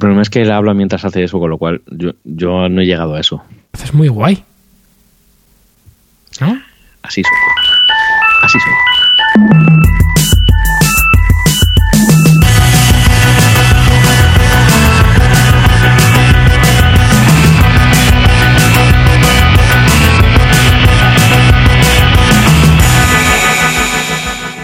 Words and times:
El 0.00 0.04
problema 0.04 0.22
es 0.22 0.30
que 0.30 0.40
él 0.40 0.50
habla 0.50 0.72
mientras 0.72 1.04
hace 1.04 1.22
eso, 1.22 1.38
con 1.38 1.50
lo 1.50 1.58
cual 1.58 1.82
yo, 1.90 2.12
yo 2.24 2.70
no 2.70 2.80
he 2.80 2.86
llegado 2.86 3.16
a 3.16 3.20
eso. 3.20 3.44
Es 3.74 3.92
muy 3.92 4.08
guay. 4.08 4.42
¿No? 6.40 6.58
Así 7.02 7.22
soy. 7.22 7.32
Así 8.42 8.58
soy. 8.58 8.72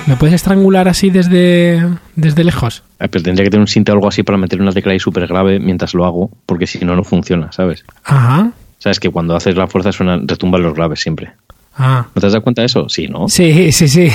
¿Me 0.06 0.16
puedes 0.16 0.34
estrangular 0.36 0.88
así 0.88 1.10
desde, 1.10 1.86
desde 2.14 2.42
lejos? 2.42 2.85
Eh, 2.98 3.08
Pero 3.08 3.22
tendría 3.24 3.44
que 3.44 3.50
tener 3.50 3.60
un 3.60 3.66
sinte 3.66 3.92
o 3.92 3.94
algo 3.94 4.08
así 4.08 4.22
para 4.22 4.38
meter 4.38 4.60
una 4.60 4.72
tecla 4.72 4.92
ahí 4.92 4.98
súper 5.00 5.26
grave 5.26 5.58
mientras 5.60 5.94
lo 5.94 6.04
hago, 6.04 6.30
porque 6.46 6.66
si 6.66 6.84
no, 6.84 6.96
no 6.96 7.04
funciona, 7.04 7.52
¿sabes? 7.52 7.84
Ajá. 8.04 8.52
Sabes 8.78 9.00
que 9.00 9.10
cuando 9.10 9.34
haces 9.36 9.56
la 9.56 9.66
fuerza 9.66 9.92
suenan, 9.92 10.26
retumban 10.28 10.62
los 10.62 10.74
graves 10.74 11.00
siempre. 11.00 11.32
Ah. 11.76 12.06
¿No 12.14 12.20
te 12.20 12.26
has 12.26 12.32
dado 12.32 12.42
cuenta 12.42 12.62
de 12.62 12.66
eso? 12.66 12.88
Sí, 12.88 13.06
¿no? 13.08 13.28
Sí, 13.28 13.70
sí, 13.72 13.88
sí. 13.88 14.08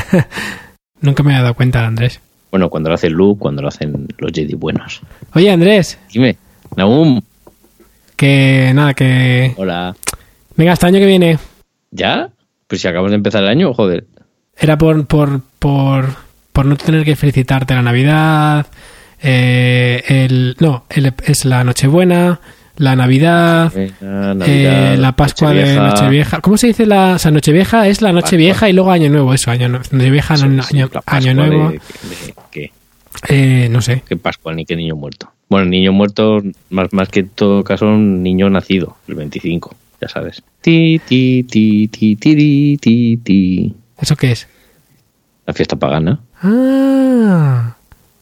Nunca 1.00 1.22
me 1.22 1.32
había 1.32 1.42
dado 1.42 1.54
cuenta, 1.54 1.84
Andrés. 1.86 2.20
Bueno, 2.50 2.68
cuando 2.68 2.90
lo 2.90 2.94
hace 2.94 3.10
Luke, 3.10 3.40
cuando 3.40 3.62
lo 3.62 3.68
hacen 3.68 4.06
los 4.18 4.30
Jedi 4.32 4.54
buenos. 4.54 5.00
Oye, 5.34 5.50
Andrés, 5.50 5.98
Dime, 6.12 6.36
Naum, 6.76 7.20
que 8.14 8.72
nada, 8.74 8.94
que... 8.94 9.54
hola. 9.56 9.96
Venga, 10.56 10.72
hasta 10.72 10.86
el 10.88 10.94
año 10.94 11.02
que 11.02 11.06
viene. 11.08 11.38
¿Ya? 11.90 12.28
Pues 12.66 12.82
si 12.82 12.88
acabamos 12.88 13.10
de 13.10 13.16
empezar 13.16 13.42
el 13.42 13.48
año, 13.48 13.72
joder. 13.74 14.04
Era 14.56 14.78
por, 14.78 15.06
por, 15.06 15.40
por, 15.58 16.04
por 16.52 16.66
no 16.66 16.76
tener 16.76 17.04
que 17.04 17.16
felicitarte 17.16 17.74
la 17.74 17.82
Navidad, 17.82 18.66
eh, 19.22 20.02
el, 20.08 20.56
no, 20.60 20.84
el- 20.90 21.12
es 21.24 21.44
la 21.44 21.64
Nochebuena, 21.64 22.40
la 22.76 22.96
Navidad, 22.96 23.72
eh, 23.76 24.96
la 24.98 25.12
Pascua 25.14 25.52
de 25.52 25.76
Nochevieja. 25.76 26.40
¿Cómo 26.40 26.56
se 26.56 26.68
dice 26.68 26.86
la 26.86 27.14
o 27.14 27.18
sea, 27.18 27.30
Nochevieja? 27.30 27.86
Es 27.88 28.00
la 28.02 28.12
Nochevieja 28.12 28.68
y 28.68 28.72
luego 28.72 28.90
Año 28.90 29.08
Nuevo, 29.10 29.34
eso, 29.34 29.50
Año 29.50 29.68
Nuevo. 29.68 29.84
Nochevieja, 29.92 30.36
Sí, 30.36 30.48
no- 30.48 30.62
sí, 30.62 30.76
año, 30.78 30.90
año 31.06 31.34
Nuevo, 31.34 31.68
de- 31.70 31.74
de- 31.74 32.34
¿Qué? 32.50 32.72
eh, 33.28 33.68
no 33.70 33.80
sé. 33.82 34.02
¿Qué 34.08 34.16
Pascua 34.16 34.52
ni 34.54 34.64
qué 34.64 34.74
niño 34.76 34.96
muerto? 34.96 35.30
Bueno, 35.48 35.66
niño 35.66 35.92
muerto, 35.92 36.40
más, 36.70 36.88
más 36.92 37.08
que 37.08 37.20
en 37.20 37.28
todo 37.28 37.62
caso, 37.62 37.86
un 37.86 38.22
niño 38.22 38.48
nacido, 38.48 38.96
el 39.06 39.14
25, 39.16 39.74
ya 40.00 40.08
sabes. 40.08 40.42
Ti, 40.62 41.00
ti, 41.06 41.44
ti, 41.44 41.88
ti, 41.88 42.16
ti, 42.16 42.78
ti, 42.80 43.16
ti. 43.18 43.74
¿Eso 44.00 44.16
qué 44.16 44.32
es? 44.32 44.48
La 45.46 45.52
fiesta 45.52 45.76
pagana. 45.76 46.20
Ah, 46.42 47.76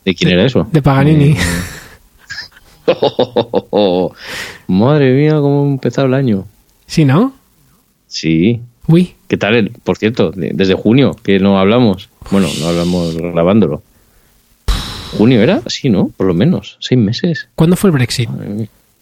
¿De 0.04 0.14
quién 0.14 0.30
era 0.30 0.44
eso? 0.44 0.66
de 0.70 0.82
Paganini. 0.82 1.36
Madre 4.66 5.12
mía, 5.14 5.32
cómo 5.40 5.64
empezado 5.66 6.06
el 6.06 6.14
año. 6.14 6.44
¿Sí, 6.86 7.04
no? 7.04 7.32
Sí. 8.06 8.60
Uy, 8.86 9.14
¿Qué 9.28 9.36
tal? 9.36 9.54
el- 9.54 9.70
Por 9.70 9.96
cierto, 9.98 10.30
de- 10.32 10.50
desde 10.54 10.74
junio, 10.74 11.14
que 11.22 11.38
no 11.38 11.58
hablamos. 11.58 12.08
Bueno, 12.30 12.48
no 12.60 12.68
hablamos 12.68 13.16
grabándolo. 13.16 13.82
¿Junio 15.16 15.40
era? 15.42 15.62
Sí, 15.66 15.88
¿no? 15.90 16.08
Por 16.16 16.26
lo 16.26 16.34
menos. 16.34 16.76
Seis 16.80 17.00
meses. 17.00 17.48
¿cuándo 17.54 17.76
fue 17.76 17.88
el 17.90 17.94
Brexit? 17.94 18.28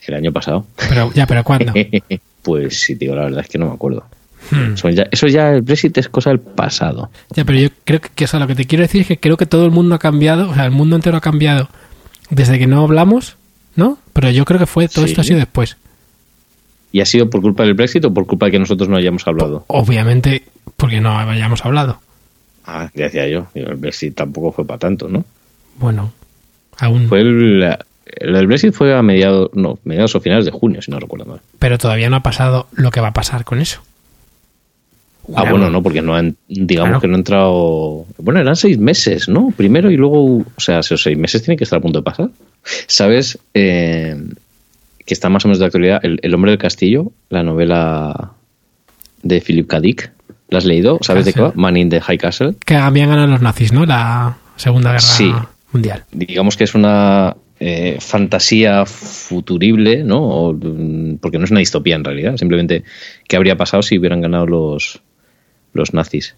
El 0.07 0.13
año 0.13 0.31
pasado. 0.31 0.65
Pero, 0.89 1.11
ya, 1.13 1.25
pero 1.27 1.43
¿cuándo? 1.43 1.73
pues 2.43 2.79
sí, 2.81 2.95
digo, 2.95 3.15
la 3.15 3.23
verdad 3.23 3.41
es 3.41 3.47
que 3.49 3.57
no 3.57 3.67
me 3.67 3.73
acuerdo. 3.73 4.05
Hmm. 4.51 4.73
Eso 4.73 4.89
ya, 4.89 5.05
eso 5.11 5.27
ya, 5.27 5.51
el 5.51 5.61
Brexit 5.61 5.97
es 5.97 6.09
cosa 6.09 6.29
del 6.31 6.39
pasado. 6.39 7.09
Ya, 7.35 7.45
pero 7.45 7.59
yo 7.59 7.69
creo 7.85 8.01
que, 8.01 8.09
que, 8.15 8.25
o 8.25 8.27
sea, 8.27 8.39
lo 8.39 8.47
que 8.47 8.55
te 8.55 8.65
quiero 8.65 8.81
decir 8.83 9.01
es 9.01 9.07
que 9.07 9.17
creo 9.19 9.37
que 9.37 9.45
todo 9.45 9.65
el 9.65 9.71
mundo 9.71 9.95
ha 9.95 9.99
cambiado, 9.99 10.49
o 10.49 10.53
sea, 10.55 10.65
el 10.65 10.71
mundo 10.71 10.95
entero 10.95 11.17
ha 11.17 11.21
cambiado 11.21 11.69
desde 12.29 12.57
que 12.59 12.67
no 12.67 12.83
hablamos, 12.83 13.35
¿no? 13.75 13.97
Pero 14.13 14.29
yo 14.31 14.45
creo 14.45 14.59
que 14.59 14.65
fue 14.65 14.87
todo 14.87 15.05
Sí. 15.05 15.11
esto 15.11 15.21
ha 15.21 15.23
sido 15.23 15.39
después. 15.39 15.77
¿Y 16.91 17.01
ha 17.01 17.05
sido 17.05 17.29
por 17.29 17.41
culpa 17.41 17.63
del 17.63 17.75
Brexit 17.75 18.03
o 18.05 18.13
por 18.13 18.25
culpa 18.25 18.47
de 18.47 18.53
que 18.53 18.59
nosotros 18.59 18.89
no 18.89 18.97
hayamos 18.97 19.27
hablado? 19.27 19.63
Obviamente, 19.67 20.43
porque 20.75 20.99
no 20.99 21.17
hayamos 21.19 21.63
hablado. 21.63 21.99
Ah, 22.65 22.89
ya 22.95 23.05
decía 23.05 23.27
yo. 23.27 23.47
El 23.53 23.75
Brexit 23.75 24.15
tampoco 24.15 24.51
fue 24.51 24.65
para 24.65 24.79
tanto, 24.79 25.07
¿no? 25.07 25.23
Bueno, 25.77 26.11
aún. 26.79 27.07
Fue 27.07 27.21
el, 27.21 27.63
el 28.05 28.33
del 28.33 28.47
Brexit 28.47 28.73
fue 28.73 28.95
a 28.97 29.01
mediados, 29.03 29.49
no, 29.53 29.77
mediados 29.83 30.15
o 30.15 30.19
finales 30.19 30.45
de 30.45 30.51
junio, 30.51 30.81
si 30.81 30.89
no 30.91 30.99
recuerdo 30.99 31.25
mal. 31.25 31.41
Pero 31.59 31.77
todavía 31.77 32.09
no 32.09 32.15
ha 32.17 32.23
pasado 32.23 32.67
lo 32.73 32.89
que 32.91 33.01
va 33.01 33.09
a 33.09 33.13
pasar 33.13 33.43
con 33.45 33.59
eso. 33.61 33.81
Ah, 35.35 35.49
bueno, 35.49 35.69
no, 35.69 35.81
porque 35.83 36.01
no 36.01 36.15
han, 36.15 36.35
digamos 36.47 36.89
Claro. 36.89 37.01
que 37.01 37.07
no 37.07 37.15
ha 37.15 37.17
entrado. 37.17 38.05
Bueno, 38.17 38.39
eran 38.39 38.55
seis 38.55 38.77
meses, 38.77 39.29
¿no? 39.29 39.51
Primero 39.55 39.91
y 39.91 39.97
luego, 39.97 40.37
o 40.37 40.45
sea, 40.59 40.79
esos 40.79 41.01
seis 41.01 41.17
meses 41.17 41.41
tienen 41.43 41.57
que 41.57 41.63
estar 41.63 41.79
a 41.79 41.81
punto 41.81 41.99
de 41.99 42.03
pasar. 42.03 42.29
¿Sabes? 42.87 43.37
Eh, 43.53 44.15
que 45.05 45.13
está 45.13 45.29
más 45.29 45.45
o 45.45 45.47
menos 45.47 45.59
de 45.59 45.65
actualidad. 45.65 45.99
El, 46.03 46.19
El 46.23 46.33
hombre 46.35 46.51
del 46.51 46.59
castillo, 46.59 47.11
la 47.29 47.43
novela 47.43 48.31
de 49.23 49.41
Philip 49.41 49.67
K. 49.67 49.79
Dick. 49.79 50.11
¿La 50.49 50.57
has 50.57 50.65
leído? 50.65 50.97
¿Sabes 51.01 51.25
de 51.25 51.33
qué 51.33 51.41
va? 51.41 51.51
Man 51.55 51.77
in 51.77 51.89
the 51.89 52.01
High 52.01 52.17
Castle. 52.17 52.55
Que 52.65 52.75
habían 52.75 53.09
ganado 53.09 53.27
los 53.27 53.41
nazis, 53.41 53.71
¿no? 53.71 53.85
La 53.85 54.37
Segunda 54.55 54.89
Guerra 54.91 55.01
Sí. 55.01 55.31
Mundial. 55.71 56.03
Digamos 56.11 56.57
que 56.57 56.63
es 56.63 56.73
una 56.73 57.35
eh, 57.59 57.97
fantasía 57.99 58.85
futurible, 58.85 60.03
¿no? 60.03 60.21
O, 60.23 60.53
mm, 60.53 61.17
porque 61.21 61.37
no 61.37 61.45
es 61.45 61.51
una 61.51 61.59
distopía 61.59 61.95
en 61.95 62.03
realidad. 62.03 62.37
Simplemente, 62.37 62.83
¿qué 63.27 63.35
habría 63.35 63.57
pasado 63.57 63.83
si 63.83 63.99
hubieran 63.99 64.21
ganado 64.21 64.47
los, 64.47 65.01
los 65.73 65.93
nazis? 65.93 66.35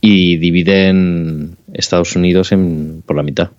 Y 0.00 0.36
dividen 0.36 1.56
Estados 1.72 2.14
Unidos 2.16 2.52
en, 2.52 3.02
por 3.06 3.16
la 3.16 3.22
mitad. 3.22 3.50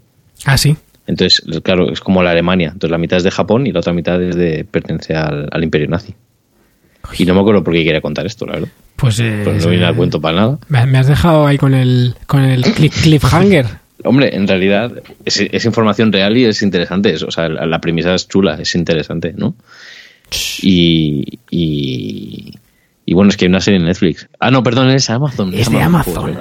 Ah, 0.45 0.57
sí. 0.57 0.75
Entonces, 1.07 1.41
claro, 1.63 1.91
es 1.91 1.99
como 1.99 2.21
la 2.21 2.31
Alemania. 2.31 2.67
Entonces, 2.73 2.91
la 2.91 2.97
mitad 2.97 3.17
es 3.17 3.23
de 3.23 3.31
Japón 3.31 3.65
y 3.65 3.71
la 3.71 3.79
otra 3.79 3.93
mitad 3.93 4.21
es 4.21 4.35
de, 4.35 4.65
pertenece 4.69 5.15
al, 5.15 5.47
al 5.51 5.63
imperio 5.63 5.87
nazi. 5.87 6.13
Y 7.17 7.25
no 7.25 7.33
me 7.33 7.39
acuerdo 7.39 7.63
por 7.63 7.73
qué 7.73 7.83
quería 7.85 8.01
contar 8.01 8.25
esto, 8.25 8.45
la 8.45 8.53
verdad. 8.53 8.69
Pues, 8.97 9.19
eh, 9.19 9.41
Pues 9.43 9.63
no 9.63 9.69
viene 9.71 9.85
al 9.85 9.95
cuento 9.95 10.19
para 10.19 10.35
nada. 10.35 10.59
me, 10.67 10.97
has 10.97 11.07
dejado 11.07 11.47
ahí 11.47 11.57
con 11.57 11.73
el, 11.73 12.15
con 12.27 12.43
el 12.43 12.63
cliff- 12.63 13.01
cliffhanger. 13.01 13.65
Hombre, 14.03 14.35
en 14.35 14.47
realidad 14.47 14.91
es, 15.25 15.39
es 15.39 15.65
información 15.65 16.11
real 16.11 16.37
y 16.37 16.45
es 16.45 16.61
interesante. 16.61 17.13
Es- 17.13 17.23
o 17.23 17.31
sea, 17.31 17.47
la, 17.49 17.65
la 17.65 17.79
premisa 17.81 18.13
es 18.13 18.27
chula, 18.27 18.55
es 18.61 18.75
interesante, 18.75 19.33
¿no? 19.35 19.55
Y, 20.61 21.39
y, 21.49 22.53
y 23.07 23.13
bueno, 23.15 23.29
es 23.29 23.37
que 23.37 23.45
hay 23.45 23.49
una 23.49 23.61
serie 23.61 23.79
en 23.79 23.85
Netflix. 23.85 24.29
Ah, 24.39 24.51
no, 24.51 24.61
perdón, 24.61 24.89
es 24.91 25.09
Amazon. 25.09 25.51
Es 25.53 25.71
de 25.71 25.81
Amazon. 25.81 26.35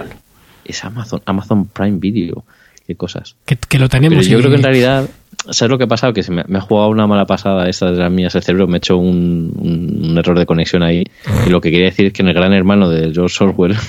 Es 0.65 0.85
Amazon, 0.85 1.23
Amazon 1.25 1.67
Prime 1.69 1.99
Video. 1.99 2.45
Qué 2.87 2.97
cosas. 2.97 3.37
Que, 3.47 3.57
que 3.57 3.79
lo 3.79 3.89
tenemos. 3.89 4.19
Pero 4.19 4.29
yo 4.29 4.39
y- 4.39 4.41
creo 4.43 4.51
que 4.51 4.57
en 4.59 4.63
realidad, 4.65 5.09
¿sabes 5.51 5.71
lo 5.71 5.79
que 5.79 5.85
ha 5.85 5.89
pasado? 5.89 6.13
Que 6.13 6.23
se 6.23 6.33
me, 6.33 6.45
me 6.49 6.59
ha 6.59 6.61
jugado 6.61 6.89
una 6.91 7.07
mala 7.07 7.25
pasada 7.25 7.69
esta 7.69 7.91
de 7.91 7.99
las 7.99 8.13
mías 8.13 8.35
el 8.35 8.43
cerebro, 8.43 8.67
me 8.67 8.75
ha 8.75 8.79
hecho 8.79 8.97
un, 8.99 9.53
un- 9.57 10.11
un 10.11 10.19
error 10.19 10.39
de 10.39 10.45
conexión 10.47 10.83
ahí. 10.83 11.05
Y 11.47 11.51
lo 11.51 11.61
que 11.61 11.71
quería 11.71 11.87
decir 11.87 12.07
es 12.07 12.13
que 12.13 12.23
en 12.23 12.29
el 12.29 12.35
gran 12.35 12.53
hermano 12.53 12.89
de 12.91 13.13
George 13.13 13.43
Orwell 13.45 13.77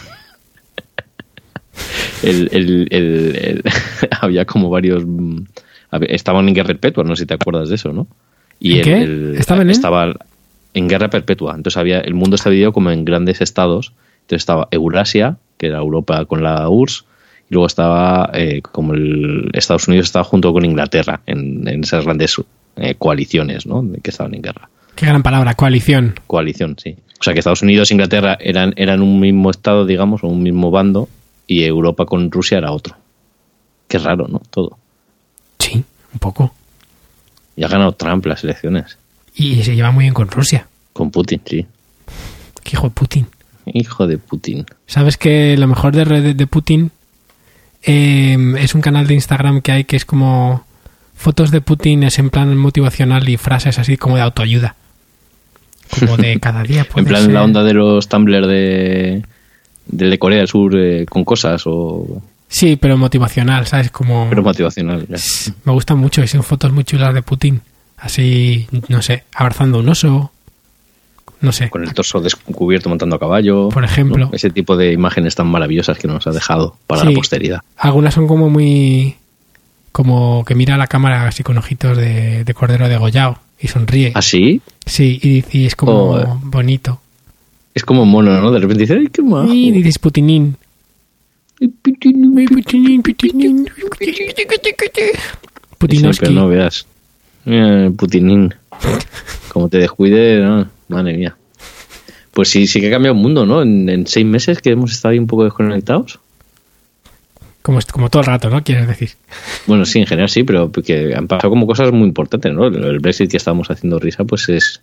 el, 2.24 2.50
el- 2.52 2.88
el- 2.92 3.64
había 4.22 4.46
como 4.46 4.70
varios... 4.70 5.04
mm, 5.06 5.40
Estaban 6.02 6.48
en 6.50 6.54
guerra 6.54 6.68
perpetua, 6.68 7.06
no 7.06 7.16
sé 7.16 7.22
si 7.24 7.28
te 7.28 7.34
acuerdas 7.36 7.70
de 7.70 7.76
eso, 7.76 7.94
¿no? 7.94 8.08
¿En 8.60 8.72
el- 8.78 8.84
qué? 8.84 9.40
¿Estaban 9.40 9.62
en? 9.64 9.70
Estaba 9.70 10.14
en 10.78 10.88
guerra 10.88 11.10
perpetua. 11.10 11.56
Entonces 11.56 11.78
había 11.78 12.00
el 12.00 12.14
mundo 12.14 12.36
está 12.36 12.50
dividido 12.50 12.72
como 12.72 12.92
en 12.92 13.04
grandes 13.04 13.42
estados. 13.42 13.94
Entonces 14.22 14.42
estaba 14.42 14.68
Eurasia, 14.72 15.38
que 15.58 15.68
era 15.68 15.80
Europa 15.80 16.24
con 16.26 16.44
la 16.44 16.70
URSS, 16.70 17.06
y 17.50 17.54
luego 17.54 17.68
estaba 17.68 18.30
eh, 18.34 18.62
como 18.62 18.94
el 18.94 19.50
Estados 19.54 19.88
Unidos 19.88 20.08
estaba 20.08 20.24
junto 20.24 20.54
con 20.54 20.66
Inglaterra 20.66 21.22
en, 21.26 21.68
en 21.68 21.84
esas 21.84 22.06
grandes 22.06 22.36
eh, 22.76 22.96
coaliciones, 22.96 23.66
¿no? 23.66 23.84
Que 24.04 24.12
estaban 24.12 24.36
en 24.36 24.42
guerra. 24.42 24.70
Qué 24.96 25.06
gran 25.06 25.24
palabra, 25.24 25.56
coalición. 25.56 26.16
Coalición, 26.28 26.76
sí. 26.78 26.96
O 27.20 27.24
sea 27.24 27.34
que 27.34 27.40
Estados 27.40 27.64
Unidos 27.64 27.90
e 27.90 27.96
Inglaterra 27.96 28.38
eran, 28.40 28.74
eran 28.76 29.02
un 29.02 29.20
mismo 29.20 29.50
estado, 29.50 29.86
digamos, 29.86 30.24
o 30.24 30.28
un 30.28 30.44
mismo 30.44 30.70
bando, 30.70 31.10
y 31.48 31.64
Europa 31.64 32.06
con 32.06 32.32
Rusia 32.32 32.60
era 32.60 32.72
otro. 32.72 32.96
Qué 33.88 33.98
raro, 33.98 34.28
¿no? 34.28 34.42
Todo. 34.50 34.78
Sí, 35.60 35.84
un 36.14 36.20
poco. 36.20 36.54
Y 37.56 37.64
ha 37.64 37.68
ganado 37.68 37.94
Trump 37.94 38.26
las 38.26 38.44
elecciones. 38.44 38.98
Y 39.40 39.64
se 39.64 39.76
lleva 39.76 39.92
muy 39.92 40.04
bien 40.06 40.14
con 40.14 40.30
Rusia. 40.30 40.68
Con 40.94 41.12
Putin, 41.12 41.42
sí. 41.46 41.66
Qué 42.64 42.72
hijo 42.74 42.88
de 42.88 42.94
Putin. 42.94 43.28
Hijo 43.74 44.08
de 44.08 44.18
Putin. 44.18 44.66
¿Sabes 44.88 45.18
que 45.18 45.56
lo 45.58 45.68
mejor 45.68 45.96
de, 45.96 46.06
red- 46.06 46.36
de 46.36 46.48
Putin 46.48 46.92
eh, 47.84 48.36
es 48.60 48.74
un 48.76 48.82
canal 48.82 49.06
de 49.08 49.14
Instagram 49.14 49.62
que 49.62 49.72
hay 49.72 49.84
que 49.84 49.96
es 49.96 50.06
como 50.06 50.64
fotos 51.16 51.52
de 51.52 51.62
Putin 51.62 52.04
es 52.04 52.18
en 52.20 52.30
plan 52.30 52.56
motivacional 52.58 53.28
y 53.30 53.38
frases 53.38 53.78
así 53.80 53.98
como 53.98 54.16
de 54.16 54.22
autoayuda? 54.24 54.76
Como 56.00 56.18
de 56.18 56.40
cada 56.42 56.64
día. 56.64 56.88
En 56.96 57.06
plan 57.06 57.24
ser. 57.24 57.34
la 57.34 57.44
onda 57.44 57.64
de 57.64 57.74
los 57.74 58.08
Tumblr 58.08 58.48
de, 58.48 59.24
de 59.86 60.20
Corea 60.20 60.40
del 60.40 60.48
Sur 60.48 60.76
eh, 60.78 61.06
con 61.08 61.24
cosas 61.24 61.64
o... 61.66 62.22
Sí, 62.50 62.78
pero 62.78 62.98
motivacional, 62.98 63.68
¿sabes? 63.68 63.92
Como... 63.92 64.28
Pero 64.30 64.42
motivacional. 64.42 65.06
ya. 65.10 65.18
Me 65.66 65.74
gustan 65.74 65.98
mucho 65.98 66.24
y 66.24 66.28
son 66.28 66.44
fotos 66.44 66.72
muy 66.72 66.86
chulas 66.86 67.14
de 67.14 67.22
Putin. 67.22 67.62
Así, 67.98 68.68
no 68.90 69.02
sé, 69.02 69.24
abrazando 69.34 69.80
un 69.80 69.90
oso. 69.90 70.32
No 71.42 71.52
sé. 71.52 71.70
Con 71.70 71.84
el 71.84 71.94
torso 71.94 72.20
descubierto 72.20 72.90
montando 72.90 73.16
a 73.16 73.20
caballo. 73.20 73.70
Por 73.70 73.84
ejemplo. 73.84 74.26
¿no? 74.26 74.30
Ese 74.34 74.50
tipo 74.50 74.76
de 74.78 74.92
imágenes 74.94 75.36
tan 75.36 75.48
maravillosas 75.48 75.98
que 75.98 76.08
nos 76.08 76.26
ha 76.28 76.32
dejado 76.32 76.76
para 76.88 77.02
Sí. 77.02 77.08
la 77.10 77.14
posteridad. 77.14 77.62
Algunas 77.78 78.14
son 78.14 78.28
como 78.28 78.50
muy 78.50 79.16
como 79.92 80.46
que 80.46 80.54
mira 80.56 80.76
a 80.76 80.78
la 80.78 80.86
cámara 80.88 81.28
así 81.28 81.42
con 81.44 81.58
ojitos 81.58 81.98
de, 81.98 82.44
de 82.44 82.54
cordero 82.54 82.88
degollado 82.88 83.40
y 83.60 83.68
sonríe. 83.68 84.12
¿Así? 84.16 84.62
Sí, 84.86 85.20
y, 85.22 85.44
y 85.58 85.66
es 85.66 85.76
como 85.76 86.12
Oh. 86.12 86.40
bonito. 86.44 87.02
Es 87.74 87.84
como 87.84 88.06
mono, 88.06 88.40
¿no? 88.42 88.52
De 88.52 88.60
repente 88.60 88.82
dice, 88.84 88.96
¡ay, 88.96 89.08
qué 89.12 89.22
majo! 89.22 89.52
Y 89.54 89.72
dices 89.72 89.98
Putinín. 90.00 90.56
Putinín, 91.84 93.02
Putinín. 93.04 93.68
No 96.32 96.48
veas. 96.48 96.86
Eh, 97.48 97.92
Putinín. 97.98 98.54
Como 99.50 99.70
te 99.70 99.78
descuide, 99.80 100.40
no, 100.40 100.68
madre 100.90 101.18
mía. 101.18 101.36
Pues 102.32 102.50
sí, 102.50 102.68
sí 102.68 102.80
que 102.80 102.88
ha 102.88 102.92
cambiado 102.92 103.16
el 103.16 103.22
mundo, 103.22 103.46
¿no? 103.46 103.62
En, 103.64 103.90
en 103.90 104.06
seis 104.06 104.26
meses 104.26 104.62
que 104.62 104.72
hemos 104.72 104.92
estado 104.92 105.14
ahí 105.14 105.20
un 105.20 105.26
poco 105.28 105.46
desconectados. 105.46 106.20
Como, 107.64 107.80
como 107.92 108.10
todo 108.10 108.22
el 108.22 108.28
rato, 108.28 108.50
¿no? 108.50 108.64
Quieres 108.64 108.88
decir. 108.88 109.12
Bueno, 109.66 109.86
sí, 109.86 110.00
en 110.00 110.06
general 110.06 110.30
sí, 110.30 110.44
pero 110.44 110.72
que 110.72 111.16
han 111.16 111.28
pasado 111.28 111.50
como 111.50 111.66
cosas 111.66 111.92
muy 111.92 112.08
importantes, 112.08 112.54
¿no? 112.54 112.68
El 112.68 113.00
Brexit 113.00 113.32
que 113.32 113.38
estábamos 113.38 113.70
haciendo 113.72 113.98
risa, 114.00 114.24
pues 114.24 114.48
es, 114.50 114.82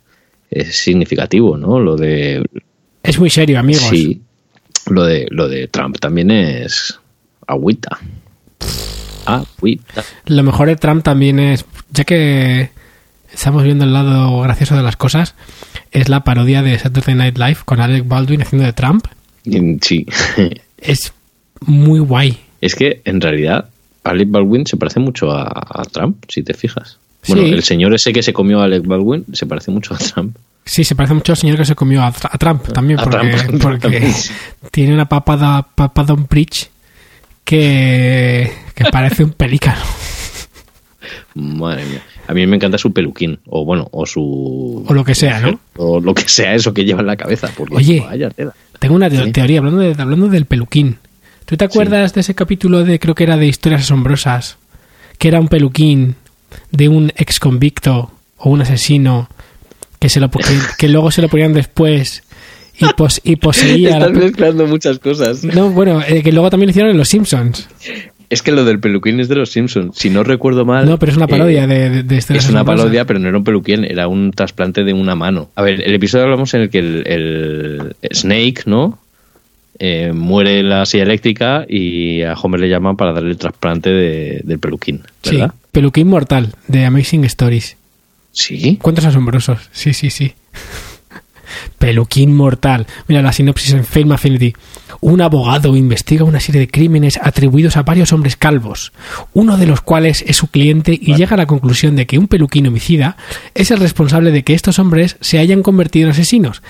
es 0.51 0.77
significativo, 0.77 1.57
¿no? 1.57 1.79
Lo 1.79 1.95
de 1.95 2.43
Es 3.01 3.19
muy 3.19 3.29
serio, 3.29 3.57
amigos. 3.57 3.87
sí, 3.89 4.21
lo 4.89 5.03
de 5.05 5.27
lo 5.31 5.47
de 5.47 5.67
Trump 5.67 5.97
también 5.99 6.29
es 6.29 6.99
agüita. 7.47 7.99
Agüita. 9.25 10.03
Lo 10.25 10.43
mejor 10.43 10.67
de 10.67 10.75
Trump 10.75 11.03
también 11.03 11.39
es, 11.39 11.65
ya 11.91 12.03
que 12.03 12.69
estamos 13.33 13.63
viendo 13.63 13.83
el 13.85 13.93
lado 13.93 14.39
gracioso 14.41 14.75
de 14.75 14.83
las 14.83 14.95
cosas, 14.95 15.35
es 15.91 16.09
la 16.09 16.23
parodia 16.23 16.61
de 16.61 16.77
Saturday 16.79 17.15
Night 17.15 17.37
Live 17.37 17.57
con 17.65 17.81
Alec 17.81 18.07
Baldwin 18.07 18.41
haciendo 18.41 18.65
de 18.65 18.73
Trump. 18.73 19.05
Y 19.43 19.77
Sí. 19.81 20.05
Es 20.77 21.13
muy 21.61 21.99
guay. 21.99 22.37
Es 22.61 22.75
que 22.75 23.01
en 23.05 23.19
realidad 23.21 23.69
Alec 24.03 24.29
Baldwin 24.29 24.67
se 24.67 24.77
parece 24.77 24.99
mucho 24.99 25.31
a, 25.31 25.47
a 25.47 25.83
Trump, 25.85 26.23
si 26.27 26.43
te 26.43 26.53
fijas. 26.53 26.99
Bueno, 27.27 27.43
Sí. 27.43 27.49
el 27.53 27.63
señor 27.63 27.93
ese 27.95 28.13
que 28.13 28.21
se 28.21 28.33
comió 28.33 28.59
a 28.61 28.65
Alec 28.65 28.85
Baldwin 28.85 29.25
se 29.33 29.47
parece 29.47 29.71
mucho 29.71 29.95
a 29.95 29.97
Trump. 29.97 30.35
Sí, 30.63 30.83
se 30.83 30.95
parece 30.95 31.13
mucho 31.13 31.31
al 31.31 31.37
señor 31.37 31.57
que 31.57 31.65
se 31.65 31.75
comió 31.75 32.03
a, 32.03 32.11
Trump 32.11 32.67
también, 32.73 32.99
A 32.99 33.03
porque, 33.03 33.29
Trump 33.29 33.61
porque 33.61 34.11
tiene 34.71 34.93
una 34.93 35.07
papada, 35.07 35.61
papada 35.75 36.13
un 36.13 36.25
bridge 36.27 36.69
que, 37.43 38.51
que 38.75 38.83
parece 38.91 39.23
un 39.23 39.31
pelícano. 39.31 39.81
Madre 41.35 41.85
mía. 41.85 42.01
A 42.27 42.33
mí 42.33 42.47
me 42.47 42.55
encanta 42.55 42.77
su 42.77 42.91
peluquín, 42.91 43.39
o 43.47 43.63
bueno, 43.65 43.87
o 43.91 44.05
su... 44.05 44.83
O 44.87 44.93
lo 44.93 45.03
que 45.03 45.13
sea, 45.13 45.39
¿no? 45.39 45.59
O 45.77 45.99
lo 45.99 46.13
que 46.15 46.27
sea 46.27 46.55
eso 46.55 46.73
que 46.73 46.83
lleva 46.83 47.01
en 47.01 47.07
la 47.07 47.15
cabeza. 47.17 47.49
Porque, 47.55 47.75
Oye. 47.75 47.99
vaya 47.99 48.29
tela. 48.31 48.53
Tengo 48.79 48.95
una 48.95 49.09
Sí. 49.09 49.31
teoría, 49.31 49.59
hablando, 49.59 49.81
de, 49.81 49.95
hablando 50.01 50.27
del 50.29 50.45
peluquín. 50.45 50.97
¿Tú 51.45 51.57
te 51.57 51.65
acuerdas 51.65 52.13
de 52.13 52.21
ese 52.21 52.33
capítulo 52.33 52.83
de, 52.83 52.99
creo 52.99 53.13
que 53.13 53.23
era 53.23 53.37
de 53.37 53.45
Historias 53.45 53.81
Asombrosas, 53.81 54.57
que 55.19 55.27
era 55.27 55.39
un 55.39 55.47
peluquín 55.47 56.15
de 56.71 56.89
un 56.89 57.11
ex 57.15 57.39
convicto 57.39 58.11
o 58.37 58.49
un 58.49 58.61
asesino 58.61 59.29
que, 59.99 60.09
se 60.09 60.19
lo, 60.19 60.31
que, 60.31 60.41
que 60.79 60.89
luego 60.89 61.11
se 61.11 61.21
lo 61.21 61.29
ponían 61.29 61.53
después 61.53 62.23
y, 62.79 62.85
pos- 62.93 63.21
y 63.23 63.35
poseía... 63.35 63.97
Estás 63.99 64.11
mezclando 64.13 64.65
muchas 64.65 64.97
cosas. 64.97 65.43
no, 65.43 65.69
bueno, 65.69 66.01
eh, 66.01 66.23
que 66.23 66.31
luego 66.31 66.49
también 66.49 66.67
lo 66.67 66.71
hicieron 66.71 66.91
en 66.91 66.97
Los 66.97 67.09
Simpsons. 67.09 67.67
Es 68.29 68.41
que 68.41 68.51
lo 68.51 68.65
del 68.65 68.79
peluquín 68.79 69.19
es 69.19 69.27
de 69.27 69.35
los 69.35 69.51
Simpsons. 69.51 69.97
Si 69.97 70.09
no 70.09 70.23
recuerdo 70.23 70.65
mal. 70.65 70.85
No, 70.87 70.97
pero 70.99 71.11
es 71.11 71.15
una 71.17 71.25
eh, 71.25 71.29
parodia 71.29 71.67
de, 71.67 71.89
de, 71.89 72.03
de 72.03 72.17
Es 72.17 72.49
una 72.49 72.63
parodia, 72.65 73.05
pero 73.05 73.19
no 73.19 73.27
era 73.29 73.37
un 73.37 73.43
peluquín, 73.43 73.83
era 73.85 74.07
un 74.07 74.31
trasplante 74.31 74.83
de 74.83 74.93
una 74.93 75.15
mano. 75.15 75.49
A 75.55 75.61
ver, 75.61 75.81
el 75.81 75.93
episodio 75.93 76.23
hablamos 76.25 76.53
en 76.53 76.61
el 76.61 76.69
que 76.69 76.79
el, 76.79 77.03
el 77.07 77.95
Snake, 78.11 78.63
¿no? 78.65 78.97
Eh, 79.77 80.11
muere 80.13 80.63
la 80.63 80.85
silla 80.85 81.03
eléctrica 81.03 81.65
y 81.67 82.21
a 82.21 82.33
Homer 82.33 82.61
le 82.61 82.69
llaman 82.69 82.95
para 82.95 83.11
darle 83.11 83.31
el 83.31 83.37
trasplante 83.37 83.89
de- 83.89 84.41
del 84.43 84.57
peluquín, 84.59 85.01
Sí, 85.21 85.35
¿verdad? 85.35 85.53
Peluquín 85.73 86.07
Mortal, 86.07 86.53
de 86.69 86.85
Amazing 86.85 87.25
Stories. 87.25 87.75
Sí. 88.31 88.77
Cuentos 88.81 89.03
asombrosos. 89.05 89.59
Sí, 89.73 89.93
sí, 89.93 90.09
sí. 90.09 90.33
Peluquín 91.77 92.33
mortal. 92.35 92.87
Mira 93.07 93.21
la 93.21 93.31
sinopsis 93.33 93.73
en 93.73 93.85
Film 93.85 94.11
Affinity. 94.11 94.53
Un 95.01 95.21
abogado 95.21 95.75
investiga 95.75 96.23
una 96.23 96.39
serie 96.39 96.61
de 96.61 96.67
crímenes 96.67 97.19
atribuidos 97.21 97.77
a 97.77 97.83
varios 97.83 98.13
hombres 98.13 98.35
calvos, 98.37 98.91
uno 99.33 99.57
de 99.57 99.67
los 99.67 99.81
cuales 99.81 100.23
es 100.27 100.37
su 100.37 100.47
cliente 100.47 100.97
y 100.99 101.13
llega 101.15 101.33
a 101.35 101.37
la 101.37 101.45
conclusión 101.45 101.95
de 101.95 102.05
que 102.07 102.17
un 102.17 102.27
peluquín 102.27 102.67
homicida 102.67 103.17
es 103.53 103.71
el 103.71 103.79
responsable 103.79 104.31
de 104.31 104.43
que 104.43 104.53
estos 104.53 104.79
hombres 104.79 105.17
se 105.21 105.37
hayan 105.39 105.61
convertido 105.63 106.05
en 106.07 106.11
asesinos. 106.11 106.61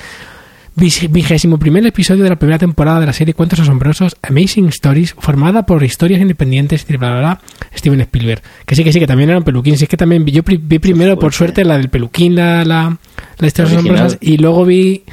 Vigésimo 0.78 1.58
primer 1.58 1.86
episodio 1.86 2.24
de 2.26 2.30
la 2.30 2.36
primera 2.36 2.58
temporada 2.60 3.00
de 3.00 3.06
la 3.06 3.14
serie 3.14 3.34
Cuentos 3.34 3.62
Asombrosos 3.62 4.18
Amazing 4.22 4.68
Stories, 4.68 5.16
formada 5.18 5.66
por 5.66 5.82
historias 5.86 6.20
independientes 6.20 6.86
y 6.90 6.98
bla 6.98 7.12
bla 7.12 7.20
bla, 7.20 7.42
Steven 7.78 8.02
Spielberg. 8.02 8.42
Que 8.66 8.76
sí, 8.76 8.84
que 8.84 8.92
sí, 8.92 9.00
que 9.00 9.08
también 9.08 9.30
era 9.30 9.38
un 9.38 9.46
peluquín. 9.46 9.78
Sí, 9.78 9.86
es 9.86 9.90
que 9.90 9.96
también 9.96 10.26
vi- 10.26 10.34
yo 10.34 10.42
vi 10.44 10.80
primero, 10.80 11.18
por 11.18 11.32
suerte, 11.34 11.64
la 11.64 11.78
del 11.78 11.88
peluquín, 11.88 12.36
la, 12.36 12.66
la, 12.66 12.98
la 13.38 13.48
historias 13.48 13.74
La 13.74 13.80
original. 13.80 13.96
asombrosas, 14.06 14.18
y 14.22 14.38
luego 14.38 14.66
vi 14.66 15.04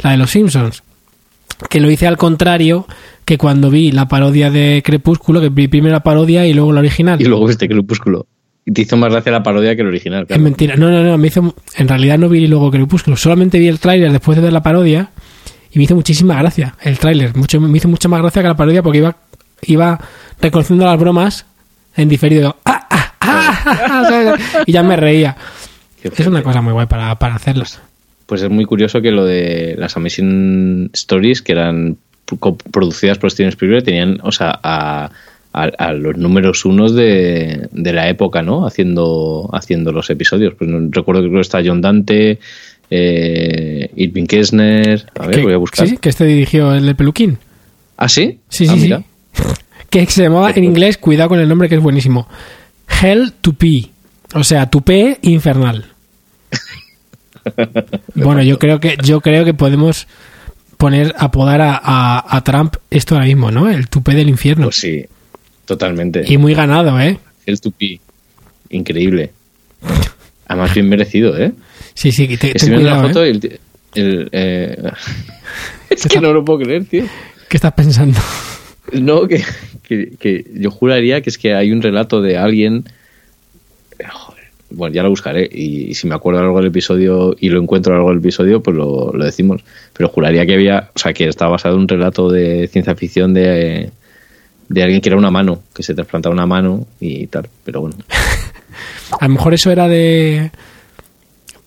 la 0.00 0.10
de 0.12 0.16
los 0.16 0.30
Simpsons. 0.30 0.82
Que 1.70 1.80
lo 1.80 1.90
hice 1.90 2.06
al 2.06 2.16
contrario 2.16 2.86
que 3.24 3.38
cuando 3.38 3.70
vi 3.70 3.92
la 3.92 4.08
parodia 4.08 4.50
de 4.50 4.82
Crepúsculo, 4.84 5.40
que 5.40 5.48
vi 5.48 5.68
primero 5.68 5.92
la 5.92 6.02
parodia 6.02 6.44
y 6.46 6.52
luego 6.54 6.72
la 6.72 6.80
original. 6.80 7.20
Y 7.20 7.24
luego 7.24 7.48
este 7.48 7.68
crepúsculo. 7.68 8.26
Y 8.64 8.72
te 8.72 8.82
hizo 8.82 8.96
más 8.96 9.10
gracia 9.12 9.30
la 9.32 9.42
parodia 9.42 9.74
que 9.76 9.82
el 9.82 9.88
original, 9.88 10.22
Es 10.22 10.26
claro. 10.28 10.42
mentira. 10.42 10.76
No, 10.76 10.90
no, 10.90 11.02
no. 11.02 11.16
Me 11.18 11.28
hizo, 11.28 11.54
en 11.76 11.88
realidad 11.88 12.18
no 12.18 12.28
vi 12.28 12.46
luego 12.48 12.70
Crepúsculo. 12.70 13.16
Solamente 13.16 13.58
vi 13.58 13.68
el 13.68 13.78
tráiler 13.78 14.10
después 14.12 14.36
de 14.36 14.42
ver 14.42 14.52
la 14.52 14.62
parodia 14.62 15.10
y 15.72 15.78
me 15.78 15.84
hizo 15.84 15.94
muchísima 15.94 16.36
gracia 16.38 16.74
el 16.82 16.98
tráiler. 16.98 17.34
Mucho, 17.36 17.60
me 17.60 17.76
hizo 17.76 17.88
mucha 17.88 18.08
más 18.08 18.20
gracia 18.20 18.42
que 18.42 18.48
la 18.48 18.56
parodia 18.56 18.82
porque 18.82 18.98
iba, 18.98 19.16
iba 19.62 20.00
reconociendo 20.40 20.84
las 20.84 20.98
bromas 20.98 21.46
en 21.96 22.08
diferido. 22.08 22.56
¡Ah, 22.64 22.86
ah, 22.90 23.12
ah, 23.20 23.62
ah, 23.64 24.34
ah! 24.36 24.62
y 24.66 24.72
ya 24.72 24.82
me 24.82 24.96
reía. 24.96 25.36
Es 26.02 26.26
una 26.26 26.42
cosa 26.42 26.60
muy 26.62 26.72
guay 26.72 26.86
para, 26.86 27.18
para 27.18 27.34
hacerlas. 27.36 27.80
Pues 28.26 28.42
es 28.42 28.50
muy 28.50 28.64
curioso 28.64 29.00
que 29.02 29.10
lo 29.12 29.24
de 29.24 29.74
las 29.78 29.96
Amazing 29.96 30.90
Stories, 30.92 31.42
que 31.42 31.52
eran 31.52 31.96
producidas 32.70 33.18
por 33.18 33.30
Steven 33.30 33.50
Spielberg, 33.50 33.84
tenían, 33.84 34.18
o 34.22 34.32
sea, 34.32 34.58
a, 34.62 35.10
a- 35.52 35.62
a 35.78 35.92
los 35.92 36.16
números 36.16 36.64
unos 36.64 36.94
de, 36.94 37.68
de 37.72 37.92
la 37.92 38.08
época, 38.08 38.42
¿no? 38.42 38.66
Haciendo, 38.66 39.50
haciendo 39.52 39.92
los 39.92 40.08
episodios. 40.08 40.54
Pues 40.54 40.70
no- 40.70 40.88
recuerdo 40.90 41.20
que 41.22 41.28
creo 41.28 41.38
que 41.40 41.42
está 41.42 41.60
John 41.64 41.80
Dante, 41.82 42.38
eh, 42.90 43.90
Irving 43.96 44.26
Kessner. 44.26 45.06
A 45.18 45.26
ver, 45.26 45.42
voy 45.42 45.52
a 45.52 45.56
buscar. 45.56 45.86
Sí, 45.86 45.96
que 45.98 46.08
este 46.08 46.24
dirigió 46.24 46.72
el 46.74 46.86
de 46.86 46.94
Peluquín. 46.94 47.38
¿Ah, 47.96 48.08
sí? 48.08 48.38
Sí, 48.48 48.66
Ah, 48.68 48.74
sí, 48.74 48.80
mira. 48.80 48.98
sí. 49.34 49.42
Que 49.90 50.06
se 50.06 50.22
llamaba 50.22 50.52
en 50.52 50.64
inglés, 50.64 50.96
cuidado 50.96 51.28
con 51.28 51.38
el 51.38 51.46
nombre 51.46 51.68
que 51.68 51.74
es 51.74 51.82
buenísimo. 51.82 52.26
Hell 53.02 53.34
to 53.42 53.52
P. 53.52 53.90
O 54.34 54.42
sea, 54.42 54.70
tupé 54.70 55.18
infernal. 55.20 55.84
Bueno, 58.14 58.42
yo 58.42 58.58
creo 58.58 58.80
que 58.80 58.96
yo 59.02 59.20
creo 59.20 59.44
que 59.44 59.54
podemos 59.54 60.06
poner 60.76 61.14
apodar 61.18 61.60
a, 61.60 61.80
a- 61.82 62.36
a 62.36 62.44
Trump 62.44 62.76
esto 62.90 63.14
ahora 63.14 63.26
mismo, 63.26 63.50
¿no? 63.50 63.68
El 63.70 63.88
tupé 63.88 64.14
del 64.14 64.28
infierno. 64.28 64.64
Pues 64.66 64.76
sí, 64.76 65.04
totalmente. 65.64 66.24
y 66.26 66.38
muy 66.38 66.54
ganado, 66.54 66.98
¿eh? 67.00 67.18
El 67.46 67.60
tupi. 67.60 68.00
Increíble. 68.70 69.32
Además, 70.46 70.74
bien 70.74 70.88
merecido, 70.88 71.36
¿eh? 71.38 71.52
Sí, 71.94 72.10
sí, 72.12 72.26
te, 72.28 72.36
ten 72.38 72.52
Estoy 72.54 72.70
viendo 72.70 72.90
la 72.90 73.02
foto 73.02 73.24
¿eh? 73.24 73.28
y 73.30 73.30
el, 73.32 73.60
el, 73.94 74.28
eh, 74.32 74.82
es 75.90 76.06
que 76.06 76.20
no 76.20 76.32
lo 76.32 76.44
puedo 76.44 76.60
creer, 76.60 76.84
tío. 76.86 77.04
¿Qué 77.48 77.56
estás 77.58 77.72
pensando? 77.72 78.18
No, 78.92 79.26
que, 79.28 79.44
que, 79.82 80.12
que 80.18 80.44
yo 80.54 80.70
juraría 80.70 81.20
que 81.20 81.30
es 81.30 81.38
que 81.38 81.54
hay 81.54 81.70
un 81.70 81.82
relato 81.82 82.20
de 82.22 82.36
alguien. 82.38 82.84
Bueno, 84.74 84.94
ya 84.94 85.02
lo 85.02 85.10
buscaré. 85.10 85.48
Y, 85.52 85.90
y 85.90 85.94
si 85.94 86.06
me 86.06 86.14
acuerdo 86.14 86.40
algo 86.40 86.58
del 86.58 86.68
episodio 86.68 87.36
y 87.38 87.48
lo 87.48 87.60
encuentro 87.60 87.94
algo 87.94 88.08
del 88.10 88.18
episodio, 88.18 88.62
pues 88.62 88.76
lo, 88.76 89.12
lo 89.12 89.24
decimos. 89.24 89.62
Pero 89.92 90.08
juraría 90.08 90.44
que 90.46 90.54
había. 90.54 90.90
O 90.94 90.98
sea, 90.98 91.12
que 91.12 91.28
estaba 91.28 91.52
basado 91.52 91.74
en 91.76 91.82
un 91.82 91.88
relato 91.88 92.28
de 92.30 92.68
ciencia 92.68 92.94
ficción 92.94 93.32
de, 93.34 93.90
de 94.68 94.82
alguien 94.82 95.00
que 95.00 95.08
era 95.08 95.18
una 95.18 95.30
mano, 95.30 95.62
que 95.74 95.82
se 95.82 95.94
trasplantaba 95.94 96.32
una 96.34 96.46
mano 96.46 96.86
y 97.00 97.26
tal. 97.28 97.48
Pero 97.64 97.82
bueno. 97.82 97.96
A 99.20 99.26
lo 99.28 99.34
mejor 99.34 99.52
eso 99.54 99.70
era 99.70 99.86
de 99.88 100.50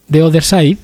de 0.08 0.22
Other 0.24 0.44
Side, 0.44 0.78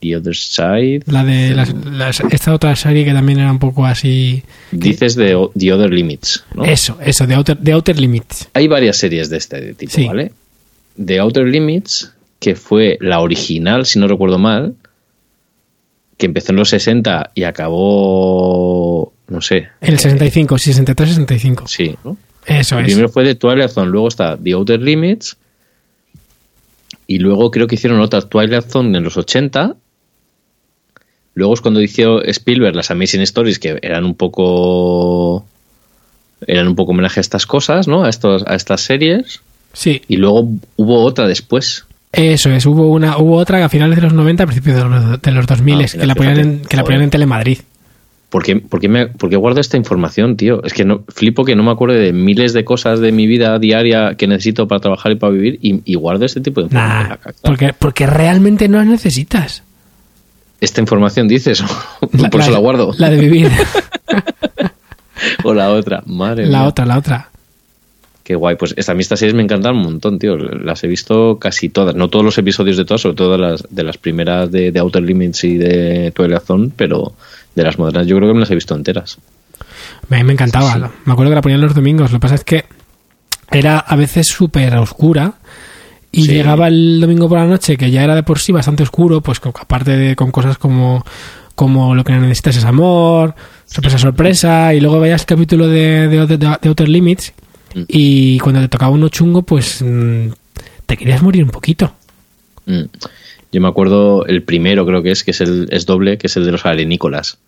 The 0.00 0.16
Other 0.16 0.34
Side. 0.34 1.02
la 1.06 1.24
de 1.24 1.54
las- 1.54 1.74
las- 1.84 2.20
esta 2.20 2.54
otra 2.54 2.74
serie 2.74 3.04
que 3.04 3.12
también 3.12 3.38
era 3.40 3.50
un 3.50 3.58
poco 3.58 3.84
así. 3.84 4.42
Dices 4.72 5.14
de 5.14 5.36
The 5.58 5.72
Other 5.72 5.90
Limits, 5.92 6.44
¿no? 6.54 6.64
Eso, 6.64 6.98
eso, 7.04 7.26
de 7.26 7.34
Outer, 7.34 7.58
de 7.58 7.72
Outer 7.72 7.98
Limits. 8.00 8.48
Hay 8.54 8.66
varias 8.66 8.96
series 8.96 9.28
de 9.28 9.36
este 9.36 9.74
tipo, 9.74 9.92
Sí. 9.92 10.06
¿vale? 10.06 10.32
The 11.04 11.18
Outer 11.20 11.46
Limits, 11.46 12.14
que 12.38 12.54
fue 12.54 12.98
la 13.00 13.20
original, 13.20 13.86
si 13.86 13.98
no 13.98 14.06
recuerdo 14.08 14.38
mal, 14.38 14.74
que 16.16 16.26
empezó 16.26 16.52
en 16.52 16.56
los 16.56 16.68
60 16.70 17.30
y 17.34 17.44
acabó, 17.44 19.12
no 19.28 19.40
sé. 19.40 19.68
El 19.80 19.98
65, 19.98 20.58
sí, 20.58 20.72
63, 20.72 21.08
65. 21.10 21.68
Sí, 21.68 21.96
¿no? 22.04 22.16
Eso 22.46 22.78
El 22.78 22.84
es. 22.84 22.86
primero 22.92 23.08
fue 23.08 23.24
de 23.24 23.34
Twilight 23.34 23.70
Zone, 23.70 23.90
luego 23.90 24.08
está 24.08 24.36
The 24.36 24.52
Outer 24.52 24.80
Limits, 24.80 25.36
y 27.06 27.18
luego 27.18 27.50
creo 27.50 27.66
que 27.66 27.74
hicieron 27.74 28.00
otra 28.00 28.20
Twilight 28.22 28.68
Zone 28.68 28.96
en 28.96 29.04
los 29.04 29.16
80. 29.16 29.76
Luego 31.34 31.54
es 31.54 31.60
cuando 31.60 31.80
hizo 31.80 32.22
Spielberg 32.22 32.76
las 32.76 32.90
Amazing 32.90 33.22
Stories, 33.22 33.58
que 33.58 33.78
eran 33.82 34.04
un 34.04 34.14
poco 34.14 35.44
eran 36.46 36.68
un 36.68 36.74
poco 36.74 36.92
homenaje 36.92 37.20
a 37.20 37.22
estas 37.22 37.46
cosas, 37.46 37.88
¿no? 37.88 38.04
A, 38.04 38.08
estos, 38.08 38.44
a 38.46 38.54
estas 38.54 38.80
series. 38.82 39.40
Sí. 39.72 40.02
Y 40.08 40.16
luego 40.16 40.48
hubo 40.76 41.02
otra 41.04 41.26
después. 41.26 41.84
Eso 42.12 42.50
es, 42.50 42.66
hubo 42.66 42.88
una 42.88 43.18
hubo 43.18 43.36
otra 43.36 43.58
que 43.58 43.64
a 43.64 43.68
finales 43.68 43.96
de 43.96 44.02
los 44.02 44.12
90, 44.12 44.42
a 44.42 44.46
principios 44.46 44.76
de 44.76 44.84
los, 44.84 45.22
de 45.22 45.30
los 45.30 45.46
2000, 45.46 45.80
Ah, 45.80 45.86
que, 45.92 46.06
la 46.06 46.14
ponían 46.14 46.38
en, 46.38 46.62
que 46.62 46.76
la 46.76 46.82
ponían 46.84 47.02
en 47.02 47.10
Telemadrid. 47.10 47.58
¿Por 48.30 48.44
qué, 48.44 48.56
por 48.56 48.80
qué 48.80 48.88
me, 48.88 49.06
por 49.08 49.28
qué 49.28 49.36
guardo 49.36 49.60
esta 49.60 49.76
información, 49.76 50.36
tío? 50.36 50.62
Es 50.62 50.72
que 50.72 50.84
no, 50.84 51.02
flipo 51.08 51.44
que 51.44 51.56
no 51.56 51.64
me 51.64 51.72
acuerdo 51.72 51.96
de 51.96 52.12
miles 52.12 52.52
de 52.52 52.64
cosas 52.64 53.00
de 53.00 53.10
mi 53.10 53.26
vida 53.26 53.58
diaria 53.58 54.14
que 54.16 54.28
necesito 54.28 54.68
para 54.68 54.80
trabajar 54.80 55.12
y 55.12 55.16
para 55.16 55.32
vivir 55.32 55.58
y, 55.60 55.82
y 55.84 55.94
guardo 55.96 56.24
este 56.24 56.40
tipo 56.40 56.60
de 56.60 56.66
información. 56.66 57.08
Nah, 57.08 57.32
porque, 57.42 57.74
porque 57.76 58.06
realmente 58.06 58.68
no 58.68 58.78
las 58.78 58.86
necesitas. 58.86 59.64
Esta 60.60 60.80
información 60.80 61.26
dices, 61.26 61.64
por 62.30 62.40
eso 62.40 62.50
la 62.50 62.58
guardo. 62.58 62.92
La 62.98 63.10
de 63.10 63.18
vivir. 63.18 63.50
o 65.44 65.54
la 65.54 65.70
otra, 65.70 66.02
madre 66.06 66.46
la 66.46 66.60
mía. 66.60 66.68
otra, 66.68 66.86
la 66.86 66.98
otra. 66.98 67.30
Qué 68.30 68.36
guay. 68.36 68.54
Pues 68.54 68.74
esta, 68.76 68.92
a 68.92 68.94
mí 68.94 69.00
estas 69.00 69.18
series 69.18 69.34
me 69.34 69.42
encantan 69.42 69.74
un 69.74 69.82
montón, 69.82 70.20
tío. 70.20 70.36
Las 70.36 70.84
he 70.84 70.86
visto 70.86 71.40
casi 71.40 71.68
todas. 71.68 71.96
No 71.96 72.06
todos 72.10 72.24
los 72.24 72.38
episodios 72.38 72.76
de 72.76 72.84
todas, 72.84 73.00
sobre 73.00 73.16
todo 73.16 73.36
las, 73.36 73.66
de 73.70 73.82
las 73.82 73.98
primeras 73.98 74.52
de, 74.52 74.70
de 74.70 74.78
Outer 74.78 75.02
Limits 75.02 75.42
y 75.42 75.56
de 75.56 76.12
Twilight 76.14 76.44
Zone, 76.44 76.70
pero 76.76 77.12
de 77.56 77.64
las 77.64 77.76
modernas 77.76 78.06
yo 78.06 78.14
creo 78.18 78.28
que 78.28 78.34
me 78.34 78.38
las 78.38 78.50
he 78.52 78.54
visto 78.54 78.76
enteras. 78.76 79.18
A 80.08 80.14
mí 80.16 80.22
me 80.22 80.34
encantaba. 80.34 80.74
Sí. 80.74 80.80
Me 81.06 81.12
acuerdo 81.12 81.32
que 81.32 81.34
la 81.34 81.40
ponían 81.42 81.60
los 81.60 81.74
domingos. 81.74 82.12
Lo 82.12 82.18
que 82.18 82.22
pasa 82.22 82.36
es 82.36 82.44
que 82.44 82.66
era 83.50 83.80
a 83.80 83.96
veces 83.96 84.28
súper 84.28 84.76
oscura. 84.76 85.32
Y 86.12 86.26
Sí. 86.26 86.32
llegaba 86.34 86.68
el 86.68 87.00
domingo 87.00 87.28
por 87.28 87.38
la 87.38 87.46
noche, 87.46 87.76
que 87.76 87.90
ya 87.90 88.04
era 88.04 88.14
de 88.14 88.22
por 88.22 88.38
sí 88.38 88.52
bastante 88.52 88.84
oscuro, 88.84 89.22
pues 89.22 89.40
con- 89.40 89.54
aparte 89.60 89.96
de 89.96 90.14
con 90.14 90.30
cosas 90.30 90.56
como, 90.56 91.04
como 91.56 91.96
lo 91.96 92.04
que 92.04 92.12
necesitas 92.12 92.56
es 92.58 92.64
amor, 92.64 93.34
sorpresa, 93.66 93.98
sorpresa, 93.98 94.72
y 94.72 94.78
luego 94.80 95.00
veías 95.00 95.22
el 95.22 95.26
capítulo 95.26 95.66
de, 95.66 96.06
de, 96.06 96.26
de- 96.28 96.36
de 96.38 96.68
Outer 96.68 96.88
Limits, 96.88 97.32
Mm. 97.74 97.82
y 97.88 98.38
cuando 98.40 98.60
te 98.62 98.68
tocaba 98.68 98.90
uno 98.92 99.08
chungo, 99.08 99.42
pues 99.42 99.82
mm, 99.82 100.28
te 100.86 100.96
querías 100.96 101.22
morir 101.22 101.44
un 101.44 101.50
poquito. 101.50 101.92
Mm. 102.66 102.82
Yo 103.52 103.60
me 103.60 103.68
acuerdo 103.68 104.26
el 104.26 104.42
primero, 104.42 104.86
creo 104.86 105.02
que 105.02 105.10
es, 105.10 105.24
que 105.24 105.30
es 105.32 105.40
el 105.40 105.68
es 105.70 105.86
doble, 105.86 106.18
que 106.18 106.26
es 106.28 106.36
el 106.36 106.44
de 106.44 106.52
los 106.52 106.64
arenícolas. 106.66 107.38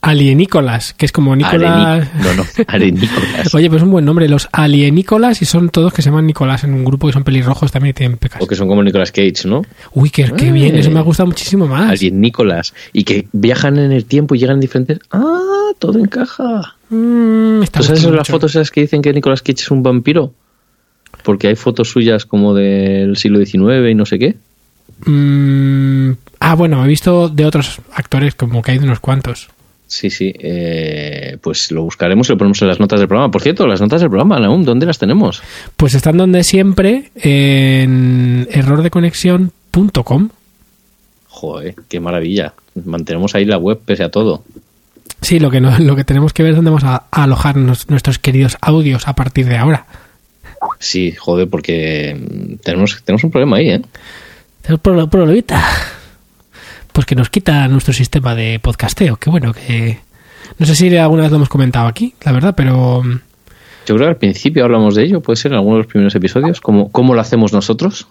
Alienícolas, 0.00 0.94
que 0.94 1.06
es 1.06 1.12
como 1.12 1.34
Nicolás. 1.36 2.08
Arení- 2.08 2.24
No, 2.24 2.34
no, 2.34 2.44
arenícolas. 2.66 3.54
Oye, 3.54 3.68
pues 3.68 3.78
es 3.82 3.84
un 3.84 3.92
buen 3.92 4.04
nombre, 4.04 4.28
los 4.28 4.48
alienícolas, 4.50 5.42
y 5.42 5.44
son 5.44 5.68
todos 5.70 5.92
que 5.92 6.02
se 6.02 6.10
llaman 6.10 6.26
Nicolás 6.26 6.64
en 6.64 6.74
un 6.74 6.84
grupo 6.84 7.08
y 7.08 7.12
son 7.12 7.22
pelirrojos 7.22 7.70
también 7.70 7.90
y 7.90 7.94
tienen 7.94 8.18
pecas. 8.18 8.42
o 8.42 8.46
que 8.48 8.56
son 8.56 8.66
como 8.66 8.82
Nicolas 8.82 9.12
Cage, 9.12 9.46
¿no? 9.46 9.62
Uy, 9.92 10.10
qué, 10.10 10.32
qué 10.36 10.48
Eh. 10.48 10.52
bien, 10.52 10.76
eso 10.76 10.90
me 10.90 10.98
ha 10.98 11.02
gustado 11.02 11.28
muchísimo 11.28 11.68
más. 11.68 11.90
Alienícolas. 11.90 12.74
Y 12.92 13.04
que 13.04 13.28
viajan 13.32 13.78
en 13.78 13.92
el 13.92 14.04
tiempo 14.04 14.34
y 14.34 14.38
llegan 14.38 14.58
diferentes. 14.58 14.98
¡Ah! 15.12 15.38
Todo 15.78 15.98
encaja. 16.00 16.76
Mm, 16.92 17.62
¿Tú 17.72 17.82
sabes 17.82 18.02
gustando 18.02 18.16
las 18.18 18.28
fotos 18.28 18.50
esas 18.50 18.70
que 18.70 18.82
dicen 18.82 19.00
que 19.00 19.14
Nicolas 19.14 19.40
Cage 19.40 19.62
es 19.62 19.70
un 19.70 19.82
vampiro? 19.82 20.34
Porque 21.24 21.48
hay 21.48 21.56
fotos 21.56 21.90
suyas 21.90 22.26
como 22.26 22.52
del 22.52 23.16
siglo 23.16 23.38
XIX 23.44 23.90
y 23.90 23.94
no 23.94 24.04
sé 24.04 24.18
qué. 24.18 24.36
Mm, 25.06 26.12
ah, 26.40 26.54
bueno, 26.54 26.84
he 26.84 26.88
visto 26.88 27.30
de 27.30 27.46
otros 27.46 27.80
actores 27.94 28.34
como 28.34 28.60
que 28.60 28.72
hay 28.72 28.78
de 28.78 28.84
unos 28.84 29.00
cuantos. 29.00 29.48
Sí, 29.86 30.10
sí. 30.10 30.34
eh, 30.38 31.38
pues 31.40 31.70
lo 31.70 31.82
buscaremos 31.82 32.28
y 32.28 32.32
lo 32.32 32.38
ponemos 32.38 32.60
en 32.60 32.68
las 32.68 32.78
notas 32.78 33.00
del 33.00 33.08
programa. 33.08 33.30
Por 33.30 33.40
cierto, 33.40 33.66
las 33.66 33.80
notas 33.80 34.02
del 34.02 34.10
programa, 34.10 34.38
Naum, 34.38 34.62
¿dónde 34.64 34.84
las 34.84 34.98
tenemos? 34.98 35.42
Pues 35.76 35.94
están 35.94 36.18
donde 36.18 36.44
siempre 36.44 37.10
en 37.14 38.46
errordeconexión.com. 38.50 40.28
Joder, 41.28 41.74
qué 41.88 42.00
maravilla. 42.00 42.52
Mantenemos 42.84 43.34
ahí 43.34 43.46
la 43.46 43.56
web 43.56 43.80
pese 43.82 44.04
a 44.04 44.10
todo. 44.10 44.44
Sí, 45.22 45.38
lo 45.38 45.50
que, 45.50 45.60
no- 45.60 45.78
lo 45.78 45.96
que 45.96 46.04
tenemos 46.04 46.32
que 46.32 46.42
ver 46.42 46.50
es 46.50 46.56
dónde 46.56 46.70
vamos 46.70 46.84
a, 46.84 47.04
a 47.10 47.22
alojar 47.24 47.56
nos- 47.56 47.88
nuestros 47.88 48.18
queridos 48.18 48.56
audios 48.60 49.08
a 49.08 49.14
partir 49.14 49.46
de 49.46 49.56
ahora. 49.56 49.86
Sí, 50.78 51.12
joder, 51.12 51.48
porque 51.48 52.58
tenemos, 52.62 53.02
tenemos 53.04 53.24
un 53.24 53.30
problema 53.30 53.56
ahí, 53.56 53.70
¿eh? 53.70 53.82
Tenemos 54.62 54.80
pro- 54.80 55.08
problemita. 55.08 55.62
Pues 56.92 57.06
que 57.06 57.14
nos 57.14 57.30
quita 57.30 57.66
nuestro 57.68 57.94
sistema 57.94 58.34
de 58.34 58.58
podcasteo. 58.60 59.16
Que 59.16 59.30
bueno, 59.30 59.52
que... 59.54 59.98
No 60.58 60.66
sé 60.66 60.74
si 60.74 60.94
alguna 60.96 61.22
vez 61.22 61.30
lo 61.30 61.36
hemos 61.38 61.48
comentado 61.48 61.86
aquí, 61.86 62.14
la 62.22 62.32
verdad, 62.32 62.54
pero... 62.56 63.02
mm, 63.02 63.20
Yo 63.86 63.94
creo 63.94 63.98
que 63.98 64.10
al 64.10 64.16
principio 64.18 64.64
hablamos 64.64 64.94
de 64.94 65.04
ello, 65.04 65.20
puede 65.20 65.36
ser 65.36 65.52
en 65.52 65.56
alguno 65.58 65.76
de 65.76 65.82
los 65.84 65.86
primeros 65.90 66.14
episodios, 66.14 66.60
como 66.60 66.92
cómo 66.92 67.14
lo 67.14 67.20
hacemos 67.20 67.52
nosotros. 67.52 68.08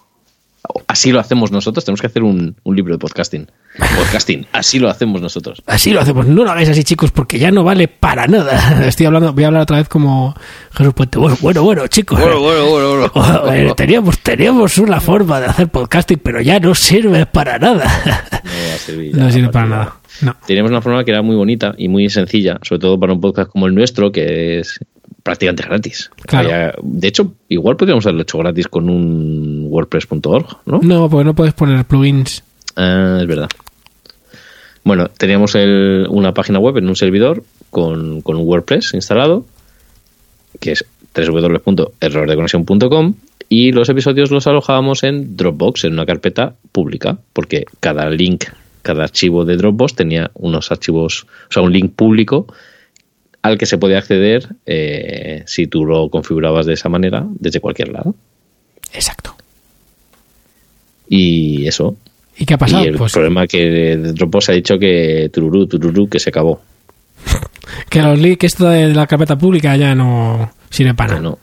Así 0.86 1.10
lo 1.10 1.20
hacemos 1.20 1.50
nosotros, 1.50 1.84
tenemos 1.84 2.00
que 2.00 2.06
hacer 2.06 2.22
un, 2.22 2.54
un 2.62 2.76
libro 2.76 2.94
de 2.94 2.98
podcasting. 2.98 3.46
Podcasting, 3.78 4.46
así 4.52 4.78
lo 4.78 4.88
hacemos 4.88 5.20
nosotros. 5.20 5.62
Así 5.66 5.90
lo 5.90 6.00
hacemos. 6.00 6.26
No 6.26 6.44
lo 6.44 6.50
hagáis 6.50 6.68
así, 6.68 6.84
chicos, 6.84 7.10
porque 7.10 7.38
ya 7.38 7.50
no 7.50 7.64
vale 7.64 7.88
para 7.88 8.26
nada. 8.26 8.86
Estoy 8.86 9.06
hablando, 9.06 9.32
voy 9.32 9.44
a 9.44 9.46
hablar 9.48 9.62
otra 9.62 9.78
vez 9.78 9.88
como 9.88 10.34
Jesús 10.72 10.94
Puente. 10.94 11.18
Bueno, 11.18 11.36
bueno, 11.40 11.62
bueno, 11.62 11.86
chicos. 11.88 12.20
bueno, 12.20 12.40
bueno. 12.40 13.08
Joder, 13.08 13.74
teníamos, 13.76 14.18
teníamos 14.20 14.78
una 14.78 15.00
forma 15.00 15.40
de 15.40 15.46
hacer 15.46 15.68
podcasting, 15.68 16.20
pero 16.22 16.40
ya 16.40 16.60
no 16.60 16.74
sirve 16.74 17.26
para 17.26 17.58
nada. 17.58 17.90
No 18.42 18.68
va 18.68 18.74
a 18.74 18.78
servir 18.78 19.16
No 19.16 19.30
sirve 19.30 19.48
para 19.48 19.66
nada. 19.66 19.96
No. 20.20 20.36
Teníamos 20.46 20.70
una 20.70 20.82
forma 20.82 21.04
que 21.04 21.10
era 21.12 21.22
muy 21.22 21.36
bonita 21.36 21.74
y 21.78 21.88
muy 21.88 22.10
sencilla, 22.10 22.58
sobre 22.62 22.80
todo 22.80 22.98
para 23.00 23.12
un 23.12 23.20
podcast 23.20 23.50
como 23.50 23.66
el 23.66 23.74
nuestro, 23.74 24.12
que 24.12 24.58
es 24.58 24.78
prácticamente 25.22 25.62
gratis. 25.64 26.10
Claro. 26.26 26.48
Había- 26.48 26.74
de 26.82 27.08
hecho, 27.08 27.34
igual 27.48 27.76
podríamos 27.76 28.04
haberlo 28.06 28.22
hecho 28.22 28.38
gratis 28.38 28.68
con 28.68 28.88
un 28.90 29.66
wordpress.org, 29.68 30.46
¿no? 30.66 30.80
No, 30.82 31.08
porque 31.08 31.24
no 31.24 31.34
puedes 31.34 31.54
poner 31.54 31.84
plugins. 31.84 32.42
Ah, 32.76 33.18
es 33.20 33.26
verdad. 33.26 33.48
Bueno, 34.84 35.08
teníamos 35.08 35.54
el- 35.54 36.06
una 36.10 36.34
página 36.34 36.58
web 36.58 36.76
en 36.78 36.88
un 36.88 36.96
servidor 36.96 37.44
con, 37.70 38.20
con 38.22 38.36
un 38.36 38.46
WordPress 38.48 38.94
instalado, 38.94 39.46
que 40.60 40.72
es 40.72 40.84
www.errordeconexión.com 41.14 43.14
y 43.48 43.72
los 43.72 43.88
episodios 43.88 44.30
los 44.30 44.46
alojábamos 44.46 45.02
en 45.04 45.36
Dropbox, 45.36 45.84
en 45.84 45.92
una 45.94 46.06
carpeta 46.06 46.54
pública, 46.72 47.18
porque 47.32 47.64
cada 47.80 48.08
link, 48.10 48.44
cada 48.82 49.04
archivo 49.04 49.44
de 49.44 49.56
Dropbox 49.56 49.94
tenía 49.94 50.30
unos 50.34 50.70
archivos, 50.72 51.26
o 51.48 51.52
sea, 51.52 51.62
un 51.62 51.72
link 51.72 51.92
público 51.94 52.46
al 53.42 53.58
que 53.58 53.66
se 53.66 53.78
podía 53.78 53.98
acceder 53.98 54.48
eh, 54.66 55.42
si 55.46 55.66
tú 55.66 55.84
lo 55.84 56.08
configurabas 56.08 56.66
de 56.66 56.74
esa 56.74 56.88
manera 56.88 57.26
desde 57.34 57.60
cualquier 57.60 57.88
lado. 57.88 58.14
Exacto. 58.92 59.34
Y 61.08 61.66
eso, 61.66 61.96
¿Y 62.36 62.46
qué 62.46 62.54
ha 62.54 62.58
pasado? 62.58 62.84
y 62.84 62.88
el 62.88 62.96
Pues 62.96 63.12
problema 63.12 63.46
que 63.46 63.96
Dropbox 63.96 64.48
ha 64.48 64.52
dicho 64.52 64.78
que 64.78 65.30
tururú, 65.32 65.66
tururú, 65.66 66.08
que 66.08 66.18
se 66.18 66.30
acabó. 66.30 66.62
que 67.90 68.00
los 68.00 68.18
que 68.38 68.46
esto 68.46 68.68
de 68.68 68.94
la 68.94 69.06
carpeta 69.06 69.36
pública 69.36 69.76
ya 69.76 69.94
no 69.94 70.52
sirve 70.70 70.94
para 70.94 71.14
nada. 71.14 71.22
no. 71.22 71.38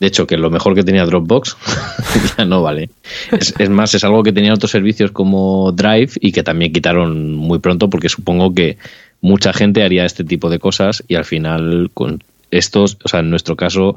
De 0.00 0.08
hecho, 0.08 0.26
que 0.26 0.36
lo 0.36 0.50
mejor 0.50 0.74
que 0.74 0.82
tenía 0.82 1.06
Dropbox 1.06 1.56
ya 2.36 2.44
no 2.44 2.62
vale. 2.62 2.90
Es, 3.30 3.54
es 3.58 3.70
más, 3.70 3.94
es 3.94 4.02
algo 4.04 4.22
que 4.22 4.32
tenían 4.32 4.54
otros 4.54 4.72
servicios 4.72 5.12
como 5.12 5.70
Drive 5.72 6.10
y 6.20 6.32
que 6.32 6.42
también 6.42 6.72
quitaron 6.72 7.32
muy 7.34 7.60
pronto 7.60 7.88
porque 7.88 8.08
supongo 8.08 8.52
que 8.52 8.76
mucha 9.24 9.54
gente 9.54 9.82
haría 9.82 10.04
este 10.04 10.22
tipo 10.22 10.50
de 10.50 10.58
cosas 10.58 11.02
y 11.08 11.14
al 11.14 11.24
final 11.24 11.90
con 11.94 12.22
estos, 12.50 12.98
o 13.02 13.08
sea, 13.08 13.20
en 13.20 13.30
nuestro 13.30 13.56
caso, 13.56 13.96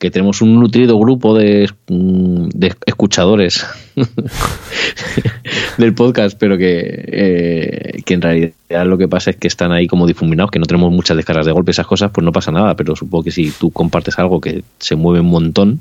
que 0.00 0.10
tenemos 0.10 0.42
un 0.42 0.58
nutrido 0.58 0.98
grupo 0.98 1.38
de, 1.38 1.70
mm, 1.86 2.48
de 2.48 2.74
escuchadores 2.84 3.64
del 5.78 5.94
podcast, 5.94 6.36
pero 6.36 6.58
que, 6.58 7.04
eh, 7.06 8.02
que 8.04 8.14
en 8.14 8.22
realidad 8.22 8.84
lo 8.84 8.98
que 8.98 9.06
pasa 9.06 9.30
es 9.30 9.36
que 9.36 9.46
están 9.46 9.70
ahí 9.70 9.86
como 9.86 10.08
difuminados, 10.08 10.50
que 10.50 10.58
no 10.58 10.66
tenemos 10.66 10.90
muchas 10.90 11.16
descargas 11.16 11.46
de 11.46 11.52
golpe, 11.52 11.70
esas 11.70 11.86
cosas, 11.86 12.10
pues 12.12 12.24
no 12.24 12.32
pasa 12.32 12.50
nada, 12.50 12.74
pero 12.74 12.96
supongo 12.96 13.22
que 13.22 13.30
si 13.30 13.52
tú 13.52 13.70
compartes 13.70 14.18
algo 14.18 14.40
que 14.40 14.64
se 14.80 14.96
mueve 14.96 15.20
un 15.20 15.30
montón, 15.30 15.78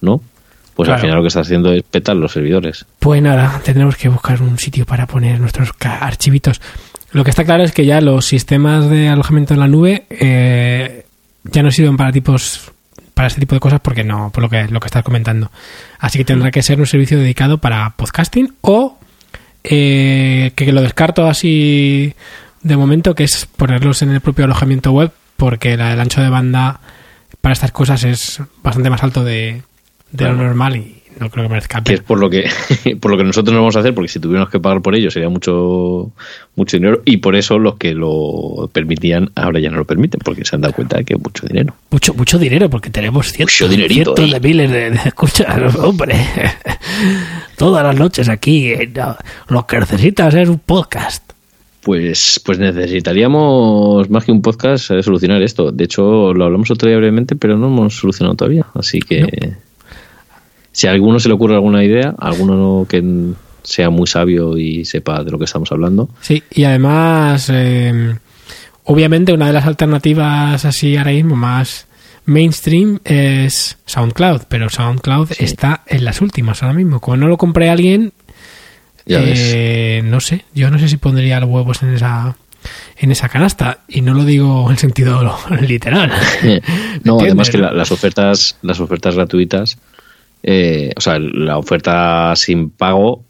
¿no? 0.00 0.22
Pues 0.74 0.88
al 0.88 0.98
final 0.98 1.16
lo 1.16 1.22
que 1.22 1.28
estás 1.28 1.46
haciendo 1.46 1.74
es 1.74 1.82
petar 1.82 2.16
los 2.16 2.32
servidores. 2.32 2.86
Pues 3.00 3.20
nada, 3.20 3.60
tendremos 3.62 3.96
que 3.96 4.08
buscar 4.08 4.40
un 4.40 4.58
sitio 4.58 4.86
para 4.86 5.06
poner 5.06 5.38
nuestros 5.38 5.72
archivitos. 5.78 6.62
Lo 7.12 7.24
que 7.24 7.30
está 7.30 7.44
claro 7.44 7.64
es 7.64 7.72
que 7.72 7.84
ya 7.86 8.00
los 8.00 8.26
sistemas 8.26 8.88
de 8.88 9.08
alojamiento 9.08 9.54
en 9.54 9.60
la 9.60 9.68
nube 9.68 10.04
eh, 10.10 11.04
ya 11.44 11.62
no 11.62 11.70
sirven 11.70 11.96
para 11.96 12.12
tipos 12.12 12.70
para 13.14 13.26
este 13.28 13.40
tipo 13.40 13.54
de 13.54 13.60
cosas 13.60 13.80
porque 13.80 14.04
no, 14.04 14.30
por 14.30 14.42
lo 14.42 14.48
que 14.48 14.68
lo 14.68 14.80
que 14.80 14.86
estás 14.86 15.02
comentando. 15.02 15.50
Así 15.98 16.18
que 16.18 16.24
tendrá 16.24 16.50
que 16.50 16.62
ser 16.62 16.78
un 16.80 16.86
servicio 16.86 17.18
dedicado 17.18 17.58
para 17.58 17.90
podcasting 17.96 18.54
o 18.62 18.98
eh, 19.64 20.52
que 20.54 20.72
lo 20.72 20.80
descarto 20.82 21.26
así 21.26 22.14
de 22.62 22.76
momento, 22.76 23.14
que 23.14 23.24
es 23.24 23.46
ponerlos 23.56 24.02
en 24.02 24.10
el 24.10 24.20
propio 24.20 24.44
alojamiento 24.44 24.92
web 24.92 25.10
porque 25.36 25.76
la- 25.76 25.92
el 25.92 26.00
ancho 26.00 26.20
de 26.22 26.28
banda 26.30 26.80
para 27.40 27.52
estas 27.54 27.72
cosas 27.72 28.04
es 28.04 28.40
bastante 28.62 28.90
más 28.90 29.02
alto 29.02 29.24
de, 29.24 29.62
de 30.12 30.24
lo 30.24 30.34
normal 30.36 30.76
y 30.76 30.99
no 31.20 31.30
creo 31.30 31.44
que 31.44 31.50
merezca 31.50 31.82
Que 31.84 31.94
es 31.94 32.00
por 32.00 32.18
lo 32.18 32.28
que 32.30 32.48
por 33.00 33.10
lo 33.10 33.16
que 33.16 33.24
nosotros 33.24 33.52
no 33.54 33.60
vamos 33.60 33.76
a 33.76 33.80
hacer, 33.80 33.94
porque 33.94 34.08
si 34.08 34.18
tuviéramos 34.18 34.50
que 34.50 34.58
pagar 34.58 34.82
por 34.82 34.94
ello 34.94 35.10
sería 35.10 35.28
mucho 35.28 36.10
mucho 36.56 36.76
dinero 36.76 37.02
y 37.04 37.18
por 37.18 37.36
eso 37.36 37.58
los 37.58 37.76
que 37.76 37.94
lo 37.94 38.68
permitían 38.72 39.30
ahora 39.34 39.60
ya 39.60 39.70
no 39.70 39.76
lo 39.76 39.84
permiten, 39.84 40.20
porque 40.24 40.44
se 40.44 40.56
han 40.56 40.62
dado 40.62 40.74
cuenta 40.74 40.96
de 40.98 41.04
que 41.04 41.14
es 41.14 41.20
mucho 41.20 41.46
dinero. 41.46 41.74
Mucho, 41.90 42.14
mucho 42.14 42.38
dinero, 42.38 42.68
porque 42.68 42.90
tenemos 42.90 43.32
cientos, 43.32 43.60
eh. 43.60 43.68
de 43.68 44.40
miles 44.40 44.70
de, 44.70 44.90
de 44.90 45.00
escuchas, 45.06 45.74
hombre. 45.78 46.14
Todas 47.56 47.84
las 47.84 47.96
noches 47.96 48.28
aquí. 48.28 48.68
eh, 48.72 48.90
Lo 49.48 49.66
que 49.66 49.78
necesitas 49.78 50.34
es 50.34 50.48
un 50.48 50.58
podcast. 50.58 51.30
Pues, 51.82 52.40
pues 52.44 52.58
necesitaríamos 52.58 54.10
más 54.10 54.24
que 54.24 54.32
un 54.32 54.42
podcast 54.42 54.90
eh, 54.90 55.02
solucionar 55.02 55.40
esto. 55.42 55.72
De 55.72 55.84
hecho, 55.84 56.34
lo 56.34 56.44
hablamos 56.44 56.70
otro 56.70 56.88
día 56.88 56.98
brevemente, 56.98 57.36
pero 57.36 57.56
no 57.56 57.68
hemos 57.68 57.96
solucionado 57.96 58.36
todavía. 58.36 58.66
Así 58.74 58.98
que 59.00 59.54
si 60.72 60.86
a 60.86 60.90
alguno 60.90 61.18
se 61.20 61.28
le 61.28 61.34
ocurre 61.34 61.54
alguna 61.54 61.84
idea, 61.84 62.14
alguno 62.18 62.86
que 62.88 63.02
sea 63.62 63.90
muy 63.90 64.06
sabio 64.06 64.56
y 64.56 64.84
sepa 64.84 65.22
de 65.22 65.30
lo 65.30 65.38
que 65.38 65.44
estamos 65.44 65.70
hablando. 65.72 66.08
Sí, 66.20 66.42
y 66.50 66.64
además, 66.64 67.50
eh, 67.52 68.16
obviamente 68.84 69.32
una 69.32 69.46
de 69.46 69.52
las 69.52 69.66
alternativas 69.66 70.64
así 70.64 70.96
ahora 70.96 71.12
mismo 71.12 71.36
más 71.36 71.86
mainstream 72.26 73.00
es 73.04 73.78
SoundCloud, 73.86 74.42
pero 74.48 74.70
SoundCloud 74.70 75.32
está 75.38 75.82
en 75.86 76.04
las 76.04 76.20
últimas 76.20 76.62
ahora 76.62 76.74
mismo. 76.74 77.00
Como 77.00 77.16
no 77.16 77.28
lo 77.28 77.36
compré 77.36 77.68
a 77.68 77.72
alguien, 77.72 78.12
eh, 79.06 80.02
no 80.04 80.20
sé, 80.20 80.44
yo 80.54 80.70
no 80.70 80.78
sé 80.78 80.88
si 80.88 80.96
pondría 80.96 81.40
los 81.40 81.50
huevos 81.50 81.82
en 81.82 81.94
esa 81.94 82.36
en 82.98 83.10
esa 83.10 83.30
canasta 83.30 83.78
y 83.88 84.02
no 84.02 84.12
lo 84.12 84.24
digo 84.24 84.70
en 84.70 84.76
sentido 84.76 85.38
literal. 85.60 86.12
no, 87.04 87.18
además 87.20 87.50
que 87.50 87.58
las 87.58 87.90
ofertas 87.90 88.56
las 88.62 88.80
ofertas 88.80 89.14
gratuitas, 89.14 89.78
eh, 90.42 90.92
o 90.96 91.00
sea, 91.00 91.18
la 91.18 91.58
oferta 91.58 92.34
sin 92.36 92.70
pago 92.70 93.24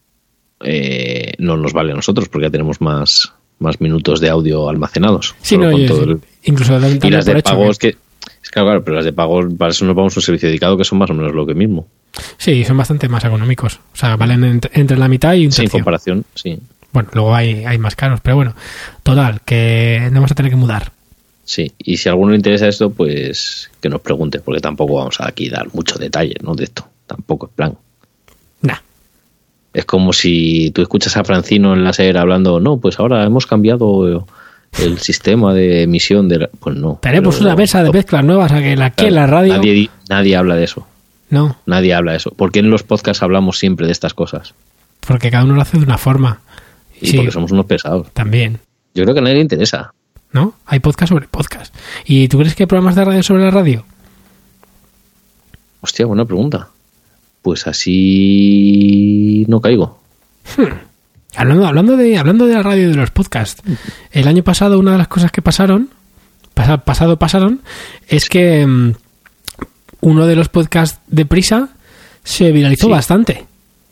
eh, 0.61 1.33
no 1.39 1.57
nos 1.57 1.73
vale 1.73 1.93
a 1.93 1.97
nosotros 1.97 2.29
porque 2.29 2.47
ya 2.47 2.51
tenemos 2.51 2.81
más 2.81 3.33
más 3.59 3.81
minutos 3.81 4.21
de 4.21 4.31
audio 4.31 4.69
almacenados. 4.69 5.35
Sí, 5.43 5.57
no, 5.57 5.71
incluso 5.71 6.79
y 7.03 7.11
las 7.11 7.27
de 7.27 7.43
pago 7.43 7.71
es 7.71 7.79
que 7.79 7.97
es 8.43 8.51
claro, 8.51 8.83
pero 8.83 8.97
las 8.97 9.05
de 9.05 9.13
pago 9.13 9.47
para 9.57 9.71
eso 9.71 9.85
nos 9.85 9.95
vamos 9.95 10.17
a 10.17 10.21
un 10.21 10.23
servicio 10.23 10.49
dedicado 10.49 10.77
que 10.77 10.85
son 10.85 10.99
más 10.99 11.11
o 11.11 11.15
menos 11.15 11.35
lo 11.35 11.47
que 11.47 11.55
mismo. 11.55 11.87
Sí, 12.39 12.65
son 12.65 12.77
bastante 12.77 13.09
más 13.09 13.25
económicos. 13.25 13.79
O 13.93 13.97
sea, 13.97 14.17
valen 14.17 14.61
entre, 14.73 14.97
la 14.97 15.09
mitad 15.09 15.35
y 15.35 15.45
un 15.45 15.51
tercio. 15.51 15.69
Sí, 15.69 15.71
comparación, 15.71 16.25
sí. 16.35 16.59
Bueno, 16.93 17.11
luego 17.13 17.35
hay, 17.35 17.65
hay 17.65 17.79
más 17.79 17.95
caros, 17.95 18.21
pero 18.23 18.37
bueno, 18.37 18.55
total, 19.03 19.43
que 19.43 20.01
no 20.09 20.15
vamos 20.15 20.33
a 20.33 20.35
tener 20.35 20.51
que 20.51 20.57
mudar. 20.57 20.91
Sí, 21.45 21.73
y 21.79 21.97
si 21.97 22.09
a 22.09 22.13
alguno 22.13 22.31
le 22.31 22.37
interesa 22.37 22.69
esto, 22.69 22.91
pues 22.91 23.71
que 23.81 23.89
nos 23.89 24.01
pregunte, 24.01 24.41
porque 24.41 24.61
tampoco 24.61 24.95
vamos 24.95 25.21
a 25.21 25.29
aquí 25.29 25.49
dar 25.49 25.73
mucho 25.73 25.99
detalle, 25.99 26.37
¿no? 26.43 26.55
De 26.55 26.65
esto, 26.65 26.89
tampoco 27.11 27.47
es 27.47 27.53
plan. 27.53 27.77
Nah. 28.63 28.79
Es 29.73 29.85
como 29.85 30.13
si 30.13 30.71
tú 30.73 30.83
escuchas 30.83 31.17
a 31.17 31.25
Francino 31.25 31.75
en 31.75 31.85
la 31.85 31.93
serie 31.93 32.19
hablando, 32.19 32.61
no, 32.61 32.79
pues 32.79 32.99
ahora 32.99 33.25
hemos 33.25 33.47
cambiado 33.47 34.27
el 34.79 34.99
sistema 34.99 35.53
de 35.53 35.83
emisión 35.83 36.29
de 36.29 36.49
pues 36.61 36.77
no 36.77 37.01
tenemos 37.03 37.41
una 37.41 37.57
mesa 37.57 37.83
de 37.83 37.91
mezclas 37.91 38.25
nuevas 38.25 38.53
aquí 38.53 39.07
en 39.07 39.15
la 39.17 39.27
radio 39.27 39.57
nadie, 39.57 39.91
nadie 40.09 40.37
habla 40.37 40.55
de 40.55 40.63
eso 40.63 40.87
no. 41.31 41.57
Nadie 41.65 41.95
habla 41.95 42.11
de 42.13 42.19
eso. 42.19 42.33
¿Por 42.33 42.51
qué 42.51 42.59
en 42.59 42.71
los 42.71 42.83
podcasts 42.83 43.23
hablamos 43.23 43.59
siempre 43.59 43.87
de 43.87 43.93
estas 43.93 44.15
cosas? 44.15 44.55
Porque 45.07 45.31
cada 45.31 45.45
uno 45.45 45.55
lo 45.55 45.63
hace 45.63 45.79
de 45.79 45.85
una 45.85 45.97
forma. 45.97 46.41
Y 47.01 47.17
porque 47.17 47.31
somos 47.31 47.53
unos 47.53 47.67
pesados. 47.67 48.11
También. 48.13 48.59
Yo 48.95 49.05
creo 49.05 49.15
que 49.15 49.21
a 49.21 49.23
nadie 49.23 49.37
le 49.37 49.43
interesa. 49.43 49.95
¿No? 50.33 50.55
Hay 50.67 50.81
podcast 50.81 51.11
sobre 51.11 51.29
podcast. 51.29 51.75
¿Y 52.05 52.29
tú 52.29 52.39
crees 52.39 52.55
que 52.55 52.65
hay 52.65 52.67
programas 52.67 52.97
de 52.97 53.05
radio 53.05 53.23
sobre 53.23 53.45
la 53.45 53.51
radio? 53.51 53.85
Hostia, 55.81 56.05
buena 56.07 56.25
pregunta. 56.25 56.69
Pues 57.43 57.67
así 57.67 59.45
no 59.49 59.61
caigo. 59.61 60.01
Hmm. 60.57 60.73
Hablando, 61.37 61.67
hablando, 61.67 61.97
de, 61.97 62.19
hablando 62.19 62.47
de 62.47 62.55
la 62.55 62.63
radio 62.63 62.85
y 62.85 62.91
de 62.91 62.97
los 62.97 63.11
podcasts, 63.11 63.63
el 64.11 64.27
año 64.27 64.43
pasado 64.43 64.79
una 64.79 64.93
de 64.93 64.99
las 64.99 65.09
cosas 65.09 65.31
que 65.31 65.43
pasaron, 65.43 65.91
pasado 66.85 67.19
pasaron, 67.19 67.61
es 68.09 68.29
que 68.29 68.67
mm, 68.67 68.95
uno 70.01 70.27
de 70.27 70.37
los 70.37 70.49
podcasts 70.49 71.01
de 71.07 71.25
Prisa 71.25 71.71
se 72.25 72.51
viralizó 72.51 72.89
bastante. 72.89 73.47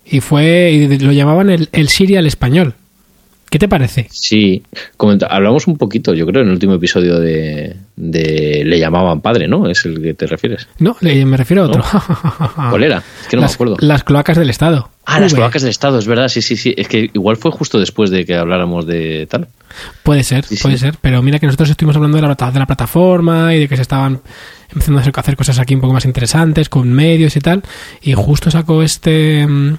Y 0.05 0.21
fue, 0.21 0.71
y 0.73 0.99
lo 0.99 1.13
llamaban 1.13 1.51
el, 1.51 1.69
el 1.73 1.89
Serial 1.89 2.27
español. 2.27 2.75
¿Qué 3.51 3.59
te 3.59 3.67
parece? 3.67 4.07
Sí, 4.11 4.63
hablamos 5.29 5.67
un 5.67 5.79
poquito, 5.79 6.13
yo 6.13 6.27
creo, 6.27 6.43
en 6.43 6.49
el 6.49 6.55
último 6.55 6.75
episodio 6.75 7.19
de, 7.19 7.77
Le 7.97 8.79
llamaban 8.79 9.23
padre, 9.23 9.49
¿no? 9.49 9.69
¿Es 9.69 9.87
el 9.87 10.03
que 10.03 10.13
te 10.13 10.27
refieres? 10.27 10.69
No, 10.79 10.97
me 11.01 11.37
refiero 11.37 11.63
a 11.63 11.67
otro. 11.67 11.83
¿Cuál 12.71 12.83
era? 12.83 12.99
Es 12.99 13.29
que 13.29 13.37
no 13.37 13.43
las, 13.43 13.53
me 13.53 13.55
acuerdo. 13.55 13.77
Las 13.81 14.05
cloacas 14.05 14.37
del 14.37 14.51
Estado. 14.51 14.91
Ah, 15.07 15.19
las 15.21 15.33
cloacas 15.33 15.63
del 15.63 15.71
Estado, 15.71 15.99
es 15.99 16.07
verdad, 16.07 16.29
sí, 16.29 16.43
sí, 16.43 16.57
sí. 16.57 16.75
Es 16.77 16.89
que 16.89 17.11
igual 17.15 17.39
fue 17.39 17.51
justo 17.51 17.81
después 17.81 18.11
de 18.11 18.27
que 18.27 18.35
habláramos 18.35 18.87
de 18.87 19.27
tal. 19.31 19.49
Puede 20.03 20.25
ser, 20.25 20.45
puede 20.61 20.77
ser. 20.77 20.97
Pero 21.01 21.23
mira 21.23 21.39
que 21.39 21.47
nosotros 21.47 21.71
estuvimos 21.71 21.97
hablando 21.97 22.21
de 22.21 22.23
la, 22.23 22.51
de 22.51 22.59
la 22.59 22.67
plataforma 22.67 23.55
y 23.55 23.61
de 23.61 23.69
que 23.69 23.77
se 23.77 23.83
estaban 23.83 24.21
empezando 24.71 24.99
a 24.99 25.03
hacer 25.03 25.37
cosas 25.37 25.59
aquí 25.59 25.75
un 25.75 25.81
poco 25.81 25.95
más 25.95 26.05
interesantes 26.05 26.69
con 26.69 26.93
medios 26.93 27.35
y 27.37 27.41
tal. 27.41 27.63
Y 28.03 28.13
justo 28.13 28.51
sacó 28.51 28.83
este, 28.83 29.47
mm, 29.47 29.79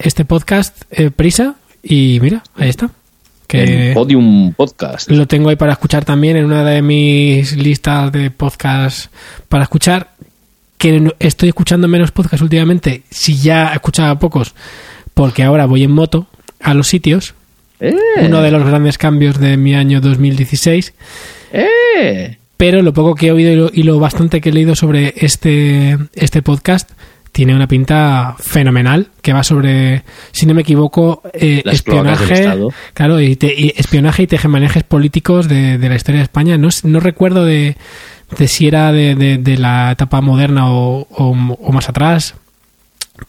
este 0.00 0.24
podcast 0.24 0.82
eh, 0.90 1.12
Prisa 1.12 1.54
y 1.88 2.18
mira, 2.20 2.42
ahí 2.56 2.68
está. 2.68 2.90
Que 3.46 3.92
Podium 3.94 4.52
Podcast. 4.54 5.08
Lo 5.08 5.26
tengo 5.28 5.50
ahí 5.50 5.56
para 5.56 5.72
escuchar 5.72 6.04
también 6.04 6.36
en 6.36 6.46
una 6.46 6.64
de 6.64 6.82
mis 6.82 7.56
listas 7.56 8.10
de 8.10 8.30
podcasts 8.30 9.08
para 9.48 9.62
escuchar. 9.62 10.10
Que 10.78 11.12
estoy 11.20 11.48
escuchando 11.50 11.88
menos 11.88 12.10
podcasts 12.10 12.42
últimamente, 12.42 13.02
si 13.08 13.36
ya 13.38 13.72
escuchaba 13.72 14.18
pocos, 14.18 14.54
porque 15.14 15.42
ahora 15.42 15.64
voy 15.64 15.84
en 15.84 15.92
moto 15.92 16.26
a 16.60 16.74
los 16.74 16.88
sitios. 16.88 17.34
Eh. 17.80 17.94
Uno 18.20 18.42
de 18.42 18.50
los 18.50 18.66
grandes 18.66 18.98
cambios 18.98 19.38
de 19.38 19.56
mi 19.56 19.74
año 19.74 20.00
2016. 20.00 20.92
Eh. 21.52 22.36
Pero 22.56 22.82
lo 22.82 22.92
poco 22.92 23.14
que 23.14 23.28
he 23.28 23.32
oído 23.32 23.52
y 23.52 23.56
lo, 23.56 23.70
y 23.72 23.82
lo 23.84 23.98
bastante 24.00 24.40
que 24.40 24.48
he 24.48 24.52
leído 24.52 24.74
sobre 24.74 25.14
este, 25.16 25.96
este 26.14 26.42
podcast 26.42 26.90
tiene 27.36 27.54
una 27.54 27.68
pinta 27.68 28.34
fenomenal 28.38 29.08
que 29.20 29.34
va 29.34 29.42
sobre, 29.42 30.04
si 30.32 30.46
no 30.46 30.54
me 30.54 30.62
equivoco, 30.62 31.20
eh, 31.34 31.62
espionaje, 31.66 32.50
claro, 32.94 33.20
y, 33.20 33.36
espionaje 33.76 34.22
y 34.22 34.26
tejemanejes 34.26 34.84
políticos 34.84 35.46
de, 35.46 35.78
la 35.78 35.96
historia 35.96 36.20
de 36.20 36.24
España. 36.24 36.56
No, 36.56 36.70
no 36.84 36.98
recuerdo 36.98 37.44
de, 37.44 37.76
si 38.46 38.66
era 38.66 38.90
de, 38.90 39.56
la 39.58 39.92
etapa 39.92 40.22
moderna 40.22 40.70
o, 40.70 41.34
más 41.34 41.90
atrás, 41.90 42.36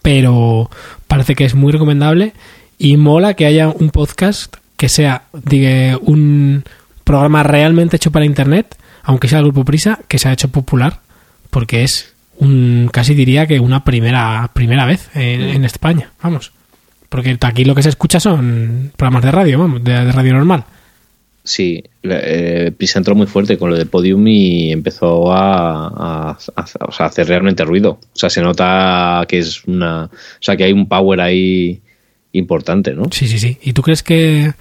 pero 0.02 0.72
parece 1.08 1.36
que 1.36 1.44
es 1.44 1.54
muy 1.54 1.74
recomendable 1.74 2.32
y 2.78 2.96
mola 2.96 3.34
que 3.34 3.46
haya 3.46 3.68
un 3.68 3.90
podcast 3.90 4.56
que 4.78 4.88
sea 4.88 5.24
diga, 5.34 5.98
un 6.02 6.64
programa 7.04 7.44
realmente 7.44 7.98
hecho 7.98 8.14
para 8.14 8.24
Internet, 8.24 8.78
aunque 9.04 9.28
sea 9.28 9.40
el 9.40 9.46
Grupo 9.48 9.66
Prisa, 9.66 10.00
que 10.08 10.18
se 10.18 10.30
ha 10.30 10.32
hecho 10.32 10.48
popular, 10.48 11.02
porque 11.50 11.84
es 11.84 12.14
un, 12.40 12.90
casi 12.92 13.16
diría 13.16 13.48
que 13.48 13.60
una 13.60 13.84
primera, 13.84 14.50
primera 14.54 14.86
vez 14.86 15.10
en, 15.16 15.66
España, 15.66 16.12
vamos. 16.22 16.52
Porque 17.10 17.38
aquí 17.42 17.66
lo 17.66 17.76
que 17.76 17.84
se 17.84 17.90
escucha 17.90 18.20
son 18.20 18.92
programas 18.96 19.24
de 19.24 19.32
radio, 19.32 19.60
vamos, 19.60 19.84
de, 19.84 20.12
radio 20.12 20.34
normal. 20.34 20.66
Sí, 21.44 21.82
eh, 22.04 22.74
Prisa 22.78 23.00
entró 23.00 23.16
muy 23.16 23.26
fuerte 23.26 23.58
con 23.58 23.70
lo 23.70 23.78
de 23.78 23.86
Podium 23.86 24.28
y 24.28 24.72
empezó 24.72 25.32
a, 25.32 26.38
hacer 26.98 27.28
realmente 27.28 27.64
ruido. 27.64 27.92
O 27.92 28.18
sea, 28.18 28.30
se 28.30 28.42
nota 28.42 29.26
que 29.28 29.40
es 29.40 29.64
una. 29.64 30.06
O 30.06 30.42
sea, 30.42 30.58
que 30.58 30.66
hay 30.66 30.74
un 30.74 30.90
power 30.90 31.22
ahí 31.22 31.82
importante, 32.34 32.94
¿no? 32.94 33.06
Sí, 33.12 33.28
sí, 33.28 33.40
sí. 33.40 33.58
¿Y 33.62 33.72
tú 33.72 33.82
crees 33.82 34.04
que 34.04 34.54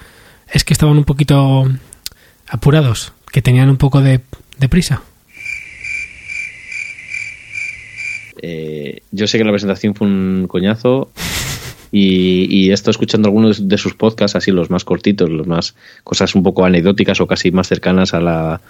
es 0.53 0.65
que 0.65 0.73
estaban 0.73 0.97
un 0.97 1.05
poquito 1.05 1.69
apurados? 2.49 3.13
¿Que 3.33 3.43
tenían 3.43 3.69
un 3.69 3.77
poco 3.77 4.01
de, 4.01 4.21
de 4.59 4.69
prisa? 4.69 5.03
Eh, 8.49 9.01
yo 9.11 9.27
sé 9.27 9.39
que 9.39 9.45
la 9.45 9.51
presentación 9.51 9.97
fue 9.97 10.07
un 10.07 10.47
coñazo 10.47 11.11
y, 11.91 12.47
y 12.49 12.71
he 12.71 12.73
estado 12.73 12.93
escuchando 12.93 13.27
algunos 13.27 13.69
de 13.69 13.77
sus 13.77 13.95
podcasts, 13.95 14.37
así 14.37 14.53
los 14.53 14.71
más 14.71 14.85
cortitos, 14.85 15.29
los 15.29 15.49
más 15.49 15.75
cosas 16.05 16.37
un 16.37 16.45
poco 16.45 16.65
anecdóticas 16.65 17.21
o 17.21 17.27
casi 17.27 17.51
más 17.51 17.67
cercanas 17.67 18.15
a 18.15 18.21
la, 18.21 18.61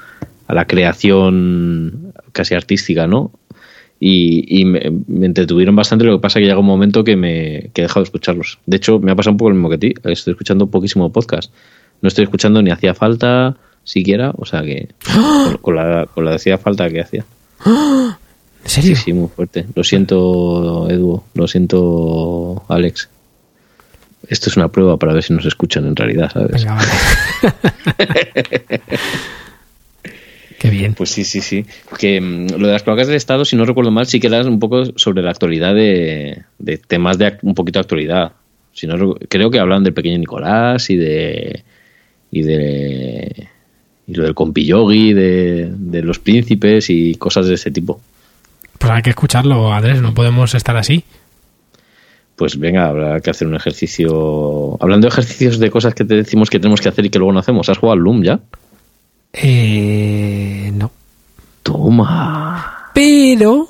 a 0.46 0.54
la 0.54 0.66
creación 0.66 2.14
casi 2.32 2.54
artística, 2.54 3.06
¿no? 3.06 3.32
Y, 4.00 4.64
me, 4.64 4.80
entretuvieron 5.26 5.76
bastante, 5.76 6.06
lo 6.06 6.16
que 6.16 6.22
pasa 6.22 6.38
que 6.38 6.46
llega 6.46 6.58
un 6.58 6.66
momento 6.66 7.04
que 7.04 7.16
me 7.16 7.70
que 7.74 7.82
he 7.82 7.84
dejado 7.84 8.00
de 8.00 8.04
escucharlos. 8.04 8.58
De 8.64 8.78
hecho, 8.78 8.98
me 8.98 9.12
ha 9.12 9.14
pasado 9.14 9.32
un 9.32 9.38
poco 9.38 9.50
lo 9.50 9.56
mismo 9.56 9.68
que 9.68 9.76
a 9.76 9.78
ti, 9.78 9.94
estoy 10.04 10.32
escuchando 10.32 10.68
poquísimo 10.68 11.12
podcast. 11.12 11.52
No 12.00 12.08
estoy 12.08 12.24
escuchando 12.24 12.62
ni 12.62 12.70
hacía 12.70 12.94
falta 12.94 13.56
siquiera, 13.84 14.32
o 14.36 14.46
sea 14.46 14.62
que 14.62 14.88
con, 15.60 15.76
la, 15.76 16.06
con 16.06 16.24
la 16.24 16.34
hacía 16.34 16.56
falta 16.56 16.88
que 16.88 17.00
hacía. 17.02 17.24
¿En 18.66 18.70
serio? 18.70 18.96
Sí, 18.96 19.02
sí, 19.05 19.12
muy 19.12 19.29
fuerte. 19.29 19.64
Lo 19.76 19.85
siento, 19.85 20.90
Edu. 20.90 21.22
Lo 21.35 21.46
siento, 21.46 22.64
Alex. 22.68 23.09
Esto 24.29 24.50
es 24.50 24.57
una 24.57 24.66
prueba 24.72 24.96
para 24.96 25.12
ver 25.12 25.22
si 25.22 25.33
nos 25.33 25.46
escuchan 25.46 25.87
en 25.87 25.94
realidad, 25.94 26.33
¿sabes? 26.33 26.64
Venga, 26.64 26.76
Qué 30.59 30.68
bien. 30.68 30.94
Pues 30.94 31.11
sí, 31.11 31.22
sí, 31.22 31.40
sí. 31.42 31.64
Porque 31.88 32.20
mm, 32.20 32.59
lo 32.59 32.66
de 32.66 32.72
las 32.72 32.83
placas 32.83 33.07
del 33.07 33.14
Estado, 33.14 33.44
si 33.44 33.55
no 33.55 33.64
recuerdo 33.64 33.92
mal, 33.92 34.07
sí 34.07 34.18
que 34.18 34.26
era 34.26 34.40
un 34.40 34.59
poco 34.59 34.87
sobre 34.98 35.22
la 35.22 35.31
actualidad 35.31 35.72
de, 35.72 36.42
temas 36.88 37.18
de 37.18 37.38
un 37.42 37.55
poquito 37.55 37.79
de 37.79 37.83
actualidad. 37.83 38.33
Si 38.72 38.88
no, 38.88 39.14
creo 39.29 39.48
que 39.48 39.61
hablan 39.61 39.85
del 39.85 39.94
pequeño 39.94 40.18
Nicolás 40.18 40.90
y 40.90 40.96
de. 40.96 41.62
y 42.33 42.42
de. 42.42 43.48
y 44.09 44.14
lo 44.14 44.24
del 44.24 44.35
compillogi, 44.35 45.12
de, 45.12 45.70
de 45.72 46.02
los 46.02 46.18
príncipes 46.18 46.90
y 46.90 47.14
cosas 47.14 47.46
de 47.46 47.55
ese 47.55 47.70
tipo. 47.70 48.00
Pues 48.87 48.96
hay 48.99 49.03
que 49.03 49.11
escucharlo, 49.11 49.72
Andrés, 49.72 50.01
no 50.01 50.14
podemos 50.14 50.55
estar 50.55 50.77
así. 50.77 51.03
pues 52.37 52.57
venga, 52.57 52.87
habrá 52.87 53.18
que 53.20 53.31
hacer 53.31 53.49
un 53.49 53.57
ejercicio. 53.57 54.77
Hablando 54.81 55.07
de 55.07 55.12
ejercicios 55.12 55.59
de 55.59 55.70
cosas 55.72 55.92
que 55.92 56.05
te 56.05 56.14
decimos 56.14 56.49
que 56.51 56.61
tenemos 56.61 56.81
que 56.81 56.88
hacer 56.88 57.05
y 57.05 57.11
que 57.11 57.18
luego 57.18 57.33
no 57.33 57.40
hacemos, 57.40 57.68
¿has 57.68 57.79
jugado 57.79 57.94
al 57.94 57.99
Loom 58.05 58.22
ya? 58.22 58.38
Eh, 59.33 60.70
no. 60.72 60.92
Toma. 61.64 62.90
Pero, 62.94 63.66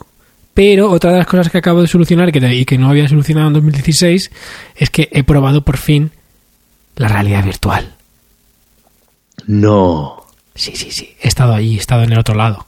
pero 0.52 0.90
otra 0.90 1.12
de 1.12 1.18
las 1.18 1.26
cosas 1.26 1.48
que 1.50 1.56
acabo 1.58 1.80
de 1.80 1.88
solucionar 1.88 2.28
y 2.28 2.32
que, 2.32 2.54
y 2.54 2.64
que 2.66 2.76
no 2.76 2.90
había 2.90 3.08
solucionado 3.08 3.46
en 3.48 3.54
2016 3.54 4.30
es 4.76 4.90
que 4.90 5.08
he 5.12 5.24
probado 5.24 5.62
por 5.62 5.78
fin 5.78 6.10
la 6.96 7.08
realidad 7.08 7.42
virtual. 7.42 7.94
No. 9.46 10.26
Sí, 10.54 10.72
sí, 10.74 10.90
sí. 10.90 11.14
He 11.22 11.28
estado 11.28 11.54
ahí, 11.54 11.76
he 11.76 11.78
estado 11.78 12.02
en 12.02 12.12
el 12.12 12.18
otro 12.18 12.34
lado. 12.34 12.66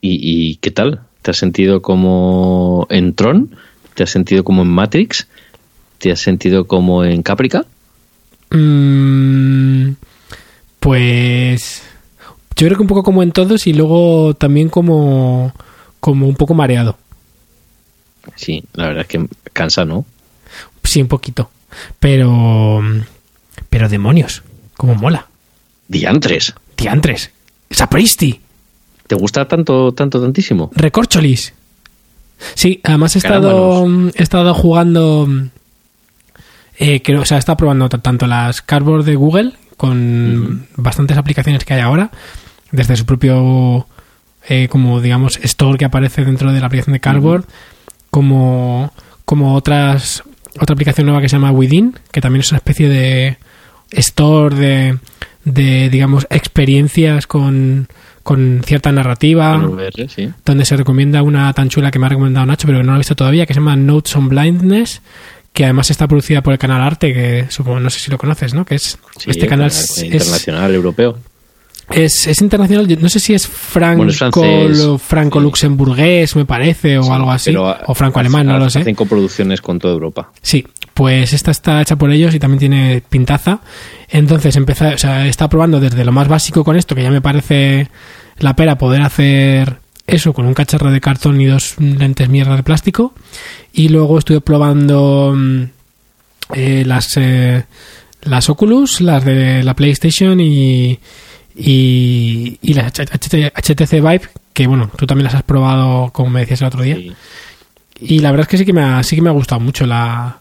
¿Y, 0.00 0.18
y 0.52 0.56
qué 0.56 0.70
tal? 0.70 1.02
¿Te 1.22 1.30
has 1.30 1.36
sentido 1.36 1.82
como 1.82 2.86
en 2.90 3.14
Tron? 3.14 3.56
¿Te 3.94 4.02
has 4.02 4.10
sentido 4.10 4.44
como 4.44 4.62
en 4.62 4.68
Matrix? 4.68 5.28
¿Te 5.98 6.10
has 6.12 6.20
sentido 6.20 6.66
como 6.66 7.04
en 7.04 7.22
Caprica? 7.22 7.64
Mm, 8.50 9.92
pues 10.80 11.82
yo 12.56 12.66
creo 12.66 12.76
que 12.76 12.82
un 12.82 12.88
poco 12.88 13.02
como 13.02 13.22
en 13.22 13.32
todos 13.32 13.66
y 13.66 13.72
luego 13.72 14.34
también 14.34 14.68
como, 14.68 15.52
como 16.00 16.26
un 16.26 16.34
poco 16.34 16.54
mareado. 16.54 16.98
Sí, 18.36 18.64
la 18.74 18.88
verdad 18.88 19.02
es 19.02 19.08
que 19.08 19.26
cansa, 19.52 19.84
¿no? 19.84 20.04
Sí, 20.84 21.00
un 21.00 21.08
poquito. 21.08 21.50
Pero. 21.98 22.82
Pero 23.70 23.88
demonios, 23.88 24.42
como 24.76 24.94
mola. 24.94 25.26
Diantres. 25.88 26.54
Diantres. 26.76 27.30
Sapristi. 27.70 28.41
¿Te 29.12 29.18
gusta 29.18 29.46
tanto, 29.46 29.92
tanto, 29.92 30.22
tantísimo? 30.22 30.70
Recorcholis. 30.74 31.52
Sí, 32.54 32.80
además 32.82 33.14
he 33.14 33.18
estado, 33.18 33.86
he 34.14 34.22
estado 34.22 34.54
jugando. 34.54 35.28
Eh, 36.78 37.02
que, 37.02 37.14
o 37.18 37.24
sea, 37.26 37.36
he 37.36 37.38
estado 37.38 37.58
probando 37.58 37.90
tanto 37.90 38.26
las 38.26 38.62
Cardboard 38.62 39.04
de 39.04 39.16
Google 39.16 39.52
con 39.76 40.66
bastantes 40.76 41.18
aplicaciones 41.18 41.66
que 41.66 41.74
hay 41.74 41.82
ahora, 41.82 42.10
desde 42.70 42.96
su 42.96 43.04
propio, 43.04 43.86
eh, 44.48 44.68
como 44.70 45.02
digamos, 45.02 45.36
store 45.42 45.76
que 45.76 45.84
aparece 45.84 46.24
dentro 46.24 46.50
de 46.50 46.60
la 46.60 46.68
aplicación 46.68 46.94
de 46.94 47.00
Cardboard, 47.00 47.44
como, 48.08 48.94
como 49.26 49.54
otras 49.54 50.22
otra 50.58 50.72
aplicación 50.72 51.04
nueva 51.06 51.20
que 51.20 51.28
se 51.28 51.36
llama 51.36 51.52
Within, 51.52 51.98
que 52.10 52.22
también 52.22 52.40
es 52.40 52.50
una 52.50 52.60
especie 52.60 52.88
de 52.88 53.36
store 53.90 54.56
de, 54.56 54.98
de 55.44 55.90
digamos, 55.90 56.26
experiencias 56.30 57.26
con, 57.26 57.88
con 58.22 58.62
cierta 58.64 58.92
narrativa 58.92 59.54
En 59.54 59.64
VR, 59.64 60.08
sí. 60.08 60.30
donde 60.44 60.64
se 60.64 60.76
recomienda 60.76 61.22
una 61.22 61.52
tan 61.52 61.68
chula 61.68 61.90
que 61.90 61.98
me 61.98 62.06
ha 62.06 62.10
recomendado 62.10 62.46
Nacho, 62.46 62.66
pero 62.66 62.78
que 62.78 62.84
no 62.84 62.92
la 62.92 62.96
he 62.96 63.00
visto 63.00 63.16
todavía, 63.16 63.46
que 63.46 63.54
se 63.54 63.60
llama 63.60 63.76
Notes 63.76 64.14
on 64.16 64.28
Blindness, 64.28 65.02
que 65.52 65.64
además 65.64 65.90
está 65.90 66.06
producida 66.08 66.42
por 66.42 66.52
el 66.52 66.58
canal 66.58 66.80
Arte, 66.82 67.12
que 67.12 67.46
supongo, 67.50 67.80
no 67.80 67.90
sé 67.90 68.00
si 68.00 68.10
lo 68.10 68.18
conoces, 68.18 68.54
¿no? 68.54 68.64
Que 68.64 68.76
es 68.76 68.98
Sí, 69.18 69.30
este 69.30 69.46
canal 69.46 69.70
canal 69.70 69.84
es, 69.84 70.02
internacional, 70.02 70.74
europeo. 70.74 71.18
Es, 71.90 72.26
es 72.26 72.40
internacional, 72.40 72.88
no 73.00 73.08
sé 73.08 73.20
si 73.20 73.34
es 73.34 73.50
Bueno, 73.74 74.98
franco-luxemburgués, 74.98 76.36
me 76.36 76.44
parece, 76.44 76.98
o 76.98 77.12
algo 77.12 77.30
así, 77.30 77.50
Pero, 77.50 77.76
o 77.86 77.94
franco-alemán, 77.94 78.46
no 78.46 78.58
lo 78.58 78.70
sé. 78.70 78.80
Hacen 78.80 78.94
coproducciones 78.94 79.60
con 79.60 79.78
toda 79.78 79.94
Europa. 79.94 80.30
Sí, 80.40 80.66
pues 80.94 81.32
esta 81.32 81.50
está 81.50 81.82
hecha 81.82 81.96
por 81.96 82.10
ellos 82.10 82.34
y 82.34 82.38
también 82.38 82.60
tiene 82.60 83.02
pintaza. 83.08 83.60
Entonces 84.08 84.56
empecé, 84.56 84.94
o 84.94 84.98
sea, 84.98 85.26
está 85.26 85.48
probando 85.48 85.80
desde 85.80 86.04
lo 86.04 86.12
más 86.12 86.28
básico 86.28 86.64
con 86.64 86.76
esto, 86.76 86.94
que 86.94 87.02
ya 87.02 87.10
me 87.10 87.20
parece 87.20 87.88
la 88.38 88.54
pera 88.56 88.78
poder 88.78 89.02
hacer 89.02 89.78
eso 90.06 90.32
con 90.32 90.46
un 90.46 90.54
cacharro 90.54 90.90
de 90.90 91.00
cartón 91.00 91.40
y 91.40 91.46
dos 91.46 91.76
lentes 91.78 92.28
mierda 92.28 92.56
de 92.56 92.62
plástico. 92.62 93.14
Y 93.72 93.88
luego 93.88 94.18
estuve 94.18 94.40
probando 94.40 95.34
mm, 95.36 95.62
eh, 96.54 96.84
las 96.86 97.16
eh, 97.16 97.64
las 98.22 98.48
Oculus, 98.48 99.00
las 99.00 99.24
de 99.24 99.62
la 99.62 99.74
PlayStation 99.74 100.40
y 100.40 100.98
y, 101.56 102.58
y 102.62 102.74
las 102.74 102.92
HTC 102.92 103.90
Vive, 103.92 104.22
que 104.52 104.66
bueno, 104.66 104.90
tú 104.96 105.06
también 105.06 105.24
las 105.24 105.34
has 105.34 105.42
probado 105.42 106.10
como 106.12 106.30
me 106.30 106.40
decías 106.40 106.60
el 106.62 106.66
otro 106.68 106.82
día. 106.82 106.96
Y- 106.96 107.14
Y 108.00 108.18
la 108.18 108.30
verdad 108.32 108.44
es 108.46 108.48
que 108.48 108.58
sí 108.58 108.64
que 108.64 108.72
me 108.72 108.82
ha, 108.82 109.02
sí 109.04 109.14
que 109.16 109.22
me 109.22 109.28
ha 109.30 109.32
gustado 109.32 109.60
mucho 109.60 109.86
la, 109.86 110.38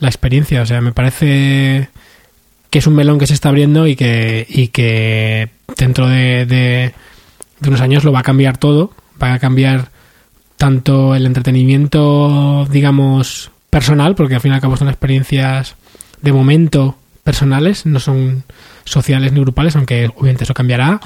la 0.00 0.08
experiencia. 0.08 0.62
O 0.62 0.66
sea, 0.66 0.80
me 0.80 0.90
parece 0.92 1.88
que 2.68 2.78
es 2.80 2.86
un 2.88 2.94
melón 2.96 3.18
que 3.18 3.28
se 3.28 3.34
está 3.34 3.48
abriendo 3.50 3.86
y 3.86 3.94
que, 3.94 4.44
y 4.48 4.68
que 4.68 5.50
dentro 5.76 6.08
de, 6.08 6.46
de, 6.46 6.92
de 7.60 7.68
unos 7.68 7.80
años 7.80 8.02
lo 8.02 8.10
va 8.12 8.20
a 8.20 8.24
cambiar 8.24 8.58
todo. 8.58 8.90
Va 9.22 9.34
a 9.34 9.38
cambiar 9.38 9.90
tanto 10.56 11.14
el 11.14 11.26
entretenimiento, 11.26 12.66
digamos, 12.70 13.50
personal, 13.70 14.14
porque 14.14 14.34
al 14.34 14.40
fin 14.40 14.52
y 14.52 14.54
al 14.56 14.60
cabo 14.60 14.76
son 14.76 14.88
experiencias 14.88 15.76
de 16.22 16.32
momento 16.32 16.96
personales, 17.24 17.86
no 17.86 18.00
son 18.00 18.42
sociales 18.86 19.32
ni 19.32 19.40
grupales, 19.40 19.76
aunque 19.76 20.10
obviamente 20.16 20.44
eso 20.44 20.54
cambiará. 20.54 21.00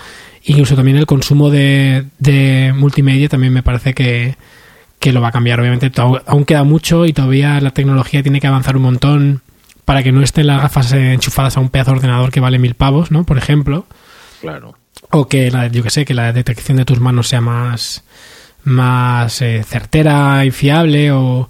Incluso 0.44 0.76
también 0.76 0.96
el 0.96 1.06
consumo 1.06 1.50
de, 1.50 2.06
de 2.18 2.72
multimedia 2.74 3.28
también 3.28 3.52
me 3.52 3.62
parece 3.62 3.92
que, 3.92 4.36
que 5.00 5.12
lo 5.12 5.20
va 5.20 5.28
a 5.28 5.32
cambiar. 5.32 5.60
Obviamente 5.60 5.90
aún 6.00 6.44
queda 6.44 6.62
mucho 6.62 7.06
y 7.06 7.12
todavía 7.12 7.60
la 7.60 7.72
tecnología 7.72 8.22
tiene 8.22 8.40
que 8.40 8.46
avanzar 8.46 8.76
un 8.76 8.82
montón 8.82 9.42
para 9.84 10.02
que 10.04 10.12
no 10.12 10.22
estén 10.22 10.46
las 10.46 10.62
gafas 10.62 10.92
enchufadas 10.92 11.56
a 11.56 11.60
un 11.60 11.70
pedazo 11.70 11.90
de 11.90 11.96
ordenador 11.96 12.30
que 12.30 12.38
vale 12.38 12.60
mil 12.60 12.74
pavos, 12.74 13.10
¿no? 13.10 13.24
Por 13.24 13.38
ejemplo. 13.38 13.86
Claro. 14.40 14.76
O 15.10 15.26
que 15.26 15.50
la, 15.50 15.66
yo 15.66 15.82
que 15.82 15.90
sé, 15.90 16.04
que 16.04 16.14
la 16.14 16.32
detección 16.32 16.76
de 16.76 16.84
tus 16.84 17.00
manos 17.00 17.28
sea 17.28 17.40
más, 17.40 18.04
más 18.62 19.42
eh, 19.42 19.64
certera 19.64 20.44
y 20.44 20.52
fiable 20.52 21.10
o, 21.10 21.48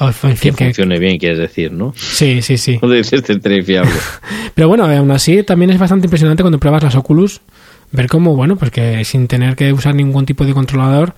o 0.00 0.08
Que 0.08 0.52
funcione 0.52 0.98
bien, 0.98 1.18
quieres 1.18 1.38
decir, 1.38 1.72
¿no? 1.72 1.92
sí, 1.96 2.42
sí, 2.42 2.56
sí. 2.58 2.78
No 2.82 2.88
dices 2.90 3.22
centro 3.22 3.52
fiable. 3.64 3.90
Pero 4.54 4.68
bueno, 4.68 4.84
aún 4.84 5.10
así 5.10 5.42
también 5.42 5.70
es 5.70 5.78
bastante 5.78 6.06
impresionante 6.06 6.42
cuando 6.42 6.58
pruebas 6.58 6.82
las 6.82 6.94
Oculus 6.94 7.40
ver 7.92 8.08
cómo, 8.08 8.34
bueno, 8.36 8.56
pues 8.56 8.70
que 8.70 9.04
sin 9.04 9.28
tener 9.28 9.54
que 9.56 9.72
usar 9.72 9.94
ningún 9.94 10.26
tipo 10.26 10.44
de 10.44 10.52
controlador 10.54 11.14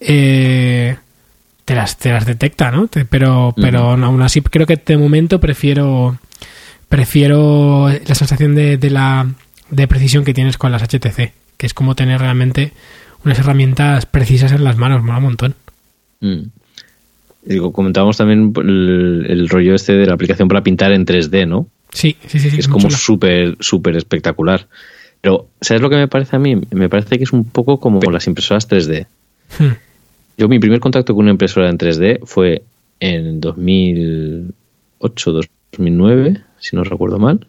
eh, 0.00 0.96
te, 1.64 1.74
las, 1.74 1.98
te 1.98 2.10
las 2.10 2.26
detecta, 2.26 2.70
¿no? 2.70 2.88
Te- 2.88 3.04
pero 3.04 3.54
pero 3.56 3.90
aún 3.92 4.22
así 4.22 4.40
creo 4.40 4.66
que 4.66 4.76
de 4.76 4.96
momento 4.96 5.38
prefiero 5.40 6.18
prefiero 6.88 7.88
la 7.88 8.14
sensación 8.14 8.54
de, 8.54 8.76
de 8.76 8.90
la 8.90 9.26
de 9.70 9.86
precisión 9.86 10.24
que 10.24 10.34
tienes 10.34 10.58
con 10.58 10.72
las 10.72 10.82
HTC, 10.82 11.32
que 11.56 11.66
es 11.66 11.74
como 11.74 11.94
tener 11.94 12.20
realmente 12.20 12.72
unas 13.24 13.38
herramientas 13.38 14.06
precisas 14.06 14.50
en 14.52 14.64
las 14.64 14.76
manos, 14.76 15.02
mola 15.02 15.18
un 15.18 15.24
montón. 15.24 15.54
Mm. 16.20 16.42
Digo, 17.42 17.72
comentábamos 17.72 18.16
también 18.16 18.52
el, 18.56 19.26
el 19.28 19.48
rollo 19.48 19.74
este 19.74 19.94
de 19.94 20.06
la 20.06 20.14
aplicación 20.14 20.48
para 20.48 20.62
pintar 20.62 20.92
en 20.92 21.06
3D, 21.06 21.46
¿no? 21.46 21.66
Sí, 21.92 22.16
sí, 22.26 22.38
sí. 22.38 22.50
sí 22.50 22.60
es 22.60 22.68
como 22.68 22.90
súper, 22.90 23.56
súper 23.60 23.96
espectacular. 23.96 24.68
Pero, 25.20 25.48
¿sabes 25.60 25.82
lo 25.82 25.90
que 25.90 25.96
me 25.96 26.08
parece 26.08 26.36
a 26.36 26.38
mí? 26.38 26.56
Me 26.70 26.88
parece 26.88 27.18
que 27.18 27.24
es 27.24 27.32
un 27.32 27.44
poco 27.44 27.78
como 27.80 28.00
las 28.10 28.26
impresoras 28.26 28.68
3D. 28.68 29.06
Hmm. 29.58 29.72
Yo 30.38 30.48
mi 30.48 30.58
primer 30.58 30.80
contacto 30.80 31.14
con 31.14 31.24
una 31.24 31.32
impresora 31.32 31.68
en 31.68 31.76
3D 31.76 32.20
fue 32.24 32.62
en 32.98 33.40
2008, 33.40 35.32
2009, 35.32 36.40
si 36.58 36.76
no 36.76 36.84
recuerdo 36.84 37.18
mal. 37.18 37.46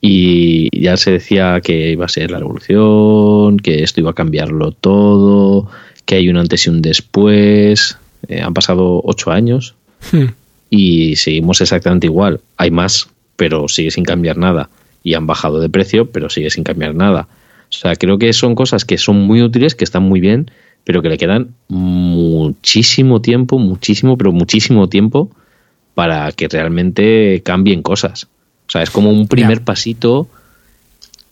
Y 0.00 0.68
ya 0.80 0.96
se 0.96 1.12
decía 1.12 1.60
que 1.62 1.90
iba 1.90 2.04
a 2.04 2.08
ser 2.08 2.30
la 2.30 2.38
revolución, 2.38 3.56
que 3.56 3.82
esto 3.82 4.00
iba 4.00 4.10
a 4.10 4.14
cambiarlo 4.14 4.72
todo, 4.72 5.70
que 6.04 6.16
hay 6.16 6.28
un 6.28 6.36
antes 6.36 6.66
y 6.66 6.70
un 6.70 6.82
después. 6.82 7.96
Eh, 8.26 8.40
han 8.40 8.54
pasado 8.54 9.00
ocho 9.04 9.30
años 9.30 9.74
Hmm. 10.12 10.26
y 10.70 11.16
seguimos 11.16 11.60
exactamente 11.60 12.06
igual. 12.06 12.40
Hay 12.56 12.70
más, 12.70 13.08
pero 13.36 13.68
sigue 13.68 13.90
sin 13.90 14.04
cambiar 14.04 14.36
nada. 14.36 14.70
Y 15.02 15.14
han 15.14 15.26
bajado 15.26 15.60
de 15.60 15.68
precio, 15.68 16.10
pero 16.10 16.28
sigue 16.30 16.50
sin 16.50 16.64
cambiar 16.64 16.94
nada. 16.94 17.28
O 17.68 17.72
sea, 17.72 17.96
creo 17.96 18.18
que 18.18 18.32
son 18.32 18.54
cosas 18.54 18.84
que 18.84 18.98
son 18.98 19.20
muy 19.20 19.42
útiles, 19.42 19.74
que 19.74 19.84
están 19.84 20.02
muy 20.02 20.20
bien, 20.20 20.50
pero 20.84 21.02
que 21.02 21.08
le 21.08 21.18
quedan 21.18 21.54
muchísimo 21.68 23.20
tiempo, 23.20 23.58
muchísimo, 23.58 24.16
pero 24.16 24.32
muchísimo 24.32 24.88
tiempo 24.88 25.30
para 25.94 26.30
que 26.32 26.48
realmente 26.48 27.42
cambien 27.44 27.82
cosas. 27.82 28.24
O 28.68 28.70
sea, 28.70 28.82
es 28.82 28.90
como 28.90 29.10
un 29.10 29.28
primer 29.28 29.62
pasito, 29.62 30.28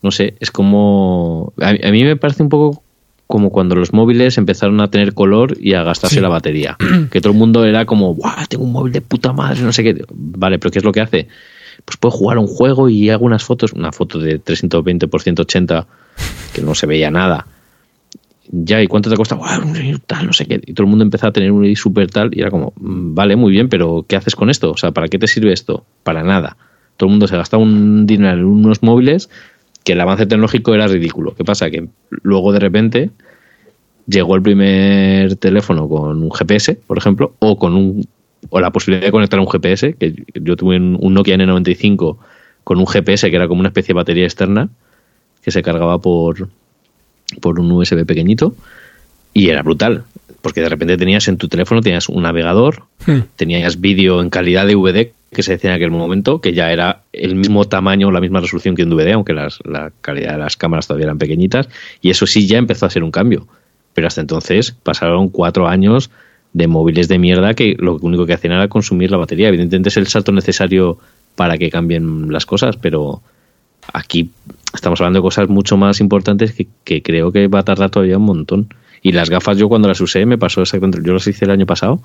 no 0.02 0.10
sé, 0.10 0.34
es 0.40 0.50
como... 0.50 1.52
A, 1.60 1.68
a 1.68 1.90
mí 1.90 2.04
me 2.04 2.16
parece 2.16 2.42
un 2.42 2.48
poco 2.48 2.82
como 3.26 3.50
cuando 3.50 3.74
los 3.74 3.92
móviles 3.92 4.38
empezaron 4.38 4.80
a 4.80 4.88
tener 4.90 5.12
color 5.14 5.56
y 5.60 5.74
a 5.74 5.82
gastarse 5.82 6.16
Sí. 6.16 6.20
la 6.20 6.28
batería. 6.28 6.76
Que 7.10 7.20
todo 7.20 7.32
el 7.32 7.38
mundo 7.38 7.64
era 7.64 7.84
como, 7.84 8.14
¡guau! 8.14 8.46
Tengo 8.48 8.64
un 8.64 8.72
móvil 8.72 8.92
de 8.92 9.00
puta 9.00 9.32
madre, 9.32 9.62
no 9.62 9.72
sé 9.72 9.82
qué. 9.82 10.04
Vale, 10.12 10.58
pero 10.58 10.70
¿qué 10.70 10.78
es 10.78 10.84
lo 10.84 10.92
que 10.92 11.00
hace? 11.00 11.28
Pues 11.84 11.96
puedo 11.98 12.12
jugar 12.12 12.38
un 12.38 12.46
juego 12.46 12.88
y 12.88 13.10
hago 13.10 13.24
unas 13.26 13.44
fotos, 13.44 13.72
una 13.72 13.92
foto 13.92 14.18
de 14.18 14.38
320 14.38 15.08
por 15.08 15.22
180 15.22 15.86
que 16.54 16.62
no 16.62 16.74
se 16.74 16.86
veía 16.86 17.10
nada. 17.10 17.46
Ya, 18.48 18.80
¿y 18.80 18.86
cuánto 18.86 19.10
te 19.10 19.16
cuesta? 19.16 19.34
¡Guau! 19.34 19.60
Tal, 20.06 20.26
no 20.26 20.32
sé 20.32 20.46
qué. 20.46 20.60
Y 20.64 20.72
todo 20.72 20.84
el 20.84 20.90
mundo 20.90 21.04
empezaba 21.04 21.30
a 21.30 21.32
tener 21.32 21.50
un 21.50 21.74
super 21.74 22.08
tal 22.10 22.30
y 22.32 22.40
era 22.40 22.50
como, 22.50 22.72
"Mm, 22.76 23.14
vale, 23.14 23.34
muy 23.34 23.50
bien, 23.50 23.68
pero 23.68 24.06
¿qué 24.08 24.14
haces 24.14 24.36
con 24.36 24.50
esto? 24.50 24.70
O 24.70 24.76
sea, 24.76 24.92
¿para 24.92 25.08
qué 25.08 25.18
te 25.18 25.26
sirve 25.26 25.52
esto? 25.52 25.84
Para 26.04 26.22
nada. 26.22 26.56
Todo 26.96 27.08
el 27.08 27.10
mundo 27.10 27.26
se 27.26 27.36
gasta 27.36 27.56
un 27.56 28.06
dinero 28.06 28.38
en 28.38 28.44
unos 28.44 28.82
móviles 28.84 29.28
que 29.86 29.92
el 29.92 30.00
avance 30.00 30.26
tecnológico 30.26 30.74
era 30.74 30.88
ridículo. 30.88 31.36
¿Qué 31.36 31.44
pasa? 31.44 31.70
Que 31.70 31.88
luego 32.10 32.52
de 32.52 32.58
repente 32.58 33.10
llegó 34.08 34.34
el 34.34 34.42
primer 34.42 35.36
teléfono 35.36 35.88
con 35.88 36.24
un 36.24 36.30
GPS, 36.32 36.74
por 36.74 36.98
ejemplo, 36.98 37.34
o 37.38 37.56
con 37.56 37.74
un 37.74 38.04
o 38.50 38.60
la 38.60 38.70
posibilidad 38.70 39.06
de 39.06 39.12
conectar 39.12 39.38
un 39.38 39.48
GPS, 39.48 39.94
que 39.94 40.24
yo 40.34 40.56
tuve 40.56 40.76
un 40.76 41.14
Nokia 41.14 41.36
N95 41.36 42.16
con 42.64 42.78
un 42.78 42.86
GPS 42.86 43.30
que 43.30 43.36
era 43.36 43.46
como 43.46 43.60
una 43.60 43.68
especie 43.68 43.92
de 43.92 43.94
batería 43.94 44.24
externa 44.24 44.68
que 45.42 45.52
se 45.52 45.62
cargaba 45.62 46.00
por, 46.00 46.48
por 47.40 47.60
un 47.60 47.70
USB 47.70 48.04
pequeñito 48.04 48.56
y 49.32 49.50
era 49.50 49.62
brutal 49.62 50.02
porque 50.46 50.60
de 50.60 50.68
repente 50.68 50.96
tenías 50.96 51.26
en 51.26 51.38
tu 51.38 51.48
teléfono 51.48 51.80
tenías 51.80 52.08
un 52.08 52.22
navegador, 52.22 52.84
hmm. 53.04 53.34
tenías 53.34 53.80
vídeo 53.80 54.22
en 54.22 54.30
calidad 54.30 54.64
de 54.64 54.76
DVD 54.76 55.10
que 55.34 55.42
se 55.42 55.50
decía 55.50 55.70
en 55.70 55.74
aquel 55.74 55.90
momento, 55.90 56.40
que 56.40 56.52
ya 56.52 56.70
era 56.70 57.00
el 57.12 57.34
mismo 57.34 57.64
tamaño, 57.64 58.12
la 58.12 58.20
misma 58.20 58.38
resolución 58.38 58.76
que 58.76 58.84
un 58.84 58.90
DVD, 58.90 59.14
aunque 59.14 59.32
las, 59.32 59.58
la 59.64 59.90
calidad 60.00 60.34
de 60.34 60.38
las 60.38 60.56
cámaras 60.56 60.86
todavía 60.86 61.06
eran 61.06 61.18
pequeñitas, 61.18 61.68
y 62.00 62.10
eso 62.10 62.28
sí 62.28 62.46
ya 62.46 62.58
empezó 62.58 62.86
a 62.86 62.90
ser 62.90 63.02
un 63.02 63.10
cambio. 63.10 63.48
Pero 63.92 64.06
hasta 64.06 64.20
entonces 64.20 64.70
pasaron 64.70 65.30
cuatro 65.30 65.66
años 65.66 66.12
de 66.52 66.68
móviles 66.68 67.08
de 67.08 67.18
mierda 67.18 67.54
que 67.54 67.74
lo 67.76 67.96
único 67.96 68.24
que 68.24 68.34
hacían 68.34 68.52
era 68.52 68.68
consumir 68.68 69.10
la 69.10 69.16
batería. 69.16 69.48
Evidentemente 69.48 69.88
es 69.88 69.96
el 69.96 70.06
salto 70.06 70.30
necesario 70.30 70.98
para 71.34 71.58
que 71.58 71.70
cambien 71.70 72.32
las 72.32 72.46
cosas, 72.46 72.76
pero 72.76 73.20
aquí 73.92 74.30
estamos 74.72 75.00
hablando 75.00 75.18
de 75.18 75.22
cosas 75.22 75.48
mucho 75.48 75.76
más 75.76 75.98
importantes 75.98 76.52
que, 76.52 76.68
que 76.84 77.02
creo 77.02 77.32
que 77.32 77.48
va 77.48 77.58
a 77.58 77.64
tardar 77.64 77.90
todavía 77.90 78.16
un 78.16 78.26
montón. 78.26 78.68
Y 79.06 79.12
las 79.12 79.30
gafas 79.30 79.56
yo 79.56 79.68
cuando 79.68 79.86
las 79.86 80.00
usé 80.00 80.26
me 80.26 80.36
pasó 80.36 80.62
exactamente, 80.62 80.98
yo 81.00 81.12
las 81.12 81.24
hice 81.28 81.44
el 81.44 81.52
año 81.52 81.64
pasado, 81.64 82.00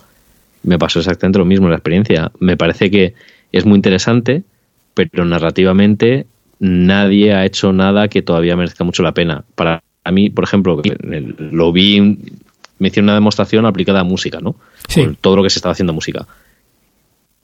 me 0.62 0.78
pasó 0.78 1.00
exactamente 1.00 1.40
lo 1.40 1.46
mismo 1.46 1.68
la 1.68 1.78
experiencia. 1.78 2.32
Me 2.40 2.58
parece 2.58 2.92
que 2.92 3.16
es 3.52 3.66
muy 3.66 3.78
interesante, 3.78 4.44
pero 4.94 5.26
narrativamente 5.26 6.28
nadie 6.60 7.34
ha 7.34 7.44
hecho 7.44 7.74
nada 7.74 8.08
que 8.08 8.22
todavía 8.22 8.56
merezca 8.56 8.84
mucho 8.84 9.02
la 9.02 9.14
pena. 9.14 9.44
Para 9.56 9.82
mí, 10.12 10.30
por 10.30 10.44
ejemplo, 10.44 10.80
lo 11.52 11.72
vi, 11.72 12.02
me 12.78 12.88
hicieron 12.90 13.06
una 13.06 13.16
demostración 13.16 13.66
aplicada 13.66 14.02
a 14.02 14.04
música, 14.04 14.38
¿no? 14.40 14.56
todo 15.22 15.38
lo 15.38 15.42
que 15.42 15.50
se 15.50 15.58
estaba 15.58 15.72
haciendo 15.72 15.94
música. 15.94 16.28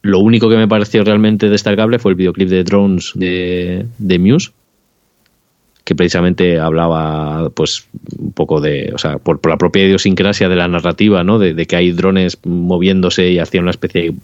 Lo 0.04 0.20
único 0.20 0.52
que 0.52 0.58
me 0.58 0.68
pareció 0.68 1.04
realmente 1.04 1.50
destacable 1.50 1.98
fue 1.98 2.12
el 2.12 2.16
videoclip 2.16 2.48
de 2.48 2.64
Drones 2.64 3.12
de, 3.16 3.88
de 3.98 4.20
Muse, 4.20 4.52
que 5.88 5.96
precisamente 5.96 6.60
hablaba 6.60 7.50
pues 7.52 7.88
un 8.20 8.34
poco 8.34 8.60
de, 8.60 8.92
o 8.94 8.98
sea, 8.98 9.20
por, 9.20 9.40
la 9.48 9.56
propia 9.56 9.86
idiosincrasia 9.86 10.50
de 10.50 10.58
la 10.58 10.68
narrativa, 10.68 11.24
¿no? 11.24 11.40
De, 11.40 11.66
que 11.66 11.78
hay 11.78 11.94
drones 11.94 12.40
moviéndose 12.44 13.32
y 13.32 13.40
hacían 13.40 13.64
una 13.64 13.72
especie 13.72 14.02
de 14.02 14.16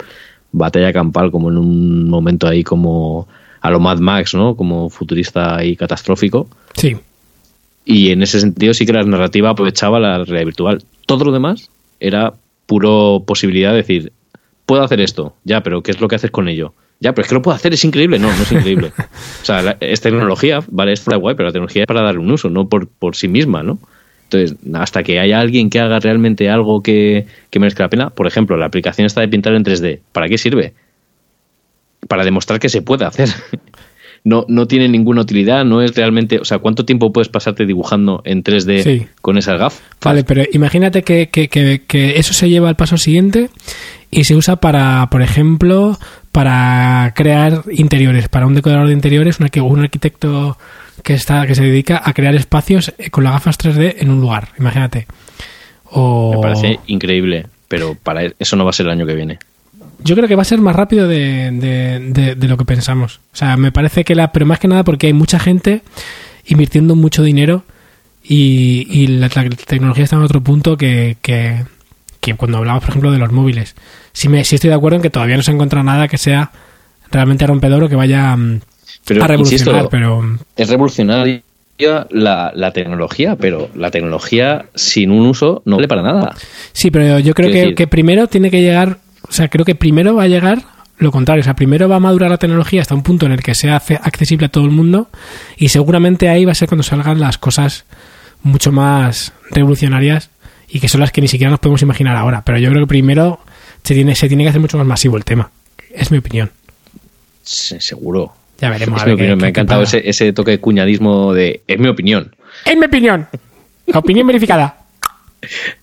batalla 0.52 0.92
campal 0.92 1.32
como 1.32 1.50
en 1.50 1.58
un 1.58 2.10
momento 2.10 2.50
ahí 2.50 2.66
como 2.66 3.30
a 3.62 3.72
lo 3.72 3.80
Mad 3.80 4.00
Max, 4.00 4.36
¿no? 4.36 4.58
Como 4.58 4.90
futurista 4.90 5.64
y 5.64 5.78
catastrófico. 5.78 6.50
Sí. 6.76 6.98
Y 7.86 8.10
en 8.10 8.24
ese 8.24 8.42
sentido 8.42 8.74
sí 8.74 8.86
que 8.86 8.92
la 8.92 9.06
narrativa 9.06 9.52
aprovechaba 9.52 10.02
la 10.02 10.18
realidad 10.18 10.48
virtual. 10.48 10.84
Todo 11.06 11.24
lo 11.24 11.32
demás 11.32 11.70
era 12.02 12.34
puro 12.66 13.24
posibilidad 13.26 13.72
de 13.72 13.78
decir, 13.78 14.12
puedo 14.66 14.84
hacer 14.84 15.00
esto, 15.00 15.34
ya, 15.46 15.64
pero 15.64 15.82
¿qué 15.82 15.92
es 15.92 16.02
lo 16.02 16.10
que 16.10 16.16
haces 16.16 16.32
con 16.32 16.50
ello? 16.50 16.74
Ya, 17.00 17.14
pero 17.14 17.24
es 17.24 17.30
que 17.30 17.36
lo 17.36 17.42
puedo 17.42 17.56
hacer, 17.56 17.74
es 17.74 17.84
increíble. 17.84 18.18
No, 18.20 18.28
no 18.28 18.44
es 18.44 18.52
increíble. 18.52 18.92
o 19.42 19.46
sea, 19.46 19.78
es 19.80 20.02
tecnología, 20.02 20.60
vale, 20.68 20.94
es 20.94 21.04
guay, 21.06 21.36
pero 21.36 21.50
la 21.50 21.54
tecnología 21.54 21.84
es 21.84 21.88
para 21.88 22.02
darle 22.02 22.22
un 22.22 22.32
uso, 22.32 22.50
no 22.50 22.70
por, 22.70 22.88
por 22.88 23.16
sí 23.16 23.28
misma, 23.28 23.64
¿no? 23.64 23.80
Entonces, 24.24 24.58
hasta 24.74 25.04
que 25.04 25.20
haya 25.20 25.40
alguien 25.40 25.70
que 25.70 25.80
haga 25.80 26.00
realmente 26.00 26.50
algo 26.50 26.82
que, 26.82 27.28
que 27.50 27.60
merezca 27.60 27.84
la 27.84 27.90
pena, 27.90 28.10
por 28.10 28.26
ejemplo, 28.26 28.58
la 28.58 28.66
aplicación 28.66 29.06
está 29.06 29.22
de 29.22 29.28
pintar 29.28 29.54
en 29.54 29.64
3D. 29.64 30.00
¿Para 30.12 30.28
qué 30.28 30.38
sirve? 30.38 30.74
Para 32.08 32.24
demostrar 32.24 32.60
que 32.60 32.70
se 32.70 32.82
puede 32.82 33.06
hacer. 33.06 33.30
No, 34.24 34.46
no 34.48 34.68
tiene 34.68 34.88
ninguna 34.88 35.22
utilidad, 35.22 35.66
no 35.66 35.82
es 35.82 35.96
realmente, 35.96 36.40
o 36.40 36.46
sea, 36.46 36.60
¿cuánto 36.60 36.86
tiempo 36.86 37.12
puedes 37.12 37.28
pasarte 37.28 37.66
dibujando 37.66 38.22
en 38.24 38.44
3D 38.44 39.10
con 39.22 39.38
esas 39.38 39.60
gafas? 39.60 39.84
Vale, 40.02 40.24
pero 40.24 40.44
imagínate 40.54 41.04
que, 41.04 41.28
que, 41.30 41.50
que, 41.50 42.18
eso 42.18 42.34
se 42.34 42.50
lleva 42.50 42.70
al 42.70 42.76
paso 42.76 42.98
siguiente 42.98 43.50
y 44.10 44.24
se 44.24 44.36
usa 44.36 44.58
para, 44.58 45.08
por 45.10 45.22
ejemplo, 45.22 45.98
para 46.32 47.12
crear 47.16 47.64
interiores, 47.72 48.30
para 48.30 48.48
un 48.48 48.56
decorador 48.56 48.88
de 48.88 48.94
interiores, 48.94 49.40
un, 49.40 49.50
un 49.62 49.80
arquitecto 49.82 50.58
que 51.04 51.16
está 51.16 51.46
que 51.46 51.56
se 51.56 51.64
dedica 51.64 52.02
a 52.04 52.14
crear 52.14 52.36
espacios 52.36 52.94
eh, 52.98 53.10
con 53.10 53.24
las 53.24 53.34
gafas 53.34 53.60
3D 53.60 53.96
en 54.00 54.10
un 54.10 54.22
lugar, 54.22 54.50
imagínate. 54.58 55.06
Me 55.96 56.42
parece 56.42 56.80
increíble, 56.88 57.46
pero 57.68 57.96
para 58.02 58.24
e, 58.24 58.34
eso 58.40 58.56
no 58.56 58.64
va 58.64 58.72
a 58.72 58.74
ser 58.74 58.86
el 58.88 58.94
año 58.94 59.06
que 59.06 59.14
viene. 59.14 59.38
Yo 60.04 60.16
creo 60.16 60.28
que 60.28 60.36
va 60.36 60.42
a 60.42 60.46
ser 60.46 60.60
más 60.60 60.76
rápido 60.76 61.08
de, 61.08 62.36
lo 62.40 62.58
que 62.58 62.66
pensamos. 62.66 63.20
O 63.32 63.36
sea, 63.36 63.58
me 63.58 63.72
parece 63.72 64.04
que 64.04 64.16
la, 64.16 64.32
pero 64.32 64.46
más 64.46 64.60
que 64.60 64.68
nada 64.68 64.84
porque 64.84 65.08
hay 65.08 65.14
mucha 65.14 65.40
gente 65.40 65.82
invirtiendo 66.46 66.96
mucho 66.96 67.24
dinero 67.24 67.64
y, 68.24 69.08
la, 69.08 69.30
tecnología 69.30 70.04
está 70.04 70.16
en 70.16 70.24
otro 70.24 70.42
punto 70.42 70.78
que, 70.78 71.18
que, 71.22 71.66
que 72.20 72.36
cuando 72.36 72.58
hablamos, 72.58 72.84
por 72.84 72.92
ejemplo, 72.92 73.12
de 73.12 73.20
los 73.20 73.32
móviles 73.32 73.76
sí, 74.14 74.30
me, 74.30 74.40
estoy 74.40 74.60
de 74.60 74.74
acuerdo 74.74 74.98
en 74.98 75.02
que 75.02 75.10
todavía 75.10 75.36
no 75.36 75.44
se 75.44 75.52
encuentra 75.52 75.84
nada 75.84 76.08
que 76.08 76.18
sea 76.18 76.52
realmente 77.12 77.46
rompedor 77.46 77.84
o 77.84 77.90
que 77.90 77.96
vaya 77.96 78.36
mm, 78.38 78.62
a 79.22 79.28
revolucionar. 79.28 79.90
pero 79.90 80.38
Es 80.56 80.70
revolucionaria 80.70 81.44
la, 82.12 82.52
la, 82.56 82.72
tecnología, 82.72 83.36
pero 83.36 83.70
la 83.76 83.92
tecnología 83.92 84.68
sin 84.74 85.12
un 85.12 85.26
uso 85.28 85.62
no 85.66 85.76
vale 85.76 85.88
para 85.88 86.02
nada. 86.02 86.36
Sí, 86.72 86.92
pero 86.92 87.20
yo 87.20 87.34
creo 87.34 87.52
que, 87.52 87.76
que, 87.76 87.88
primero 87.88 88.28
tiene 88.28 88.50
que 88.50 88.62
llegar, 88.62 89.00
o 89.34 89.36
sea, 89.36 89.48
creo 89.48 89.66
que 89.66 89.74
primero 89.74 90.14
va 90.14 90.24
a 90.24 90.28
llegar 90.28 90.62
lo 91.00 91.12
contrario, 91.12 91.42
o 91.42 91.44
sea, 91.44 91.56
primero 91.56 91.90
va 91.90 91.96
a 91.96 92.00
madurar 92.00 92.30
la 92.30 92.38
tecnología 92.38 92.80
hasta 92.80 92.94
un 92.94 93.02
punto 93.02 93.26
en 93.26 93.32
el 93.32 93.42
que 93.42 93.56
sea 93.56 93.78
accesible 93.78 94.46
a 94.46 94.50
todo 94.50 94.64
el 94.66 94.70
mundo 94.70 95.10
y 95.58 95.70
seguramente 95.70 96.30
ahí 96.30 96.46
va 96.46 96.52
a 96.52 96.56
ser 96.56 96.68
cuando 96.68 96.84
salgan 96.84 97.20
las 97.20 97.40
cosas 97.40 97.86
mucho 98.44 98.72
más 98.72 99.34
revolucionarias 99.50 100.30
y 100.70 100.80
que 100.80 100.88
son 100.88 101.02
las 101.02 101.12
que 101.12 101.20
ni 101.20 101.28
siquiera 101.28 101.50
nos 101.50 101.60
podemos 101.60 101.82
imaginar 101.82 102.16
ahora. 102.16 102.44
Pero 102.46 102.60
yo 102.60 102.70
creo 102.70 102.84
que 102.84 102.88
primero 102.88 103.40
se 103.82 103.96
tiene, 103.96 104.14
se 104.14 104.28
tiene 104.28 104.44
que 104.44 104.50
hacer 104.50 104.62
mucho 104.62 104.78
más 104.78 104.86
masivo 104.86 105.18
el 105.18 105.26
tema. 105.26 105.50
Es 105.92 106.12
mi 106.12 106.20
opinión. 106.20 106.52
seguro. 107.42 108.36
Ya 108.62 108.70
veremos. 108.70 109.04
me 109.04 109.48
ha 109.48 109.50
encantado 109.50 109.82
ese, 109.82 110.08
ese, 110.08 110.32
toque 110.32 110.52
de 110.52 110.60
cuñadismo 110.60 111.34
de 111.34 111.64
es 111.68 111.80
mi 111.80 111.88
opinión. 111.88 112.36
Es 112.66 112.78
mi 112.78 112.86
opinión. 112.86 113.28
La 113.88 113.98
opinión 113.98 114.28
verificada. 114.28 114.78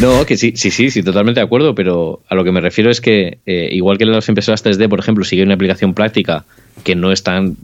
No, 0.00 0.24
que 0.24 0.36
sí, 0.36 0.52
sí, 0.56 0.70
sí, 0.70 0.90
sí, 0.90 1.02
totalmente 1.02 1.40
de 1.40 1.44
acuerdo, 1.44 1.74
pero 1.74 2.20
a 2.28 2.34
lo 2.34 2.44
que 2.44 2.52
me 2.52 2.60
refiero 2.60 2.90
es 2.90 3.00
que, 3.00 3.38
eh, 3.46 3.68
igual 3.72 3.98
que 3.98 4.06
las 4.06 4.28
impresoras 4.28 4.64
3D, 4.64 4.88
por 4.88 5.00
ejemplo, 5.00 5.24
sigue 5.24 5.42
una 5.42 5.54
aplicación 5.54 5.94
práctica 5.94 6.44
que 6.84 6.94
no 6.94 7.12
es 7.12 7.22
tan 7.22 7.56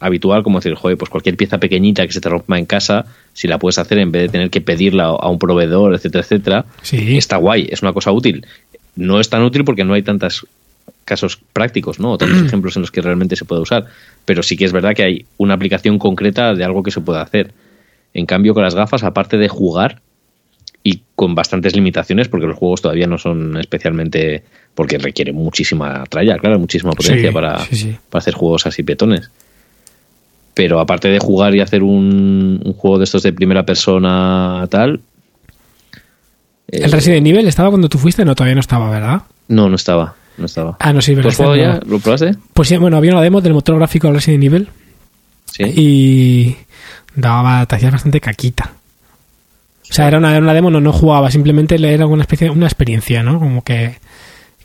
habitual 0.00 0.42
como 0.42 0.58
decir, 0.58 0.74
joder, 0.74 0.98
pues 0.98 1.08
cualquier 1.08 1.36
pieza 1.36 1.58
pequeñita 1.58 2.06
que 2.06 2.12
se 2.12 2.20
te 2.20 2.28
rompa 2.28 2.58
en 2.58 2.66
casa, 2.66 3.06
si 3.32 3.48
la 3.48 3.58
puedes 3.58 3.78
hacer 3.78 3.98
en 3.98 4.12
vez 4.12 4.22
de 4.22 4.28
tener 4.28 4.50
que 4.50 4.60
pedirla 4.60 5.04
a 5.04 5.28
un 5.30 5.38
proveedor, 5.38 5.94
etcétera, 5.94 6.22
etcétera, 6.22 6.64
sí. 6.82 7.16
está 7.16 7.38
guay, 7.38 7.68
es 7.70 7.80
una 7.80 7.94
cosa 7.94 8.12
útil 8.12 8.44
no 8.96 9.20
es 9.20 9.28
tan 9.28 9.42
útil 9.42 9.64
porque 9.64 9.84
no 9.84 9.94
hay 9.94 10.02
tantos 10.02 10.46
casos 11.04 11.38
prácticos, 11.52 11.98
¿no? 11.98 12.12
O 12.12 12.18
tantos 12.18 12.42
ejemplos 12.46 12.76
en 12.76 12.82
los 12.82 12.90
que 12.90 13.02
realmente 13.02 13.36
se 13.36 13.44
puede 13.44 13.62
usar. 13.62 13.86
Pero 14.24 14.42
sí 14.42 14.56
que 14.56 14.64
es 14.64 14.72
verdad 14.72 14.94
que 14.94 15.02
hay 15.02 15.26
una 15.36 15.54
aplicación 15.54 15.98
concreta 15.98 16.54
de 16.54 16.64
algo 16.64 16.82
que 16.82 16.90
se 16.90 17.00
puede 17.00 17.20
hacer. 17.20 17.52
En 18.12 18.26
cambio, 18.26 18.54
con 18.54 18.62
las 18.62 18.74
gafas, 18.74 19.02
aparte 19.02 19.36
de 19.36 19.48
jugar 19.48 20.00
con 21.14 21.34
bastantes 21.34 21.74
limitaciones, 21.74 22.28
porque 22.28 22.46
los 22.46 22.56
juegos 22.56 22.82
todavía 22.82 23.06
no 23.06 23.18
son 23.18 23.56
especialmente. 23.58 24.42
porque 24.74 24.98
requiere 24.98 25.32
muchísima 25.32 26.04
tralla, 26.08 26.36
claro, 26.38 26.58
muchísima 26.58 26.92
potencia 26.92 27.32
para, 27.32 27.58
para 28.10 28.18
hacer 28.18 28.34
juegos 28.34 28.66
así 28.66 28.82
petones. 28.82 29.30
Pero 30.54 30.80
aparte 30.80 31.08
de 31.08 31.18
jugar 31.18 31.54
y 31.54 31.60
hacer 31.60 31.82
un, 31.82 32.60
un 32.64 32.72
juego 32.74 32.98
de 32.98 33.04
estos 33.04 33.22
de 33.22 33.32
primera 33.32 33.64
persona 33.64 34.66
tal, 34.70 35.00
¿El 36.68 36.92
Resident 36.92 37.26
Evil 37.26 37.46
estaba 37.46 37.70
cuando 37.70 37.88
tú 37.88 37.98
fuiste? 37.98 38.24
No, 38.24 38.34
todavía 38.34 38.54
no 38.54 38.60
estaba, 38.60 38.90
¿verdad? 38.90 39.22
No, 39.48 39.68
no 39.68 39.76
estaba. 39.76 40.14
No 40.36 40.46
estaba. 40.46 40.76
Ah, 40.80 40.92
no, 40.92 41.00
sí, 41.00 41.14
¿Lo 41.14 41.28
has 41.28 41.36
jugado 41.36 41.56
ya? 41.56 41.80
¿Lo 41.86 42.00
probaste? 42.00 42.34
Pues 42.52 42.68
sí, 42.68 42.76
bueno, 42.76 42.96
había 42.96 43.12
una 43.12 43.22
demo 43.22 43.40
del 43.40 43.52
motor 43.54 43.76
gráfico 43.76 44.08
de 44.08 44.14
Resident 44.14 44.44
Evil. 44.44 44.68
Sí. 45.44 45.64
Y 45.64 46.56
daba, 47.14 47.64
te 47.66 47.76
hacías 47.76 47.92
bastante 47.92 48.20
caquita. 48.20 48.72
O 49.90 49.92
sea, 49.94 50.08
era 50.08 50.18
una, 50.18 50.36
una 50.38 50.54
demo, 50.54 50.70
no, 50.70 50.80
no 50.80 50.92
jugaba, 50.92 51.30
simplemente 51.30 51.76
era 51.76 52.06
una 52.06 52.22
especie 52.22 52.50
una 52.50 52.66
experiencia, 52.66 53.22
¿no? 53.22 53.38
Como 53.38 53.62
que. 53.62 53.96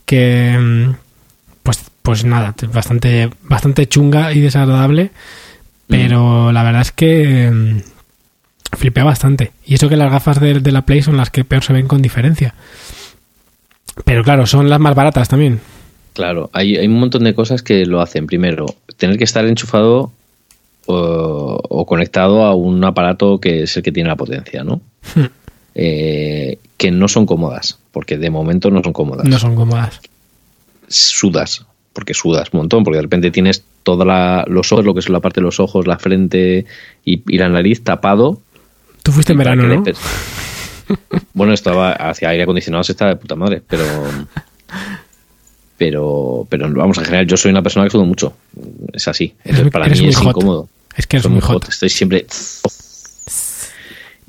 que 0.06 0.58
mm, 0.58 0.96
pues, 1.64 1.84
pues 2.02 2.26
nada, 2.26 2.56
bastante, 2.74 3.30
bastante 3.44 3.88
chunga 3.88 4.34
y 4.34 4.42
desagradable. 4.42 5.12
Pero 5.88 6.52
la 6.52 6.62
verdad 6.64 6.82
es 6.82 6.92
que 6.92 7.50
mm, 7.52 7.82
flipea 8.78 9.04
bastante. 9.04 9.52
Y 9.66 9.76
eso 9.76 9.90
que 9.90 9.98
las 9.98 10.12
gafas 10.12 10.40
de, 10.40 10.60
la 10.72 10.84
Play 10.84 11.02
son 11.02 11.18
las 11.18 11.32
que 11.32 11.44
peor 11.44 11.64
se 11.64 11.74
ven 11.74 11.88
con 11.88 12.02
diferencia. 12.02 12.54
Pero 14.06 14.24
claro, 14.24 14.46
son 14.46 14.70
las 14.70 14.80
más 14.80 14.96
baratas 14.96 15.28
también. 15.28 15.60
Claro, 16.14 16.50
hay, 16.54 16.78
hay 16.78 16.88
un 16.88 17.00
montón 17.00 17.24
de 17.24 17.34
cosas 17.34 17.64
que 17.64 17.86
lo 17.86 18.02
hacen. 18.02 18.28
Primero, 18.28 18.68
tener 18.98 19.18
que 19.18 19.24
estar 19.24 19.46
enchufado 19.46 20.12
o, 20.92 21.86
conectado 21.88 22.44
a 22.44 22.56
un 22.56 22.84
aparato 22.84 23.40
que 23.40 23.64
es 23.64 23.78
el 23.78 23.84
que 23.84 23.92
tiene 23.92 24.10
la 24.10 24.16
potencia, 24.16 24.64
¿no? 24.64 24.82
Eh, 25.82 26.58
que 26.76 26.92
no 26.92 27.08
son 27.08 27.26
cómodas, 27.26 27.80
porque 27.92 28.18
de 28.18 28.30
momento 28.30 28.70
no 28.70 28.84
son 28.84 28.92
cómodas. 28.92 29.26
No 29.26 29.40
son 29.40 29.56
cómodas. 29.56 30.02
Sudas, 30.90 31.66
porque 31.94 32.14
sudas 32.14 32.50
un 32.52 32.62
montón, 32.62 32.84
porque 32.84 32.98
de 32.98 33.04
repente 33.04 33.32
tienes 33.32 33.64
todos 33.84 34.06
los 34.48 34.72
ojos, 34.74 34.84
lo 34.84 34.94
que 34.94 35.00
es 35.00 35.08
la 35.08 35.22
parte 35.22 35.40
de 35.40 35.46
los 35.46 35.62
ojos, 35.62 35.88
la 35.88 35.98
frente 35.98 36.66
y, 37.06 37.22
y 37.34 37.38
la 37.38 37.48
nariz 37.48 37.82
tapado 37.84 38.42
Tú 39.04 39.14
fuiste 39.14 39.32
en 39.32 39.38
verano, 39.38 39.64
¿no? 39.68 39.84
Bueno, 41.34 41.54
estaba 41.54 41.94
hacia 41.94 42.30
aire 42.30 42.44
acondicionado, 42.44 42.84
se 42.84 42.92
estaba 42.92 43.12
de 43.12 43.18
puta 43.18 43.36
madre, 43.36 43.62
pero 43.66 43.86
Pero, 45.80 46.46
pero 46.50 46.70
vamos, 46.74 46.98
en 46.98 47.06
general, 47.06 47.26
yo 47.26 47.38
soy 47.38 47.52
una 47.52 47.64
persona 47.64 47.86
que 47.86 47.92
sudo 47.92 48.04
mucho. 48.04 48.34
Es 48.92 49.08
así. 49.08 49.34
Entonces, 49.46 49.72
para 49.72 49.88
mí 49.88 50.08
es 50.08 50.18
hot. 50.18 50.28
incómodo. 50.28 50.68
Es 50.98 51.08
que 51.08 51.18
es 51.18 51.28
muy 51.30 51.40
hot. 51.40 51.70
Estoy 51.70 51.90
siempre. 51.90 52.26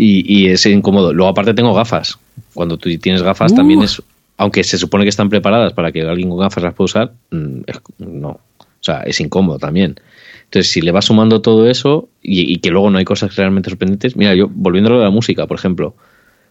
Y, 0.02 0.24
y 0.26 0.46
es 0.48 0.64
incómodo. 0.64 1.12
Luego, 1.12 1.30
aparte, 1.30 1.52
tengo 1.52 1.74
gafas. 1.74 2.18
Cuando 2.54 2.78
tú 2.78 2.88
tienes 2.98 3.22
gafas, 3.22 3.52
Uh. 3.52 3.56
también 3.56 3.82
es. 3.82 4.00
Aunque 4.38 4.64
se 4.64 4.78
supone 4.78 5.04
que 5.04 5.10
están 5.10 5.28
preparadas 5.28 5.74
para 5.74 5.92
que 5.92 6.00
alguien 6.00 6.30
con 6.30 6.38
gafas 6.38 6.64
las 6.64 6.72
pueda 6.74 6.84
usar, 6.86 7.12
mm, 7.30 7.60
es- 7.66 7.80
no. 7.98 8.28
O 8.30 8.82
sea, 8.82 9.02
es 9.02 9.20
incómodo 9.20 9.58
también. 9.58 9.96
Entonces, 10.44 10.72
si 10.72 10.80
le 10.80 10.90
vas 10.90 11.04
sumando 11.04 11.42
todo 11.42 11.68
eso 11.68 12.08
y, 12.22 12.50
y 12.50 12.56
que 12.60 12.70
luego 12.70 12.88
no 12.90 12.96
hay 12.98 13.04
cosas 13.04 13.36
realmente 13.36 13.68
sorprendentes. 13.68 14.16
Mira, 14.16 14.34
yo, 14.34 14.48
volviendo 14.50 14.88
a 14.88 14.92
lo 14.94 14.98
de 15.00 15.04
la 15.04 15.10
música, 15.10 15.46
por 15.46 15.58
ejemplo. 15.58 15.94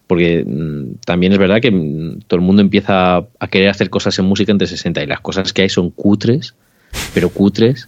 Porque 0.05 0.43
mm, 0.45 0.99
también 1.05 1.33
es 1.33 1.39
verdad 1.39 1.59
que 1.59 1.71
mm, 1.71 2.19
todo 2.27 2.39
el 2.39 2.45
mundo 2.45 2.61
empieza 2.61 3.17
a 3.17 3.47
querer 3.49 3.69
hacer 3.69 3.89
cosas 3.89 4.17
en 4.19 4.25
música 4.25 4.51
entre 4.51 4.67
60 4.67 5.01
y 5.03 5.07
las 5.07 5.21
cosas 5.21 5.53
que 5.53 5.63
hay 5.63 5.69
son 5.69 5.89
cutres, 5.89 6.53
pero 7.15 7.29
cutres. 7.29 7.87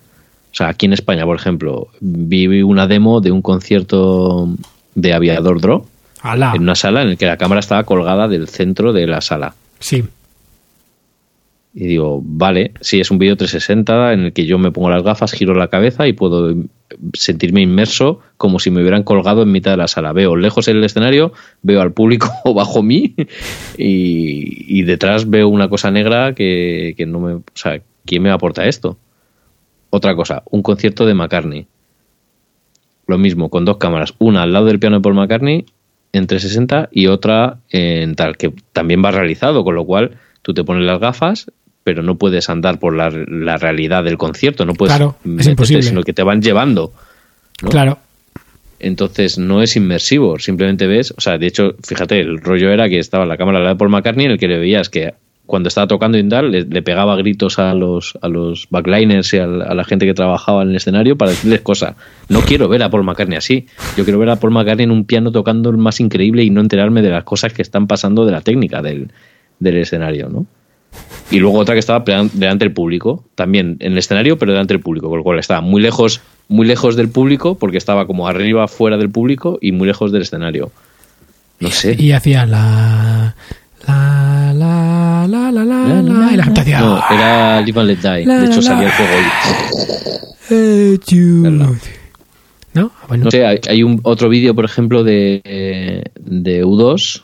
O 0.52 0.56
sea, 0.56 0.70
aquí 0.70 0.88
en 0.88 0.94
España, 0.94 1.24
por 1.26 1.36
ejemplo, 1.36 1.88
vi 2.00 2.62
una 2.64 2.88
demo 2.88 3.22
de 3.22 3.32
un 3.32 3.42
concierto 3.44 4.50
de 4.96 5.14
Aviador 5.14 5.62
Draw 5.62 5.86
en 6.24 6.62
una 6.62 6.76
sala 6.76 7.02
en 7.02 7.10
la 7.12 7.16
que 7.16 7.26
la 7.26 7.38
cámara 7.38 7.60
estaba 7.60 7.84
colgada 7.84 8.28
del 8.28 8.48
centro 8.48 8.94
de 8.94 9.08
la 9.08 9.22
sala. 9.22 9.56
Sí. 9.80 10.04
Y 11.74 11.88
digo, 11.88 12.22
vale, 12.22 12.74
sí, 12.82 13.00
es 13.00 13.12
un 13.12 13.18
vídeo 13.18 13.38
360 13.38 14.14
en 14.14 14.20
el 14.26 14.34
que 14.34 14.46
yo 14.46 14.60
me 14.60 14.72
pongo 14.72 14.90
las 14.90 15.04
gafas, 15.04 15.32
giro 15.32 15.54
la 15.54 15.70
cabeza 15.70 16.06
y 16.06 16.14
puedo 16.14 16.54
sentirme 17.14 17.62
inmerso 17.62 18.20
como 18.36 18.60
si 18.60 18.70
me 18.72 18.82
hubieran 18.82 19.04
colgado 19.04 19.44
en 19.44 19.52
mitad 19.52 19.72
de 19.72 19.78
la 19.78 19.88
sala. 19.88 20.12
Veo 20.12 20.36
lejos 20.36 20.68
el 20.68 20.84
escenario, 20.84 21.32
veo 21.62 21.82
al 21.82 21.94
público 21.94 22.30
bajo 22.54 22.84
mí 22.84 23.16
y, 23.78 24.80
y 24.80 24.84
detrás 24.84 25.30
veo 25.30 25.48
una 25.48 25.70
cosa 25.70 25.92
negra 25.92 26.36
que, 26.36 26.94
que 26.98 27.06
no 27.06 27.20
me... 27.22 27.34
O 27.36 27.44
sea, 27.54 27.82
¿quién 28.06 28.22
me 28.22 28.32
aporta 28.32 28.68
esto? 28.68 28.98
Otra 29.90 30.16
cosa, 30.16 30.44
un 30.52 30.62
concierto 30.64 31.06
de 31.06 31.14
McCartney. 31.14 31.68
Lo 33.12 33.18
mismo, 33.18 33.50
con 33.50 33.66
dos 33.66 33.76
cámaras. 33.76 34.14
Una 34.20 34.44
al 34.44 34.54
lado 34.54 34.68
del 34.68 34.80
piano 34.80 34.96
de 34.96 35.02
Paul 35.02 35.16
McCartney 35.16 35.66
en 36.14 36.28
360 36.28 36.88
y 36.94 37.08
otra 37.08 37.58
en 37.70 38.16
tal, 38.16 38.38
que 38.38 38.54
también 38.72 39.04
va 39.04 39.12
realizado, 39.12 39.66
con 39.66 39.76
lo 39.76 39.84
cual 39.84 40.12
tú 40.42 40.54
te 40.54 40.64
pones 40.64 40.86
las 40.86 40.98
gafas, 41.02 41.52
pero 41.84 42.04
no 42.04 42.16
puedes 42.16 42.50
andar 42.50 42.80
por 42.80 42.96
la, 42.96 43.10
la 43.10 43.58
realidad 43.58 44.06
del 44.06 44.18
concierto, 44.18 44.66
no 44.66 44.76
puedes 44.76 44.96
Claro, 44.96 45.18
es 45.40 45.46
imposible. 45.46 45.84
sino 45.84 46.04
que 46.04 46.14
te 46.14 46.24
van 46.24 46.42
llevando. 46.42 46.94
¿no? 47.62 47.70
Claro. 47.70 47.98
Entonces 48.80 49.38
no 49.38 49.62
es 49.62 49.76
inmersivo, 49.76 50.40
simplemente 50.40 50.88
ves, 50.88 51.14
o 51.18 51.20
sea, 51.20 51.38
de 51.38 51.48
hecho, 51.48 51.76
fíjate, 51.86 52.22
el 52.22 52.40
rollo 52.40 52.72
era 52.72 52.88
que 52.88 52.98
estaba 52.98 53.26
la 53.26 53.36
cámara 53.36 53.58
al 53.58 53.66
lado 53.66 53.76
de 53.76 53.80
Paul 53.80 53.92
McCartney 53.92 54.26
en 54.28 54.32
el 54.32 54.40
que 54.40 54.48
le 54.48 54.58
veías 54.58 54.88
que 54.88 55.14
cuando 55.52 55.68
estaba 55.68 55.86
tocando 55.86 56.18
Indal 56.18 56.50
le, 56.50 56.64
le 56.64 56.82
pegaba 56.82 57.18
gritos 57.18 57.60
a 57.60 57.74
los, 57.74 58.18
a 58.22 58.30
los 58.30 58.68
backliners 58.70 59.34
y 59.34 59.38
a, 59.38 59.46
la- 59.48 59.66
a 59.66 59.76
la 59.76 59.84
gente 59.84 60.06
que 60.06 60.14
trabajaba 60.14 60.64
en 60.64 60.70
el 60.70 60.78
escenario 60.78 61.18
para 61.18 61.32
decirles 61.32 61.60
cosas. 61.60 61.96
No 62.30 62.40
quiero 62.40 62.70
ver 62.70 62.82
a 62.84 62.90
Paul 62.90 63.04
McCartney 63.04 63.38
así. 63.38 63.66
Yo 63.98 64.06
quiero 64.06 64.18
ver 64.18 64.30
a 64.30 64.38
Paul 64.38 64.54
McCartney 64.54 64.86
en 64.86 64.92
un 64.92 65.04
piano 65.04 65.30
tocando 65.32 65.70
el 65.70 65.76
más 65.78 66.00
increíble 66.00 66.44
y 66.46 66.50
no 66.50 66.62
enterarme 66.62 67.02
de 67.02 67.10
las 67.10 67.26
cosas 67.26 67.52
que 67.52 67.62
están 67.62 67.86
pasando 67.86 68.26
de 68.26 68.32
la 68.32 68.40
técnica 68.40 68.82
del, 68.82 69.12
del 69.60 69.76
escenario, 69.78 70.30
¿no? 70.30 70.46
Y 71.30 71.40
luego 71.40 71.60
otra 71.60 71.76
que 71.76 71.80
estaba 71.80 72.04
delante 72.34 72.66
del 72.66 72.74
público, 72.74 73.26
también 73.36 73.78
en 73.82 73.92
el 73.92 73.98
escenario, 73.98 74.38
pero 74.40 74.54
delante 74.54 74.74
del 74.74 74.82
público, 74.82 75.10
con 75.10 75.18
lo 75.20 75.24
cual 75.24 75.38
estaba 75.40 75.60
muy 75.62 75.82
lejos, 75.82 76.22
muy 76.50 76.66
lejos 76.66 76.96
del 76.96 77.10
público, 77.10 77.56
porque 77.56 77.78
estaba 77.78 78.08
como 78.08 78.28
arriba, 78.28 78.68
fuera 78.68 78.98
del 78.98 79.10
público 79.10 79.58
y 79.62 79.74
muy 79.74 79.88
lejos 79.88 80.12
del 80.14 80.22
escenario. 80.24 80.72
No 81.60 81.70
sé. 81.72 81.96
Y 82.00 82.12
hacía 82.14 82.46
la. 82.46 83.36
La, 83.88 84.54
la, 84.54 84.91
la, 85.28 85.52
la, 85.52 85.66
la, 85.66 86.02
la, 86.02 86.34
y 86.34 86.38
la. 86.38 86.46
No, 86.80 87.04
era 87.12 87.62
Live 87.62 87.80
and 87.80 87.90
Let 87.90 87.98
Die. 87.98 88.26
La, 88.26 88.40
De 88.40 88.46
hecho, 88.46 88.56
la, 88.58 88.62
salía 88.62 88.88
el 88.88 88.94
juego 88.94 89.14
hoy. 89.16 89.24
Eh. 90.54 91.00
¿No? 92.74 92.92
Ah, 92.96 93.06
Bueno, 93.08 93.26
No 93.26 93.32
sé, 93.32 93.46
hay, 93.46 93.60
hay 93.68 93.84
un 93.84 94.00
otro 94.04 94.30
vídeo, 94.30 94.56
por 94.56 94.66
ejemplo, 94.66 95.04
de, 95.04 96.12
de 96.16 96.66
U2 96.66 97.24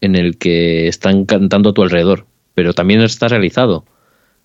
en 0.00 0.14
el 0.16 0.36
que 0.38 0.88
están 0.88 1.24
cantando 1.24 1.70
a 1.70 1.74
tu 1.74 1.82
alrededor, 1.82 2.26
pero 2.54 2.74
también 2.74 3.00
está 3.00 3.28
realizado. 3.28 3.84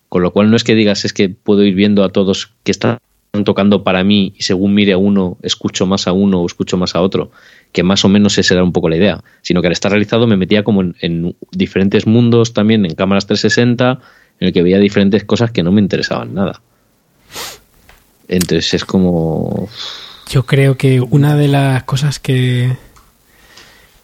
Con 0.08 0.22
lo 0.22 0.32
cual 0.32 0.50
no 0.50 0.56
es 0.56 0.64
que 0.64 0.74
digas, 0.74 1.04
es 1.04 1.12
que 1.12 1.28
puedo 1.30 1.64
ir 1.64 1.74
viendo 1.74 2.04
a 2.04 2.10
todos 2.10 2.52
que 2.64 2.72
están 2.72 2.98
tocando 3.42 3.82
para 3.82 4.04
mí 4.04 4.34
y 4.36 4.42
según 4.42 4.74
mire 4.74 4.92
a 4.92 4.98
uno, 4.98 5.38
escucho 5.42 5.86
más 5.86 6.06
a 6.06 6.12
uno 6.12 6.40
o 6.42 6.46
escucho 6.46 6.76
más 6.76 6.94
a 6.94 7.00
otro, 7.00 7.30
que 7.72 7.82
más 7.82 8.04
o 8.04 8.08
menos 8.10 8.36
esa 8.36 8.52
era 8.54 8.62
un 8.62 8.72
poco 8.72 8.90
la 8.90 8.96
idea, 8.96 9.24
sino 9.40 9.62
que 9.62 9.68
al 9.68 9.72
estar 9.72 9.90
realizado 9.90 10.26
me 10.26 10.36
metía 10.36 10.62
como 10.62 10.82
en, 10.82 10.94
en 11.00 11.34
diferentes 11.50 12.06
mundos 12.06 12.52
también, 12.52 12.84
en 12.84 12.94
cámaras 12.94 13.26
360, 13.26 14.00
en 14.38 14.46
el 14.48 14.52
que 14.52 14.62
veía 14.62 14.78
diferentes 14.78 15.24
cosas 15.24 15.50
que 15.50 15.62
no 15.62 15.72
me 15.72 15.80
interesaban 15.80 16.34
nada. 16.34 16.60
Entonces 18.28 18.74
es 18.74 18.84
como... 18.84 19.66
yo 20.30 20.44
creo 20.44 20.76
que 20.76 21.00
una 21.00 21.34
de 21.34 21.48
las 21.48 21.84
cosas 21.84 22.18
que. 22.18 22.76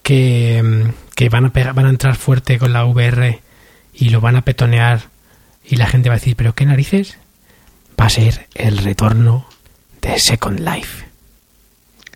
que, 0.02 0.86
que 1.14 1.28
van, 1.28 1.44
a 1.44 1.52
pegar- 1.52 1.74
van 1.74 1.84
a 1.86 1.90
entrar 1.90 2.16
fuerte 2.16 2.58
con 2.58 2.72
la 2.72 2.86
VR 2.86 3.40
y 3.94 4.08
lo 4.08 4.22
van 4.22 4.36
a 4.36 4.42
petonear 4.42 5.02
y 5.68 5.76
la 5.76 5.86
gente 5.86 6.08
va 6.08 6.14
a 6.14 6.18
decir, 6.18 6.34
¿pero 6.34 6.54
qué 6.54 6.64
narices? 6.64 7.18
Va 8.00 8.06
a 8.06 8.10
ser 8.10 8.46
el 8.54 8.78
retorno 8.78 9.46
de 10.00 10.18
Second 10.18 10.60
Life. 10.60 11.04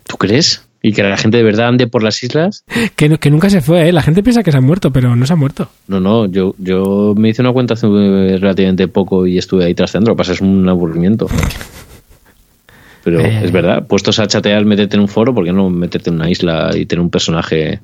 ¿Tú 0.05 0.17
crees? 0.17 0.63
¿Y 0.81 0.91
que 0.93 1.01
la 1.03 1.15
gente 1.17 1.37
de 1.37 1.43
verdad 1.43 1.67
ande 1.69 1.87
por 1.87 2.03
las 2.03 2.21
islas? 2.23 2.63
Que, 2.95 3.07
no- 3.09 3.17
que 3.19 3.29
nunca 3.29 3.49
se 3.49 3.61
fue, 3.61 3.87
¿eh? 3.89 3.91
La 3.93 4.01
gente 4.01 4.21
piensa 4.23 4.43
que 4.43 4.51
se 4.51 4.57
ha 4.57 4.61
muerto, 4.61 4.91
pero 4.91 5.15
no 5.15 5.25
se 5.25 5.33
ha 5.33 5.35
muerto. 5.37 5.69
No, 5.87 5.99
no, 5.99 6.25
yo, 6.25 6.55
yo 6.57 7.13
me 7.17 7.29
hice 7.29 7.41
una 7.41 7.51
cuenta 7.53 7.73
hace 7.73 7.87
eh, 7.87 8.37
relativamente 8.37 8.87
poco 8.87 9.25
y 9.27 9.37
estuve 9.37 9.65
ahí 9.65 9.73
trasteando, 9.75 10.09
lo 10.11 10.15
que 10.15 10.19
pasa 10.19 10.33
es 10.33 10.41
un 10.41 10.67
aburrimiento. 10.69 11.27
Pero 13.03 13.19
Eh. 13.19 13.41
es 13.43 13.51
verdad, 13.51 13.85
puestos 13.85 14.19
a 14.19 14.27
chatear, 14.27 14.63
meterte 14.63 14.95
en 14.95 15.01
un 15.01 15.09
foro, 15.09 15.33
¿por 15.35 15.43
qué 15.43 15.51
no 15.51 15.69
meterte 15.69 16.09
en 16.09 16.15
una 16.15 16.29
isla 16.29 16.71
y 16.73 16.85
tener 16.85 17.01
un 17.01 17.09
personaje 17.09 17.81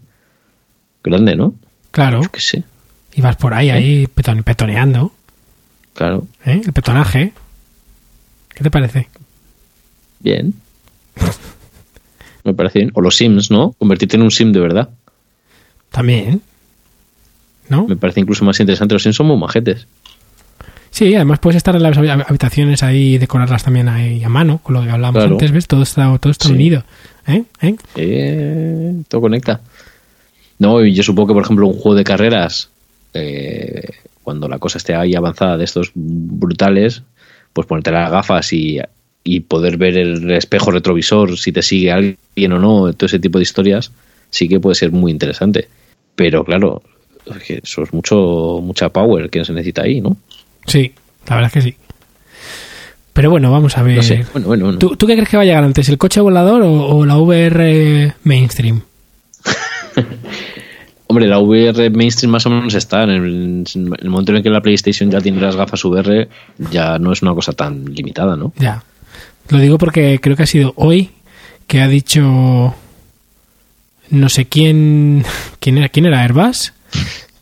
grande, 1.04 1.36
no? 1.36 1.56
Claro. 1.92 2.22
Yo 2.24 2.30
qué 2.32 2.40
sé, 2.40 2.64
Y 3.14 3.22
vas 3.22 3.36
por 3.36 3.54
ahí, 3.54 3.70
ahí 3.70 4.08
peton- 4.08 4.44
petoneando. 4.44 5.12
claro, 5.94 6.26
¿eh? 6.46 6.62
El 6.66 6.72
petonaje. 6.74 7.34
¿Qué 8.60 8.64
te 8.66 8.72
parece? 8.72 9.08
bien. 10.20 10.54
Me 12.44 12.54
parece 12.54 12.80
bien. 12.80 12.92
O 12.94 13.00
los 13.02 13.16
Sims, 13.16 13.50
¿no? 13.52 13.72
Convertirte 13.78 14.18
en 14.18 14.22
un 14.24 14.32
Sim 14.32 14.52
de 14.52 14.60
verdad. 14.60 14.90
También. 15.92 16.42
¿No? 17.70 17.88
Me 17.88 17.96
parece 17.96 18.20
incluso 18.20 18.44
más 18.44 18.60
interesante. 18.60 18.94
Los 18.96 19.04
Sims 19.04 19.16
son 19.16 19.28
muy 19.28 19.38
majetes. 19.38 19.88
Sí, 20.92 21.16
además 21.16 21.40
puedes 21.40 21.56
estar 21.56 21.74
en 21.76 21.84
las 21.84 21.98
habi- 21.98 22.26
habitaciones 22.28 22.84
ahí 22.84 23.14
y 23.14 23.18
decorarlas 23.18 23.64
también 23.64 23.88
ahí 23.88 24.22
a 24.26 24.30
mano, 24.30 24.60
con 24.62 24.74
lo 24.74 24.82
que 24.84 24.90
hablábamos 24.90 25.22
Claro. 25.22 25.36
antes, 25.36 25.52
¿ves? 25.54 25.68
Todo 25.68 25.84
está, 25.84 26.18
todo 26.18 26.32
está 26.32 26.48
Sí. 26.48 26.54
unido. 26.54 26.84
¿Eh? 27.28 27.44
¿Eh? 27.62 27.76
Eh, 27.96 28.94
todo 29.08 29.22
conecta. 29.22 29.62
No, 30.58 30.84
y 30.84 30.94
yo 30.94 31.04
supongo 31.04 31.28
que, 31.30 31.34
por 31.36 31.44
ejemplo, 31.44 31.66
un 31.66 31.74
juego 31.76 31.96
de 31.96 32.04
carreras, 32.04 32.70
eh, 33.14 33.88
cuando 34.22 34.50
la 34.50 34.60
cosa 34.60 34.80
esté 34.80 34.96
ahí 34.96 35.16
avanzada 35.16 35.56
de 35.56 35.64
estos 35.64 35.92
brutales, 35.96 37.04
pues 37.60 37.68
ponerte 37.68 37.92
las 37.92 38.10
gafas 38.10 38.54
y, 38.54 38.80
y 39.22 39.42
poder 39.42 39.76
ver 39.76 39.98
el 39.98 40.32
espejo 40.32 40.72
retrovisor, 40.72 41.38
si 41.38 41.52
te 41.52 41.62
sigue 41.62 41.92
alguien 41.92 42.54
o 42.54 42.58
no, 42.58 42.94
todo 42.94 43.06
ese 43.06 43.20
tipo 43.20 43.38
de 43.38 43.44
historias, 43.44 43.92
sí 44.30 44.48
que 44.48 44.62
puede 44.62 44.76
ser 44.76 44.94
muy 44.94 45.12
interesante. 45.12 45.68
Pero 46.16 46.46
claro, 46.46 46.82
eso 47.50 47.84
es 47.84 47.94
mucho, 47.94 48.62
mucha 48.64 48.88
power 48.88 49.30
que 49.30 49.44
se 49.44 49.52
necesita 49.52 49.82
ahí, 49.82 50.00
¿no? 50.00 50.16
Sí, 50.68 50.94
la 51.28 51.36
verdad 51.36 51.52
es 51.54 51.54
que 51.54 51.70
sí. 51.70 51.76
Pero 53.12 53.30
bueno, 53.30 53.52
vamos 53.52 53.78
a 53.78 53.84
ver. 53.84 53.98
No 53.98 54.04
sé. 54.04 54.26
Bueno, 54.32 54.48
bueno, 54.48 54.66
bueno. 54.66 54.80
¿Tú, 54.80 54.96
tú 54.96 55.06
qué 55.06 55.16
crees 55.16 55.28
que 55.28 55.36
va 55.36 55.44
a 55.44 55.46
llegar 55.46 55.66
antes, 55.66 55.90
el 55.90 55.98
coche 55.98 56.22
volador 56.22 56.62
o, 56.62 56.72
o 56.72 57.06
la 57.06 57.18
VR 57.18 58.14
mainstream? 58.24 58.84
Hombre, 61.12 61.26
la 61.28 61.40
VR 61.40 61.90
mainstream 61.90 62.32
más 62.32 62.46
o 62.46 62.52
menos 62.52 62.76
está. 62.76 63.02
En 63.04 63.10
el, 63.10 63.64
en 63.74 63.94
el 64.00 64.10
momento 64.12 64.32
en 64.32 64.38
el 64.38 64.44
que 64.44 64.50
la 64.52 64.62
PlayStation 64.62 65.10
ya 65.10 65.20
tiene 65.20 65.42
las 65.42 65.56
gafas 65.56 65.84
VR, 65.84 66.30
ya 66.72 67.00
no 67.00 67.12
es 67.12 67.24
una 67.24 67.34
cosa 67.34 67.52
tan 67.54 67.84
limitada, 67.86 68.36
¿no? 68.36 68.54
Ya. 68.58 68.84
Lo 69.50 69.58
digo 69.58 69.80
porque 69.80 70.20
creo 70.22 70.36
que 70.36 70.44
ha 70.44 70.48
sido 70.48 70.74
hoy 70.76 71.10
que 71.66 71.82
ha 71.82 71.88
dicho 71.88 72.76
no 74.12 74.30
sé 74.30 74.46
quién 74.46 75.24
quién 75.60 75.78
era 75.80 75.90
quién 75.90 76.06
era 76.06 76.22
Airbus 76.22 76.74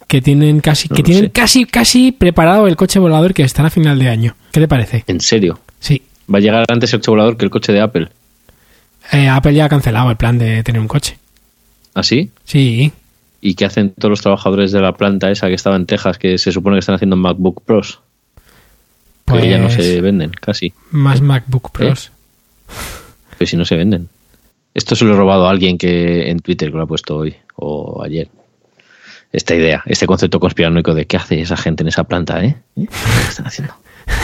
que 0.08 0.22
tienen 0.22 0.60
casi 0.62 0.88
No 0.90 0.96
que 0.96 1.04
tienen 1.04 1.26
sé. 1.26 1.32
casi 1.32 1.66
casi 1.66 2.12
preparado 2.14 2.68
el 2.68 2.78
coche 2.78 3.00
volador 3.00 3.34
que 3.34 3.44
estará 3.44 3.68
a 3.68 3.72
final 3.72 4.00
de 4.00 4.08
año. 4.08 4.36
¿Qué 4.54 4.62
te 4.62 4.68
parece? 4.70 5.04
En 5.08 5.20
serio. 5.20 5.60
Sí. 5.82 6.02
Va 6.34 6.38
a 6.38 6.42
llegar 6.42 6.66
antes 6.70 6.94
el 6.94 7.00
coche 7.00 7.12
volador 7.12 7.36
que 7.38 7.44
el 7.44 7.52
coche 7.52 7.74
de 7.74 7.82
Apple. 7.82 8.08
Eh, 9.12 9.28
Apple 9.28 9.54
ya 9.54 9.66
ha 9.66 9.70
cancelado 9.70 10.10
el 10.10 10.16
plan 10.16 10.38
de 10.38 10.64
tener 10.64 10.80
un 10.80 10.88
coche. 10.88 11.18
¿Así? 11.94 12.32
Sí. 12.46 12.92
¿Y 13.40 13.56
qué 13.56 13.66
hacen 13.66 13.92
todos 13.92 14.10
los 14.10 14.22
trabajadores 14.22 14.72
de 14.72 14.82
la 14.82 14.94
planta 14.94 15.30
esa 15.30 15.48
que 15.48 15.54
estaba 15.54 15.76
en 15.76 15.86
Texas, 15.86 16.18
que 16.18 16.38
se 16.38 16.52
supone 16.52 16.76
que 16.76 16.80
están 16.80 16.96
haciendo 16.96 17.16
MacBook 17.16 17.64
Pros? 17.64 18.00
Pues 19.26 19.42
que 19.42 19.50
ya 19.50 19.58
no 19.58 19.70
se 19.70 20.02
venden, 20.02 20.32
casi. 20.32 20.74
más 20.92 21.22
MacBook 21.22 21.72
Pros. 21.72 22.12
Pues 23.38 23.50
si 23.50 23.58
no 23.58 23.66
se 23.66 23.76
venden. 23.76 24.10
Esto 24.74 24.96
se 24.96 25.06
lo 25.06 25.14
he 25.14 25.18
robado 25.18 25.48
a 25.48 25.52
alguien 25.52 25.78
que 25.78 26.30
en 26.30 26.40
Twitter 26.40 26.72
que 26.72 26.78
lo 26.78 26.84
ha 26.84 26.88
puesto 26.88 27.18
hoy 27.18 27.36
o 27.56 28.04
ayer. 28.04 28.30
esta 29.32 29.56
idea, 29.56 29.84
este 29.86 30.08
concepto 30.08 30.40
conspiranoico 30.40 30.94
de 30.94 31.06
qué 31.06 31.18
hace 31.18 31.42
esa 31.42 31.58
gente 31.58 31.84
en 31.84 31.90
esa 31.90 32.04
planta, 32.06 32.44
¿eh? 32.44 32.58
¿Eh? 32.76 32.88
¿Qué 32.88 33.30
están 33.30 33.48
haciendo? 33.48 33.74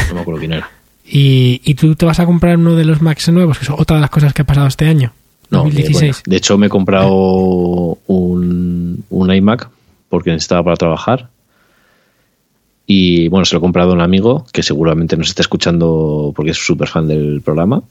No 0.09 0.15
me 0.15 0.21
acuerdo 0.21 0.39
quién 0.39 0.53
era. 0.53 0.69
¿Y, 1.05 1.61
¿Y 1.63 1.73
tú 1.75 1.95
te 1.95 2.05
vas 2.05 2.19
a 2.19 2.25
comprar 2.25 2.57
uno 2.57 2.75
de 2.75 2.85
los 2.85 3.01
Macs 3.01 3.29
nuevos? 3.29 3.57
Que 3.57 3.65
es 3.65 3.69
otra 3.71 3.97
de 3.97 4.01
las 4.01 4.09
cosas 4.09 4.33
que 4.33 4.43
ha 4.43 4.45
pasado 4.45 4.67
este 4.67 4.85
año. 4.85 5.11
No, 5.49 5.59
de, 5.59 5.65
2016. 5.65 5.99
bueno, 5.99 6.17
de 6.25 6.37
hecho 6.37 6.57
me 6.57 6.67
he 6.67 6.69
comprado 6.69 7.11
un, 8.07 8.62
un 9.09 9.33
iMac 9.33 9.69
porque 10.09 10.31
necesitaba 10.31 10.63
para 10.63 10.75
trabajar. 10.77 11.29
Y 12.85 13.29
bueno, 13.29 13.45
se 13.45 13.55
lo 13.55 13.59
he 13.59 13.61
comprado 13.61 13.91
a 13.91 13.93
un 13.93 14.01
amigo 14.01 14.45
que 14.51 14.61
seguramente 14.61 15.17
nos 15.17 15.29
está 15.29 15.41
escuchando 15.41 16.33
porque 16.35 16.51
es 16.51 16.57
súper 16.57 16.87
fan 16.87 17.07
del 17.07 17.41
programa. 17.41 17.83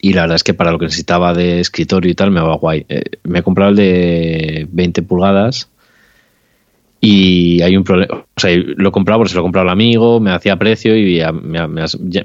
Y 0.00 0.12
la 0.12 0.22
verdad 0.22 0.36
es 0.36 0.44
que 0.44 0.54
para 0.54 0.72
lo 0.72 0.78
que 0.78 0.86
necesitaba 0.86 1.32
de 1.32 1.60
escritorio 1.60 2.10
y 2.10 2.14
tal 2.14 2.30
me 2.30 2.40
va 2.40 2.56
guay. 2.56 2.84
Eh, 2.88 3.02
me 3.24 3.38
he 3.38 3.42
comprado 3.42 3.70
el 3.70 3.76
de 3.76 4.68
20 4.70 5.02
pulgadas 5.02 5.68
y 7.00 7.62
hay 7.62 7.76
un 7.76 7.84
problema. 7.84 8.14
O 8.14 8.40
sea, 8.40 8.50
lo 8.56 8.88
he 8.88 8.92
comprado 8.92 9.20
porque 9.20 9.30
se 9.30 9.36
lo 9.36 9.42
he 9.42 9.44
comprado 9.44 9.70
amigo, 9.70 10.20
me 10.20 10.32
hacía 10.32 10.56
precio 10.56 10.96
y 10.96 11.22
me, 11.42 11.58
ha, 11.58 11.66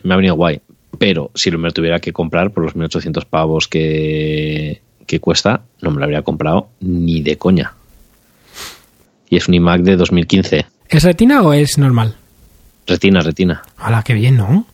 venido 0.04 0.36
guay. 0.36 0.60
Pero 0.98 1.32
si 1.34 1.52
lo 1.52 1.60
me 1.60 1.72
tuviera 1.72 2.00
que 2.00 2.12
comprar 2.12 2.52
por 2.52 2.64
los 2.64 2.76
1800 2.76 3.26
pavos 3.26 3.68
que, 3.68 4.82
que 5.12 5.20
cuesta, 5.20 5.64
no 5.82 5.92
me 5.92 5.98
lo 5.98 6.06
habría 6.06 6.22
comprado 6.22 6.70
ni 6.80 7.22
de 7.22 7.38
coña. 7.38 7.74
Y 9.30 9.36
es 9.36 9.48
un 9.50 9.56
iMac 9.56 9.82
de 9.82 9.98
2015. 9.98 10.66
¿Es 10.88 11.04
retina 11.04 11.42
o 11.42 11.52
es 11.52 11.78
normal? 11.78 12.16
Retina, 12.88 13.20
retina. 13.20 13.62
Hola, 13.86 14.04
qué 14.04 14.14
bien, 14.14 14.38
¿no? 14.38 14.66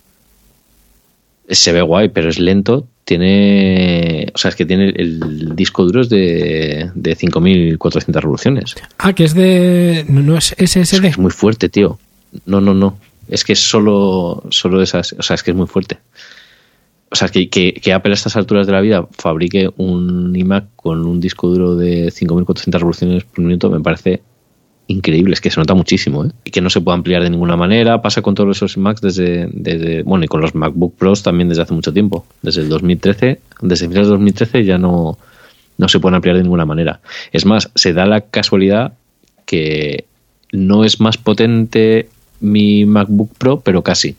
Se 1.50 1.72
ve 1.72 1.82
guay, 1.82 2.10
pero 2.10 2.30
es 2.30 2.38
lento. 2.38 2.88
Tiene. 3.04 4.32
O 4.36 4.38
sea, 4.38 4.50
es 4.50 4.56
que 4.56 4.66
tiene 4.66 4.90
el 4.90 5.56
disco 5.56 5.84
duro 5.84 6.02
es 6.02 6.10
de, 6.10 6.92
de 6.94 7.16
5400 7.16 8.22
revoluciones. 8.22 8.76
Ah, 9.00 9.14
que 9.14 9.24
es 9.24 9.34
de... 9.34 10.06
No, 10.08 10.22
no 10.22 10.38
es 10.38 10.56
SSD. 10.58 11.06
Es 11.06 11.18
muy 11.18 11.32
fuerte, 11.32 11.70
tío. 11.70 11.98
No, 12.46 12.62
no, 12.62 12.76
no. 12.76 13.00
Es 13.28 13.44
que 13.44 13.54
es 13.54 13.60
solo, 13.60 14.44
solo 14.50 14.84
esas. 14.84 15.14
O 15.14 15.24
sea, 15.24 15.36
es 15.36 15.42
que 15.42 15.52
es 15.52 15.58
muy 15.58 15.68
fuerte. 15.68 15.98
O 17.10 17.16
sea, 17.16 17.30
que, 17.30 17.50
que, 17.50 17.94
Apple 17.94 18.12
a 18.12 18.16
estas 18.16 18.36
alturas 18.36 18.68
de 18.68 18.74
la 18.74 18.82
vida 18.82 19.08
fabrique 19.18 19.70
un 19.78 20.36
iMac 20.36 20.66
con 20.76 21.06
un 21.06 21.22
disco 21.22 21.48
duro 21.48 21.76
de 21.76 22.12
5400 22.12 22.82
revoluciones 22.82 23.24
por 23.24 23.46
minuto 23.46 23.70
me 23.70 23.80
parece 23.80 24.22
increíble. 24.88 25.34
Es 25.34 25.42
que 25.42 25.50
se 25.50 25.60
nota 25.60 25.74
muchísimo, 25.74 26.26
¿eh? 26.26 26.32
Y 26.44 26.52
que 26.52 26.62
no 26.62 26.70
se 26.70 26.82
puede 26.82 26.96
ampliar 26.96 27.24
de 27.24 27.30
ninguna 27.30 27.56
manera. 27.56 28.02
Pasa 28.02 28.22
con 28.22 28.36
todos 28.36 28.58
esos 28.58 28.78
Macs 28.78 29.02
desde, 29.02 29.48
desde. 29.52 30.04
Bueno, 30.04 30.26
y 30.26 30.28
con 30.28 30.42
los 30.42 30.56
MacBook 30.56 30.96
Pros 30.96 31.24
también 31.24 31.50
desde 31.50 31.62
hace 31.62 31.74
mucho 31.74 31.94
tiempo. 31.94 32.26
Desde 32.42 32.62
el 32.62 32.70
2013. 32.70 33.40
Desde 33.62 33.88
finales 33.88 34.08
de 34.08 34.12
2013 34.12 34.66
ya 34.66 34.78
no, 34.78 35.18
no 35.78 35.88
se 35.88 36.00
pueden 36.00 36.16
ampliar 36.16 36.36
de 36.36 36.44
ninguna 36.44 36.66
manera. 36.66 37.00
Es 37.32 37.46
más, 37.46 37.72
se 37.76 37.94
da 37.94 38.06
la 38.06 38.22
casualidad 38.22 38.94
que 39.46 40.06
no 40.52 40.84
es 40.84 41.00
más 41.00 41.18
potente 41.18 42.10
mi 42.40 42.86
MacBook 42.86 43.32
Pro, 43.38 43.62
pero 43.62 43.84
casi. 43.84 44.16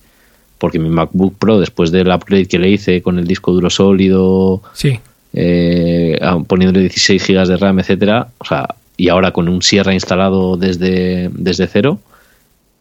Porque 0.59 0.79
mi 0.79 0.89
MacBook 0.89 1.37
Pro, 1.39 1.61
después 1.61 1.91
del 1.93 2.09
upgrade 2.09 2.47
que 2.47 2.59
le 2.59 2.69
hice 2.71 3.01
con 3.03 3.19
el 3.19 3.27
disco 3.27 3.53
duro 3.53 3.71
sólido, 3.71 4.63
Sí. 4.75 4.99
eh, 5.33 6.19
poniéndole 6.47 6.81
16 6.81 7.25
GB 7.27 7.47
de 7.47 7.57
RAM, 7.57 7.79
etcétera, 7.79 8.29
o 8.39 8.45
sea, 8.45 8.75
y 8.97 9.09
ahora 9.09 9.31
con 9.33 9.49
un 9.49 9.63
Sierra 9.63 9.95
instalado 9.95 10.57
desde, 10.57 11.31
desde 11.33 11.67
cero, 11.69 12.01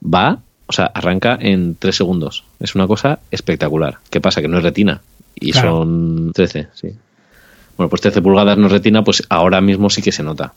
va, 0.04 0.40
o 0.66 0.74
sea, 0.74 0.86
arranca 0.88 1.38
en 1.40 1.76
3 1.78 1.96
segundos. 1.96 2.44
Es 2.60 2.74
una 2.76 2.88
cosa 2.88 3.20
espectacular. 3.32 3.98
¿Qué 4.10 4.20
pasa? 4.22 4.42
Que 4.42 4.48
no 4.48 4.58
es 4.58 4.64
retina. 4.64 5.02
Y 5.40 5.52
Claro. 5.52 5.70
son 5.84 6.32
13, 6.34 6.68
sí. 6.74 6.90
Bueno, 7.78 7.90
pues 7.90 8.02
13 8.02 8.22
pulgadas 8.24 8.58
no 8.58 8.66
es 8.66 8.72
retina, 8.72 9.04
pues 9.04 9.22
ahora 9.30 9.62
mismo 9.62 9.90
sí 9.92 10.02
que 10.02 10.12
se 10.12 10.24
nota. 10.24 10.54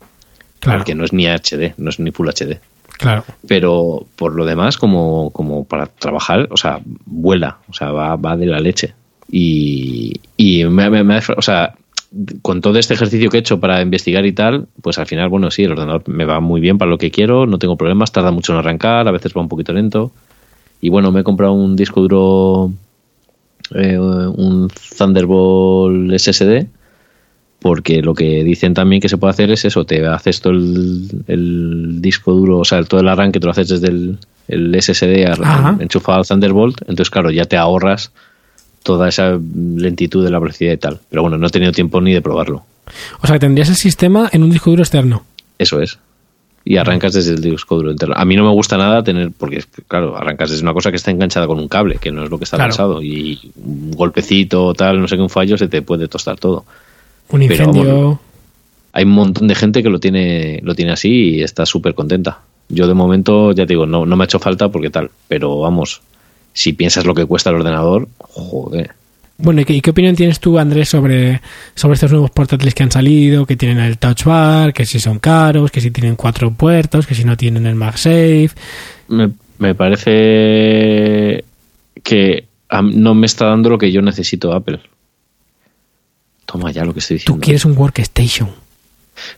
Claro. 0.58 0.78
Porque 0.78 0.94
no 0.94 1.04
es 1.04 1.12
ni 1.12 1.26
HD, 1.26 1.74
no 1.76 1.90
es 1.90 2.00
ni 2.00 2.10
Full 2.12 2.28
HD. 2.28 2.58
Claro. 3.00 3.24
Pero 3.48 4.06
por 4.16 4.34
lo 4.34 4.44
demás, 4.44 4.76
como, 4.76 5.30
como 5.30 5.64
para 5.64 5.86
trabajar, 5.86 6.48
o 6.50 6.56
sea, 6.56 6.80
vuela, 7.06 7.58
o 7.68 7.72
sea, 7.72 7.92
va, 7.92 8.16
va 8.16 8.36
de 8.36 8.46
la 8.46 8.60
leche. 8.60 8.94
Y, 9.30 10.20
y 10.36 10.64
me, 10.64 10.90
me- 11.02 11.18
o 11.36 11.42
sea, 11.42 11.74
con 12.42 12.60
todo 12.60 12.78
este 12.78 12.94
ejercicio 12.94 13.30
que 13.30 13.36
he 13.38 13.40
hecho 13.40 13.60
para 13.60 13.80
investigar 13.80 14.26
y 14.26 14.32
tal, 14.32 14.66
pues 14.82 14.98
al 14.98 15.06
final, 15.06 15.28
bueno, 15.28 15.50
sí, 15.50 15.62
el 15.64 15.72
ordenador 15.72 16.02
me 16.08 16.24
va 16.24 16.40
muy 16.40 16.60
bien 16.60 16.76
para 16.76 16.90
lo 16.90 16.98
que 16.98 17.10
quiero, 17.10 17.46
no 17.46 17.58
tengo 17.58 17.76
problemas, 17.76 18.12
tarda 18.12 18.32
mucho 18.32 18.52
en 18.52 18.58
arrancar, 18.58 19.06
a 19.08 19.12
veces 19.12 19.32
va 19.36 19.40
un 19.40 19.48
poquito 19.48 19.72
lento. 19.72 20.10
Y 20.80 20.88
bueno, 20.88 21.12
me 21.12 21.20
he 21.20 21.24
comprado 21.24 21.52
un 21.52 21.76
disco 21.76 22.00
duro, 22.00 22.72
eh, 23.74 23.98
un 23.98 24.68
Thunderbolt 24.98 26.12
SSD, 26.18 26.66
porque 27.60 28.02
lo 28.02 28.14
que 28.14 28.42
dicen 28.42 28.74
también 28.74 29.00
que 29.00 29.08
se 29.08 29.16
puede 29.18 29.30
hacer 29.32 29.50
es 29.50 29.64
eso, 29.64 29.84
te 29.84 30.06
haces 30.06 30.40
todo 30.40 30.54
el, 30.54 31.08
el 31.28 32.00
disco 32.02 32.32
duro, 32.32 32.58
o 32.58 32.64
sea, 32.64 32.82
todo 32.84 33.00
el 33.00 33.08
arranque 33.08 33.38
te 33.40 33.44
lo 33.46 33.52
haces 33.52 33.68
desde 33.68 33.88
el, 33.88 34.18
el 34.48 34.74
SSD 34.82 35.26
Ajá. 35.42 35.76
enchufado 35.78 36.18
al 36.20 36.26
Thunderbolt, 36.26 36.80
entonces 36.82 37.10
claro, 37.10 37.30
ya 37.30 37.44
te 37.44 37.56
ahorras 37.56 38.12
toda 38.82 39.08
esa 39.08 39.38
lentitud 39.76 40.24
de 40.24 40.30
la 40.30 40.38
velocidad 40.38 40.72
y 40.72 40.76
tal. 40.78 41.00
Pero 41.10 41.20
bueno, 41.22 41.36
no 41.36 41.46
he 41.46 41.50
tenido 41.50 41.70
tiempo 41.70 42.00
ni 42.00 42.14
de 42.14 42.22
probarlo. 42.22 42.64
O 43.20 43.26
sea, 43.26 43.36
que 43.36 43.40
tendrías 43.40 43.68
el 43.68 43.76
sistema 43.76 44.28
en 44.32 44.42
un 44.42 44.50
disco 44.50 44.70
duro 44.70 44.82
externo. 44.82 45.22
Eso 45.58 45.80
es. 45.82 45.98
Y 46.64 46.78
arrancas 46.78 47.12
desde 47.12 47.32
el 47.34 47.42
disco 47.42 47.76
duro 47.76 47.90
interno. 47.90 48.14
A 48.16 48.24
mí 48.24 48.36
no 48.36 48.44
me 48.44 48.50
gusta 48.52 48.78
nada 48.78 49.02
tener, 49.04 49.32
porque 49.36 49.62
claro, 49.86 50.16
arrancas 50.16 50.50
desde 50.50 50.62
una 50.62 50.72
cosa 50.72 50.90
que 50.90 50.96
está 50.96 51.10
enganchada 51.10 51.46
con 51.46 51.58
un 51.58 51.68
cable, 51.68 51.98
que 52.00 52.10
no 52.10 52.24
es 52.24 52.30
lo 52.30 52.38
que 52.38 52.44
está 52.44 52.56
Claro. 52.56 52.70
pensado. 52.70 53.02
Y 53.02 53.52
un 53.62 53.90
golpecito, 53.92 54.72
tal, 54.72 54.98
no 54.98 55.06
sé 55.08 55.16
qué, 55.16 55.22
un 55.22 55.28
fallo, 55.30 55.58
se 55.58 55.68
te 55.68 55.82
puede 55.82 56.08
tostar 56.08 56.38
todo. 56.38 56.64
Un 57.30 57.46
Pero, 57.46 57.64
incendio. 57.64 58.20
hay 58.92 59.04
un 59.04 59.12
montón 59.12 59.48
de 59.48 59.54
gente 59.54 59.82
que 59.82 59.90
lo 59.90 60.00
tiene, 60.00 60.60
lo 60.62 60.74
tiene 60.74 60.92
así 60.92 61.36
y 61.36 61.42
está 61.42 61.64
súper 61.66 61.94
contenta. 61.94 62.40
Yo 62.68 62.86
de 62.86 62.94
momento, 62.94 63.52
ya 63.52 63.66
te 63.66 63.72
digo, 63.72 63.86
no, 63.86 64.06
no 64.06 64.16
me 64.16 64.24
ha 64.24 64.26
hecho 64.26 64.38
falta 64.38 64.68
porque 64.68 64.90
tal, 64.90 65.10
pero 65.28 65.58
vamos, 65.60 66.02
si 66.52 66.72
piensas 66.72 67.04
lo 67.04 67.14
que 67.14 67.26
cuesta 67.26 67.50
el 67.50 67.56
ordenador, 67.56 68.08
joder. 68.18 68.92
Bueno, 69.42 69.62
¿y 69.62 69.80
qué, 69.80 69.90
opinión 69.90 70.14
tienes 70.14 70.38
tú, 70.38 70.58
Andrés, 70.58 70.90
sobre, 70.90 71.40
sobre 71.74 71.94
estos 71.94 72.10
nuevos 72.10 72.30
portátiles 72.30 72.74
que 72.74 72.82
han 72.82 72.90
salido, 72.90 73.46
que 73.46 73.56
tienen 73.56 73.78
el 73.78 73.96
Touch 73.96 74.24
Bar, 74.24 74.74
que 74.74 74.84
si 74.84 75.00
son 75.00 75.18
caros, 75.18 75.70
que 75.70 75.80
si 75.80 75.90
tienen 75.90 76.14
cuatro 76.14 76.50
puertos, 76.50 77.06
que 77.06 77.14
si 77.14 77.24
no 77.24 77.36
tienen 77.38 77.66
el 77.66 77.74
MagSafe? 77.74 78.50
Me, 79.08 79.30
me 79.58 79.74
parece 79.74 81.44
que 82.02 82.44
no 82.82 83.14
me 83.14 83.26
está 83.26 83.46
dando 83.46 83.70
lo 83.70 83.78
que 83.78 83.90
yo 83.90 84.02
necesito 84.02 84.52
Apple. 84.52 84.80
Toma 86.50 86.70
ya 86.72 86.84
lo 86.84 86.92
que 86.92 87.00
estoy 87.00 87.16
Tú 87.18 87.20
diciendo. 87.34 87.44
quieres 87.44 87.64
un 87.64 87.76
Workstation. 87.76 88.48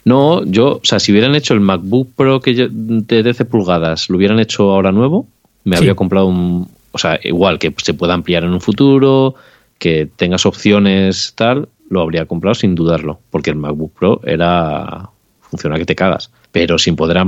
No, 0.05 0.45
yo, 0.45 0.77
o 0.77 0.81
sea, 0.85 1.01
si 1.01 1.11
hubieran 1.13 1.35
hecho 1.35 1.55
el 1.55 1.61
MacBook 1.61 2.11
Pro 2.15 2.41
que 2.41 2.55
yo- 2.55 2.69
de 2.71 3.23
13 3.23 3.45
pulgadas, 3.45 4.09
lo 4.09 4.17
hubieran 4.17 4.39
hecho 4.39 4.71
ahora 4.73 4.93
nuevo, 4.93 5.27
me 5.65 5.77
Sí. 5.77 5.81
habría 5.83 5.95
comprado 5.95 6.27
un, 6.27 6.69
o 6.93 6.99
sea, 6.99 7.19
igual 7.23 7.59
que 7.59 7.75
se 7.83 7.93
pueda 7.95 8.15
ampliar 8.15 8.45
en 8.45 8.51
un 8.53 8.61
futuro, 8.61 9.35
que 9.79 10.09
tengas 10.17 10.47
opciones 10.47 11.33
tal, 11.35 11.69
lo 11.91 12.01
habría 12.01 12.27
comprado 12.27 12.55
sin 12.55 12.75
dudarlo, 12.77 13.19
porque 13.31 13.51
el 13.51 13.57
MacBook 13.57 13.93
Pro 13.99 14.21
era 14.25 15.09
funciona 15.51 15.77
que 15.77 15.85
te 15.85 15.95
cagas, 15.97 16.31
pero 16.51 16.79
sin 16.79 16.97
poder 16.97 17.19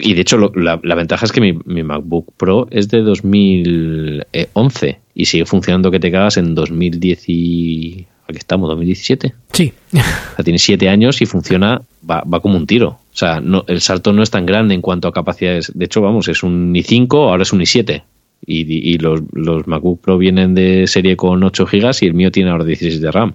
y 0.00 0.14
de 0.14 0.20
hecho 0.22 0.36
lo- 0.36 0.52
la, 0.56 0.80
la 0.82 0.94
ventaja 0.96 1.24
es 1.26 1.30
que 1.32 1.40
mi, 1.40 1.52
mi 1.64 1.82
MacBook 1.84 2.32
Pro 2.36 2.66
es 2.72 2.88
de 2.88 3.02
2011 3.02 4.98
y 5.14 5.24
sigue 5.26 5.46
funcionando 5.46 5.90
que 5.90 6.00
te 6.00 6.10
cagas 6.10 6.36
en 6.38 6.54
2010 6.54 7.28
y 7.28 8.06
aquí 8.28 8.38
estamos 8.38 8.68
2017 8.68 9.34
Sí. 9.52 9.72
o 9.94 9.96
sea, 9.96 10.44
tiene 10.44 10.58
siete 10.58 10.88
años 10.88 11.20
y 11.22 11.26
funciona, 11.26 11.80
va, 12.08 12.22
va 12.22 12.40
como 12.40 12.56
un 12.56 12.66
tiro. 12.66 12.88
O 13.12 13.16
sea, 13.18 13.40
no, 13.40 13.64
el 13.66 13.80
salto 13.80 14.12
no 14.12 14.22
es 14.22 14.30
tan 14.30 14.46
grande 14.46 14.74
en 14.74 14.82
cuanto 14.82 15.08
a 15.08 15.12
capacidades. 15.12 15.72
De 15.74 15.86
hecho, 15.86 16.00
vamos, 16.02 16.28
es 16.28 16.42
un 16.44 16.72
i5, 16.74 17.14
ahora 17.30 17.42
es 17.42 17.52
un 17.52 17.60
i7. 17.60 18.02
Y, 18.46 18.92
y- 18.92 18.98
los, 18.98 19.20
los 19.32 19.66
MacBook 19.66 20.00
Pro 20.00 20.16
vienen 20.18 20.54
de 20.54 20.86
serie 20.86 21.16
con 21.16 21.42
8 21.42 21.66
GB 21.66 21.90
y 22.02 22.06
el 22.06 22.14
mío 22.14 22.30
tiene 22.30 22.50
ahora 22.50 22.64
16 22.64 23.00
de 23.00 23.10
RAM. 23.10 23.32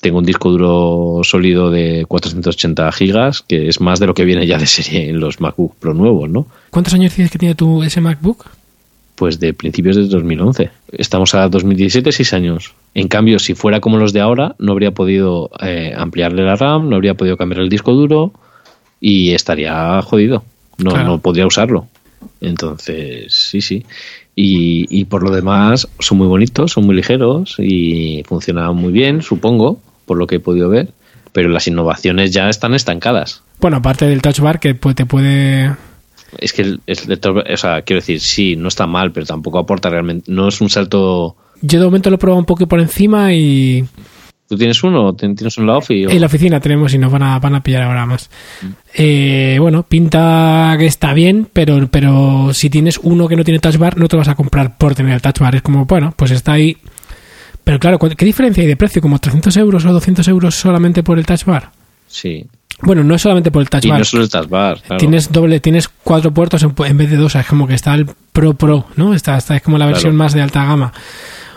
Tengo 0.00 0.18
un 0.18 0.24
disco 0.24 0.50
duro 0.50 1.20
sólido 1.24 1.70
de 1.70 2.04
480 2.08 2.90
GB, 2.90 3.32
que 3.48 3.68
es 3.68 3.80
más 3.80 3.98
de 4.00 4.06
lo 4.06 4.14
que 4.14 4.24
viene 4.24 4.46
ya 4.46 4.56
de 4.58 4.66
serie 4.66 5.10
en 5.10 5.20
los 5.20 5.40
MacBook 5.40 5.74
Pro 5.76 5.92
nuevos, 5.92 6.30
¿no? 6.30 6.46
¿Cuántos 6.70 6.94
años 6.94 7.12
tienes 7.14 7.30
que 7.30 7.38
tiene 7.38 7.54
tu 7.54 7.82
ese 7.82 8.00
MacBook? 8.00 8.46
Pues 9.16 9.38
de 9.40 9.52
principios 9.54 9.96
de 9.96 10.06
2011. 10.06 10.70
Estamos 10.92 11.34
a 11.34 11.48
2017, 11.48 12.12
6 12.12 12.32
años. 12.34 12.72
En 12.98 13.08
cambio, 13.08 13.38
si 13.38 13.52
fuera 13.54 13.80
como 13.80 13.98
los 13.98 14.12
de 14.14 14.20
ahora, 14.20 14.54
no 14.58 14.72
habría 14.72 14.90
podido 14.92 15.50
eh, 15.60 15.92
ampliarle 15.94 16.42
la 16.44 16.56
RAM, 16.56 16.88
no 16.88 16.96
habría 16.96 17.12
podido 17.14 17.36
cambiar 17.36 17.60
el 17.60 17.68
disco 17.68 17.92
duro 17.92 18.32
y 19.00 19.32
estaría 19.32 20.00
jodido. 20.00 20.44
No, 20.78 20.92
Claro. 20.92 21.06
no 21.08 21.18
podría 21.18 21.46
usarlo. 21.46 21.88
Entonces, 22.40 23.32
sí, 23.32 23.60
sí. 23.60 23.84
Y, 24.34 24.86
y 24.88 25.04
por 25.06 25.22
lo 25.22 25.30
demás, 25.30 25.88
son 25.98 26.18
muy 26.18 26.26
bonitos, 26.26 26.72
son 26.72 26.86
muy 26.86 26.94
ligeros 26.94 27.56
y 27.58 28.22
funcionan 28.26 28.74
muy 28.76 28.92
bien, 28.92 29.20
supongo, 29.22 29.78
por 30.06 30.16
lo 30.16 30.26
que 30.26 30.36
he 30.36 30.40
podido 30.40 30.68
ver. 30.68 30.88
Pero 31.32 31.48
las 31.50 31.66
innovaciones 31.68 32.30
ya 32.32 32.48
están 32.48 32.74
estancadas. 32.74 33.42
Bueno, 33.60 33.78
aparte 33.78 34.06
del 34.06 34.22
Touch 34.22 34.40
Bar 34.40 34.58
que 34.60 34.78
pu- 34.78 34.94
te 34.94 35.04
puede... 35.04 35.74
Es 36.38 36.52
que 36.54 36.62
el, 36.62 36.80
el 36.86 36.98
o 37.52 37.56
sea, 37.56 37.82
quiero 37.82 38.00
decir, 38.00 38.20
sí, 38.20 38.56
no 38.56 38.68
está 38.68 38.86
mal, 38.86 39.12
pero 39.12 39.26
tampoco 39.26 39.58
aporta 39.58 39.90
realmente. 39.90 40.30
No 40.32 40.48
es 40.48 40.60
un 40.60 40.70
salto. 40.70 41.36
Yo 41.62 41.78
de 41.78 41.84
momento 41.84 42.10
lo 42.10 42.16
he 42.16 42.18
probado 42.18 42.38
un 42.38 42.46
poco 42.46 42.66
por 42.66 42.80
encima 42.80 43.32
y 43.32 43.84
¿Tú 44.48 44.56
tienes 44.56 44.82
uno? 44.84 45.12
¿Tienes 45.14 45.58
un 45.58 45.64
en 45.64 45.66
la 45.66 45.76
ofi? 45.78 46.04
En 46.04 46.20
la 46.20 46.26
oficina 46.26 46.60
tenemos 46.60 46.94
y 46.94 46.98
nos 46.98 47.10
van 47.10 47.24
a, 47.24 47.38
van 47.40 47.56
a 47.56 47.62
pillar 47.62 47.82
ahora 47.82 48.06
más. 48.06 48.30
Mm. 48.62 48.66
Eh, 48.94 49.56
bueno, 49.60 49.82
pinta 49.82 50.76
que 50.78 50.86
está 50.86 51.12
bien, 51.14 51.48
pero, 51.52 51.88
pero 51.88 52.50
si 52.52 52.70
tienes 52.70 53.00
uno 53.02 53.26
que 53.26 53.34
no 53.34 53.42
tiene 53.42 53.58
touch 53.58 53.76
bar, 53.76 53.98
no 53.98 54.06
te 54.06 54.16
vas 54.16 54.28
a 54.28 54.36
comprar 54.36 54.78
por 54.78 54.94
tener 54.94 55.14
el 55.14 55.20
touch 55.20 55.40
bar. 55.40 55.56
Es 55.56 55.62
como, 55.62 55.84
bueno, 55.84 56.14
pues 56.16 56.30
está 56.30 56.52
ahí. 56.52 56.76
Pero 57.64 57.80
claro, 57.80 57.98
¿qué 57.98 58.24
diferencia 58.24 58.62
hay 58.62 58.68
de 58.68 58.76
precio? 58.76 59.02
¿Como 59.02 59.18
300 59.18 59.56
euros 59.56 59.84
o 59.84 59.92
200 59.92 60.28
euros 60.28 60.54
solamente 60.54 61.02
por 61.02 61.18
el 61.18 61.26
touch 61.26 61.44
bar? 61.44 61.72
Sí. 62.06 62.46
Bueno, 62.82 63.02
no 63.02 63.16
es 63.16 63.22
solamente 63.22 63.50
por 63.50 63.62
el 63.62 63.68
touch 63.68 63.86
bar. 63.88 63.98
no 63.98 64.04
solo 64.04 64.22
el 64.22 64.30
touch 64.30 64.48
bar. 64.48 64.80
Tienes 64.96 65.32
doble, 65.32 65.58
tienes 65.58 65.88
cuatro 65.88 66.32
puertos 66.32 66.62
en, 66.62 66.96
vez 66.96 67.10
de 67.10 67.16
dos. 67.16 67.34
Es 67.34 67.46
como 67.46 67.66
que 67.66 67.74
está 67.74 67.94
el 67.94 68.06
Pro 68.32 68.54
Pro, 68.54 68.86
¿no? 68.94 69.12
Está, 69.12 69.36
está 69.38 69.56
es 69.56 69.62
como 69.62 69.76
la 69.76 69.86
versión 69.86 70.14
más 70.14 70.34
de 70.34 70.42
alta 70.42 70.64
gama. 70.64 70.92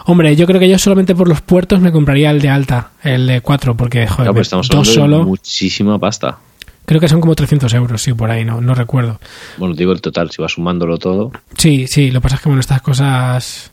Hombre, 0.09 0.35
yo 0.35 0.47
creo 0.47 0.59
que 0.59 0.67
yo 0.67 0.79
solamente 0.79 1.13
por 1.13 1.29
los 1.29 1.41
puertos 1.41 1.81
me 1.81 1.91
compraría 1.91 2.31
el 2.31 2.41
de 2.41 2.49
alta, 2.49 2.93
el 3.03 3.27
de 3.27 3.41
4, 3.41 3.77
porque, 3.77 4.07
joder, 4.07 4.31
pues 4.31 4.47
estamos 4.47 4.67
dos 4.67 4.87
solo. 4.91 5.23
muchísima 5.23 5.99
pasta. 5.99 6.39
Creo 6.87 6.99
que 6.99 7.07
son 7.07 7.21
como 7.21 7.35
300 7.35 7.71
euros, 7.75 8.01
sí, 8.01 8.13
por 8.13 8.31
ahí, 8.31 8.43
no, 8.43 8.59
no 8.59 8.73
recuerdo. 8.73 9.19
Bueno, 9.57 9.75
digo 9.75 9.91
el 9.91 10.01
total, 10.01 10.31
si 10.31 10.41
vas 10.41 10.53
sumándolo 10.53 10.97
todo. 10.97 11.31
Sí, 11.55 11.85
sí, 11.85 12.09
lo 12.09 12.21
que 12.21 12.23
pasa 12.23 12.37
es 12.37 12.41
que, 12.41 12.49
bueno, 12.49 12.59
estas 12.59 12.81
cosas. 12.81 13.71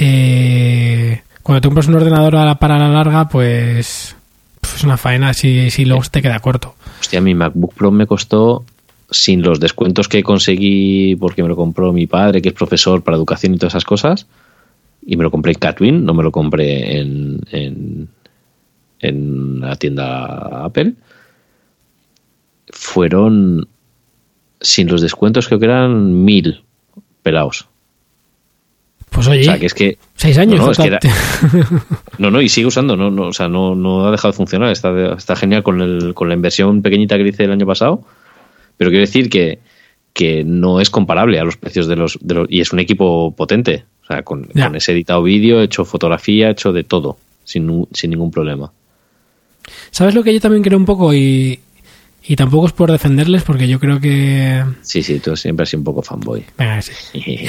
Eh, 0.00 1.22
cuando 1.44 1.60
te 1.60 1.68
compras 1.68 1.86
un 1.86 1.94
ordenador 1.94 2.58
para 2.58 2.76
la 2.76 2.88
larga, 2.88 3.28
pues. 3.28 4.16
pues 4.60 4.74
es 4.74 4.82
una 4.82 4.96
faena 4.96 5.32
si, 5.32 5.70
si 5.70 5.84
luego 5.84 6.02
te 6.10 6.22
queda 6.22 6.40
corto. 6.40 6.74
Hostia, 7.00 7.20
mi 7.20 7.36
MacBook 7.36 7.74
Pro 7.74 7.92
me 7.92 8.08
costó 8.08 8.64
sin 9.12 9.42
los 9.42 9.60
descuentos 9.60 10.08
que 10.08 10.24
conseguí 10.24 11.14
porque 11.14 11.44
me 11.44 11.48
lo 11.48 11.54
compró 11.54 11.92
mi 11.92 12.08
padre, 12.08 12.42
que 12.42 12.48
es 12.48 12.54
profesor 12.54 13.04
para 13.04 13.16
educación 13.16 13.54
y 13.54 13.58
todas 13.58 13.74
esas 13.74 13.84
cosas, 13.84 14.26
y 15.04 15.16
me 15.16 15.24
lo 15.24 15.30
compré 15.30 15.52
en 15.52 15.58
Catwin, 15.58 16.04
no 16.04 16.14
me 16.14 16.22
lo 16.22 16.30
compré 16.30 16.98
en, 16.98 17.40
en, 17.50 18.08
en 19.00 19.60
la 19.60 19.76
tienda 19.76 20.64
Apple. 20.64 20.94
Fueron, 22.70 23.68
sin 24.60 24.88
los 24.88 25.02
descuentos, 25.02 25.48
creo 25.48 25.58
que 25.58 25.66
eran 25.66 26.24
mil 26.24 26.62
pelados. 27.22 27.68
Pues 29.10 29.28
oye, 29.28 29.42
o 29.42 29.44
sea, 29.44 29.58
que 29.58 29.66
es 29.66 29.74
que, 29.74 29.98
seis 30.14 30.38
años. 30.38 30.58
No, 32.16 32.30
no, 32.30 32.40
y 32.40 32.48
sigue 32.48 32.66
usando, 32.66 32.96
no, 32.96 33.10
no, 33.10 33.26
o 33.26 33.32
sea, 33.34 33.46
no, 33.46 33.74
no 33.74 34.06
ha 34.06 34.10
dejado 34.10 34.32
de 34.32 34.36
funcionar. 34.36 34.70
Está, 34.70 35.16
está 35.16 35.36
genial 35.36 35.62
con, 35.62 35.82
el, 35.82 36.14
con 36.14 36.28
la 36.28 36.34
inversión 36.34 36.80
pequeñita 36.80 37.18
que 37.18 37.28
hice 37.28 37.44
el 37.44 37.52
año 37.52 37.66
pasado. 37.66 38.04
Pero 38.78 38.88
quiero 38.88 39.02
decir 39.02 39.28
que, 39.28 39.58
que 40.14 40.44
no 40.44 40.80
es 40.80 40.88
comparable 40.88 41.38
a 41.38 41.44
los 41.44 41.58
precios 41.58 41.88
de 41.88 41.96
los, 41.96 42.18
de 42.22 42.34
los, 42.34 42.46
y 42.48 42.62
es 42.62 42.72
un 42.72 42.78
equipo 42.78 43.34
potente. 43.36 43.84
O 44.12 44.14
sea, 44.14 44.22
con, 44.22 44.48
ese 44.74 44.92
editado 44.92 45.22
vídeo, 45.22 45.60
hecho 45.60 45.84
fotografía, 45.84 46.50
hecho 46.50 46.72
de 46.72 46.84
todo, 46.84 47.16
sin, 47.44 47.86
sin 47.92 48.10
ningún 48.10 48.30
problema. 48.30 48.70
¿Sabes 49.90 50.14
lo 50.14 50.22
que 50.22 50.34
yo 50.34 50.40
también 50.40 50.62
creo 50.62 50.78
un 50.78 50.84
poco? 50.84 51.14
Y, 51.14 51.60
y 52.24 52.36
tampoco 52.36 52.66
es 52.66 52.72
por 52.72 52.90
defenderles, 52.90 53.42
porque 53.42 53.68
yo 53.68 53.80
creo 53.80 54.00
que. 54.00 54.62
Sí, 54.82 55.02
sí, 55.02 55.18
tú 55.18 55.36
siempre 55.36 55.62
has 55.62 55.70
sido 55.70 55.80
un 55.80 55.84
poco 55.84 56.02
fanboy. 56.02 56.44
Venga, 56.58 56.82
sí. 56.82 56.92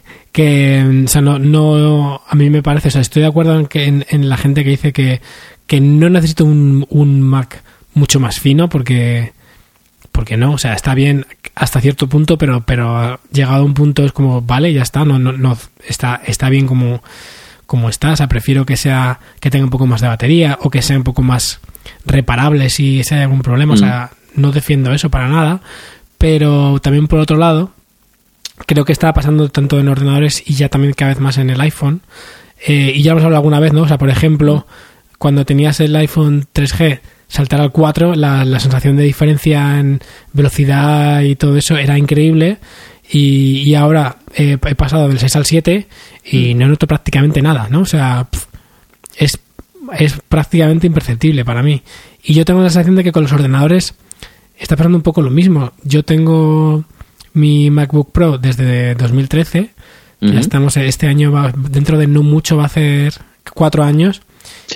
que, 0.32 1.02
o 1.04 1.08
sea, 1.08 1.20
no, 1.20 1.38
no. 1.38 2.20
A 2.26 2.34
mí 2.34 2.50
me 2.50 2.62
parece, 2.62 2.88
o 2.88 2.90
sea, 2.90 3.00
estoy 3.00 3.22
de 3.22 3.28
acuerdo 3.28 3.58
en, 3.58 3.66
que, 3.66 3.86
en, 3.86 4.28
la 4.28 4.36
gente 4.36 4.64
que 4.64 4.70
dice 4.70 4.92
que, 4.92 5.20
que 5.66 5.80
no 5.80 6.10
necesito 6.10 6.44
un, 6.44 6.86
un 6.90 7.20
Mac 7.22 7.62
mucho 7.94 8.20
más 8.20 8.40
fino, 8.40 8.68
porque 8.68 9.32
porque 10.20 10.36
no, 10.36 10.52
o 10.52 10.58
sea, 10.58 10.74
está 10.74 10.94
bien 10.94 11.24
hasta 11.54 11.80
cierto 11.80 12.06
punto, 12.06 12.36
pero, 12.36 12.60
pero 12.66 13.18
llegado 13.32 13.62
a 13.62 13.64
un 13.64 13.72
punto 13.72 14.04
es 14.04 14.12
como, 14.12 14.42
vale, 14.42 14.70
ya 14.70 14.82
está, 14.82 15.02
no, 15.06 15.18
no, 15.18 15.32
no 15.32 15.56
está, 15.88 16.20
está 16.26 16.50
bien 16.50 16.66
como, 16.66 17.02
como 17.64 17.88
está, 17.88 18.12
o 18.12 18.16
sea, 18.16 18.28
prefiero 18.28 18.66
que 18.66 18.76
sea, 18.76 19.18
que 19.40 19.50
tenga 19.50 19.64
un 19.64 19.70
poco 19.70 19.86
más 19.86 20.02
de 20.02 20.08
batería 20.08 20.58
o 20.60 20.68
que 20.68 20.82
sea 20.82 20.98
un 20.98 21.04
poco 21.04 21.22
más 21.22 21.60
reparable 22.04 22.68
si, 22.68 23.00
hay 23.10 23.20
algún 23.20 23.40
problema, 23.40 23.72
o 23.72 23.76
sea, 23.78 24.10
mm. 24.34 24.42
no 24.42 24.52
defiendo 24.52 24.92
eso 24.92 25.08
para 25.08 25.26
nada, 25.26 25.62
pero 26.18 26.80
también 26.80 27.06
por 27.06 27.18
otro 27.18 27.38
lado, 27.38 27.72
creo 28.66 28.84
que 28.84 28.92
está 28.92 29.14
pasando 29.14 29.48
tanto 29.48 29.80
en 29.80 29.88
ordenadores 29.88 30.42
y 30.44 30.52
ya 30.52 30.68
también 30.68 30.92
cada 30.92 31.12
vez 31.12 31.20
más 31.20 31.38
en 31.38 31.48
el 31.48 31.62
iPhone, 31.62 32.02
eh, 32.66 32.92
y 32.94 33.02
ya 33.02 33.12
hemos 33.12 33.24
hablado 33.24 33.38
alguna 33.38 33.58
vez, 33.58 33.72
¿no? 33.72 33.84
O 33.84 33.88
sea, 33.88 33.96
por 33.96 34.10
ejemplo, 34.10 34.66
cuando 35.16 35.46
tenías 35.46 35.80
el 35.80 35.96
iPhone 35.96 36.46
3G, 36.52 37.00
saltar 37.30 37.60
al 37.60 37.70
4, 37.70 38.16
la, 38.16 38.44
la, 38.44 38.60
sensación 38.60 38.96
de 38.96 39.04
diferencia 39.04 39.78
en 39.78 40.00
velocidad 40.32 41.22
y 41.22 41.36
todo 41.36 41.56
eso 41.56 41.78
era 41.78 41.96
increíble. 41.96 42.58
Y, 43.10 43.62
y 43.62 43.74
ahora 43.74 44.16
he 44.34 44.56
pasado 44.74 45.08
del 45.08 45.18
6 45.18 45.36
al 45.36 45.46
7 45.46 45.86
y 46.24 46.54
mm. 46.54 46.58
no 46.58 46.68
noto 46.68 46.86
prácticamente 46.86 47.40
nada, 47.40 47.68
¿no? 47.70 47.80
O 47.80 47.86
sea, 47.86 48.28
es, 49.16 49.38
es 49.98 50.20
prácticamente 50.28 50.86
imperceptible 50.86 51.44
para 51.44 51.62
mí. 51.62 51.82
Y 52.22 52.34
yo 52.34 52.44
tengo 52.44 52.60
la 52.60 52.68
sensación 52.68 52.96
de 52.96 53.04
que 53.04 53.12
con 53.12 53.22
los 53.22 53.32
ordenadores 53.32 53.94
está 54.58 54.76
pasando 54.76 54.98
un 54.98 55.02
poco 55.02 55.22
lo 55.22 55.30
mismo. 55.30 55.72
Yo 55.84 56.04
tengo 56.04 56.84
mi 57.32 57.70
MacBook 57.70 58.12
Pro 58.12 58.38
desde 58.38 58.94
2013. 58.94 59.70
Ya 60.22 60.38
estamos, 60.38 60.76
este 60.76 61.06
año, 61.06 61.32
va, 61.32 61.50
dentro 61.56 61.96
de 61.96 62.06
no 62.06 62.22
mucho, 62.22 62.58
va 62.58 62.64
a 62.64 62.66
hacer 62.66 63.14
cuatro 63.54 63.84
años. 63.84 64.20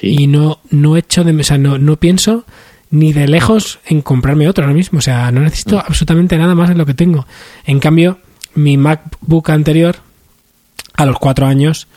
Y 0.03 0.27
no, 0.27 0.61
no 0.71 0.97
he 0.97 1.01
hecho 1.01 1.25
de, 1.25 1.33
o 1.33 1.45
sea, 1.45 1.59
no, 1.59 1.79
no 1.79 1.97
pienso 1.97 2.45
ni 2.91 3.13
de 3.13 3.27
lejos 3.27 3.81
en 3.87 4.03
comprarme 4.03 4.49
otro 4.49 4.65
ahora 4.65 4.75
mismo. 4.75 4.99
O 4.99 5.03
sea, 5.03 5.31
no 5.33 5.41
necesito 5.41 5.77
mm. 5.77 5.83
absolutamente 5.87 6.39
nada 6.39 6.55
más 6.55 6.69
de 6.69 6.75
lo 6.75 6.87
que 6.87 6.95
tengo. 6.95 7.27
En 7.65 7.81
cambio, 7.81 8.19
mi 8.55 8.77
MacBook 8.77 9.51
anterior, 9.51 9.97
a 10.95 11.05
los 11.05 11.19
cuatro 11.19 11.47
años, 11.47 11.89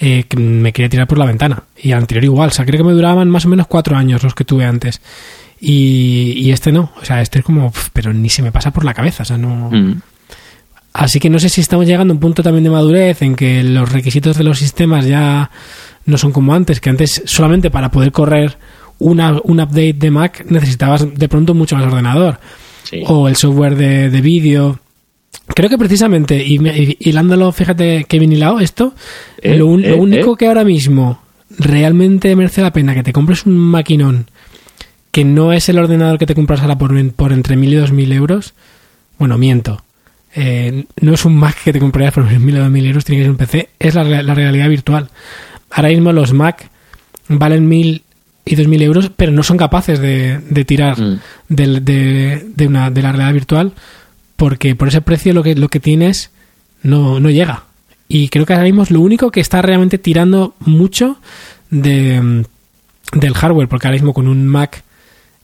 eh, 0.00 0.24
me 0.36 0.72
quería 0.72 0.88
tirar 0.88 1.06
por 1.06 1.18
la 1.18 1.26
ventana. 1.26 1.64
Y 1.76 1.92
al 1.92 1.98
anterior 1.98 2.24
igual. 2.24 2.48
O 2.48 2.52
sea, 2.52 2.64
creo 2.66 2.78
que 2.78 2.88
me 2.88 2.94
duraban 2.94 3.30
más 3.30 3.44
o 3.46 3.48
menos 3.48 3.66
cuatro 3.66 3.96
años 3.96 4.22
los 4.22 4.34
que 4.34 4.44
tuve 4.44 4.64
antes. 4.64 5.00
Y, 5.60 6.32
y 6.36 6.50
este 6.52 6.72
no. 6.72 6.92
O 7.00 7.04
sea, 7.04 7.22
este 7.22 7.40
es 7.40 7.44
como, 7.44 7.72
pero 7.92 8.12
ni 8.12 8.28
se 8.28 8.42
me 8.42 8.50
pasa 8.50 8.72
por 8.72 8.84
la 8.84 8.94
cabeza. 8.94 9.22
O 9.22 9.26
sea, 9.26 9.38
no. 9.38 9.70
Mm. 9.70 10.00
Así 10.92 11.20
que 11.20 11.30
no 11.30 11.38
sé 11.38 11.48
si 11.48 11.60
estamos 11.60 11.86
llegando 11.86 12.12
a 12.12 12.16
un 12.16 12.20
punto 12.20 12.42
también 12.42 12.64
de 12.64 12.70
madurez 12.70 13.22
en 13.22 13.36
que 13.36 13.62
los 13.62 13.92
requisitos 13.92 14.36
de 14.36 14.42
los 14.42 14.58
sistemas 14.58 15.06
ya 15.06 15.50
no 16.04 16.18
son 16.18 16.32
como 16.32 16.54
antes, 16.54 16.80
que 16.80 16.90
antes 16.90 17.22
solamente 17.26 17.70
para 17.70 17.90
poder 17.90 18.12
correr 18.12 18.56
una, 19.00 19.40
un 19.44 19.60
update 19.60 19.94
de 19.94 20.10
Mac 20.10 20.44
necesitabas 20.48 21.06
de 21.12 21.28
pronto 21.28 21.54
mucho 21.54 21.76
más 21.76 21.86
ordenador. 21.86 22.38
O 23.06 23.28
el 23.28 23.36
software 23.36 23.76
de, 23.76 24.10
de 24.10 24.20
vídeo. 24.20 24.80
Creo 25.54 25.68
que 25.68 25.78
precisamente, 25.78 26.44
y, 26.44 26.96
hilándolo, 27.00 27.52
fíjate 27.52 28.04
que 28.04 28.18
bien 28.18 28.32
hilado 28.32 28.60
esto, 28.60 28.94
eh, 29.40 29.56
lo, 29.56 29.66
eh, 29.78 29.94
único 29.94 30.34
eh. 30.34 30.36
que 30.38 30.46
ahora 30.46 30.64
mismo 30.64 31.20
realmente 31.58 32.34
merece 32.36 32.62
la 32.62 32.72
pena 32.72 32.94
que 32.94 33.02
te 33.02 33.12
compres 33.12 33.46
un 33.46 33.56
maquinón 33.56 34.26
que 35.10 35.24
no 35.24 35.52
es 35.52 35.68
el 35.68 35.78
ordenador 35.78 36.18
que 36.18 36.26
te 36.26 36.36
compras 36.36 36.60
ahora 36.60 36.78
por, 36.78 37.12
por 37.12 37.32
entre 37.32 37.56
mil 37.56 37.72
y 37.72 37.76
dos 37.76 37.90
mil 37.90 38.12
euros, 38.12 38.54
bueno, 39.18 39.38
miento. 39.38 39.82
no 41.00 41.14
es 41.14 41.24
un 41.24 41.36
Mac 41.36 41.56
que 41.64 41.72
te 41.72 41.80
comprarías 41.80 42.14
por 42.14 42.24
mil 42.38 42.56
o 42.56 42.60
dos 42.60 42.70
mil 42.70 42.86
euros, 42.86 43.04
tiene 43.04 43.20
que 43.20 43.24
ser 43.24 43.30
un 43.30 43.36
PC, 43.36 43.68
es 43.78 43.94
la, 43.96 44.04
la 44.04 44.34
realidad 44.34 44.68
virtual. 44.68 45.10
Ahora 45.70 45.88
mismo 45.88 46.12
los 46.12 46.32
Mac 46.32 46.70
valen 47.28 47.68
mil 47.68 48.02
y 48.44 48.56
dos 48.56 48.66
mil 48.66 48.82
euros, 48.82 49.10
pero 49.16 49.32
no 49.32 49.42
son 49.42 49.56
capaces 49.56 50.00
de, 50.00 50.64
tirar 50.64 51.00
mm. 51.00 51.20
de, 51.48 52.66
una, 52.66 52.90
de 52.90 53.02
la 53.02 53.12
realidad 53.12 53.32
virtual 53.32 53.72
porque 54.40 54.74
por 54.74 54.88
ese 54.88 55.02
precio 55.02 55.34
lo 55.34 55.42
que, 55.42 55.54
lo 55.54 55.68
que 55.68 55.80
tienes 55.80 56.30
no, 56.82 57.20
no 57.20 57.28
llega. 57.28 57.64
Y 58.08 58.30
creo 58.30 58.46
que 58.46 58.54
ahora 58.54 58.64
mismo 58.64 58.82
es 58.82 58.90
lo 58.90 59.02
único 59.02 59.30
que 59.30 59.40
está 59.40 59.60
realmente 59.60 59.98
tirando 59.98 60.54
mucho 60.60 61.18
de, 61.68 62.46
del 63.12 63.34
hardware, 63.34 63.68
porque 63.68 63.86
ahora 63.86 63.96
mismo 63.96 64.14
con 64.14 64.28
un 64.28 64.46
Mac, 64.46 64.82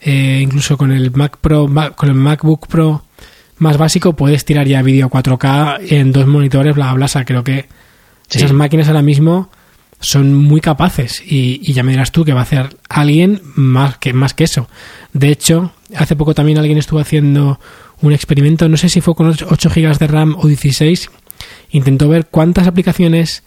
eh, 0.00 0.40
incluso 0.42 0.78
con 0.78 0.92
el 0.92 1.10
Mac 1.10 1.36
Pro, 1.42 1.68
con 1.94 2.08
el 2.08 2.14
MacBook 2.14 2.68
Pro 2.68 3.04
más 3.58 3.76
básico, 3.76 4.14
puedes 4.14 4.46
tirar 4.46 4.66
ya 4.66 4.80
vídeo 4.80 5.10
4K 5.10 5.92
en 5.92 6.10
dos 6.10 6.26
monitores, 6.26 6.74
bla, 6.74 6.94
bla, 6.94 7.06
bla. 7.06 7.24
creo 7.26 7.44
que 7.44 7.66
esas 8.30 8.54
máquinas 8.54 8.88
ahora 8.88 9.02
mismo 9.02 9.50
son 10.06 10.34
muy 10.34 10.60
capaces 10.60 11.20
y, 11.26 11.72
ya 11.72 11.82
me 11.82 11.90
dirás 11.90 12.12
tú 12.12 12.24
que 12.24 12.32
va 12.32 12.38
a 12.38 12.44
hacer 12.44 12.76
alguien 12.88 13.42
más 13.56 13.98
que, 13.98 14.12
más 14.12 14.34
que 14.34 14.44
eso. 14.44 14.68
De 15.12 15.30
hecho, 15.30 15.72
hace 15.96 16.14
poco 16.14 16.32
también 16.32 16.58
alguien 16.58 16.78
estuvo 16.78 17.00
haciendo 17.00 17.58
un 18.00 18.12
experimento, 18.12 18.68
no 18.68 18.76
sé 18.76 18.88
si 18.88 19.00
fue 19.00 19.16
con 19.16 19.26
8 19.26 19.46
GB 19.68 19.98
de 19.98 20.06
RAM 20.06 20.36
o 20.38 20.46
16, 20.46 21.10
intentó 21.70 22.08
ver 22.08 22.26
cuántas 22.26 22.68
aplicaciones 22.68 23.42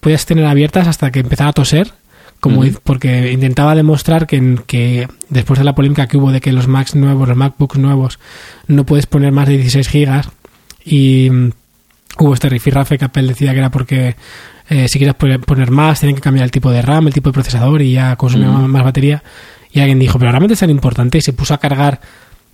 podías 0.00 0.26
tener 0.26 0.46
abiertas 0.46 0.88
hasta 0.88 1.12
que 1.12 1.20
empezara 1.20 1.50
a 1.50 1.52
toser, 1.52 1.92
como 2.40 2.64
porque 2.82 3.30
intentaba 3.30 3.76
demostrar 3.76 4.26
que, 4.26 4.58
que 4.66 5.06
después 5.28 5.60
de 5.60 5.64
la 5.64 5.76
polémica 5.76 6.08
que 6.08 6.16
hubo 6.16 6.32
de 6.32 6.40
que 6.40 6.52
los 6.52 6.66
Macs 6.66 6.96
nuevos, 6.96 7.28
los 7.28 7.36
MacBooks 7.36 7.78
nuevos, 7.78 8.18
no 8.66 8.84
puedes 8.84 9.06
poner 9.06 9.30
más 9.30 9.46
de 9.46 9.58
16 9.58 9.88
GB 9.88 10.22
y 10.84 11.30
mm, 11.30 11.50
hubo 12.18 12.34
este 12.34 12.48
rifirrafe 12.48 12.98
que 12.98 13.04
Apple 13.04 13.28
decía 13.28 13.52
que 13.52 13.58
era 13.58 13.70
porque 13.70 14.16
eh, 14.70 14.86
si 14.86 14.98
quieres 14.98 15.16
poner 15.16 15.70
más, 15.72 15.98
tienen 15.98 16.14
que 16.14 16.22
cambiar 16.22 16.44
el 16.44 16.52
tipo 16.52 16.70
de 16.70 16.80
RAM, 16.80 17.08
el 17.08 17.12
tipo 17.12 17.28
de 17.30 17.34
procesador 17.34 17.82
y 17.82 17.94
ya 17.94 18.14
consumir 18.14 18.46
más 18.46 18.84
batería. 18.84 19.20
Y 19.72 19.80
alguien 19.80 19.98
dijo, 19.98 20.16
pero 20.16 20.30
realmente 20.30 20.54
es 20.54 20.60
tan 20.60 20.70
importante 20.70 21.18
y 21.18 21.20
se 21.20 21.32
puso 21.32 21.54
a 21.54 21.58
cargar 21.58 22.00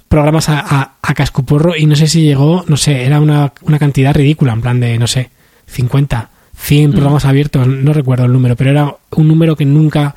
programas 0.09 0.49
a, 0.49 0.95
a, 1.03 1.15
cascoporro 1.15 1.77
y 1.77 1.85
no 1.85 1.95
sé 1.95 2.07
si 2.07 2.23
llegó, 2.23 2.65
no 2.69 2.79
sé, 2.79 3.05
era 3.05 3.21
una, 3.21 3.53
cantidad 3.79 4.15
ridícula, 4.15 4.55
en 4.55 4.63
plan 4.63 4.81
de, 4.81 4.99
no 4.99 5.07
sé, 5.07 5.29
50, 5.67 6.31
100 6.57 6.93
programas 6.93 7.27
abiertos, 7.27 7.67
no 7.67 7.93
recuerdo 7.93 8.25
el 8.25 8.33
número, 8.33 8.57
pero 8.57 8.71
era 8.71 8.95
un 9.11 9.29
número 9.29 9.55
que 9.55 9.67
nunca 9.67 10.15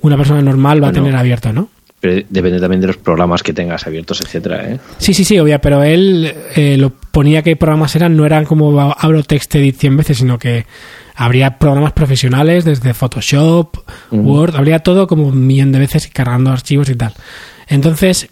una 0.00 0.16
persona 0.16 0.42
normal 0.42 0.82
va 0.82 0.88
a 0.88 0.92
tener 0.92 1.14
abierto, 1.14 1.52
¿no? 1.52 1.68
Pero 2.00 2.26
depende 2.28 2.60
también 2.60 2.80
de 2.80 2.88
los 2.88 2.96
programas 2.96 3.42
que 3.42 3.52
tengas 3.52 3.86
abiertos, 3.86 4.20
etcétera, 4.20 4.68
¿eh? 4.68 4.80
Sí, 4.98 5.14
sí, 5.14 5.24
sí, 5.24 5.38
obvio, 5.38 5.60
pero 5.60 5.82
él 5.82 6.32
eh, 6.54 6.76
lo 6.76 6.90
ponía 6.90 7.42
que 7.42 7.56
programas 7.56 7.94
eran, 7.94 8.16
no 8.16 8.26
eran 8.26 8.44
como 8.46 8.80
abro 8.80 9.22
TextEdit 9.22 9.76
100 9.76 9.96
veces, 9.96 10.18
sino 10.18 10.38
que 10.38 10.66
habría 11.16 11.58
programas 11.58 11.92
profesionales 11.92 12.64
desde 12.64 12.94
Photoshop, 12.94 13.78
Word, 14.10 14.54
habría 14.56 14.80
todo 14.80 15.06
como 15.06 15.26
un 15.26 15.46
millón 15.46 15.72
de 15.72 15.78
veces 15.78 16.08
cargando 16.12 16.50
archivos 16.52 16.88
y 16.90 16.94
tal. 16.94 17.14
Entonces, 17.68 18.28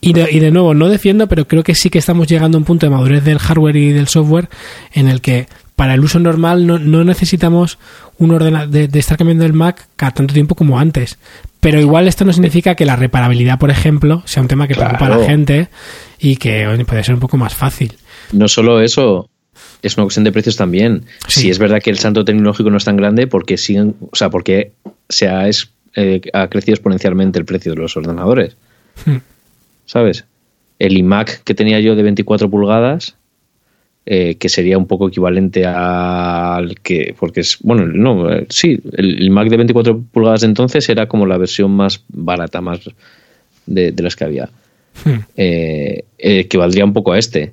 y 0.00 0.14
de, 0.14 0.28
y 0.32 0.40
de 0.40 0.50
nuevo, 0.50 0.74
no 0.74 0.88
defiendo, 0.88 1.28
pero 1.28 1.46
creo 1.46 1.62
que 1.62 1.74
sí 1.74 1.90
que 1.90 1.98
estamos 1.98 2.26
llegando 2.26 2.56
a 2.56 2.60
un 2.60 2.64
punto 2.64 2.86
de 2.86 2.90
madurez 2.90 3.22
del 3.24 3.38
hardware 3.38 3.76
y 3.76 3.92
del 3.92 4.08
software 4.08 4.48
en 4.92 5.08
el 5.08 5.20
que 5.20 5.46
para 5.76 5.94
el 5.94 6.00
uso 6.00 6.18
normal 6.18 6.66
no, 6.66 6.78
no 6.78 7.04
necesitamos 7.04 7.78
un 8.18 8.30
ordenador 8.32 8.68
de, 8.68 8.88
de, 8.88 8.98
estar 8.98 9.16
cambiando 9.16 9.44
el 9.44 9.52
Mac 9.52 9.86
cada 9.96 10.12
tanto 10.12 10.34
tiempo 10.34 10.54
como 10.54 10.78
antes. 10.78 11.18
Pero 11.60 11.78
igual 11.80 12.08
esto 12.08 12.24
no 12.24 12.32
significa 12.32 12.74
que 12.74 12.84
la 12.84 12.96
reparabilidad, 12.96 13.58
por 13.58 13.70
ejemplo, 13.70 14.22
sea 14.26 14.42
un 14.42 14.48
tema 14.48 14.66
que 14.66 14.74
Claro. 14.74 14.96
preocupa 14.96 15.14
a 15.14 15.18
la 15.18 15.24
gente 15.26 15.68
y 16.18 16.36
que 16.36 16.66
oye, 16.66 16.84
puede 16.84 17.04
ser 17.04 17.14
un 17.14 17.20
poco 17.20 17.36
más 17.36 17.54
fácil. 17.54 17.94
No 18.32 18.48
solo 18.48 18.80
eso, 18.80 19.28
es 19.82 19.96
una 19.96 20.04
cuestión 20.04 20.24
de 20.24 20.32
precios 20.32 20.56
también. 20.56 21.02
Sí. 21.28 21.40
Si 21.42 21.50
es 21.50 21.58
verdad 21.58 21.80
que 21.82 21.90
el 21.90 21.98
salto 21.98 22.24
tecnológico 22.24 22.70
no 22.70 22.76
es 22.76 22.84
tan 22.84 22.96
grande, 22.96 23.26
porque 23.26 23.56
siguen, 23.56 23.94
o 24.10 24.16
sea, 24.16 24.30
porque 24.30 24.72
se 25.08 25.28
ha, 25.28 25.48
es- 25.48 25.70
eh, 25.96 26.20
ha 26.32 26.48
crecido 26.48 26.74
exponencialmente 26.74 27.38
el 27.38 27.44
precio 27.44 27.72
de 27.74 27.80
los 27.80 27.96
ordenadores. 27.96 28.56
Hmm. 29.04 29.16
¿Sabes? 29.84 30.24
El 30.78 30.96
iMac 30.96 31.42
que 31.44 31.54
tenía 31.54 31.80
yo 31.80 31.94
de 31.96 32.02
24 32.02 32.48
pulgadas, 32.50 33.16
eh, 34.06 34.34
que 34.36 34.48
sería 34.48 34.78
un 34.78 34.86
poco 34.86 35.08
equivalente 35.08 35.64
al 35.64 36.80
que, 36.80 37.14
porque 37.18 37.40
es, 37.40 37.58
bueno, 37.60 37.86
no, 37.86 38.32
eh, 38.32 38.46
sí, 38.48 38.80
el, 38.94 39.22
el 39.22 39.30
Mac 39.30 39.48
de 39.48 39.56
24 39.58 40.00
pulgadas 40.10 40.40
de 40.40 40.48
entonces 40.48 40.88
era 40.88 41.06
como 41.06 41.24
la 41.26 41.38
versión 41.38 41.70
más 41.70 42.02
barata, 42.08 42.60
más 42.60 42.80
de, 43.66 43.92
de 43.92 44.02
las 44.02 44.16
que 44.16 44.24
había 44.24 44.48
Hmm. 45.06 45.20
eh, 45.38 46.04
que 46.18 46.58
valdría 46.58 46.84
un 46.84 46.92
poco 46.92 47.12
a 47.12 47.18
este. 47.18 47.52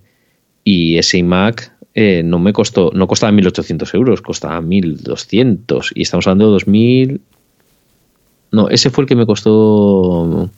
Y 0.64 0.98
ese 0.98 1.20
iMac 1.20 1.72
eh, 2.02 2.24
no 2.24 2.40
me 2.40 2.54
costó, 2.54 2.92
no 2.94 3.08
costaba 3.08 3.34
1.800 3.34 3.94
euros, 3.94 4.22
costaba 4.22 4.62
1.200. 4.62 5.92
Y 5.96 6.04
estamos 6.04 6.26
hablando 6.28 6.54
de 6.54 6.66
2.000. 6.66 7.20
No, 8.54 8.70
ese 8.70 8.90
fue 8.90 9.02
el 9.02 9.08
que 9.10 9.18
me 9.18 9.26
costó. 9.26 10.50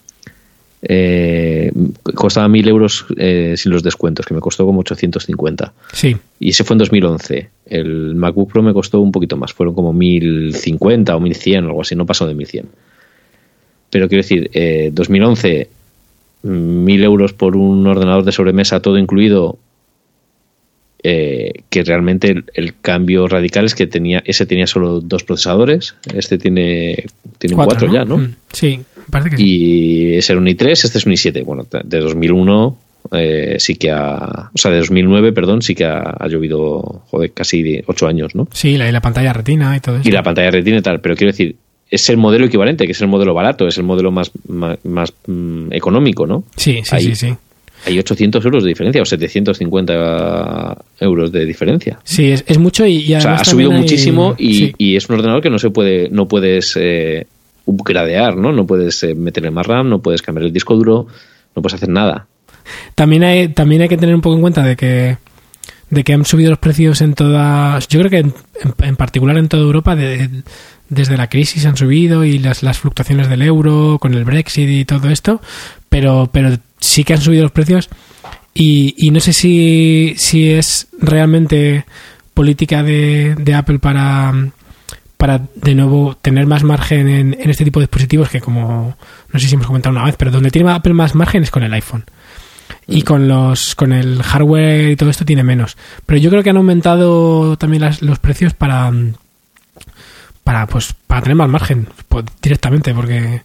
Eh, 0.83 1.71
costaba 2.13 2.47
1.000 2.47 2.67
euros 2.67 3.07
eh, 3.17 3.55
sin 3.57 3.71
los 3.71 3.81
descuentos, 3.81 4.27
que 4.27 4.35
me 4.35 4.39
costó 4.39 4.67
como 4.67 4.81
850. 4.81 5.73
Sí, 5.93 6.15
Y 6.39 6.49
ese 6.49 6.63
fue 6.63 6.75
en 6.75 6.77
2011. 6.77 7.49
El 7.65 8.13
MacBook 8.13 8.51
Pro 8.51 8.61
me 8.61 8.73
costó 8.73 8.99
un 8.99 9.11
poquito 9.11 9.35
más, 9.35 9.51
fueron 9.51 9.73
como 9.73 9.93
1050 9.93 11.15
o 11.15 11.19
1100 11.19 11.65
o 11.65 11.67
algo 11.69 11.81
así, 11.81 11.95
no 11.95 12.05
pasó 12.05 12.27
de 12.27 12.35
1100. 12.35 12.67
Pero 13.89 14.07
quiero 14.07 14.21
decir, 14.21 14.51
eh, 14.53 14.91
2011, 14.93 15.67
1000 16.43 17.03
euros 17.03 17.33
por 17.33 17.57
un 17.57 17.87
ordenador 17.87 18.25
de 18.25 18.31
sobremesa, 18.31 18.79
todo 18.79 18.99
incluido, 18.99 19.57
eh, 21.03 21.63
que 21.69 21.83
realmente 21.83 22.29
el, 22.29 22.45
el 22.53 22.79
cambio 22.79 23.27
radical 23.27 23.65
es 23.65 23.73
que 23.73 23.87
tenía 23.87 24.21
ese 24.25 24.45
tenía 24.45 24.67
solo 24.67 25.01
dos 25.01 25.23
procesadores, 25.23 25.95
este 26.13 26.37
tiene, 26.37 27.05
tiene 27.39 27.55
cuatro, 27.55 27.91
ya, 27.91 28.05
¿no? 28.05 28.17
Hmm. 28.17 28.35
Sí, 28.53 28.81
parece 29.09 29.35
que. 29.35 29.41
Y 29.41 30.15
ese 30.15 30.33
era 30.33 30.41
un 30.41 30.47
i3, 30.47 30.71
este 30.71 30.97
es 30.97 31.05
un 31.05 31.13
i7. 31.13 31.43
Bueno, 31.43 31.65
de 31.83 31.99
2001 31.99 32.77
eh, 33.13 33.55
sí 33.59 33.75
que 33.75 33.91
ha. 33.91 34.51
O 34.53 34.57
sea, 34.57 34.69
de 34.71 34.77
2009, 34.77 35.33
perdón, 35.33 35.61
sí 35.61 35.73
que 35.73 35.85
ha, 35.85 36.01
ha 36.01 36.27
llovido, 36.27 37.03
joder, 37.07 37.31
casi 37.31 37.81
8 37.85 38.07
años, 38.07 38.35
¿no? 38.35 38.47
Sí, 38.53 38.77
la, 38.77 38.87
y 38.87 38.91
la 38.91 39.01
pantalla 39.01 39.33
retina 39.33 39.75
y 39.75 39.79
todo 39.79 39.97
eso. 39.97 40.07
Y 40.07 40.11
la 40.11 40.23
pantalla 40.23 40.51
retina 40.51 40.77
y 40.77 40.81
tal, 40.81 41.01
pero 41.01 41.15
quiero 41.15 41.31
decir, 41.31 41.55
es 41.89 42.09
el 42.09 42.17
modelo 42.17 42.45
equivalente, 42.45 42.85
que 42.85 42.91
es 42.91 43.01
el 43.01 43.07
modelo 43.07 43.33
barato, 43.33 43.67
es 43.67 43.77
el 43.77 43.83
modelo 43.83 44.11
más, 44.11 44.31
más, 44.47 44.77
más, 44.85 45.13
mm, 45.27 45.73
económico, 45.73 46.27
¿no? 46.27 46.43
Sí, 46.55 46.81
sí, 46.83 46.95
Ahí. 46.95 47.03
sí, 47.03 47.15
sí. 47.15 47.35
Hay 47.85 47.97
800 47.97 48.43
euros 48.45 48.63
de 48.63 48.69
diferencia 48.69 49.01
o 49.01 49.05
750 49.05 50.77
euros 50.99 51.31
de 51.31 51.45
diferencia. 51.45 51.99
Sí, 52.03 52.31
es, 52.31 52.43
es 52.47 52.57
mucho 52.57 52.85
y, 52.85 52.97
y 52.97 53.15
O 53.15 53.21
sea, 53.21 53.35
ha 53.35 53.43
subido 53.45 53.71
muchísimo 53.71 54.35
y, 54.37 54.53
sí. 54.53 54.73
y 54.77 54.95
es 54.95 55.07
un 55.09 55.15
ordenador 55.15 55.41
que 55.41 55.49
no 55.49 55.59
se 55.59 55.69
puede, 55.69 56.09
no 56.09 56.27
puedes 56.27 56.75
eh, 56.79 57.25
upgradear, 57.65 58.35
¿no? 58.37 58.51
No 58.51 58.65
puedes 58.67 59.01
eh, 59.03 59.15
meterle 59.15 59.51
más 59.51 59.65
RAM, 59.65 59.89
no 59.89 59.99
puedes 60.01 60.21
cambiar 60.21 60.45
el 60.45 60.53
disco 60.53 60.75
duro, 60.75 61.07
no 61.55 61.61
puedes 61.61 61.75
hacer 61.75 61.89
nada. 61.89 62.27
También 62.95 63.23
hay, 63.23 63.47
también 63.49 63.81
hay 63.81 63.89
que 63.89 63.97
tener 63.97 64.13
un 64.15 64.21
poco 64.21 64.35
en 64.35 64.41
cuenta 64.41 64.63
de 64.63 64.75
que 64.75 65.17
de 65.89 66.05
que 66.05 66.13
han 66.13 66.23
subido 66.23 66.51
los 66.51 66.59
precios 66.59 67.01
en 67.01 67.15
todas, 67.15 67.85
yo 67.89 67.99
creo 67.99 68.09
que 68.09 68.31
en 68.85 68.95
particular 68.95 69.37
en 69.37 69.49
toda 69.49 69.63
Europa, 69.63 69.93
de- 69.93 70.29
desde 70.87 71.17
la 71.17 71.27
crisis 71.27 71.65
han 71.65 71.75
subido 71.75 72.23
y 72.23 72.39
las, 72.39 72.63
las 72.63 72.79
fluctuaciones 72.79 73.27
del 73.29 73.41
euro 73.41 73.97
con 73.99 74.13
el 74.13 74.23
Brexit 74.23 74.69
y 74.69 74.85
todo 74.85 75.09
esto, 75.09 75.41
pero, 75.89 76.29
pero 76.31 76.57
sí 76.81 77.03
que 77.05 77.13
han 77.13 77.21
subido 77.21 77.43
los 77.43 77.51
precios 77.53 77.87
y, 78.53 78.93
y 78.97 79.11
no 79.11 79.19
sé 79.21 79.31
si, 79.31 80.13
si 80.17 80.51
es 80.51 80.87
realmente 80.99 81.85
política 82.33 82.83
de, 82.83 83.35
de 83.35 83.53
Apple 83.53 83.79
para, 83.79 84.33
para 85.17 85.41
de 85.55 85.75
nuevo 85.75 86.17
tener 86.21 86.47
más 86.47 86.63
margen 86.63 87.07
en, 87.07 87.37
en 87.39 87.49
este 87.49 87.63
tipo 87.63 87.79
de 87.79 87.85
dispositivos 87.85 88.29
que 88.29 88.41
como 88.41 88.97
no 89.31 89.39
sé 89.39 89.47
si 89.47 89.53
hemos 89.55 89.67
comentado 89.67 89.95
una 89.95 90.05
vez, 90.05 90.15
pero 90.17 90.31
donde 90.31 90.51
tiene 90.51 90.71
Apple 90.71 90.93
más 90.93 91.15
margen 91.15 91.43
es 91.43 91.51
con 91.51 91.63
el 91.63 91.73
iPhone. 91.73 92.03
Y 92.87 93.03
con 93.03 93.27
los 93.27 93.75
con 93.75 93.93
el 93.93 94.21
hardware 94.23 94.91
y 94.91 94.95
todo 94.95 95.09
esto 95.09 95.23
tiene 95.23 95.43
menos. 95.43 95.77
Pero 96.05 96.19
yo 96.19 96.29
creo 96.29 96.41
que 96.43 96.49
han 96.49 96.57
aumentado 96.57 97.55
también 97.57 97.83
las- 97.83 98.01
los 98.01 98.17
precios 98.19 98.53
para 98.53 98.91
para 100.43 100.65
pues 100.67 100.93
para 101.07 101.21
tener 101.21 101.35
más 101.35 101.49
margen 101.49 101.87
pues, 102.09 102.25
directamente 102.41 102.93
porque 102.93 103.43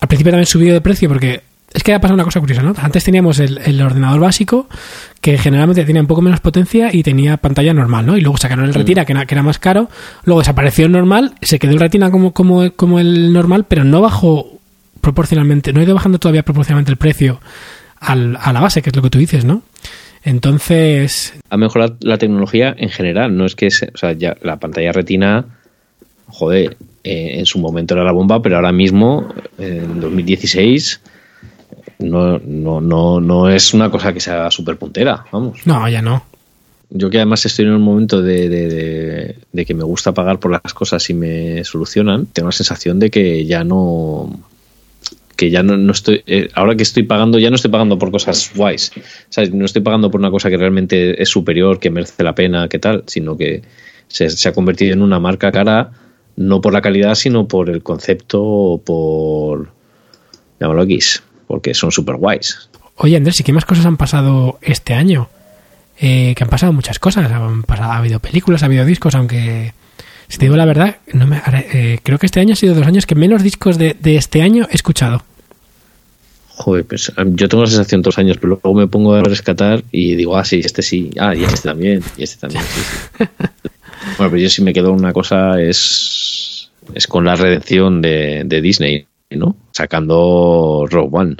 al 0.00 0.08
principio 0.08 0.32
también 0.32 0.46
subido 0.46 0.74
de 0.74 0.80
precio 0.80 1.08
porque 1.08 1.42
es 1.74 1.82
que 1.82 1.94
ha 1.94 2.00
pasado 2.00 2.14
una 2.14 2.24
cosa 2.24 2.40
curiosa, 2.40 2.62
¿no? 2.62 2.74
Antes 2.76 3.04
teníamos 3.04 3.38
el, 3.38 3.58
el 3.58 3.80
ordenador 3.82 4.20
básico 4.20 4.68
que 5.20 5.38
generalmente 5.38 5.84
tenía 5.84 6.02
un 6.02 6.08
poco 6.08 6.20
menos 6.22 6.40
potencia 6.40 6.90
y 6.92 7.02
tenía 7.02 7.36
pantalla 7.36 7.72
normal, 7.72 8.06
¿no? 8.06 8.16
Y 8.16 8.20
luego 8.20 8.36
sacaron 8.36 8.64
el 8.64 8.74
Retina 8.74 9.04
que 9.04 9.12
era, 9.12 9.24
que 9.26 9.34
era 9.34 9.42
más 9.42 9.58
caro, 9.58 9.88
luego 10.24 10.40
desapareció 10.40 10.86
el 10.86 10.92
normal, 10.92 11.34
se 11.40 11.58
quedó 11.58 11.72
el 11.72 11.80
Retina 11.80 12.10
como, 12.10 12.32
como, 12.32 12.70
como 12.72 12.98
el 12.98 13.32
normal, 13.32 13.64
pero 13.68 13.84
no 13.84 14.00
bajó 14.00 14.58
proporcionalmente, 15.00 15.72
no 15.72 15.80
ha 15.80 15.84
ido 15.84 15.94
bajando 15.94 16.18
todavía 16.18 16.42
proporcionalmente 16.42 16.90
el 16.92 16.96
precio 16.98 17.40
al- 18.00 18.36
a 18.40 18.52
la 18.52 18.60
base, 18.60 18.82
que 18.82 18.90
es 18.90 18.96
lo 18.96 19.02
que 19.02 19.10
tú 19.10 19.18
dices, 19.18 19.44
¿no? 19.44 19.62
Entonces, 20.24 21.34
Ha 21.50 21.56
mejorado 21.56 21.96
la 22.00 22.18
tecnología 22.18 22.74
en 22.78 22.88
general, 22.90 23.36
no 23.36 23.44
es 23.46 23.54
que, 23.56 23.70
se- 23.70 23.90
o 23.94 23.96
sea, 23.96 24.12
ya 24.12 24.36
la 24.42 24.56
pantalla 24.58 24.92
retina, 24.92 25.44
joder, 26.28 26.76
eh, 27.04 27.38
en 27.38 27.46
su 27.46 27.58
momento 27.58 27.94
era 27.94 28.04
la 28.04 28.12
bomba, 28.12 28.40
pero 28.42 28.56
ahora 28.56 28.72
mismo, 28.72 29.32
en 29.58 30.00
2016, 30.00 31.00
no, 32.02 32.38
no, 32.38 32.80
no, 32.80 33.20
no 33.20 33.48
es 33.48 33.72
una 33.74 33.90
cosa 33.90 34.12
que 34.12 34.20
sea 34.20 34.50
súper 34.50 34.76
puntera, 34.76 35.24
vamos. 35.32 35.60
no, 35.66 35.88
ya 35.88 36.02
no. 36.02 36.24
Yo 36.94 37.08
que 37.08 37.16
además 37.16 37.46
estoy 37.46 37.64
en 37.64 37.72
un 37.72 37.80
momento 37.82 38.20
de, 38.20 38.48
de- 38.50 38.68
de- 38.68 39.36
de 39.50 39.64
que 39.64 39.72
me 39.74 39.82
gusta 39.84 40.12
pagar 40.12 40.38
por 40.38 40.50
las 40.50 40.74
cosas 40.74 41.08
y 41.08 41.14
me 41.14 41.64
solucionan, 41.64 42.26
tengo 42.26 42.48
la 42.48 42.52
sensación 42.52 42.98
de 42.98 43.10
que 43.10 43.46
ya 43.46 43.64
no 43.64 44.40
que 45.36 45.50
ya 45.50 45.62
no, 45.62 45.76
no 45.78 45.92
estoy 45.92 46.22
eh, 46.26 46.50
ahora 46.54 46.76
que 46.76 46.82
estoy 46.82 47.04
pagando 47.04 47.38
ya 47.38 47.48
no 47.48 47.56
estoy 47.56 47.70
pagando 47.70 47.98
por 47.98 48.10
cosas 48.12 48.52
guays 48.54 48.92
¿sabes? 49.30 49.52
no 49.52 49.64
estoy 49.64 49.80
pagando 49.82 50.10
por 50.10 50.20
una 50.20 50.30
cosa 50.30 50.50
que 50.50 50.58
realmente 50.58 51.20
es 51.20 51.30
superior 51.30 51.80
que 51.80 51.90
merece 51.90 52.22
la 52.22 52.34
pena 52.34 52.68
que 52.68 52.78
tal 52.78 53.02
sino 53.06 53.36
que 53.36 53.62
se, 54.08 54.28
se 54.28 54.48
ha 54.48 54.52
convertido 54.52 54.92
en 54.92 55.00
una 55.02 55.18
marca 55.18 55.50
cara 55.50 55.90
no 56.36 56.60
por 56.60 56.74
la 56.74 56.82
calidad 56.82 57.14
sino 57.14 57.48
por 57.48 57.70
el 57.70 57.82
concepto 57.82 58.42
o 58.44 58.78
por 58.82 59.70
llámalo 60.60 60.82
X 60.82 61.22
porque 61.52 61.74
son 61.74 61.92
super 61.92 62.16
guays 62.16 62.70
Oye, 62.96 63.14
Andrés, 63.14 63.38
¿y 63.40 63.42
qué 63.42 63.52
más 63.52 63.66
cosas 63.66 63.84
han 63.84 63.98
pasado 63.98 64.58
este 64.62 64.94
año? 64.94 65.28
Eh, 65.98 66.34
que 66.34 66.44
han 66.44 66.50
pasado 66.50 66.72
muchas 66.72 66.98
cosas. 66.98 67.30
Han 67.30 67.62
pasado, 67.62 67.90
ha 67.90 67.96
habido 67.96 68.20
películas, 68.20 68.62
ha 68.62 68.66
habido 68.66 68.84
discos, 68.84 69.14
aunque, 69.14 69.72
si 70.28 70.38
te 70.38 70.44
digo 70.44 70.56
la 70.56 70.64
verdad, 70.64 70.96
no 71.12 71.26
me, 71.26 71.42
eh, 71.52 71.98
creo 72.02 72.18
que 72.18 72.26
este 72.26 72.40
año 72.40 72.52
ha 72.52 72.56
sido 72.56 72.74
de 72.74 72.80
los 72.80 72.88
años 72.88 73.06
que 73.06 73.14
menos 73.14 73.42
discos 73.42 73.76
de, 73.76 73.96
de 73.98 74.16
este 74.16 74.40
año 74.42 74.66
he 74.70 74.76
escuchado. 74.76 75.24
Joder, 76.48 76.84
pues 76.84 77.12
yo 77.34 77.48
tengo 77.48 77.64
la 77.64 77.70
sensación 77.70 78.02
todos 78.02 78.16
los 78.16 78.24
años, 78.24 78.36
pero 78.36 78.60
luego 78.62 78.78
me 78.78 78.86
pongo 78.86 79.14
a 79.14 79.22
rescatar 79.22 79.82
y 79.90 80.14
digo, 80.14 80.36
ah, 80.36 80.44
sí, 80.44 80.60
este 80.62 80.82
sí, 80.82 81.10
ah, 81.18 81.34
y 81.34 81.44
este 81.44 81.68
también, 81.68 82.02
y 82.16 82.22
este 82.22 82.40
también, 82.40 82.62
sí, 82.62 82.80
sí. 83.18 83.24
Bueno, 84.18 84.30
pero 84.30 84.38
yo 84.38 84.48
si 84.48 84.62
me 84.62 84.72
quedo 84.72 84.92
una 84.92 85.12
cosa 85.12 85.60
es, 85.60 86.70
es 86.94 87.06
con 87.06 87.24
la 87.24 87.36
redención 87.36 88.00
de, 88.02 88.42
de 88.44 88.60
Disney, 88.60 89.06
¿no? 89.36 89.56
Sacando 89.72 90.86
Rogue 90.90 91.08
One. 91.12 91.36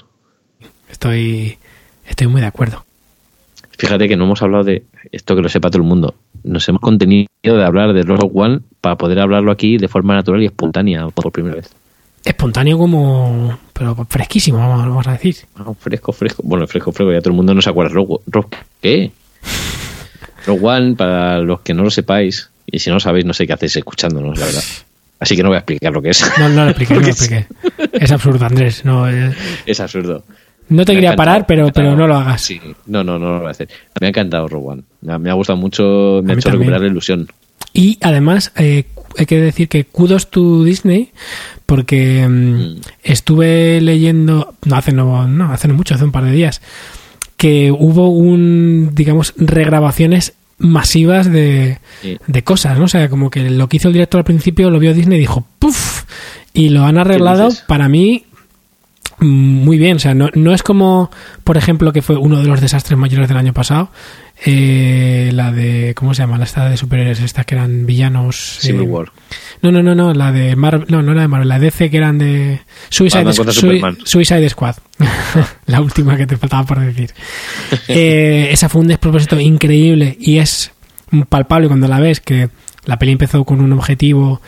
Estoy, 0.90 1.56
estoy 2.06 2.26
muy 2.26 2.40
de 2.40 2.46
acuerdo. 2.46 2.84
Fíjate 3.78 4.08
que 4.08 4.16
no 4.16 4.24
hemos 4.24 4.42
hablado 4.42 4.64
de 4.64 4.84
esto 5.10 5.34
que 5.34 5.42
lo 5.42 5.48
sepa 5.48 5.70
todo 5.70 5.82
el 5.82 5.88
mundo. 5.88 6.14
Nos 6.44 6.68
hemos 6.68 6.80
contenido 6.80 7.26
de 7.42 7.64
hablar 7.64 7.92
de 7.92 8.02
Rogue 8.02 8.30
One 8.34 8.60
para 8.80 8.96
poder 8.96 9.18
hablarlo 9.20 9.50
aquí 9.50 9.76
de 9.78 9.88
forma 9.88 10.14
natural 10.14 10.42
y 10.42 10.46
espontánea 10.46 11.06
por 11.08 11.30
primera 11.32 11.56
vez. 11.56 11.70
Espontáneo 12.24 12.78
como... 12.78 13.58
pero 13.72 13.96
fresquísimo, 14.08 14.58
vamos, 14.58 15.06
a 15.08 15.12
decir. 15.12 15.36
Ah, 15.56 15.64
fresco, 15.78 16.12
fresco. 16.12 16.42
Bueno, 16.44 16.66
fresco, 16.68 16.92
fresco. 16.92 17.12
Ya 17.12 17.20
todo 17.20 17.30
el 17.30 17.36
mundo 17.36 17.54
no 17.54 17.62
se 17.62 17.70
acuerda. 17.70 17.92
Rogue, 17.92 18.18
Rogue- 18.28 18.56
¿Qué? 18.80 19.10
Rogue 20.46 20.64
One, 20.66 20.94
para 20.94 21.40
los 21.40 21.60
que 21.62 21.74
no 21.74 21.82
lo 21.82 21.90
sepáis, 21.90 22.50
y 22.66 22.78
si 22.78 22.90
no 22.90 22.94
lo 22.94 23.00
sabéis, 23.00 23.24
no 23.24 23.32
sé 23.34 23.46
qué 23.46 23.54
hacéis 23.54 23.76
escuchándonos, 23.76 24.38
la 24.38 24.46
verdad. 24.46 24.62
Así 25.22 25.36
que 25.36 25.42
no 25.44 25.50
voy 25.50 25.56
a 25.56 25.60
explicar 25.60 25.92
lo 25.92 26.02
que 26.02 26.10
es. 26.10 26.32
No, 26.36 26.48
no 26.48 26.64
lo 26.64 26.70
expliqué, 26.72 26.94
no 26.94 27.00
lo 27.00 27.06
expliqué. 27.06 27.46
Es 27.92 28.10
absurdo, 28.10 28.44
Andrés. 28.44 28.84
No, 28.84 29.06
es... 29.08 29.36
Es 29.64 29.78
absurdo. 29.78 30.24
no 30.68 30.84
te 30.84 30.92
Me 30.92 30.96
quería 30.96 31.14
parar, 31.14 31.46
pero, 31.46 31.68
pero 31.72 31.94
no 31.94 32.08
lo 32.08 32.16
hagas. 32.16 32.42
Sí, 32.42 32.60
no, 32.86 33.04
no, 33.04 33.20
no 33.20 33.34
lo 33.34 33.38
voy 33.38 33.48
a 33.48 33.50
hacer. 33.52 33.68
Me 34.00 34.08
ha 34.08 34.10
encantado 34.10 34.48
Rogue 34.48 34.66
One. 34.68 34.82
Me 35.18 35.30
ha, 35.30 35.34
gustado 35.34 35.56
mucho, 35.56 36.20
me 36.24 36.32
A 36.32 36.34
ha 36.34 36.38
hecho 36.38 36.48
también. 36.48 36.62
recuperar 36.62 36.80
la 36.80 36.86
ilusión. 36.88 37.28
Y 37.72 37.98
además, 38.02 38.52
eh, 38.56 38.84
hay 39.16 39.26
que 39.26 39.40
decir 39.40 39.68
que 39.68 39.84
kudos 39.84 40.28
to 40.28 40.64
Disney, 40.64 41.12
porque 41.66 42.26
mm, 42.28 42.80
estuve 43.04 43.80
leyendo, 43.80 44.54
no 44.66 44.76
hace 44.76 44.92
no, 44.92 45.28
no, 45.28 45.52
hace 45.52 45.68
no 45.68 45.74
mucho, 45.74 45.94
hace 45.94 46.04
un 46.04 46.12
par 46.12 46.24
de 46.24 46.32
días, 46.32 46.60
que 47.36 47.70
hubo 47.70 48.08
un, 48.08 48.90
digamos, 48.92 49.34
regrabaciones 49.36 50.34
masivas 50.62 51.30
de, 51.30 51.78
Sí. 52.00 52.18
de 52.26 52.42
cosas, 52.44 52.78
¿no? 52.78 52.84
O 52.84 52.88
sea, 52.88 53.08
como 53.08 53.30
que 53.30 53.50
lo 53.50 53.68
que 53.68 53.76
hizo 53.76 53.88
el 53.88 53.94
director 53.94 54.18
al 54.20 54.24
principio 54.24 54.70
lo 54.70 54.78
vio 54.78 54.94
Disney 54.94 55.18
y 55.18 55.20
dijo 55.20 55.46
¡puf! 55.58 56.04
Y 56.54 56.70
lo 56.70 56.84
han 56.84 56.98
arreglado 56.98 57.48
para 57.66 57.88
mí 57.88 58.24
muy 59.18 59.78
bien. 59.78 59.96
O 59.96 60.00
sea, 60.00 60.14
no, 60.14 60.28
no 60.34 60.52
es 60.52 60.62
como, 60.62 61.10
por 61.44 61.56
ejemplo, 61.56 61.92
que 61.92 62.02
fue 62.02 62.16
uno 62.16 62.40
de 62.40 62.48
los 62.48 62.60
desastres 62.60 62.98
mayores 62.98 63.28
del 63.28 63.38
año 63.38 63.52
pasado. 63.52 63.90
Eh, 64.44 65.30
la 65.32 65.52
de, 65.52 65.92
¿cómo 65.94 66.14
se 66.14 66.22
llama? 66.22 66.38
La 66.38 66.44
esta 66.44 66.68
de 66.68 66.76
superhéroes, 66.76 67.20
esta 67.20 67.44
que 67.44 67.54
eran 67.54 67.86
villanos. 67.86 68.58
Civil 68.60 68.82
eh, 68.82 68.84
War. 68.84 69.12
No, 69.62 69.70
no, 69.70 69.82
no, 69.82 69.94
no, 69.94 70.12
la 70.14 70.32
de 70.32 70.56
Marvel, 70.56 70.86
no, 70.88 71.02
no 71.02 71.14
la 71.14 71.22
de 71.22 71.28
Marvel, 71.28 71.48
la 71.48 71.58
de 71.58 71.66
DC 71.66 71.90
que 71.90 71.96
eran 71.96 72.18
de 72.18 72.60
Suicide, 72.88 73.32
Sui- 73.32 73.52
Superman. 73.52 73.98
Suicide 74.04 74.48
Squad. 74.48 74.76
la 75.66 75.80
última 75.80 76.16
que 76.16 76.26
te 76.26 76.36
faltaba 76.36 76.64
por 76.64 76.80
decir. 76.80 77.10
Eh, 77.88 78.48
esa 78.50 78.68
fue 78.68 78.80
un 78.80 78.88
despropósito 78.88 79.38
increíble 79.40 80.16
y 80.20 80.38
es 80.38 80.72
palpable 81.28 81.68
cuando 81.68 81.88
la 81.88 82.00
ves 82.00 82.20
que 82.20 82.48
la 82.84 82.98
peli 82.98 83.12
empezó 83.12 83.44
con 83.44 83.60
un 83.60 83.72
objetivo 83.72 84.40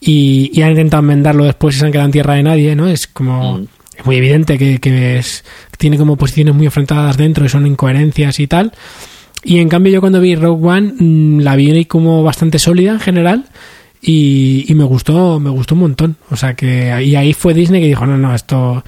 y, 0.00 0.50
y 0.54 0.62
han 0.62 0.70
intentado 0.70 1.02
enmendarlo 1.02 1.44
después 1.44 1.76
y 1.76 1.78
se 1.80 1.86
han 1.86 1.92
quedado 1.92 2.06
en 2.06 2.12
tierra 2.12 2.34
de 2.34 2.42
nadie, 2.42 2.74
¿no? 2.76 2.88
Es 2.88 3.06
como 3.06 3.58
Mm. 3.58 3.66
es 3.98 4.06
muy 4.06 4.16
evidente 4.16 4.56
que, 4.58 4.78
que 4.78 5.18
es, 5.18 5.44
tiene 5.78 5.98
como 5.98 6.16
posiciones 6.16 6.54
muy 6.54 6.66
enfrentadas 6.66 7.16
dentro 7.16 7.44
y 7.44 7.48
son 7.48 7.66
incoherencias 7.66 8.38
y 8.40 8.46
tal. 8.46 8.72
Y 9.42 9.58
en 9.58 9.68
cambio 9.68 9.92
yo 9.92 10.00
cuando 10.00 10.20
vi 10.20 10.34
Rogue 10.34 10.66
One 10.68 10.92
mm, 10.98 11.40
la 11.40 11.56
vi 11.56 11.84
como 11.86 12.22
bastante 12.22 12.58
sólida 12.58 12.92
en 12.92 13.00
general 13.00 13.44
y, 14.02 14.64
y 14.68 14.74
me 14.74 14.84
gustó 14.84 15.40
me 15.40 15.50
gustó 15.50 15.74
un 15.74 15.80
montón. 15.82 16.16
O 16.30 16.36
sea 16.36 16.54
que 16.54 17.02
y 17.04 17.14
ahí 17.16 17.32
fue 17.32 17.54
Disney 17.54 17.80
que 17.80 17.88
dijo 17.88 18.06
no 18.06 18.18
no 18.18 18.34
esto 18.34 18.82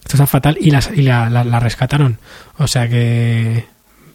esto 0.00 0.16
está 0.16 0.26
fatal 0.26 0.56
y, 0.60 0.70
las, 0.70 0.90
y 0.96 1.02
la, 1.02 1.28
la- 1.28 1.44
la 1.44 1.60
rescataron. 1.60 2.18
O 2.58 2.66
sea 2.66 2.88
que 2.88 3.64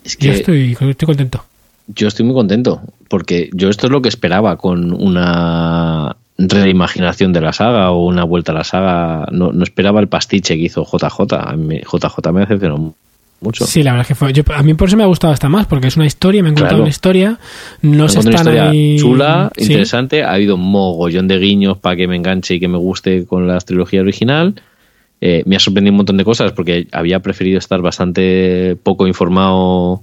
Es 0.03 0.17
yo 0.17 0.31
estoy, 0.31 0.71
estoy 0.79 1.05
contento. 1.05 1.45
yo 1.87 2.07
estoy 2.07 2.25
muy 2.25 2.33
contento, 2.33 2.81
porque 3.09 3.49
yo 3.53 3.69
esto 3.69 3.85
es 3.87 3.91
lo 3.91 4.01
que 4.01 4.09
esperaba 4.09 4.57
con 4.57 4.91
una 4.93 6.15
reimaginación 6.39 7.31
de 7.31 7.41
la 7.41 7.53
saga 7.53 7.91
o 7.91 8.07
una 8.07 8.23
vuelta 8.23 8.51
a 8.51 8.55
la 8.55 8.63
saga. 8.63 9.27
No, 9.31 9.51
no 9.53 9.63
esperaba 9.63 9.99
el 9.99 10.07
pastiche 10.07 10.55
que 10.55 10.63
hizo 10.63 10.83
JJ. 10.83 11.55
JJ 11.83 12.31
me 12.33 12.39
decepcionó 12.41 12.95
mucho. 13.43 13.65
Sí, 13.65 13.83
la 13.83 13.91
verdad 13.91 14.01
es 14.03 14.07
que 14.07 14.15
fue. 14.15 14.33
Yo, 14.33 14.43
a 14.55 14.63
mí 14.63 14.73
por 14.73 14.87
eso 14.87 14.97
me 14.97 15.03
ha 15.03 15.07
gustado 15.07 15.33
esta 15.33 15.49
más, 15.49 15.67
porque 15.67 15.87
es 15.87 15.95
una 15.97 16.05
historia, 16.05 16.41
me 16.41 16.49
han 16.49 16.55
contado 16.55 16.69
Claro. 16.69 16.83
una 16.83 16.89
historia. 16.89 17.37
No 17.81 18.07
se 18.09 18.19
una 18.19 18.29
están 18.31 18.33
historia 18.47 18.69
ahí. 18.69 18.97
chula, 18.99 19.51
Sí. 19.57 19.63
interesante. 19.65 20.23
Ha 20.23 20.33
habido 20.33 20.55
un 20.55 20.71
mogollón 20.71 21.27
de 21.27 21.37
guiños 21.39 21.77
para 21.77 21.95
que 21.95 22.07
me 22.07 22.15
enganche 22.15 22.55
y 22.55 22.59
que 22.59 22.67
me 22.67 22.77
guste 22.77 23.25
con 23.25 23.47
la 23.47 23.57
trilogía 23.59 24.01
original. 24.01 24.55
Eh, 25.21 25.43
me 25.45 25.55
ha 25.55 25.59
sorprendido 25.59 25.91
un 25.93 25.97
montón 25.97 26.17
de 26.17 26.25
cosas 26.25 26.51
porque 26.51 26.87
había 26.91 27.19
preferido 27.19 27.57
estar 27.59 27.81
bastante 27.81 28.75
poco 28.83 29.07
informado 29.07 30.01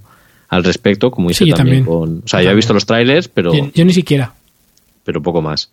al 0.49 0.63
respecto, 0.63 1.11
como 1.11 1.29
hice 1.29 1.45
Sí, 1.45 1.51
también, 1.51 1.85
también. 1.85 1.99
con. 1.99 2.21
O 2.25 2.27
sea, 2.27 2.39
Yo 2.41 2.45
yo 2.45 2.51
he 2.51 2.55
visto 2.55 2.73
los 2.73 2.85
trailers, 2.85 3.27
pero, 3.27 3.53
Yo, 3.53 3.69
yo 3.73 3.85
ni 3.85 3.93
siquiera. 3.93 4.33
pero 5.03 5.21
poco 5.21 5.41
más. 5.41 5.71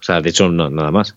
O 0.00 0.02
sea, 0.02 0.20
de 0.20 0.30
hecho, 0.30 0.48
no, 0.48 0.68
nada 0.70 0.90
más. 0.90 1.14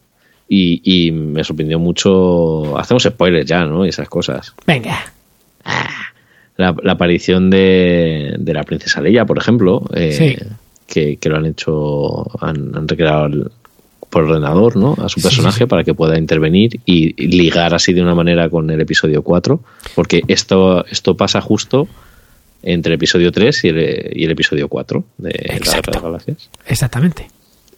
Y, 0.49 0.81
y 0.83 1.11
me 1.11 1.43
sorprendió 1.43 1.77
mucho. 1.79 2.77
Hacemos 2.77 3.03
spoilers 3.03 3.45
ya, 3.45 3.65
¿no? 3.65 3.85
Y 3.85 3.89
esas 3.89 4.07
cosas. 4.07 4.53
Venga. 4.65 4.97
La, 6.57 6.75
la 6.81 6.91
aparición 6.93 7.49
de, 7.49 8.35
de 8.39 8.53
la 8.53 8.63
princesa 8.63 9.01
Leia, 9.01 9.25
por 9.25 9.37
ejemplo, 9.37 9.83
eh, 9.93 10.11
Sí. 10.11 10.35
que, 10.87 11.17
que 11.17 11.29
lo 11.29 11.37
han 11.37 11.45
hecho, 11.45 12.25
han, 12.43 12.75
han 12.75 12.87
recreado 12.87 13.25
el- 13.27 13.51
por 14.09 14.23
ordenador, 14.23 14.77
¿no? 14.77 14.95
A 15.03 15.09
su 15.09 15.21
personaje 15.21 15.57
sí, 15.57 15.63
sí. 15.63 15.65
para 15.65 15.83
que 15.83 15.93
pueda 15.93 16.17
intervenir 16.17 16.79
y, 16.85 17.13
ligar 17.27 17.73
así 17.73 17.91
de 17.91 18.01
una 18.01 18.15
manera 18.15 18.49
con 18.49 18.69
el 18.71 18.79
episodio 18.79 19.21
4, 19.21 19.59
porque 19.95 20.21
esto, 20.29 20.85
esto 20.85 21.17
pasa 21.17 21.41
justo 21.41 21.89
entre 22.63 22.93
el 22.93 22.95
episodio 22.95 23.33
3 23.33 23.65
y 23.65 23.67
el, 23.67 24.11
y 24.15 24.23
el 24.23 24.31
episodio 24.31 24.69
4 24.69 25.03
de 25.17 25.29
Exacto. 25.31 25.91
las 25.91 26.01
Galaxias. 26.01 26.49
Exactamente. 26.65 27.27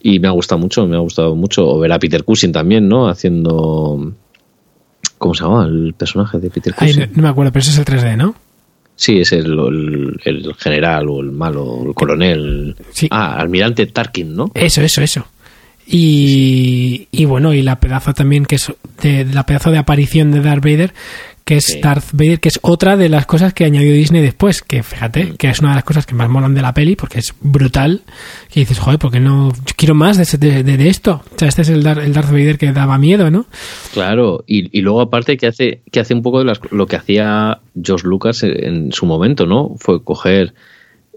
Y 0.03 0.19
me 0.19 0.27
ha 0.27 0.31
gustado 0.31 0.59
mucho, 0.59 0.85
me 0.85 0.95
ha 0.95 0.99
gustado 0.99 1.35
mucho. 1.35 1.67
O 1.67 1.79
ver 1.79 1.91
a 1.91 1.99
Peter 1.99 2.23
Cushing 2.23 2.51
también, 2.51 2.87
¿no? 2.87 3.09
Haciendo... 3.09 4.13
¿Cómo 5.19 5.35
se 5.35 5.43
llama 5.43 5.65
el 5.65 5.93
personaje 5.93 6.39
de 6.39 6.49
Peter 6.49 6.73
Ay, 6.77 6.87
Cushing? 6.87 7.09
no, 7.11 7.17
no 7.17 7.23
me 7.23 7.29
acuerdo, 7.29 7.51
pero 7.51 7.61
ese 7.61 7.71
es 7.71 7.77
el 7.77 7.85
3D, 7.85 8.17
¿no? 8.17 8.33
Sí, 8.95 9.19
es 9.19 9.31
el, 9.31 9.45
el, 9.45 10.19
el 10.25 10.53
general 10.55 11.07
o 11.09 11.19
el 11.21 11.31
malo, 11.31 11.83
el 11.85 11.93
coronel. 11.93 12.75
Sí. 12.91 13.07
Ah, 13.11 13.35
almirante 13.37 13.85
Tarkin, 13.85 14.35
¿no? 14.35 14.51
Eso, 14.55 14.81
eso, 14.81 15.01
eso. 15.01 15.27
Y, 15.91 17.07
y 17.11 17.25
bueno, 17.25 17.53
y 17.53 17.61
la 17.61 17.79
pedazo 17.79 18.13
también 18.13 18.45
que 18.45 18.55
es 18.55 18.71
de, 19.01 19.25
la 19.25 19.45
pedazo 19.45 19.71
de 19.71 19.77
aparición 19.79 20.31
de 20.31 20.41
Darth 20.41 20.63
Vader, 20.63 20.93
que 21.45 21.57
es 21.57 21.65
Sí. 21.65 21.79
Darth 21.81 22.11
Vader, 22.13 22.39
que 22.39 22.49
es 22.49 22.59
otra 22.61 22.95
de 22.95 23.09
las 23.09 23.25
cosas 23.25 23.53
que 23.53 23.65
añadió 23.65 23.91
Disney 23.93 24.21
después, 24.21 24.61
que 24.61 24.83
fíjate, 24.83 25.33
que 25.37 25.49
es 25.49 25.59
una 25.59 25.69
de 25.69 25.75
las 25.75 25.83
cosas 25.83 26.05
que 26.05 26.13
más 26.15 26.29
molan 26.29 26.53
de 26.53 26.61
la 26.61 26.73
peli, 26.73 26.95
porque 26.95 27.19
es 27.19 27.33
brutal, 27.41 28.01
que 28.51 28.59
dices, 28.59 28.77
joder, 28.79 28.99
¿por 28.99 29.11
qué 29.11 29.19
no? 29.19 29.49
Yo 29.51 29.73
quiero 29.75 29.95
más 29.95 30.17
de, 30.17 30.37
de, 30.37 30.63
de- 30.63 30.77
de 30.77 30.89
esto. 30.89 31.23
O 31.35 31.39
sea, 31.39 31.47
este 31.47 31.63
es 31.63 31.69
el, 31.69 31.81
Dar- 31.83 31.99
el 31.99 32.13
Darth 32.13 32.29
Vader 32.31 32.57
que 32.57 32.71
daba 32.71 32.97
miedo, 32.97 33.31
¿no? 33.31 33.45
Claro, 33.93 34.43
y, 34.47 34.77
y 34.77 34.81
luego 34.81 35.01
aparte 35.01 35.37
que 35.37 35.47
hace, 35.47 35.81
que 35.91 35.99
hace 35.99 36.13
un 36.13 36.21
poco 36.21 36.39
de 36.39 36.45
las- 36.45 36.61
lo 36.71 36.85
que 36.85 36.95
hacía 36.97 37.59
George 37.81 38.07
Lucas 38.07 38.43
en 38.43 38.91
su 38.91 39.05
momento, 39.05 39.45
¿no? 39.45 39.75
Fue 39.77 40.03
coger 40.03 40.53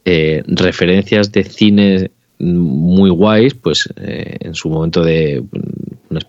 eh, 0.04 0.42
referencias 0.46 1.30
de 1.30 1.44
cine 1.44 2.10
muy 2.38 3.10
guays, 3.10 3.54
pues 3.54 3.88
eh, 4.00 4.36
en 4.40 4.54
su 4.54 4.68
momento 4.68 5.04
de, 5.04 5.44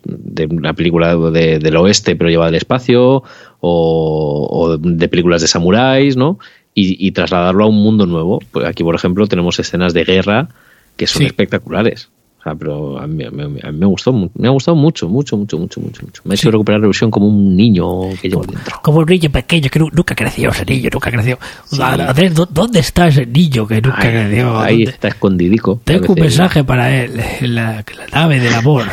de 0.03 0.45
una 0.45 0.73
película 0.73 1.15
de- 1.15 1.59
del 1.59 1.75
oeste 1.77 2.15
pero 2.15 2.29
llevada 2.29 2.49
al 2.49 2.55
espacio, 2.55 3.23
o, 3.59 4.47
o 4.51 4.77
de 4.77 5.07
películas 5.07 5.41
de 5.41 5.47
samuráis, 5.47 6.15
¿no? 6.17 6.39
Y, 6.75 7.05
y 7.07 7.11
trasladarlo 7.11 7.65
a 7.65 7.67
un 7.67 7.81
mundo 7.83 8.05
nuevo. 8.05 8.39
Pues 8.51 8.65
aquí, 8.65 8.83
por 8.83 8.95
ejemplo, 8.95 9.27
tenemos 9.27 9.59
escenas 9.59 9.93
de 9.93 10.03
guerra 10.03 10.49
que 10.97 11.07
son 11.07 11.19
Sí. 11.21 11.25
espectaculares. 11.27 12.09
O 12.39 12.43
sea, 12.43 12.55
pero 12.55 12.99
a 12.99 13.07
mí, 13.07 13.23
a 13.23 13.31
mí- 13.31 13.41
a 13.63 13.71
mí 13.71 13.77
me 13.77 13.85
gustó, 13.85 14.11
me 14.11 14.47
ha 14.47 14.51
gustado 14.51 14.75
mucho, 14.75 15.07
mucho, 15.07 15.37
mucho, 15.37 15.57
mucho, 15.57 15.79
mucho, 15.79 16.01
mucho. 16.05 16.21
Me 16.25 16.33
ha 16.33 16.35
hecho 16.35 16.51
recuperar 16.51 16.81
la 16.81 16.87
ilusión 16.87 17.09
como 17.09 17.27
un 17.27 17.55
niño 17.55 17.85
que 18.21 18.27
llevo 18.27 18.43
dentro. 18.43 18.79
Como 18.81 18.99
un 18.99 19.05
niño 19.05 19.29
pequeño 19.31 19.69
que 19.69 19.79
nu- 19.79 19.89
nunca 19.93 20.13
creció, 20.13 20.49
ese 20.49 20.65
niño 20.65 20.89
nunca 20.91 21.09
creció. 21.09 21.37
Andrés, 21.79 22.33
¿dó- 22.35 22.45
¿dónde 22.51 22.79
está 22.79 23.07
ese 23.07 23.25
niño 23.25 23.65
que 23.65 23.81
nunca 23.81 24.01
creció? 24.01 24.59
ahí 24.59 24.77
¿Dónde? 24.79 24.91
está 24.91 25.07
escondidico. 25.07 25.79
Tengo 25.85 26.13
un 26.13 26.19
mensaje 26.19 26.65
para 26.65 26.93
él, 27.03 27.11
la, 27.41 27.75
la 27.97 28.07
nave 28.11 28.41
del 28.41 28.53
amor. 28.55 28.87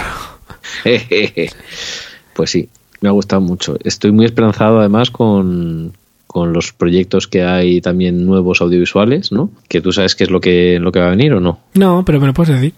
pues 2.35 2.51
sí, 2.51 2.69
me 3.01 3.09
ha 3.09 3.13
gustado 3.13 3.41
mucho. 3.41 3.77
Estoy 3.85 4.13
muy 4.13 4.25
esperanzado 4.27 4.81
además 4.81 5.11
con, 5.11 5.93
con 6.27 6.53
los 6.53 6.73
proyectos 6.73 7.27
que 7.29 7.43
hay 7.43 7.81
también 7.81 8.25
nuevos 8.27 8.61
audiovisuales, 8.61 9.33
¿no? 9.33 9.51
Que 9.69 9.81
tú 9.81 9.93
sabes 9.93 10.15
qué 10.15 10.25
es 10.25 10.31
lo 10.31 10.41
que, 10.41 10.79
lo 10.81 10.93
que 10.93 11.01
va 11.01 11.07
a 11.09 11.11
venir 11.11 11.33
o 11.33 11.41
no. 11.41 11.61
No, 11.75 12.05
pero 12.05 12.21
me 12.21 12.27
lo 12.27 12.35
puedes 12.35 12.55
decir. 12.55 12.75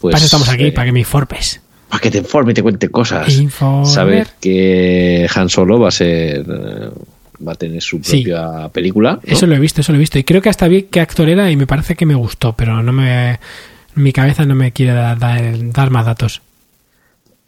Pues, 0.00 0.12
para 0.12 0.18
eso 0.18 0.26
estamos 0.26 0.48
aquí, 0.48 0.64
eh, 0.66 0.72
para 0.72 0.86
que 0.86 0.92
me 0.92 1.00
informes. 1.00 1.60
para 1.88 2.00
que 2.00 2.10
te 2.10 2.18
informe 2.18 2.52
y 2.52 2.54
te 2.54 2.62
cuente 2.62 2.88
cosas. 2.88 3.28
Informer. 3.38 3.86
Saber 3.86 4.26
que 4.40 5.28
Han 5.34 5.48
Solo 5.48 5.78
va 5.78 5.88
a 5.88 5.92
ser 5.92 6.40
eh, 6.48 6.90
va 7.46 7.52
a 7.52 7.54
tener 7.54 7.82
su 7.82 8.00
Sí. 8.02 8.22
propia 8.22 8.68
película. 8.70 9.12
¿no? 9.14 9.20
Eso 9.24 9.46
lo 9.46 9.54
he 9.54 9.58
visto, 9.58 9.80
eso 9.82 9.92
lo 9.92 9.96
he 9.96 9.98
visto. 9.98 10.18
Y 10.18 10.24
creo 10.24 10.40
que 10.42 10.48
hasta 10.48 10.68
vi 10.68 10.82
qué 10.84 11.00
actor 11.00 11.28
era 11.28 11.50
y 11.50 11.56
me 11.56 11.66
parece 11.66 11.96
que 11.96 12.06
me 12.06 12.14
gustó, 12.14 12.54
pero 12.54 12.82
no 12.82 12.92
me. 12.92 13.38
Mi 13.94 14.12
cabeza 14.12 14.44
no 14.46 14.54
me 14.54 14.72
quiere 14.72 14.92
dar, 14.92 15.18
dar- 15.18 15.72
dar 15.72 15.90
más 15.90 16.06
datos. 16.06 16.42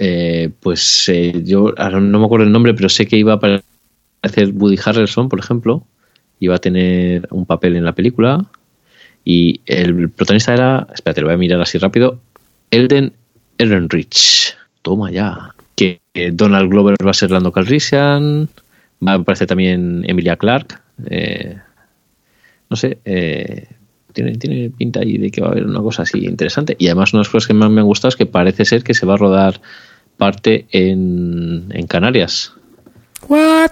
Eh, 0.05 0.50
pues 0.59 1.09
eh, 1.11 1.44
yo 1.44 1.72
ahora 1.76 2.00
no 2.00 2.18
me 2.18 2.24
acuerdo 2.24 2.44
el 2.44 2.50
nombre, 2.50 2.74
pero 2.74 2.88
sé 2.88 3.07
que 3.07 3.16
iba 3.16 3.34
a 3.34 3.36
aparecer 3.36 4.53
Woody 4.53 4.76
Harrelson, 4.84 5.28
por 5.28 5.38
ejemplo, 5.38 5.86
iba 6.40 6.57
a 6.57 6.59
tener 6.59 7.28
un 7.30 7.46
papel 7.46 7.76
en 7.76 7.84
la 7.84 7.94
película 7.94 8.44
y 9.24 9.61
el 9.64 10.11
protagonista 10.11 10.55
era, 10.55 10.88
espérate, 10.92 11.20
lo 11.20 11.28
voy 11.28 11.34
a 11.34 11.38
mirar 11.38 11.61
así 11.61 11.78
rápido, 11.78 12.18
Elden 12.72 13.12
Ehrenreich. 13.59 14.57
Toma 14.82 15.12
ya. 15.12 15.55
Que 15.76 16.00
Donald 16.32 16.68
Glover 16.68 16.96
va 17.07 17.12
a 17.12 17.14
ser 17.14 17.30
Lando 17.30 17.53
Calrissian, 17.53 18.48
va 19.07 19.12
a 19.12 19.14
aparecer 19.14 19.46
también 19.46 20.03
Emilia 20.05 20.36
Clarke. 20.36 20.78
eh, 21.07 21.59
no 22.68 22.74
sé, 22.74 22.98
eh, 23.05 23.68
tiene, 24.12 24.36
tiene 24.36 24.70
pinta 24.70 24.98
ahí 24.98 25.16
de 25.16 25.30
que 25.30 25.40
va 25.40 25.48
a 25.48 25.50
haber 25.53 25.64
una 25.64 25.80
cosa 25.80 26.03
así 26.03 26.24
interesante. 26.24 26.74
Y 26.76 26.86
además, 26.86 27.12
una 27.12 27.20
de 27.20 27.26
las 27.26 27.28
cosas 27.28 27.46
que 27.46 27.55
más 27.55 27.70
me 27.70 27.82
han 27.82 27.86
gustado 27.86 28.09
es 28.09 28.16
que 28.16 28.26
parece 28.26 28.64
ser 28.64 28.82
que 28.82 28.94
se 28.94 29.07
va 29.07 29.14
a 29.14 29.18
rodar 29.18 29.61
parte 30.23 30.66
en, 30.70 31.66
en 31.70 31.87
Canarias. 31.89 32.53
¿What? 33.29 33.70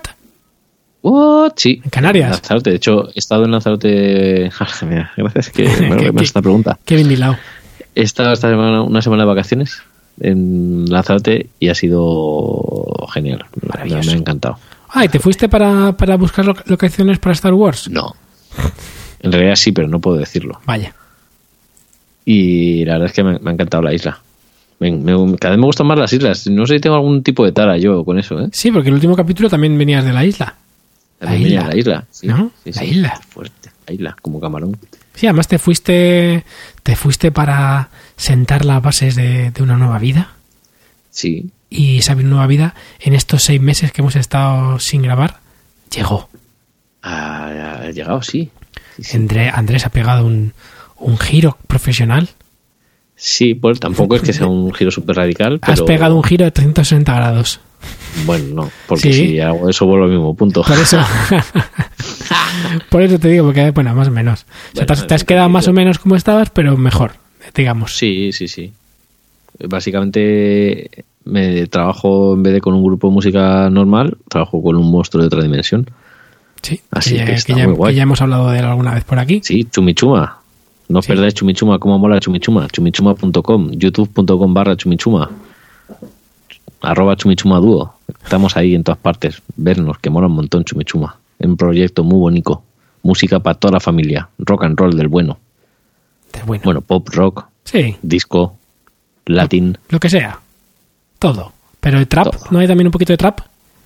¿What? 1.02 1.52
Sí. 1.56 1.80
¿En 1.84 1.90
Canarias? 1.90 2.30
Lanzarote. 2.30 2.70
De 2.70 2.76
hecho, 2.76 3.08
he 3.14 3.18
estado 3.20 3.44
en 3.44 3.52
Lanzarote. 3.52 4.50
Mira, 4.88 5.12
gracias 5.16 5.50
que 5.50 5.64
me, 5.80 5.90
me 5.90 6.12
¿Qué- 6.12 6.24
esta 6.24 6.42
pregunta. 6.42 6.76
Kevin 6.84 7.08
Dilao. 7.08 7.36
He 7.94 8.02
estado 8.02 8.32
esta 8.32 8.50
semana, 8.50 8.82
una 8.82 9.00
semana 9.00 9.22
de 9.22 9.28
vacaciones 9.28 9.82
en 10.20 10.86
Lanzarote 10.90 11.48
y 11.60 11.68
ha 11.68 11.74
sido 11.76 12.84
genial. 13.14 13.44
Me- 13.84 13.94
ha 13.94 14.12
encantado. 14.12 14.58
Ah, 14.88 15.04
¿y 15.04 15.08
te 15.08 15.20
fuiste 15.20 15.48
para, 15.48 15.92
para 15.96 16.16
buscar 16.16 16.44
lo- 16.44 16.56
locaciones 16.66 17.18
para 17.20 17.32
Star 17.34 17.54
Wars? 17.54 17.88
No. 17.88 18.14
En 19.20 19.30
realidad 19.30 19.54
sí, 19.54 19.70
pero 19.70 19.86
no 19.86 20.00
puedo 20.00 20.16
decirlo. 20.16 20.60
Vaya. 20.66 20.94
Y 22.24 22.84
la 22.84 22.94
verdad 22.94 23.06
es 23.06 23.12
que 23.12 23.22
me, 23.22 23.38
me 23.38 23.50
ha 23.50 23.54
encantado 23.54 23.82
la 23.84 23.94
isla. 23.94 24.20
Me- 24.80 24.90
me- 24.90 25.36
cada 25.38 25.52
vez 25.52 25.60
me 25.60 25.66
gustan 25.66 25.86
más 25.86 25.98
las 25.98 26.12
islas. 26.12 26.46
No 26.48 26.66
sé 26.66 26.74
si 26.74 26.80
tengo 26.80 26.96
algún 26.96 27.22
tipo 27.22 27.44
de 27.44 27.52
tara 27.52 27.76
yo 27.78 28.04
con 28.04 28.18
eso, 28.18 28.40
¿eh? 28.40 28.48
Sí, 28.52 28.72
porque 28.72 28.88
el 28.88 28.94
último 28.94 29.14
capítulo 29.14 29.48
también 29.48 29.76
venías 29.78 30.04
de 30.04 30.12
la 30.12 30.24
isla. 30.24 30.54
También 31.18 31.42
La 31.42 31.44
venía 31.44 31.60
isla. 31.60 31.68
la 31.68 31.76
isla. 31.78 32.06
Sí, 32.10 32.26
¿No? 32.26 32.50
sí, 32.64 32.72
La 32.72 32.80
sí. 32.80 32.84
isla. 32.86 33.20
Fuerte. 33.28 33.70
La 33.86 33.92
isla, 33.94 34.16
como 34.22 34.40
camarón. 34.40 34.76
Sí, 35.14 35.26
además 35.26 35.48
te 35.48 35.58
fuiste, 35.58 36.44
te 36.82 36.96
fuiste 36.96 37.30
para 37.30 37.90
sentar 38.16 38.64
las 38.64 38.80
bases 38.82 39.16
de, 39.16 39.50
de 39.50 39.62
una 39.62 39.76
nueva 39.76 39.98
vida. 39.98 40.30
Sí. 41.10 41.50
Y 41.68 41.98
esa 41.98 42.14
nueva 42.14 42.46
vida, 42.46 42.74
en 43.00 43.14
estos 43.14 43.42
seis 43.42 43.60
meses 43.60 43.92
que 43.92 44.00
hemos 44.00 44.16
estado 44.16 44.78
sin 44.78 45.02
grabar, 45.02 45.40
llegó. 45.94 46.30
Ha, 47.02 47.82
ha 47.84 47.90
llegado, 47.90 48.22
sí. 48.22 48.50
Sí, 48.96 49.02
sí. 49.04 49.16
André- 49.18 49.50
Andrés 49.54 49.84
ha 49.86 49.90
pegado 49.90 50.24
un, 50.26 50.52
un 50.96 51.18
giro 51.18 51.58
profesional. 51.66 52.30
Sí, 53.22 53.54
pues 53.54 53.78
tampoco 53.78 54.16
es 54.16 54.22
que 54.22 54.32
sea 54.32 54.46
un 54.46 54.72
giro 54.72 54.90
súper 54.90 55.16
radical, 55.16 55.58
pero... 55.60 55.72
Has 55.74 55.82
pegado 55.82 56.16
un 56.16 56.24
giro 56.24 56.46
de 56.46 56.50
360 56.52 57.14
grados. 57.14 57.60
Bueno, 58.24 58.44
no, 58.64 58.70
porque 58.86 59.12
Sí. 59.12 59.26
si 59.28 59.40
hago 59.40 59.68
eso 59.68 59.84
vuelvo 59.84 60.04
al 60.06 60.10
mismo 60.10 60.34
punto. 60.34 60.62
Por 60.62 60.78
eso. 60.78 60.98
Por 62.88 63.02
eso 63.02 63.18
te 63.18 63.28
digo, 63.28 63.44
porque, 63.46 63.70
bueno, 63.70 63.94
más 63.94 64.08
o 64.08 64.10
menos. 64.10 64.40
O 64.42 64.44
sea, 64.76 64.86
Bueno, 64.86 65.06
te 65.06 65.14
has, 65.14 65.20
te 65.20 65.26
quedado 65.26 65.48
más 65.48 65.68
o 65.68 65.72
menos 65.72 65.98
como 65.98 66.16
estabas, 66.16 66.50
pero 66.50 66.76
mejor, 66.76 67.12
digamos. 67.54 67.96
Sí, 67.96 68.32
sí, 68.32 68.48
sí. 68.48 68.72
Básicamente 69.68 70.90
me 71.24 71.66
trabajo 71.66 72.34
en 72.34 72.42
vez 72.42 72.54
de 72.54 72.60
con 72.60 72.74
un 72.74 72.82
grupo 72.82 73.08
de 73.08 73.14
música 73.14 73.68
normal, 73.70 74.16
trabajo 74.28 74.62
con 74.62 74.76
un 74.76 74.90
monstruo 74.90 75.22
de 75.22 75.26
otra 75.26 75.42
dimensión. 75.42 75.88
Sí, 76.62 76.80
Así 76.90 77.16
ya, 77.16 77.24
que 77.24 77.32
está 77.32 77.56
ya- 77.56 77.66
muy 77.66 77.76
guay. 77.76 77.92
que 77.92 77.96
ya 77.96 78.02
hemos 78.02 78.20
hablado 78.20 78.50
de 78.50 78.58
él 78.58 78.64
alguna 78.64 78.94
vez 78.94 79.04
por 79.04 79.18
aquí. 79.18 79.40
Sí, 79.44 79.64
Chumichuma. 79.64 80.39
No 80.90 80.98
os 80.98 81.04
Sí. 81.06 81.12
perdáis 81.12 81.34
Chumichuma, 81.34 81.78
cómo 81.78 81.98
mola 81.98 82.18
Chumichuma. 82.18 82.66
Chumichuma.com, 82.68 83.70
youtube.com 83.72 84.52
barra 84.54 84.76
Chumichuma. 84.76 85.30
Arroba 86.82 87.14
Chumichuma 87.16 87.58
Dúo. 87.60 87.94
Estamos 88.24 88.56
ahí 88.56 88.74
en 88.74 88.82
todas 88.82 88.98
partes. 88.98 89.40
Vernos, 89.56 89.98
que 89.98 90.10
mola 90.10 90.26
un 90.26 90.34
montón 90.34 90.64
Chumichuma. 90.64 91.16
Es 91.38 91.46
un 91.46 91.56
proyecto 91.56 92.02
muy 92.04 92.18
bonito. 92.18 92.62
Música 93.02 93.38
para 93.40 93.54
toda 93.58 93.72
la 93.72 93.80
familia. 93.80 94.28
Rock 94.38 94.64
and 94.64 94.78
roll 94.78 94.96
del 94.96 95.08
bueno. 95.08 95.38
De 96.32 96.42
bueno. 96.42 96.62
Bueno, 96.64 96.80
pop, 96.80 97.08
rock, 97.12 97.46
Sí, 97.64 97.96
disco, 98.02 98.56
latín, 99.26 99.78
lo 99.90 100.00
que 100.00 100.08
sea. 100.08 100.40
Todo. 101.18 101.52
Pero 101.80 101.98
el 101.98 102.08
trap, 102.08 102.30
Todo. 102.30 102.40
¿no 102.50 102.58
hay 102.58 102.66
también 102.66 102.88
un 102.88 102.92
poquito 102.92 103.12
de 103.12 103.16
trap? 103.16 103.40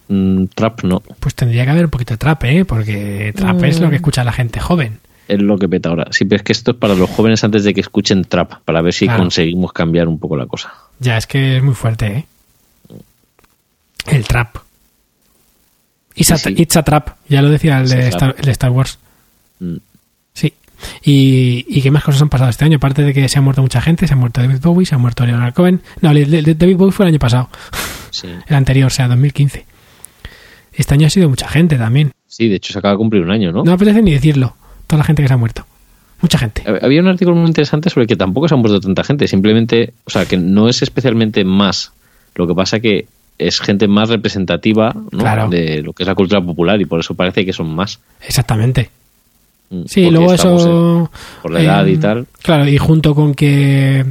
mm, 0.08 0.44
trap 0.54 0.82
no. 0.84 1.02
Pues 1.20 1.34
tendría 1.34 1.64
que 1.64 1.70
haber 1.70 1.84
un 1.84 1.90
poquito 1.90 2.14
de 2.14 2.18
trap, 2.18 2.44
¿eh? 2.44 2.64
Porque 2.64 3.32
trap 3.36 3.62
es 3.64 3.80
lo 3.80 3.90
que 3.90 3.96
escucha 3.96 4.24
la 4.24 4.32
gente 4.32 4.58
joven. 4.60 4.98
Es 5.28 5.40
lo 5.40 5.56
que 5.58 5.68
peta 5.68 5.88
ahora. 5.88 6.06
Sí, 6.10 6.24
pero 6.24 6.36
es 6.36 6.42
que 6.42 6.52
esto 6.52 6.72
es 6.72 6.76
para 6.76 6.94
los 6.94 7.08
jóvenes 7.10 7.42
antes 7.44 7.64
de 7.64 7.72
que 7.74 7.80
escuchen 7.80 8.24
trap, 8.24 8.60
para 8.64 8.82
ver 8.82 8.92
si 8.92 9.06
Claro. 9.06 9.22
conseguimos 9.22 9.72
cambiar 9.72 10.06
un 10.08 10.18
poco 10.18 10.36
la 10.36 10.46
cosa. 10.46 10.72
Ya, 11.00 11.16
es 11.16 11.26
que 11.26 11.56
es 11.56 11.62
muy 11.62 11.74
fuerte, 11.74 12.06
¿eh? 12.06 12.26
El 14.06 14.24
trap. 14.26 14.56
It's 16.14 16.30
a, 16.30 16.36
Sí, 16.36 16.54
sí. 16.54 16.62
it's 16.62 16.76
a 16.76 16.82
trap, 16.82 17.16
ya 17.28 17.42
lo 17.42 17.48
decía 17.50 17.80
el 17.80 17.88
de. 17.88 18.08
Star, 18.08 18.34
el 18.38 18.44
de 18.44 18.50
Star 18.52 18.70
Wars. 18.70 18.98
Mm. 19.60 19.76
Sí. 20.32 20.52
Y, 21.02 21.64
y 21.68 21.80
qué 21.82 21.90
más 21.90 22.04
cosas 22.04 22.20
han 22.22 22.28
pasado 22.28 22.50
este 22.50 22.64
año? 22.64 22.76
Aparte 22.76 23.02
de 23.02 23.14
que 23.14 23.28
se 23.28 23.38
ha 23.38 23.42
muerto 23.42 23.62
mucha 23.62 23.80
gente, 23.80 24.06
se 24.06 24.12
ha 24.12 24.16
muerto 24.16 24.40
David 24.42 24.60
Bowie, 24.60 24.84
se 24.86 24.94
ha 24.94 24.98
muerto 24.98 25.24
Leonard 25.24 25.54
Cohen. 25.54 25.80
No, 26.02 26.08
David 26.12 26.76
Bowie 26.76 26.92
fue 26.92 27.06
el 27.06 27.08
año 27.12 27.18
pasado, 27.18 27.48
Sí. 28.10 28.28
el 28.46 28.54
anterior, 28.56 28.88
o 28.88 28.90
sea, 28.90 29.08
2015. 29.08 29.64
Este 30.74 30.94
año 30.94 31.06
ha 31.06 31.10
sido 31.10 31.28
mucha 31.28 31.48
gente 31.48 31.76
también. 31.76 32.12
sí, 32.26 32.48
de 32.48 32.56
hecho 32.56 32.72
se 32.72 32.78
acaba 32.78 32.92
de 32.92 32.98
cumplir 32.98 33.22
un 33.22 33.30
año, 33.30 33.50
¿no? 33.52 33.58
No 33.60 33.64
me 33.64 33.72
apetece 33.72 34.02
ni 34.02 34.12
decirlo. 34.12 34.56
Toda 34.86 34.98
la 34.98 35.04
gente 35.04 35.22
que 35.22 35.28
se 35.28 35.34
ha 35.34 35.38
muerto. 35.38 35.66
Mucha 36.20 36.38
gente. 36.38 36.62
Había 36.82 37.00
un 37.00 37.08
artículo 37.08 37.36
muy 37.36 37.46
interesante 37.48 37.90
sobre 37.90 38.06
que 38.06 38.16
tampoco 38.16 38.48
se 38.48 38.54
han 38.54 38.60
muerto 38.60 38.80
tanta 38.80 39.04
gente, 39.04 39.26
simplemente, 39.28 39.92
o 40.04 40.10
sea, 40.10 40.24
que 40.26 40.36
no 40.36 40.68
es 40.68 40.82
especialmente 40.82 41.44
más. 41.44 41.92
Lo 42.34 42.46
que 42.46 42.54
pasa 42.54 42.80
que 42.80 43.06
es 43.38 43.60
gente 43.60 43.88
más 43.88 44.08
representativa 44.08 44.92
¿no? 44.94 45.18
Claro. 45.18 45.48
de 45.48 45.82
lo 45.82 45.92
que 45.92 46.04
es 46.04 46.06
la 46.06 46.14
cultura 46.14 46.40
popular 46.40 46.80
y 46.80 46.84
por 46.86 47.00
eso 47.00 47.14
parece 47.14 47.44
que 47.44 47.52
son 47.52 47.74
más. 47.74 47.98
Exactamente. 48.26 48.90
Mm, 49.70 49.82
Sí, 49.86 50.04
porque 50.04 50.10
luego 50.16 50.32
eso. 50.34 50.98
en- 51.00 51.42
por 51.42 51.50
la 51.50 51.60
edad 51.62 51.86
y 51.86 51.96
tal. 51.96 52.26
Claro, 52.42 52.66
y 52.68 52.78
junto 52.78 53.14
con 53.14 53.34
que. 53.34 54.04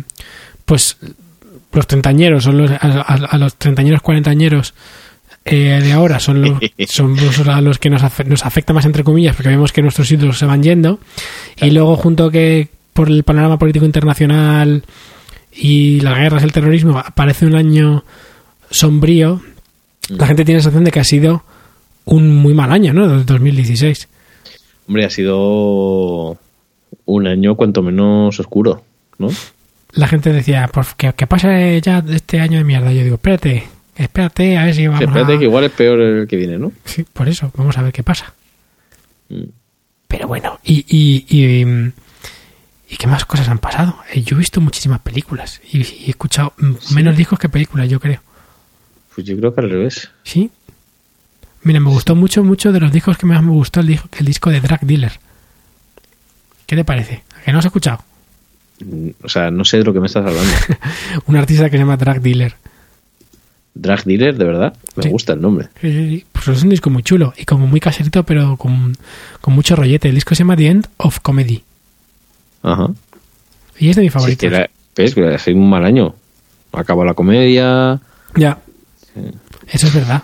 Pues 0.65 0.97
los 1.71 1.87
treintañeros 1.87 2.43
son 2.43 2.57
los. 2.57 2.71
A, 2.71 2.77
a- 2.81 3.27
a 3.31 3.37
los 3.37 3.55
treintañeros, 3.55 4.01
cuarentañeros 4.01 4.73
eh, 5.45 5.79
de 5.83 5.91
ahora 5.93 6.19
son 6.19 6.41
los, 6.41 6.59
son 6.87 7.15
los 7.63 7.79
que 7.79 7.89
nos, 7.89 8.01
afe- 8.03 8.25
nos 8.25 8.45
afecta 8.45 8.73
más, 8.73 8.85
entre 8.85 9.03
comillas, 9.03 9.35
porque 9.35 9.49
vemos 9.49 9.71
que 9.71 9.81
nuestros 9.81 10.11
ídolos 10.11 10.37
se 10.37 10.45
van 10.45 10.63
yendo. 10.63 10.99
Y 11.61 11.71
luego, 11.71 11.95
junto 11.97 12.29
que 12.31 12.69
por 12.93 13.09
el 13.09 13.23
panorama 13.23 13.57
político 13.57 13.85
internacional 13.85 14.83
y 15.51 15.99
las 16.01 16.17
guerras, 16.17 16.43
el 16.43 16.51
terrorismo, 16.51 16.97
aparece 16.99 17.45
un 17.45 17.55
año 17.55 18.03
sombrío. 18.69 19.41
La 20.09 20.27
gente 20.27 20.45
tiene 20.45 20.59
la 20.59 20.63
sensación 20.63 20.83
de 20.83 20.91
que 20.91 20.99
ha 20.99 21.03
sido 21.03 21.43
un 22.05 22.35
muy 22.35 22.53
mal 22.53 22.71
año, 22.71 22.93
¿no? 22.93 23.05
El 23.05 23.25
2016. 23.25 24.07
Hombre, 24.87 25.05
ha 25.05 25.09
sido 25.09 26.37
un 27.05 27.27
año 27.27 27.55
cuanto 27.55 27.81
menos 27.81 28.39
oscuro, 28.39 28.83
¿no? 29.17 29.29
la 29.95 30.07
gente 30.07 30.33
decía, 30.33 30.67
pues 30.73 30.95
que, 30.95 31.13
que 31.13 31.27
pase 31.27 31.79
ya 31.79 32.03
este 32.09 32.39
año 32.39 32.57
de 32.57 32.63
mierda. 32.63 32.91
Yo 32.91 33.03
digo, 33.03 33.15
espérate, 33.15 33.63
espérate, 33.95 34.57
a 34.57 34.65
ver 34.65 34.75
si 34.75 34.87
vamos 34.87 35.01
Espérate 35.01 35.35
a... 35.35 35.37
que 35.39 35.45
igual 35.45 35.63
es 35.65 35.71
peor 35.71 35.99
el 35.99 36.27
que 36.27 36.35
viene, 36.35 36.57
¿no? 36.57 36.71
Sí, 36.85 37.03
por 37.11 37.27
eso, 37.27 37.51
vamos 37.55 37.77
a 37.77 37.81
ver 37.81 37.91
qué 37.93 38.03
pasa. 38.03 38.33
Mm. 39.29 39.43
Pero 40.07 40.27
bueno, 40.27 40.59
y, 40.63 40.85
y, 40.87 41.25
y, 41.27 41.65
mm, 41.65 41.91
¿y 42.89 42.97
qué 42.97 43.07
más 43.07 43.25
cosas 43.25 43.49
han 43.49 43.59
pasado? 43.59 43.97
Eh, 44.13 44.21
Yo 44.21 44.35
he 44.35 44.39
visto 44.39 44.61
muchísimas 44.61 44.99
películas 45.01 45.59
y, 45.71 45.79
y 45.81 46.03
he 46.07 46.09
escuchado 46.11 46.53
menos 46.93 47.17
discos 47.17 47.39
que 47.39 47.49
películas, 47.49 47.89
yo 47.89 47.99
creo. 47.99 48.21
Pues 49.15 49.25
yo 49.27 49.37
creo 49.37 49.53
que 49.53 49.61
al 49.61 49.69
revés. 49.69 50.09
¿Sí? 50.23 50.49
Mira, 51.63 51.79
me 51.79 51.89
gustó 51.89 52.15
mucho, 52.15 52.43
mucho 52.43 52.71
de 52.71 52.79
los 52.79 52.91
discos 52.91 53.17
que 53.17 53.25
más 53.25 53.41
me 53.41 53.51
gustó 53.51 53.79
el, 53.79 53.87
disco- 53.87 54.09
el 54.19 54.25
disco 54.25 54.49
de 54.49 54.59
Drag 54.59 54.81
Dealer. 54.81 55.13
¿Qué 56.65 56.75
te 56.75 56.83
parece? 56.85 57.23
¿A 57.37 57.41
que 57.43 57.51
no 57.51 57.59
has 57.59 57.65
escuchado? 57.65 58.03
Mm, 58.83 59.09
O 59.23 59.29
sea, 59.29 59.49
no 59.51 59.63
sé 59.65 59.77
de 59.77 59.83
lo 59.83 59.93
que 59.93 59.99
me 59.99 60.07
estás 60.07 60.25
hablando. 60.25 60.51
Un 61.27 61.35
artista 61.37 61.65
que 61.69 61.77
se 61.77 61.77
llama 61.79 61.97
Drag 61.97 62.21
Dealer. 62.21 62.55
Drag 63.75 64.03
Dealer, 64.03 64.37
de 64.37 64.45
verdad. 64.45 64.73
Me 64.95 65.03
Sí. 65.03 65.09
gusta 65.09 65.33
el 65.33 65.41
nombre. 65.41 65.69
Sí, 65.81 65.91
sí, 65.91 66.09
sí. 66.09 66.25
Pues 66.31 66.47
es 66.49 66.63
un 66.63 66.69
disco 66.69 66.89
muy 66.89 67.03
chulo 67.03 67.33
y 67.37 67.45
como 67.45 67.65
muy 67.67 67.79
caserito, 67.79 68.23
pero 68.23 68.55
con, 68.57 68.95
con 69.41 69.53
mucho 69.53 69.75
rollete. 69.75 70.09
El 70.09 70.15
disco 70.15 70.35
se 70.35 70.39
llama 70.39 70.55
The 70.55 70.67
End 70.67 70.87
of 70.97 71.19
Comedy 71.21 71.63
Ajá. 72.61 72.89
y 73.79 73.89
es 73.89 73.95
de 73.95 74.01
mis 74.03 74.11
Sí, 74.11 74.13
favoritos. 74.13 74.49
que 74.51 75.21
ves 75.21 75.41
sido 75.41 75.57
un 75.57 75.69
mal 75.69 75.85
año. 75.85 76.13
Acabó 76.71 77.03
la 77.05 77.13
comedia. 77.13 77.99
Ya. 78.35 78.59
Eso 79.67 79.87
es 79.87 79.93
verdad. 79.93 80.23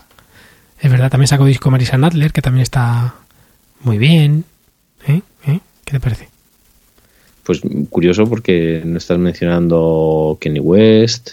Es 0.80 0.90
verdad. 0.92 1.10
También 1.10 1.28
sacó 1.28 1.46
disco 1.46 1.70
Marisa 1.72 1.98
Nadler, 1.98 2.32
que 2.32 2.42
también 2.42 2.64
está 2.64 3.16
muy 3.82 3.98
bien. 3.98 4.46
¿Eh? 5.08 5.22
¿Eh? 5.48 5.60
¿Qué 5.86 5.92
te 5.92 6.00
parece? 6.00 6.30
Pues 7.44 7.62
curioso 7.90 8.26
porque 8.28 8.82
no 8.86 8.98
estás 8.98 9.18
mencionando 9.18 10.38
Kenny 10.40 10.60
West. 10.60 11.32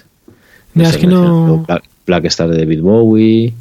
No, 0.75 0.85
es 0.89 0.97
que 0.97 1.07
no. 1.07 1.67
Black, 2.07 2.25
Star 2.27 2.49
de 2.49 2.59
David 2.59 2.81
Bowie. 2.83 3.53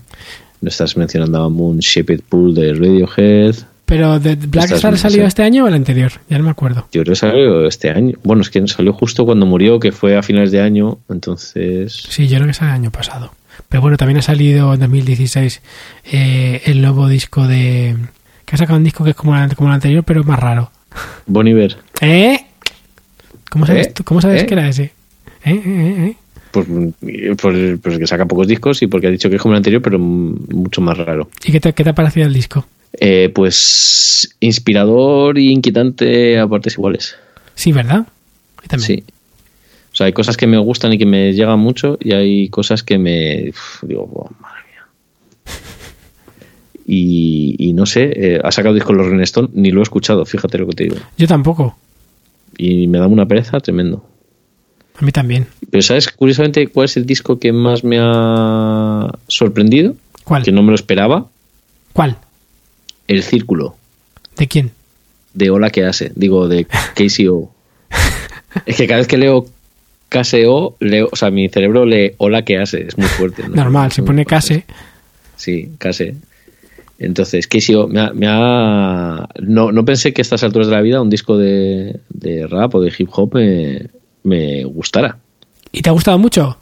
No 0.62 0.70
estás 0.70 0.96
mencionando 0.98 1.44
a 1.44 1.50
Moon 1.50 1.80
Shaped 1.80 2.22
Pool 2.30 2.54
de 2.56 2.74
Radiohead. 2.74 3.56
Pero 3.86 4.20
de 4.20 4.36
Black 4.36 4.72
Star 4.72 4.98
salió 4.98 5.26
este 5.28 5.44
año 5.44 5.66
o 5.66 5.68
el 5.68 5.74
anterior? 5.76 6.12
Ya 6.30 6.38
no 6.40 6.44
me 6.46 6.50
acuerdo. 6.50 6.88
Yo 6.92 7.04
creo 7.04 7.14
que 7.14 7.20
salió 7.20 7.68
este 7.68 7.92
año. 7.92 8.18
Bueno, 8.24 8.42
es 8.42 8.50
que 8.50 8.68
salió 8.68 8.94
justo 8.94 9.26
cuando 9.26 9.46
murió, 9.46 9.80
que 9.80 9.92
fue 9.92 10.18
a 10.18 10.24
finales 10.24 10.52
de 10.52 10.62
año. 10.62 10.98
Entonces. 11.10 11.94
Sí, 12.10 12.28
yo 12.28 12.38
creo 12.38 12.48
que 12.48 12.54
salió 12.54 12.74
el 12.74 12.82
año 12.82 12.92
pasado. 12.92 13.32
Pero 13.70 13.82
bueno, 13.82 13.96
también 13.98 14.18
ha 14.18 14.22
salido 14.24 14.74
en 14.74 14.80
2016 14.80 15.62
eh, 16.12 16.62
el 16.66 16.82
nuevo 16.82 17.08
disco 17.08 17.48
de. 17.48 17.96
Que 18.46 18.56
ha 18.56 18.58
sacado 18.58 18.78
un 18.78 18.84
disco 18.84 19.04
que 19.04 19.12
es 19.12 19.16
como, 19.16 19.36
el- 19.38 19.56
como 19.56 19.70
el 19.70 19.76
anterior, 19.76 20.04
pero 20.04 20.24
más 20.24 20.40
raro. 20.40 20.72
Bon 21.28 21.48
Iver. 21.48 21.78
¿Eh? 22.02 22.40
¿Cómo 23.50 23.66
sabes, 23.66 23.88
¿Eh? 23.88 23.92
tú- 23.94 24.04
¿cómo 24.04 24.22
sabes 24.22 24.44
¿Eh? 24.44 24.46
que 24.46 24.54
era 24.56 24.68
ese? 24.68 24.84
¿Eh? 24.84 24.92
¿Eh? 25.54 25.62
¿Eh? 25.66 26.18
Pues, 26.56 26.68
pues, 27.42 27.80
pues 27.82 28.00
que 28.00 28.08
saca 28.08 28.26
pocos 28.26 28.48
discos 28.48 28.82
y 28.82 28.88
porque 28.88 29.08
ha 29.08 29.12
dicho 29.12 29.30
que 29.30 29.36
es 29.36 29.42
como 29.42 29.54
el 29.54 29.58
anterior, 29.58 29.82
pero 29.82 30.00
mucho 30.00 30.80
más 30.80 30.98
raro. 30.98 31.30
¿Y 31.44 31.52
qué 31.52 31.60
te, 31.60 31.74
qué 31.74 31.84
te 31.84 31.90
ha 31.90 31.94
parecido 31.96 32.28
el 32.28 32.34
disco? 32.34 32.66
Eh, 32.98 33.30
pues 33.36 34.38
inspirador 34.40 35.38
y 35.38 35.52
inquietante 35.52 36.40
a 36.40 36.48
partes 36.48 36.76
iguales. 36.76 37.18
Sí, 37.56 37.74
¿verdad? 37.74 38.08
También. 38.70 38.88
Sí. 38.88 39.04
O 39.92 39.96
sea, 39.98 40.06
hay 40.08 40.14
cosas 40.14 40.38
que 40.38 40.48
me 40.48 40.58
gustan 40.58 40.94
y 40.94 40.98
que 40.98 41.06
me 41.06 41.34
llegan 41.34 41.60
mucho 41.60 41.98
y 42.00 42.14
hay 42.14 42.48
cosas 42.48 42.84
que 42.84 42.98
me... 42.98 43.50
uf, 43.50 43.84
digo, 43.84 44.08
"Buah, 44.08 44.30
madre 44.40 44.62
mía. 44.72 45.54
Y, 46.88 47.56
y 47.60 47.74
no 47.74 47.86
sé, 47.86 48.12
eh, 48.16 48.40
ha 48.42 48.52
sacado 48.52 48.76
disco 48.76 48.94
los 48.94 49.08
Rolling 49.08 49.24
Stone, 49.24 49.50
ni 49.54 49.72
lo 49.72 49.82
he 49.82 49.84
escuchado, 49.84 50.26
fíjate 50.26 50.58
lo 50.58 50.68
que 50.68 50.76
te 50.76 50.84
digo. 50.86 50.96
Yo 51.18 51.28
tampoco. 51.28 51.76
Y 52.58 52.88
me 52.88 52.98
da 53.00 53.08
una 53.08 53.26
pereza 53.26 53.60
tremendo. 53.60 54.06
A 54.98 55.04
mí 55.04 55.12
también. 55.12 55.48
Pero 55.70 55.82
¿sabes 55.82 56.08
curiosamente 56.10 56.68
cuál 56.68 56.86
es 56.86 56.96
el 56.98 57.06
disco 57.06 57.38
que 57.40 57.52
más 57.52 57.84
me 57.84 57.98
ha 58.00 59.10
sorprendido? 59.28 59.96
¿Cuál? 60.24 60.44
Que 60.44 60.52
no 60.52 60.64
me 60.64 60.70
lo 60.70 60.76
esperaba. 60.76 61.28
¿Cuál? 61.94 62.18
El 63.08 63.22
Círculo, 63.24 63.76
¿De 64.38 64.48
quién? 64.48 64.72
de 65.34 65.50
Hola 65.50 65.70
que 65.70 65.84
hace, 65.86 66.12
digo, 66.16 66.48
de 66.48 66.66
KCO. 66.66 67.52
es 68.66 68.78
que 68.78 68.88
cada 68.88 69.00
vez 69.00 69.08
que 69.08 69.18
leo 69.18 69.46
KCO, 70.10 70.78
leo, 70.80 71.10
o 71.12 71.16
sea, 71.16 71.30
mi 71.30 71.50
cerebro 71.50 71.86
lee 71.86 72.14
Hola 72.18 72.44
que 72.46 72.58
hace, 72.58 72.88
es 72.88 72.98
muy 72.98 73.08
fuerte. 73.08 73.44
¿no? 73.48 73.56
Normal, 73.56 73.92
se 73.92 74.02
pone 74.02 74.26
case. 74.26 74.66
Sí, 75.36 75.72
casi. 75.78 76.14
Entonces, 76.98 77.48
KCO, 77.48 77.88
me 77.88 78.00
ha, 78.00 78.14
me 78.14 78.28
ha- 78.30 79.28
no, 79.42 79.72
no 79.74 79.84
pensé 79.86 80.14
que 80.14 80.22
a 80.22 80.24
estas 80.24 80.44
alturas 80.44 80.68
de 80.70 80.74
la 80.76 80.82
vida 80.82 81.02
un 81.02 81.10
disco 81.10 81.38
de, 81.38 82.00
de 82.10 82.48
rap 82.48 82.74
o 82.76 82.82
de 82.82 82.94
hip 82.98 83.10
hop 83.12 83.36
me, 83.36 83.88
me 84.26 84.64
gustara. 84.66 85.18
¿Y 85.72 85.82
te 85.82 85.90
ha 85.90 85.94
gustado 85.94 86.18
mucho? 86.18 86.58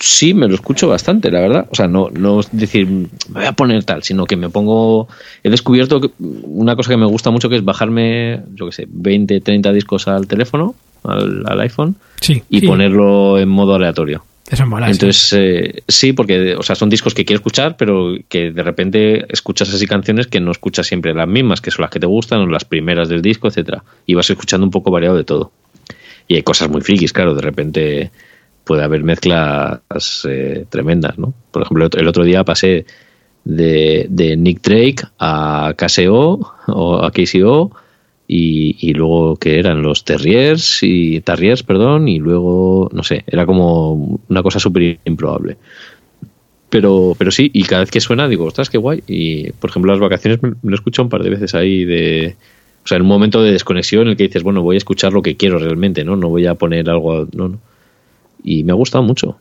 Sí, 0.00 0.34
me 0.34 0.48
lo 0.48 0.54
escucho 0.54 0.88
bastante, 0.88 1.30
la 1.30 1.40
verdad. 1.40 1.68
O 1.70 1.74
sea, 1.76 1.86
no, 1.86 2.08
no 2.10 2.40
es 2.40 2.48
decir, 2.50 2.88
me 2.88 3.06
voy 3.28 3.44
a 3.44 3.52
poner 3.52 3.84
tal, 3.84 4.02
sino 4.02 4.26
que 4.26 4.36
me 4.36 4.50
pongo. 4.50 5.06
He 5.44 5.50
descubierto 5.50 6.00
una 6.18 6.74
cosa 6.74 6.90
que 6.90 6.96
me 6.96 7.06
gusta 7.06 7.30
mucho 7.30 7.48
que 7.48 7.56
es 7.56 7.64
bajarme, 7.64 8.40
yo 8.54 8.66
qué 8.66 8.72
sé, 8.72 8.86
20, 8.88 9.40
30 9.40 9.72
discos 9.72 10.08
al 10.08 10.26
teléfono, 10.26 10.74
al, 11.04 11.44
al 11.46 11.60
iPhone, 11.60 11.94
Sí. 12.20 12.42
y 12.50 12.60
sí. 12.60 12.66
ponerlo 12.66 13.38
en 13.38 13.48
modo 13.48 13.74
aleatorio. 13.76 14.24
Eso 14.50 14.66
mola. 14.66 14.86
sí. 14.86 14.92
Entonces, 14.92 15.32
eh, 15.38 15.82
sí, 15.86 16.12
porque 16.12 16.56
o 16.56 16.62
sea, 16.64 16.74
son 16.74 16.90
discos 16.90 17.14
que 17.14 17.24
quiero 17.24 17.38
escuchar, 17.38 17.76
pero 17.76 18.14
que 18.28 18.50
de 18.50 18.62
repente 18.64 19.32
escuchas 19.32 19.72
así 19.72 19.86
canciones 19.86 20.26
que 20.26 20.40
no 20.40 20.50
escuchas 20.50 20.88
siempre 20.88 21.14
las 21.14 21.28
mismas, 21.28 21.60
que 21.60 21.70
son 21.70 21.82
las 21.82 21.90
que 21.92 22.00
te 22.00 22.06
gustan, 22.06 22.40
o 22.40 22.46
las 22.48 22.64
primeras 22.64 23.08
del 23.08 23.22
disco, 23.22 23.46
etcétera 23.46 23.84
Y 24.06 24.14
vas 24.14 24.28
escuchando 24.28 24.64
un 24.66 24.72
poco 24.72 24.90
variado 24.90 25.16
de 25.16 25.22
todo. 25.22 25.52
Y 26.30 26.36
hay 26.36 26.42
cosas 26.44 26.70
muy 26.70 26.80
frikis, 26.80 27.12
claro, 27.12 27.34
de 27.34 27.42
repente 27.42 28.10
puede 28.62 28.84
haber 28.84 29.02
mezclas 29.02 29.80
eh, 30.28 30.64
tremendas, 30.70 31.18
¿no? 31.18 31.34
Por 31.50 31.62
ejemplo, 31.62 31.88
el 31.92 32.06
otro- 32.06 32.22
día 32.22 32.44
pasé 32.44 32.86
de, 33.44 34.06
de 34.08 34.36
Nick 34.36 34.62
Drake 34.62 35.02
a 35.18 35.74
KSO 35.76 36.40
o 36.68 37.04
a 37.04 37.10
KCO 37.10 37.72
y, 38.28 38.76
y 38.78 38.94
luego 38.94 39.34
que 39.38 39.58
eran 39.58 39.82
los 39.82 40.04
Terriers 40.04 40.84
y 40.84 41.20
Terriers, 41.22 41.64
perdón, 41.64 42.06
y 42.06 42.20
luego, 42.20 42.88
no 42.92 43.02
sé, 43.02 43.24
era 43.26 43.44
como 43.44 44.20
una 44.28 44.42
cosa 44.44 44.60
súper 44.60 45.00
improbable. 45.04 45.56
Pero, 46.68 47.14
pero 47.18 47.32
sí, 47.32 47.50
y 47.52 47.64
cada 47.64 47.80
vez 47.82 47.90
que 47.90 48.00
suena 48.00 48.28
digo, 48.28 48.44
ostras, 48.44 48.70
qué 48.70 48.78
guay. 48.78 49.02
Y, 49.08 49.50
por 49.52 49.70
ejemplo, 49.70 49.90
las 49.92 50.00
vacaciones 50.00 50.40
me, 50.42 50.50
me 50.62 50.70
lo 50.70 50.76
escucho 50.76 51.02
un 51.02 51.08
par 51.08 51.22
de 51.22 51.30
veces 51.30 51.54
ahí 51.54 51.84
de... 51.84 52.36
O 52.84 52.88
sea, 52.88 52.96
en 52.96 53.02
un 53.02 53.08
momento 53.08 53.42
de 53.42 53.52
desconexión 53.52 54.02
en 54.02 54.08
el 54.08 54.16
que 54.16 54.24
dices, 54.24 54.42
bueno, 54.42 54.62
voy 54.62 54.76
a 54.76 54.78
escuchar 54.78 55.12
lo 55.12 55.22
que 55.22 55.36
quiero 55.36 55.58
realmente, 55.58 56.04
¿no? 56.04 56.16
No 56.16 56.28
voy 56.28 56.46
a 56.46 56.54
poner 56.54 56.88
algo... 56.88 57.26
No, 57.32 57.48
no. 57.48 57.58
Y 58.42 58.64
me 58.64 58.72
ha 58.72 58.74
gustado 58.74 59.04
mucho. 59.04 59.38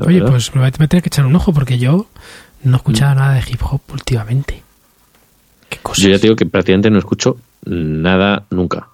Oye, 0.00 0.20
verdad. 0.20 0.32
pues 0.32 0.54
me 0.54 0.60
voy 0.60 0.68
a 0.68 0.70
tener 0.72 1.02
que 1.02 1.08
echar 1.08 1.26
un 1.26 1.34
ojo 1.34 1.52
porque 1.52 1.78
yo 1.78 2.06
no 2.64 2.74
he 2.74 2.76
escuchado 2.76 3.14
nada 3.14 3.34
de 3.34 3.40
hip 3.40 3.60
hop 3.62 3.80
últimamente. 3.92 4.62
Qué 5.68 5.78
cosas. 5.82 6.04
Yo 6.04 6.10
ya 6.10 6.16
te 6.16 6.22
digo 6.22 6.36
que 6.36 6.46
prácticamente 6.46 6.90
no 6.90 6.98
escucho 6.98 7.38
nada 7.64 8.44
nunca. 8.50 8.88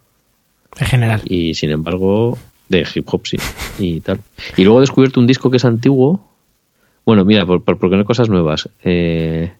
En 0.78 0.86
general. 0.86 1.22
Y 1.24 1.54
sin 1.54 1.70
embargo, 1.70 2.38
de 2.68 2.86
hip 2.94 3.06
hop 3.12 3.26
sí. 3.26 3.36
Y 3.78 4.00
tal. 4.00 4.20
Y 4.56 4.64
luego 4.64 4.78
he 4.78 4.82
descubierto 4.82 5.20
un 5.20 5.26
disco 5.26 5.50
que 5.50 5.56
es 5.56 5.64
antiguo. 5.64 6.24
Bueno, 7.04 7.24
mira, 7.24 7.46
por, 7.46 7.64
por, 7.64 7.78
por 7.78 7.90
poner 7.90 8.04
cosas 8.04 8.28
nuevas. 8.28 8.68
Eh, 8.84 9.52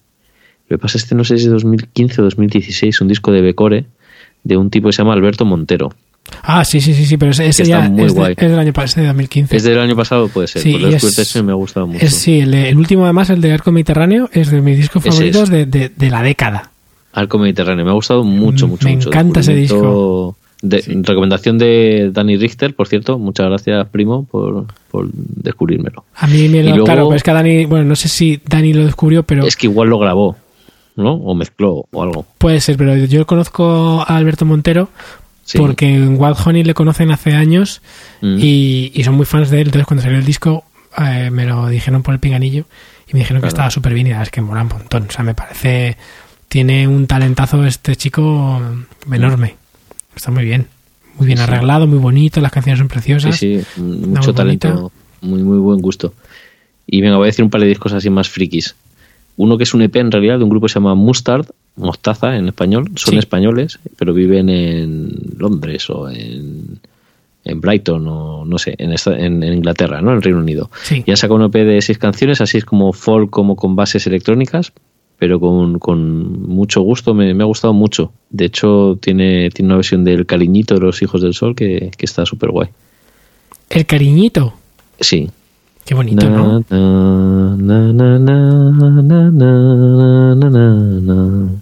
lo 0.69 0.77
que 0.77 0.81
pasa 0.81 0.99
es 0.99 1.05
que 1.05 1.15
no 1.15 1.25
sé 1.25 1.39
si 1.39 1.45
es 1.45 1.47
de 1.47 1.53
2015 1.55 2.21
o 2.21 2.25
2016, 2.25 3.01
un 3.01 3.09
disco 3.09 3.33
de 3.33 3.41
Becore 3.41 3.87
de 4.45 4.57
un 4.57 4.71
tipo 4.71 4.89
que 4.89 4.93
se 4.93 4.99
llama 5.03 5.15
Alberto 5.15 5.45
Montero. 5.45 5.93
Ah, 6.43 6.63
sí, 6.65 6.81
sí, 6.83 6.93
sí, 6.93 7.07
sí, 7.07 7.17
pero 7.17 7.31
ese, 7.31 7.47
ese 7.49 7.65
ya 7.65 7.87
es, 7.87 8.15
de- 8.15 8.33
es 8.37 8.51
del 8.51 8.59
año 8.59 8.73
pasado, 8.75 8.85
es 8.85 8.95
de 8.97 9.07
2015. 9.07 9.57
Es 9.57 9.63
del 9.63 9.79
año 9.79 9.97
pasado, 9.97 10.29
puede 10.29 10.47
ser. 10.47 10.61
Sí, 10.63 10.77
es- 10.85 11.19
ese 11.19 11.43
me 11.43 11.53
ha 11.53 11.55
gustado 11.55 11.87
mucho. 11.87 12.05
Es, 12.05 12.15
sí, 12.15 12.41
el, 12.41 12.53
el 12.53 12.77
último 12.77 13.05
además, 13.05 13.31
el 13.31 13.41
de 13.41 13.53
Arco 13.53 13.73
Mediterráneo, 13.73 14.29
es 14.33 14.51
de 14.51 14.61
mis 14.61 14.77
discos 14.77 15.03
favoritos 15.03 15.49
de, 15.49 15.65
de- 15.67 15.89
de 15.89 16.11
la 16.11 16.23
década. 16.23 16.71
Arco 17.15 17.39
Mediterráneo. 17.39 17.85
Me 17.85 17.91
ha 17.91 17.95
gustado 17.95 18.25
mucho, 18.25 18.67
Mm, 18.67 18.71
mucho, 18.71 18.85
me 18.89 18.97
mucho. 18.97 19.09
encanta 19.09 19.41
ese 19.41 19.55
de- 20.61 21.03
Recomendación 21.03 21.57
de 21.57 22.11
Dani 22.13 22.37
Richter, 22.37 22.75
por 22.75 22.89
cierto. 22.89 23.19
Muchas 23.19 23.47
gracias, 23.47 23.89
primo, 23.89 24.25
por, 24.25 24.67
por 24.91 25.09
descubrírmelo. 25.13 26.05
A 26.17 26.27
mí 26.27 26.49
me 26.49 26.63
lo, 26.63 26.71
luego- 26.71 26.85
claro, 26.85 27.05
pero 27.07 27.17
es 27.17 27.23
que 27.23 27.31
a 27.31 27.35
Dani, 27.35 27.65
bueno, 27.67 27.85
no 27.85 27.97
sé 27.97 28.09
si 28.09 28.41
Dani 28.47 28.75
lo 28.75 28.85
descubrió, 28.85 29.23
pero 29.23 29.47
Es 29.47 29.57
que 29.57 29.67
igual 29.69 29.89
lo 29.89 29.99
grabó, 29.99 30.37
¿no? 30.99 31.15
O 31.15 31.35
mezcló 31.35 31.87
o 31.91 32.03
algo. 32.03 32.27
puede 32.37 32.61
ser, 32.61 32.77
pero 32.77 32.95
yo 32.97 33.27
conozco 33.27 34.01
a 34.07 34.17
Alberto 34.17 34.45
Montero 34.45 34.91
Sí. 35.45 35.57
porque 35.57 35.87
en 35.95 36.21
Wild 36.21 36.37
Honey 36.45 36.63
le 36.65 36.75
conocen 36.75 37.11
hace 37.11 37.33
años 37.35 37.81
Mm. 38.21 38.37
y, 38.39 38.93
y 38.95 39.05
son 39.05 39.15
muy 39.15 39.25
fans 39.25 39.49
de 39.49 39.63
él. 39.63 39.69
Entonces, 39.69 39.87
cuando 39.87 40.03
salió 40.03 40.19
el 40.19 40.25
disco, 40.27 40.65
eh, 40.99 41.31
me 41.31 41.47
lo 41.47 41.69
dijeron 41.69 42.03
por 42.03 42.13
el 42.13 42.21
pinganillo 42.21 42.67
y 43.09 43.15
me 43.15 43.21
dijeron 43.21 43.41
que 43.41 43.49
estaba 43.49 43.71
súper 43.71 43.95
bien. 43.95 44.09
Y 44.09 44.11
es 44.11 44.29
que 44.31 44.43
mola 44.43 44.61
un 44.63 44.69
montón. 44.69 45.07
O 45.09 45.11
sea, 45.11 45.25
me 45.25 45.33
parece. 45.35 45.97
Tiene 46.49 46.87
un 46.89 47.07
talentazo 47.07 47.65
este 47.65 47.97
chico 47.97 48.61
enorme. 49.11 49.55
Está 50.17 50.31
muy 50.31 50.45
bien. 50.45 50.67
Muy 51.17 51.27
bien 51.27 51.39
Sí, 51.39 51.45
arreglado, 51.45 51.87
muy 51.87 51.99
bonito. 51.99 52.41
Las 52.41 52.53
canciones 52.53 52.79
son 52.79 52.89
preciosas. 52.89 53.37
Sí, 53.37 53.61
sí, 53.75 53.81
muy 53.81 53.97
mucho 54.09 54.35
talento, 54.35 54.69
bonita. 54.69 54.95
muy, 55.23 55.43
muy 55.43 55.59
buen 55.59 55.79
gusto. 55.81 56.13
Y 56.87 57.01
venga, 57.01 57.17
voy 57.17 57.25
a 57.25 57.31
decir 57.33 57.45
un 57.45 57.51
par 57.51 57.61
de 57.63 57.67
discos 57.69 57.93
así 57.93 58.11
más 58.11 58.29
frikis. 58.29 58.75
Uno 59.39 59.57
que 59.57 59.65
es 59.65 59.73
un 59.73 59.81
EP 59.83 59.97
en 59.97 60.11
realidad 60.13 60.37
de 60.37 60.45
un 60.45 60.51
grupo 60.51 60.67
que 60.67 60.73
se 60.73 60.79
llama 60.81 60.95
Mustard, 60.95 61.47
Mostaza 61.77 62.37
en 62.37 62.49
español, 62.49 62.91
son 62.97 63.13
Sí. 63.15 63.19
españoles, 63.19 63.79
pero 63.97 64.13
viven 64.13 64.49
en 64.51 65.13
Londres 65.39 65.89
o 65.91 66.11
en, 66.11 66.81
en 67.45 67.61
Brighton 67.61 68.07
o 68.09 68.45
no 68.45 68.59
sé, 68.59 68.75
en, 68.79 68.93
esta- 68.93 69.17
en, 69.19 69.43
en 69.43 69.55
Inglaterra, 69.55 70.03
¿no? 70.03 70.13
En 70.13 70.21
Reino 70.21 70.41
Unido. 70.41 70.71
Sí. 70.83 71.03
Y 71.07 71.11
han 71.13 71.17
sacado 71.17 71.37
un 71.37 71.45
EP 71.47 71.55
de 71.65 71.81
seis 71.81 71.97
canciones, 71.99 72.41
así 72.41 72.59
es 72.59 72.65
como 72.65 72.93
folk, 72.93 73.31
como 73.31 73.55
con 73.57 73.75
bases 73.77 74.07
electrónicas, 74.07 74.73
pero 75.21 75.39
con, 75.41 75.79
con 75.79 76.43
mucho 76.49 76.81
gusto, 76.83 77.15
me, 77.15 77.33
me 77.35 77.43
ha 77.43 77.47
gustado 77.47 77.73
mucho. 77.73 78.13
De 78.31 78.45
hecho, 78.47 78.99
tiene, 79.01 79.51
tiene 79.51 79.69
una 79.69 79.77
versión 79.77 80.05
del 80.05 80.27
Cariñito 80.27 80.75
de 80.75 80.81
los 80.81 81.01
Hijos 81.03 81.23
del 81.23 81.35
Sol 81.35 81.55
que, 81.55 81.91
que 81.97 82.07
está 82.07 82.27
súper 82.27 82.51
guay. 82.51 82.69
El 83.71 83.85
cariñito. 83.87 84.55
Sí. 85.01 85.29
Qué 85.89 85.95
bonito, 85.95 86.29
¿no? 86.29 86.61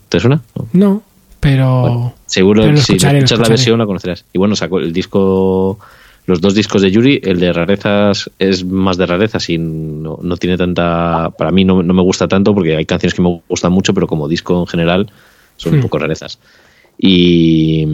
¿Te 0.09 0.19
suena? 0.19 0.43
No, 0.73 1.01
pero. 1.39 2.13
Seguro 2.27 2.65
pero 2.65 2.77
si 2.79 2.97
escuchas 2.97 3.39
la 3.39 3.49
versión 3.49 3.79
la 3.79 3.87
conocerás. 3.87 4.25
Y 4.33 4.39
bueno, 4.39 4.57
sacó 4.57 4.81
el 4.81 4.93
disco. 4.93 5.79
Los 6.27 6.41
dos 6.41 6.57
discos 6.57 6.83
de 6.83 6.91
Yuri, 6.91 7.21
el 7.23 7.39
de 7.39 7.53
rarezas 7.53 8.29
es 8.41 8.65
más 8.65 8.97
de 8.97 9.07
rarezas 9.07 9.49
y 9.49 9.59
no, 9.59 10.19
no 10.21 10.37
tiene 10.39 10.57
tanta. 10.57 11.31
Para 11.39 11.53
mí 11.53 11.65
no, 11.65 11.85
no, 11.85 11.95
me 11.95 12.03
gusta 12.03 12.27
tanto 12.27 12.53
porque 12.53 12.75
hay 12.75 12.85
canciones 12.85 13.15
que 13.15 13.23
me 13.23 13.41
gustan 13.49 13.71
mucho, 13.71 13.95
pero 13.95 14.09
como 14.09 14.27
disco 14.27 14.59
en 14.59 14.67
general 14.67 15.09
son 15.55 15.75
un 15.75 15.83
poco 15.83 16.01
rarezas. 16.01 16.41
Y, 16.99 17.87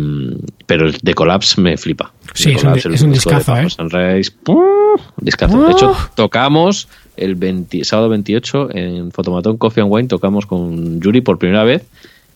pero 0.64 0.86
el 0.86 0.96
de 1.02 1.12
Collapse 1.12 1.60
me 1.60 1.76
flipa. 1.76 2.10
Sí, 2.32 2.52
es 2.52 2.64
un, 2.64 2.94
es 2.94 3.12
discazo, 3.12 3.54
¿eh? 3.54 3.68
Sunrise, 3.68 4.32
¡pum! 4.42 4.81
Discazo. 5.20 5.64
De 5.64 5.72
hecho, 5.72 5.95
¡Ah! 5.97 6.11
tocamos 6.14 6.88
el 7.16 7.34
20 7.34 7.84
sábado 7.84 8.09
28 8.09 8.68
en 8.72 9.12
Fotomatón 9.12 9.57
Coffee 9.57 9.82
and 9.82 9.93
Wine, 9.93 10.09
tocamos 10.09 10.47
con 10.47 11.01
Yuri 11.01 11.20
por 11.20 11.38
primera 11.38 11.64
vez. 11.64 11.84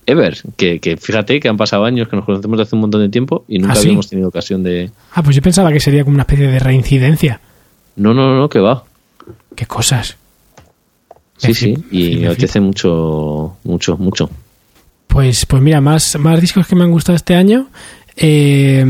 Ever, 0.09 0.39
que, 0.57 0.79
que 0.79 0.97
fíjate 0.97 1.41
que 1.41 1.49
han 1.49 1.57
pasado 1.57 1.85
años 1.85 2.07
que 2.09 2.15
nos 2.15 2.25
conocemos 2.25 2.59
desde 2.59 2.69
hace 2.69 2.77
un 2.77 2.83
montón 2.83 3.01
de 3.01 3.09
tiempo 3.09 3.45
y 3.49 3.59
nunca 3.59 3.73
¿Ah, 3.73 3.77
sí? 3.77 3.89
habíamos 3.89 4.09
tenido 4.09 4.29
ocasión 4.29 4.63
de. 4.63 4.91
Ah, 5.13 5.23
pues 5.23 5.35
yo 5.35 5.43
pensaba 5.43 5.73
que 5.73 5.81
sería 5.81 6.05
como 6.05 6.15
una 6.15 6.23
especie 6.23 6.47
de 6.47 6.59
reincidencia. 6.61 7.41
No, 7.97 8.15
no, 8.15 8.39
no, 8.39 8.49
que 8.49 8.61
va. 8.61 8.85
Qué 9.57 9.67
cosas. 9.67 10.17
Sí, 11.39 11.55
sí, 11.55 11.77
y 11.91 12.17
me 12.17 12.29
apetece 12.29 12.61
mucho, 12.61 13.57
mucho, 13.65 13.97
mucho. 13.99 14.31
Pues, 15.09 15.45
pues 15.45 15.63
mira, 15.63 15.81
más, 15.81 16.19
más 16.19 16.41
discos 16.41 16.67
que 16.67 16.77
me 16.77 16.85
han 16.85 16.91
gustado 16.91 17.17
este 17.17 17.35
año. 17.35 17.69
Eh, 18.17 18.85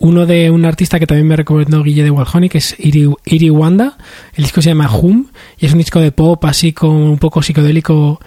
uno 0.00 0.26
de 0.26 0.50
un 0.50 0.64
artista 0.64 0.98
que 0.98 1.06
también 1.06 1.26
me 1.26 1.36
recomendó 1.36 1.82
Guille 1.82 2.04
de 2.04 2.10
Walhoney, 2.10 2.48
que 2.48 2.58
es 2.58 2.76
Iri, 2.78 3.10
Iri 3.26 3.50
Wanda. 3.50 3.98
El 4.34 4.44
disco 4.44 4.62
se 4.62 4.70
llama 4.70 4.88
Hum 4.94 5.26
y 5.58 5.66
es 5.66 5.72
un 5.72 5.78
disco 5.78 6.00
de 6.00 6.12
pop 6.12 6.44
así 6.44 6.72
con 6.72 6.90
un 6.90 7.18
poco 7.18 7.42
psicodélico 7.42 8.20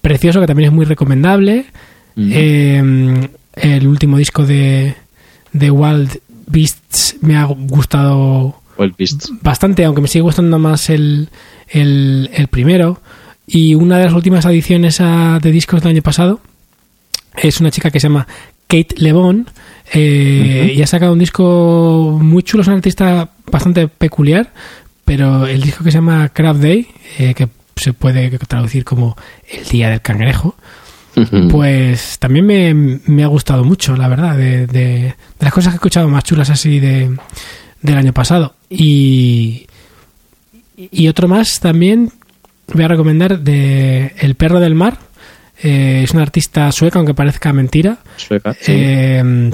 precioso 0.00 0.40
que 0.40 0.46
también 0.46 0.68
es 0.68 0.72
muy 0.74 0.84
recomendable. 0.84 1.66
Mm. 2.14 2.30
Eh, 2.32 3.28
el 3.54 3.86
último 3.88 4.16
disco 4.18 4.46
de, 4.46 4.94
de 5.52 5.70
Wild 5.70 6.18
Beasts 6.46 7.16
me 7.20 7.36
ha 7.36 7.44
gustado 7.44 8.60
bastante, 9.42 9.84
aunque 9.84 10.00
me 10.00 10.08
sigue 10.08 10.22
gustando 10.22 10.58
más 10.58 10.90
el, 10.90 11.28
el, 11.68 12.30
el 12.32 12.46
primero. 12.48 13.00
Y 13.46 13.74
una 13.74 13.98
de 13.98 14.04
las 14.04 14.14
últimas 14.14 14.46
adiciones 14.46 15.00
a- 15.00 15.38
de 15.42 15.50
discos 15.50 15.82
del 15.82 15.90
año 15.90 16.02
pasado 16.02 16.40
es 17.36 17.60
una 17.60 17.70
chica 17.72 17.90
que 17.90 17.98
se 18.00 18.08
llama 18.08 18.26
Kate 18.70 18.94
Lebon 18.98 19.46
eh, 19.92 20.72
y 20.76 20.80
ha 20.82 20.86
sacado 20.86 21.12
un 21.12 21.18
disco 21.18 22.18
muy 22.22 22.42
chulo, 22.44 22.62
es 22.62 22.68
una 22.68 22.76
artista 22.76 23.28
bastante 23.50 23.88
peculiar, 23.88 24.52
pero 25.04 25.46
el 25.46 25.60
disco 25.62 25.82
que 25.82 25.90
se 25.90 25.98
llama 25.98 26.28
Crab 26.28 26.58
Day, 26.58 26.86
eh, 27.18 27.34
que 27.34 27.48
se 27.76 27.92
puede 27.92 28.30
traducir 28.38 28.84
como 28.84 29.16
el 29.50 29.64
día 29.68 29.90
del 29.90 30.00
cangrejo, 30.00 30.54
pues 31.50 32.18
también 32.20 32.46
me, 32.46 32.72
me 32.72 33.24
ha 33.24 33.26
gustado 33.26 33.64
mucho, 33.64 33.96
la 33.96 34.06
verdad, 34.08 34.36
de, 34.36 34.66
de- 34.68 34.80
de 35.02 35.14
las 35.40 35.52
cosas 35.52 35.72
que 35.72 35.74
he 35.74 35.78
escuchado 35.78 36.08
más 36.08 36.22
chulas 36.24 36.48
así 36.50 36.78
de, 36.78 37.14
del 37.82 37.96
año 37.98 38.12
pasado. 38.12 38.54
Y, 38.70 39.66
y 40.76 41.08
otro 41.08 41.26
más 41.28 41.58
también 41.60 42.10
voy 42.72 42.84
a 42.84 42.88
recomendar 42.88 43.40
de 43.40 44.14
El 44.18 44.34
perro 44.36 44.60
del 44.60 44.74
mar. 44.76 44.98
Eh, 45.62 46.02
es 46.04 46.12
una 46.12 46.22
artista 46.22 46.70
sueca, 46.72 46.98
aunque 46.98 47.14
parezca 47.14 47.52
mentira. 47.52 47.98
Sueca, 48.16 48.54
sí. 48.54 48.72
Eh, 48.74 49.50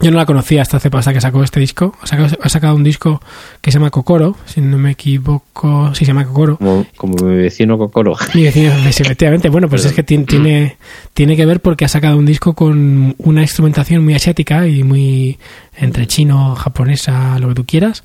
yo 0.00 0.10
no 0.10 0.16
la 0.16 0.26
conocía 0.26 0.62
hasta 0.62 0.78
hace 0.78 0.88
hasta 0.92 1.12
que 1.12 1.20
sacó 1.20 1.44
este 1.44 1.60
disco. 1.60 1.94
Ha 2.00 2.06
sacado, 2.06 2.36
ha 2.40 2.48
sacado 2.48 2.74
un 2.74 2.82
disco 2.82 3.20
que 3.60 3.70
se 3.70 3.78
llama 3.78 3.90
Kokoro, 3.90 4.36
si 4.46 4.60
no 4.60 4.78
me 4.78 4.92
equivoco. 4.92 5.94
Sí, 5.94 6.04
se 6.04 6.06
llama 6.06 6.24
Kokoro. 6.24 6.56
como, 6.56 6.86
como 6.96 7.14
mi 7.24 7.36
vecino 7.36 7.76
Cocoro. 7.76 8.16
Mi 8.34 8.44
vecino, 8.44 8.72
pues, 8.82 9.00
efectivamente. 9.00 9.48
Bueno, 9.48 9.68
pues 9.68 9.84
es 9.84 9.92
que 9.92 10.02
tiene, 10.02 10.24
tiene, 10.24 10.76
tiene 11.12 11.36
que 11.36 11.46
ver 11.46 11.60
porque 11.60 11.84
ha 11.84 11.88
sacado 11.88 12.16
un 12.16 12.26
disco 12.26 12.54
con 12.54 13.14
una 13.18 13.42
instrumentación 13.42 14.02
muy 14.02 14.14
asiática 14.14 14.66
y 14.66 14.82
muy 14.82 15.38
entre 15.76 16.06
chino, 16.06 16.54
japonesa, 16.56 17.38
lo 17.38 17.48
que 17.48 17.54
tú 17.54 17.66
quieras. 17.66 18.02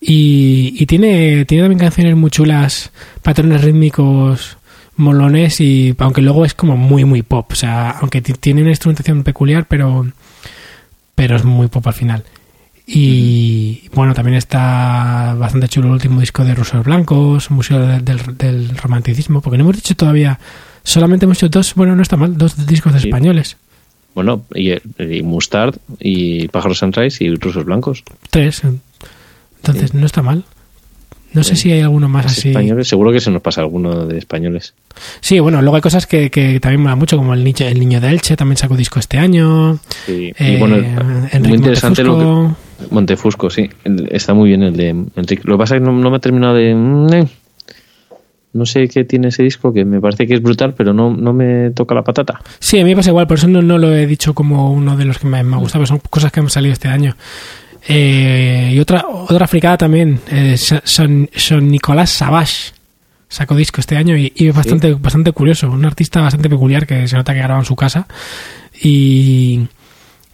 Y, 0.00 0.74
y 0.78 0.86
tiene, 0.86 1.44
tiene 1.44 1.62
también 1.64 1.78
canciones 1.78 2.16
muy 2.16 2.30
chulas, 2.30 2.90
patrones 3.22 3.62
rítmicos 3.62 4.56
molones 5.00 5.60
y 5.60 5.94
aunque 5.98 6.22
luego 6.22 6.44
es 6.44 6.54
como 6.54 6.76
muy 6.76 7.04
muy 7.04 7.22
pop, 7.22 7.50
o 7.50 7.54
sea, 7.56 7.90
aunque 7.90 8.20
ti- 8.22 8.34
tiene 8.34 8.60
una 8.62 8.70
instrumentación 8.70 9.22
peculiar, 9.24 9.66
pero 9.66 10.06
pero 11.14 11.36
es 11.36 11.44
muy 11.44 11.66
pop 11.68 11.86
al 11.86 11.94
final. 11.94 12.24
Y 12.86 13.88
bueno, 13.94 14.14
también 14.14 14.36
está 14.36 15.34
bastante 15.38 15.68
chulo 15.68 15.86
el 15.88 15.92
último 15.94 16.18
disco 16.20 16.44
de 16.44 16.54
Rusos 16.54 16.84
Blancos, 16.84 17.50
Museo 17.50 17.78
del, 17.86 18.04
del- 18.04 18.36
del 18.36 18.76
Romanticismo, 18.76 19.40
porque 19.40 19.58
no 19.58 19.64
hemos 19.64 19.76
dicho 19.76 19.94
todavía, 19.94 20.40
solamente 20.82 21.24
hemos 21.26 21.38
hecho 21.38 21.48
dos, 21.48 21.74
bueno, 21.74 21.94
no 21.94 22.02
está 22.02 22.16
mal, 22.16 22.36
dos 22.36 22.66
discos 22.66 22.92
de 22.92 23.00
Sí. 23.00 23.08
españoles, 23.08 23.56
Bueno, 24.12 24.42
y, 24.56 24.72
y 24.98 25.22
Mustard, 25.22 25.76
y 26.00 26.48
Pájaros 26.48 26.78
Sunrise, 26.78 27.22
y 27.22 27.32
Rusos 27.36 27.64
Blancos. 27.64 28.02
tres, 28.30 28.62
entonces 29.58 29.94
no 29.94 30.04
está 30.04 30.20
mal. 30.22 30.44
No 31.32 31.44
sé 31.44 31.54
si 31.54 31.70
hay 31.70 31.80
alguno 31.80 32.08
más 32.08 32.26
así. 32.26 32.48
Españoles, 32.48 32.88
seguro 32.88 33.12
que 33.12 33.20
se 33.20 33.30
nos 33.30 33.40
pasa 33.40 33.60
alguno 33.60 34.06
de 34.06 34.18
españoles. 34.18 34.74
Sí, 35.20 35.38
bueno, 35.38 35.62
luego 35.62 35.76
hay 35.76 35.82
cosas 35.82 36.06
que, 36.06 36.30
que 36.30 36.58
también 36.58 36.82
mola 36.82 36.96
mucho, 36.96 37.16
como 37.16 37.34
el, 37.34 37.44
nicho, 37.44 37.64
el 37.64 37.78
Niño 37.78 38.00
de 38.00 38.08
Elche, 38.08 38.36
también 38.36 38.56
sacó 38.56 38.76
disco 38.76 38.98
este 38.98 39.18
año. 39.18 39.78
Sí. 40.06 40.32
Eh, 40.38 40.54
y 40.54 40.56
bueno, 40.58 40.76
Enrique 40.76 41.48
muy 41.48 41.58
interesante 41.58 42.02
lo 42.02 42.16
Montefusco. 42.16 42.56
que. 42.78 42.94
Montefusco, 42.94 43.50
sí. 43.50 43.70
Está 44.10 44.34
muy 44.34 44.48
bien 44.48 44.62
el 44.62 44.76
de 44.76 44.88
Enrique. 44.88 45.42
Lo 45.44 45.54
que 45.54 45.58
pasa 45.58 45.76
es 45.76 45.80
que 45.80 45.86
no, 45.86 45.92
no 45.92 46.10
me 46.10 46.16
ha 46.16 46.20
terminado 46.20 46.54
de. 46.54 46.74
mm, 46.74 47.12
eh. 47.14 47.28
No 48.52 48.66
sé 48.66 48.88
qué 48.88 49.04
tiene 49.04 49.28
ese 49.28 49.44
disco, 49.44 49.72
que 49.72 49.84
me 49.84 50.00
parece 50.00 50.26
que 50.26 50.34
es 50.34 50.42
brutal, 50.42 50.74
pero 50.76 50.92
no, 50.92 51.14
no 51.14 51.32
me 51.32 51.70
toca 51.70 51.94
la 51.94 52.02
patata. 52.02 52.40
Sí, 52.58 52.80
a 52.80 52.84
mí 52.84 52.90
me 52.90 52.96
pasa 52.96 53.10
igual, 53.10 53.28
por 53.28 53.38
eso 53.38 53.46
no, 53.46 53.62
no 53.62 53.78
lo 53.78 53.94
he 53.94 54.08
dicho 54.08 54.34
como 54.34 54.72
uno 54.72 54.96
de 54.96 55.04
los 55.04 55.20
que 55.20 55.28
me, 55.28 55.44
me 55.44 55.54
ha 55.54 55.58
gustado, 55.60 55.86
son 55.86 56.00
cosas 56.10 56.32
que 56.32 56.40
han 56.40 56.50
salido 56.50 56.72
este 56.72 56.88
año. 56.88 57.14
Eh, 57.88 58.72
y 58.74 58.78
otra 58.80 59.06
otra 59.08 59.46
fricada 59.46 59.78
también, 59.78 60.20
eh, 60.30 60.56
Son- 60.56 61.28
son, 61.34 61.68
Nicolás 61.68 62.10
Savage 62.10 62.72
sacó 63.28 63.54
disco 63.56 63.80
este 63.80 63.96
año 63.96 64.16
y, 64.16 64.32
y 64.34 64.48
es 64.48 64.54
bastante, 64.54 64.92
bastante 64.94 65.32
curioso, 65.32 65.70
un 65.70 65.84
artista 65.84 66.20
bastante 66.20 66.48
peculiar 66.50 66.86
que 66.86 67.06
se 67.08 67.16
nota 67.16 67.32
que 67.32 67.38
graba 67.40 67.60
en 67.60 67.64
su 67.66 67.76
casa 67.76 68.06
y, 68.82 69.60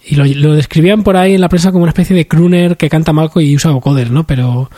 y 0.06 0.14
lo, 0.16 0.24
lo 0.24 0.54
describían 0.54 1.02
por 1.02 1.16
ahí 1.16 1.34
en 1.34 1.40
la 1.40 1.48
prensa 1.48 1.72
como 1.72 1.82
una 1.84 1.90
especie 1.90 2.16
de 2.16 2.26
crooner 2.26 2.76
que 2.76 2.88
canta 2.88 3.12
mal 3.12 3.30
y 3.36 3.54
usa 3.54 3.70
vocoder, 3.70 4.10
¿no? 4.10 4.26
Pero 4.26 4.70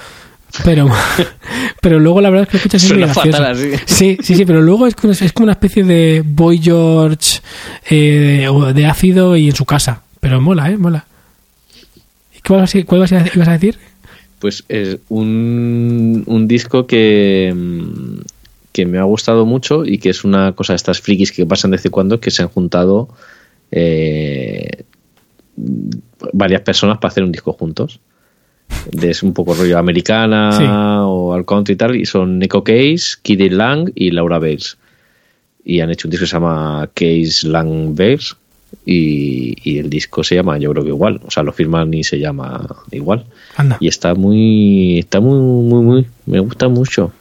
pero 0.64 0.88
pero 1.80 1.98
luego 2.00 2.20
la 2.20 2.30
verdad 2.30 2.44
es 2.46 2.50
que 2.50 2.56
escuchas 2.58 2.82
es 2.84 2.90
muy 2.92 3.02
gracioso. 3.02 3.30
fatal. 3.38 3.56
Sí, 3.86 4.18
sí, 4.22 4.34
sí, 4.34 4.44
pero 4.44 4.60
luego 4.62 4.86
es 4.86 4.94
es 5.22 5.32
como 5.32 5.44
una 5.44 5.52
especie 5.52 5.84
de 5.84 6.22
Boy 6.26 6.58
George 6.62 7.40
eh, 7.88 8.46
o 8.50 8.72
de 8.72 8.86
ácido 8.86 9.36
y 9.36 9.48
en 9.48 9.54
su 9.54 9.64
casa. 9.64 10.02
Pero 10.20 10.40
mola, 10.40 10.70
¿eh? 10.70 10.76
Mola. 10.76 11.04
¿Y 12.39 12.43
¿Cuál, 12.47 12.61
vas 12.61 12.74
cuál 12.86 13.01
vas 13.01 13.12
a- 13.12 13.24
ibas 13.34 13.49
a 13.49 13.53
decir? 13.53 13.76
Pues 14.39 14.64
es 14.68 14.99
un, 15.09 16.22
un 16.26 16.47
disco 16.49 16.86
que, 16.86 17.53
mm, 17.55 18.20
que 18.72 18.86
me 18.86 18.99
ha 18.99 19.03
gustado 19.03 19.45
mucho 19.47 19.84
y 19.84 19.99
que 19.99 20.11
es 20.11 20.24
una 20.24 20.53
cosa 20.53 20.72
de 20.72 20.76
estas 20.76 21.01
frikis 21.01 21.32
que 21.32 21.45
pasan 21.47 21.70
de 21.72 21.76
vez 21.78 21.84
en 21.86 21.91
cuando 21.93 22.20
que 22.20 22.30
se 22.30 22.43
han 22.43 22.49
juntado 22.49 23.09
eh, 23.72 24.84
varias 26.32 26.62
personas 26.62 26.99
para 26.99 27.11
hacer 27.11 27.24
un 27.24 27.32
disco 27.32 27.53
juntos. 27.53 28.01
De- 28.93 29.11
Es 29.11 29.22
un 29.22 29.32
poco 29.32 29.55
rollo 29.55 29.78
americana 29.78 30.53
Sí. 30.53 30.64
o 30.68 31.32
al 31.34 31.45
country 31.45 31.74
y 31.74 31.76
tal, 31.76 31.97
y 31.97 32.07
son 32.07 32.39
Nico 32.39 32.62
Case, 32.62 33.16
Kiddy 33.22 33.49
Lang 33.51 33.91
y 33.95 34.11
Laura 34.11 34.39
Bales. 34.39 34.76
Y 35.64 35.80
han 35.80 35.91
hecho 35.91 36.07
un 36.07 36.11
disco 36.11 36.24
que 36.24 36.28
se 36.30 36.36
llama 36.36 36.89
Case 36.95 37.47
Lang 37.49 37.95
Bales 37.97 38.36
y, 38.84 39.54
y 39.70 39.78
el 39.78 39.90
disco 39.90 40.24
se 40.24 40.34
llama, 40.34 40.58
yo 40.58 40.70
creo 40.72 40.82
que 40.82 40.90
igual, 40.90 41.20
o 41.26 41.30
sea, 41.30 41.42
lo 41.42 41.52
firman 41.52 41.92
y 41.94 42.04
se 42.04 42.18
llama 42.18 42.66
igual 42.90 43.24
Anda. 43.56 43.76
y 43.80 43.88
está 43.88 44.14
muy 44.14 44.98
está 44.98 45.20
muy 45.20 45.38
muy 45.38 45.82
muy 45.84 46.06
me 46.26 46.40
gusta 46.40 46.68
mucho 46.68 47.12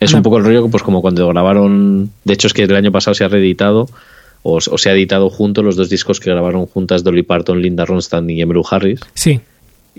es 0.00 0.10
Anda. 0.10 0.18
un 0.18 0.22
poco 0.24 0.38
el 0.38 0.44
rollo 0.44 0.68
pues 0.68 0.82
como 0.82 1.00
cuando 1.02 1.26
grabaron 1.28 2.10
de 2.24 2.34
hecho 2.34 2.46
es 2.46 2.52
que 2.52 2.62
el 2.64 2.76
año 2.76 2.92
pasado 2.92 3.14
se 3.14 3.24
ha 3.24 3.28
reeditado 3.28 3.88
o, 4.42 4.56
o 4.56 4.78
se 4.78 4.90
ha 4.90 4.92
editado 4.92 5.28
juntos 5.30 5.64
los 5.64 5.76
dos 5.76 5.88
discos 5.88 6.20
que 6.20 6.30
grabaron 6.30 6.66
juntas 6.66 7.02
Dolly 7.02 7.22
Parton 7.22 7.60
Linda 7.60 7.84
Ronstadt 7.84 8.28
y 8.30 8.40
Emmylou 8.40 8.64
Harris 8.70 9.00
Sí, 9.14 9.40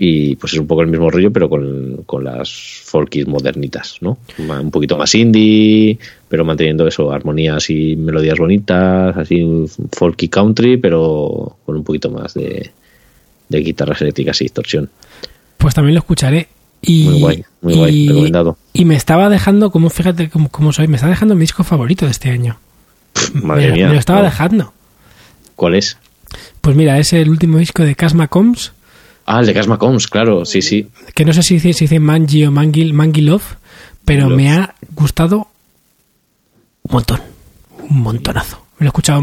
y 0.00 0.36
pues 0.36 0.52
es 0.52 0.60
un 0.60 0.66
poco 0.68 0.82
el 0.82 0.86
mismo 0.88 1.10
rollo 1.10 1.32
pero 1.32 1.48
con, 1.48 2.04
con 2.06 2.22
las 2.22 2.50
folkies 2.84 3.26
modernitas 3.26 3.96
no 4.00 4.18
un 4.38 4.70
poquito 4.70 4.96
más 4.96 5.12
indie 5.16 5.98
pero 6.28 6.44
manteniendo 6.44 6.86
eso 6.86 7.10
armonías 7.10 7.68
y 7.70 7.96
melodías 7.96 8.38
bonitas 8.38 9.16
así 9.16 9.44
folky 9.92 10.28
country 10.28 10.76
pero 10.76 11.56
con 11.66 11.76
un 11.76 11.82
poquito 11.82 12.10
más 12.10 12.34
de, 12.34 12.70
de 13.48 13.58
guitarras 13.58 14.00
eléctricas 14.02 14.40
y 14.40 14.44
distorsión 14.44 14.88
pues 15.56 15.74
también 15.74 15.94
lo 15.96 15.98
escucharé. 16.00 16.46
Y, 16.80 17.02
Muy 17.08 17.20
guay, 17.20 17.44
muy 17.62 17.74
guay, 17.74 17.94
y- 18.04 18.08
recomendado. 18.08 18.56
Y 18.72 18.84
me 18.84 18.94
estaba 18.94 19.28
dejando, 19.28 19.72
como 19.72 19.90
fíjate 19.90 20.30
cómo, 20.30 20.48
cómo 20.48 20.72
soy, 20.72 20.86
me 20.86 20.94
está 20.94 21.08
dejando 21.08 21.34
mi 21.34 21.40
disco 21.40 21.64
favorito 21.64 22.04
de 22.04 22.12
este 22.12 22.30
año. 22.30 22.60
Madre 23.34 23.66
me, 23.70 23.72
mía. 23.72 23.86
me 23.88 23.94
lo 23.94 23.98
estaba 23.98 24.20
No. 24.20 24.26
dejando. 24.26 24.72
¿Cuál 25.56 25.74
es? 25.74 25.98
Pues 26.60 26.76
mira, 26.76 26.96
es 27.00 27.12
el 27.12 27.28
último 27.28 27.58
disco 27.58 27.82
de 27.82 27.96
Casma 27.96 28.28
Combs, 28.28 28.72
Ah, 29.30 29.40
el 29.40 29.46
de 29.46 29.52
Casma 29.54 29.78
Combs, 29.78 30.06
claro, 30.06 30.44
sí, 30.44 30.62
sí. 30.62 30.88
que 31.14 31.24
no 31.24 31.32
sé 31.34 31.42
si 31.42 31.54
dice, 31.54 31.72
si 31.74 31.84
dice 31.84 32.00
Mangi 32.00 32.44
o 32.46 32.50
Mangi, 32.50 32.92
Mangi 32.92 33.20
Love, 33.20 33.56
pero 34.04 34.28
Love. 34.28 34.36
me 34.36 34.50
ha 34.52 34.74
gustado 34.94 35.48
un 36.82 36.92
montón, 36.92 37.20
un 37.90 38.00
montonazo. 38.00 38.56
Me 38.78 38.84
lo 38.84 38.88
he 38.88 38.88
escuchado 38.88 39.20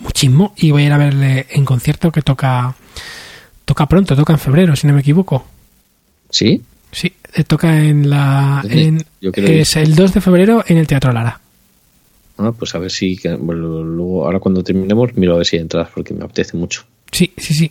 muchísimo 0.00 0.52
y 0.56 0.70
voy 0.70 0.82
a 0.82 0.86
ir 0.86 0.92
a 0.92 0.98
verle 0.98 1.46
en 1.50 1.64
concierto 1.64 2.10
que 2.10 2.22
toca 2.22 2.74
toca 3.64 3.86
pronto, 3.86 4.16
toca 4.16 4.32
en 4.32 4.38
febrero, 4.40 4.74
si 4.74 4.86
no 4.88 4.94
me 4.94 5.00
equivoco. 5.00 5.44
¿Sí? 6.30 6.60
Sí, 6.90 7.12
eh, 7.34 7.44
toca 7.44 7.78
en 7.84 8.10
la 8.10 8.64
Sí, 8.68 8.80
en- 8.82 9.04
yo 9.20 9.30
creo 9.30 9.46
que 9.46 9.60
es 9.60 9.76
el 9.76 9.94
2 9.94 10.12
de 10.14 10.20
febrero 10.20 10.64
en 10.66 10.78
el 10.78 10.86
Teatro 10.88 11.12
Lara. 11.12 11.40
Ah, 12.38 12.52
pues 12.58 12.74
a 12.74 12.78
ver 12.78 12.90
si. 12.90 13.16
bueno, 13.38 13.82
luego, 13.84 14.24
ahora 14.24 14.40
cuando 14.40 14.64
terminemos, 14.64 15.14
miro 15.14 15.34
a 15.34 15.36
ver 15.36 15.46
si 15.46 15.56
hay 15.56 15.62
entradas 15.62 15.90
porque 15.94 16.14
me 16.14 16.24
apetece 16.24 16.56
mucho. 16.56 16.82
Sí, 17.12 17.32
sí, 17.36 17.54
sí. 17.54 17.70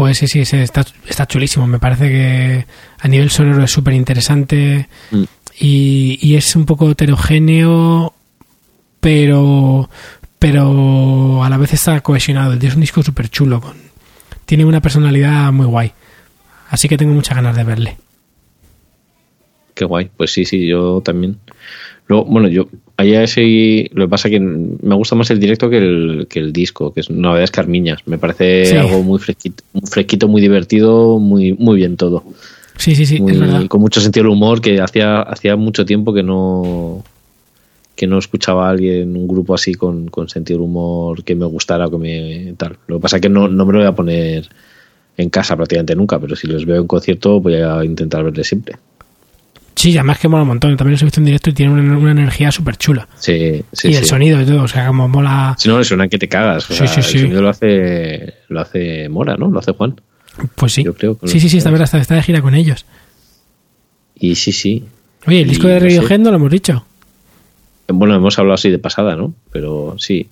Pues 0.00 0.16
sí, 0.16 0.26
sí, 0.28 0.46
sí, 0.46 0.56
está, 0.56 0.82
está 1.06 1.26
chulísimo. 1.26 1.66
Me 1.66 1.78
parece 1.78 2.08
que 2.08 2.66
a 3.00 3.06
nivel 3.06 3.28
sonoro 3.28 3.62
es 3.62 3.70
súper 3.70 3.92
interesante 3.92 4.88
Mm. 5.10 5.24
y, 5.58 6.18
y 6.22 6.36
es 6.36 6.56
un 6.56 6.64
poco 6.64 6.90
heterogéneo, 6.90 8.14
pero, 8.98 9.90
pero 10.38 11.44
a 11.44 11.50
la 11.50 11.58
vez 11.58 11.74
está 11.74 12.00
cohesionado. 12.00 12.54
Es 12.54 12.74
un 12.74 12.80
disco 12.80 13.02
súper 13.02 13.28
chulo. 13.28 13.60
Con, 13.60 13.76
tiene 14.46 14.64
una 14.64 14.80
personalidad 14.80 15.52
muy 15.52 15.66
guay. 15.66 15.92
Así 16.70 16.88
que 16.88 16.96
tengo 16.96 17.12
muchas 17.12 17.36
ganas 17.36 17.54
de 17.54 17.64
verle. 17.64 17.98
Qué 19.74 19.84
guay. 19.84 20.10
Pues 20.16 20.32
sí, 20.32 20.46
sí, 20.46 20.66
yo 20.66 21.02
también. 21.04 21.38
Luego, 22.06 22.24
bueno, 22.24 22.48
yo. 22.48 22.68
Allá 23.00 23.22
ese. 23.22 23.88
Lo 23.94 24.04
que 24.04 24.10
pasa 24.10 24.28
que 24.28 24.38
me 24.40 24.94
gusta 24.94 25.14
más 25.16 25.30
el 25.30 25.40
directo 25.40 25.70
que 25.70 25.78
el, 25.78 26.26
que 26.28 26.38
el 26.38 26.52
disco, 26.52 26.92
que 26.92 27.00
es 27.00 27.08
una 27.08 27.28
verdad 27.30 27.44
es 27.44 27.50
Carmiñas. 27.50 28.00
Me 28.06 28.18
parece 28.18 28.66
Sí. 28.66 28.76
algo 28.76 29.02
muy 29.02 29.18
fresquito, 29.18 29.64
muy 29.72 29.88
fresquito, 29.88 30.28
muy 30.28 30.42
divertido, 30.42 31.18
muy, 31.18 31.54
muy 31.54 31.76
bien 31.76 31.96
todo. 31.96 32.22
Sí, 32.76 32.94
sí, 32.94 33.06
sí, 33.06 33.20
Muy- 33.20 33.32
es 33.32 33.40
verdad. 33.40 33.66
con 33.68 33.80
mucho 33.80 34.00
sentido 34.00 34.24
del 34.24 34.32
humor 34.32 34.60
que 34.60 34.80
hacía 34.80 35.20
hacía 35.22 35.56
mucho 35.56 35.84
tiempo 35.86 36.12
que 36.12 36.22
no 36.22 37.02
que 37.96 38.06
no 38.06 38.18
escuchaba 38.18 38.66
a 38.66 38.70
alguien 38.70 39.14
un 39.16 39.26
grupo 39.28 39.54
así 39.54 39.74
con, 39.74 40.08
con 40.08 40.28
sentido 40.28 40.58
del 40.58 40.64
humor 40.68 41.22
que 41.22 41.34
me 41.34 41.44
gustara 41.46 41.86
o 41.86 41.90
que 41.90 41.98
me 41.98 42.54
tal 42.56 42.76
lo 42.86 42.96
que 42.96 43.02
pasa 43.02 43.16
es 43.16 43.22
que 43.22 43.28
no, 43.28 43.48
no 43.48 43.66
me 43.66 43.72
lo 43.74 43.78
voy 43.80 43.88
a 43.88 43.94
poner 43.94 44.48
en 45.18 45.28
casa 45.28 45.56
prácticamente 45.56 45.94
nunca 45.94 46.18
pero 46.18 46.34
si 46.36 46.46
los 46.46 46.64
veo 46.64 46.80
en 46.80 46.86
concierto 46.86 47.40
voy 47.40 47.56
a 47.56 47.84
intentar 47.84 48.24
verles 48.24 48.46
siempre 48.46 48.76
Sí, 49.80 49.96
además 49.96 50.18
que 50.18 50.28
mola 50.28 50.42
un 50.42 50.48
montón. 50.48 50.76
También 50.76 50.92
los 50.92 51.02
he 51.02 51.04
visto 51.06 51.20
en 51.20 51.26
directo 51.26 51.50
y 51.50 51.52
tienen 51.54 51.78
una, 51.78 51.96
una 51.98 52.10
energía 52.12 52.50
súper 52.52 52.76
chula. 52.76 53.08
sí 53.16 53.62
sí 53.72 53.88
y 53.88 53.94
el 53.94 54.02
sí. 54.04 54.08
sonido 54.10 54.40
y 54.40 54.44
todo, 54.46 54.62
o 54.64 54.68
sea, 54.68 54.86
como 54.86 55.08
mola. 55.08 55.54
si 55.58 55.68
no 55.68 55.78
le 55.78 55.84
suena 55.84 56.08
que 56.08 56.18
te 56.18 56.28
cagas 56.28 56.70
o 56.70 56.74
Sí, 56.74 56.86
sea, 56.86 56.88
sí, 56.88 57.02
sí. 57.02 57.16
el 57.18 57.22
sonido 57.22 57.42
lo 57.42 57.48
hace 57.48 58.34
lo 58.48 58.60
hace 58.60 59.08
Mora 59.08 59.36
no 59.36 59.48
lo 59.50 59.58
hace 59.58 59.72
Juan 59.72 60.00
Pues 60.54 60.72
sí. 60.72 60.84
Yo 60.84 60.94
creo 60.94 61.18
que 61.18 61.28
sí, 61.28 61.40
sí, 61.40 61.48
sí, 61.48 61.58
está, 61.58 61.70
está, 61.82 61.98
está 61.98 62.14
de 62.14 62.22
gira 62.22 62.42
con 62.42 62.54
ellos. 62.54 62.84
y 64.14 64.34
sí 64.34 64.52
sí 64.52 64.84
Oye, 65.26 65.40
el 65.42 65.46
Y 65.46 65.50
disco 65.50 65.66
de 65.68 65.74
no 65.74 65.80
sé. 65.80 65.86
Radiohead 65.86 66.18
no 66.20 66.30
lo 66.30 66.36
hemos 66.36 66.50
dicho. 66.50 66.84
Bueno, 67.88 68.14
hemos 68.14 68.38
hablado 68.38 68.54
así 68.54 68.70
de 68.70 68.78
pasada, 68.78 69.16
¿no? 69.16 69.34
Pero 69.52 69.96
sí. 69.98 70.28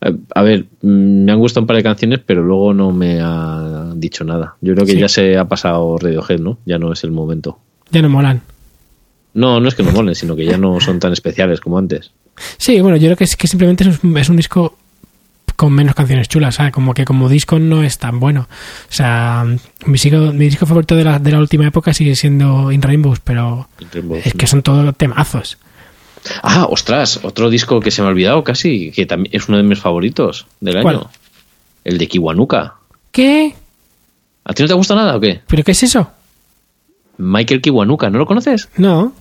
A- 0.00 0.12
A 0.38 0.42
ver, 0.42 0.66
mm, 0.82 1.24
me 1.24 1.32
han 1.32 1.38
gustado 1.38 1.62
un 1.62 1.66
par 1.66 1.76
de 1.76 1.82
canciones, 1.82 2.20
pero 2.26 2.42
luego 2.42 2.74
no 2.74 2.92
me 2.92 3.20
ha 3.20 3.90
han 3.92 4.00
dicho 4.00 4.24
nada. 4.24 4.56
Yo 4.60 4.74
creo 4.74 4.84
que 4.86 4.92
Sí. 4.92 4.98
ya 4.98 5.08
se 5.08 5.36
ha 5.38 5.46
pasado 5.46 5.96
Radiohead, 5.98 6.40
¿no? 6.40 6.58
Ya 6.66 6.78
no 6.78 6.92
es 6.92 7.04
el 7.04 7.10
momento. 7.10 7.58
Ya 7.90 8.02
no 8.02 8.08
molan. 8.10 8.42
No, 9.34 9.60
no 9.60 9.68
es 9.68 9.74
que 9.74 9.82
no 9.82 9.92
molen, 9.92 10.14
sino 10.14 10.34
que 10.34 10.44
ya 10.44 10.56
no 10.58 10.80
son 10.80 10.98
tan 10.98 11.12
especiales 11.12 11.60
como 11.60 11.78
antes. 11.78 12.10
Sí, 12.56 12.80
bueno, 12.80 12.96
yo 12.96 13.06
creo 13.08 13.16
que 13.16 13.24
es 13.24 13.36
que 13.36 13.46
simplemente 13.46 13.88
es 13.88 14.02
un, 14.02 14.16
es 14.16 14.28
un 14.28 14.36
disco 14.36 14.76
con 15.56 15.72
menos 15.72 15.94
canciones 15.94 16.28
chulas, 16.28 16.54
¿sabes? 16.54 16.72
Como 16.72 16.94
que 16.94 17.04
como 17.04 17.28
disco 17.28 17.58
no 17.58 17.82
es 17.82 17.98
tan 17.98 18.20
bueno. 18.20 18.48
O 18.88 18.92
sea, 18.92 19.44
mi 19.86 19.92
disco, 19.98 20.16
mi 20.32 20.44
disco 20.44 20.66
favorito 20.66 20.94
de 20.94 21.04
la, 21.04 21.18
de 21.18 21.32
la 21.32 21.38
última 21.38 21.66
época 21.66 21.92
sigue 21.92 22.14
siendo 22.14 22.70
In 22.70 22.80
Rainbows, 22.80 23.20
pero 23.20 23.68
es 24.24 24.34
que 24.34 24.46
son 24.46 24.62
todos 24.62 24.96
temazos. 24.96 25.58
Ah, 26.42 26.66
ostras, 26.70 27.20
otro 27.22 27.50
disco 27.50 27.80
que 27.80 27.90
se 27.90 28.02
me 28.02 28.08
ha 28.08 28.10
olvidado 28.10 28.44
casi, 28.44 28.92
que 28.92 29.06
también 29.06 29.34
es 29.34 29.48
uno 29.48 29.56
de 29.56 29.62
mis 29.64 29.78
favoritos 29.78 30.46
del 30.60 30.80
¿Cuál? 30.82 30.96
año. 30.96 31.10
El 31.84 31.98
de 31.98 32.06
Kiwanuka. 32.06 32.74
¿Qué? 33.10 33.54
¿A 34.44 34.52
ti 34.52 34.62
no 34.62 34.68
te 34.68 34.74
gusta 34.74 34.94
nada 34.94 35.16
o 35.16 35.20
qué? 35.20 35.40
¿Pero 35.46 35.64
qué 35.64 35.72
es 35.72 35.82
eso? 35.82 36.10
Michael 37.18 37.60
Kiwanuka, 37.60 38.10
¿no 38.10 38.18
lo 38.18 38.26
conoces? 38.26 38.68
No. 38.76 39.12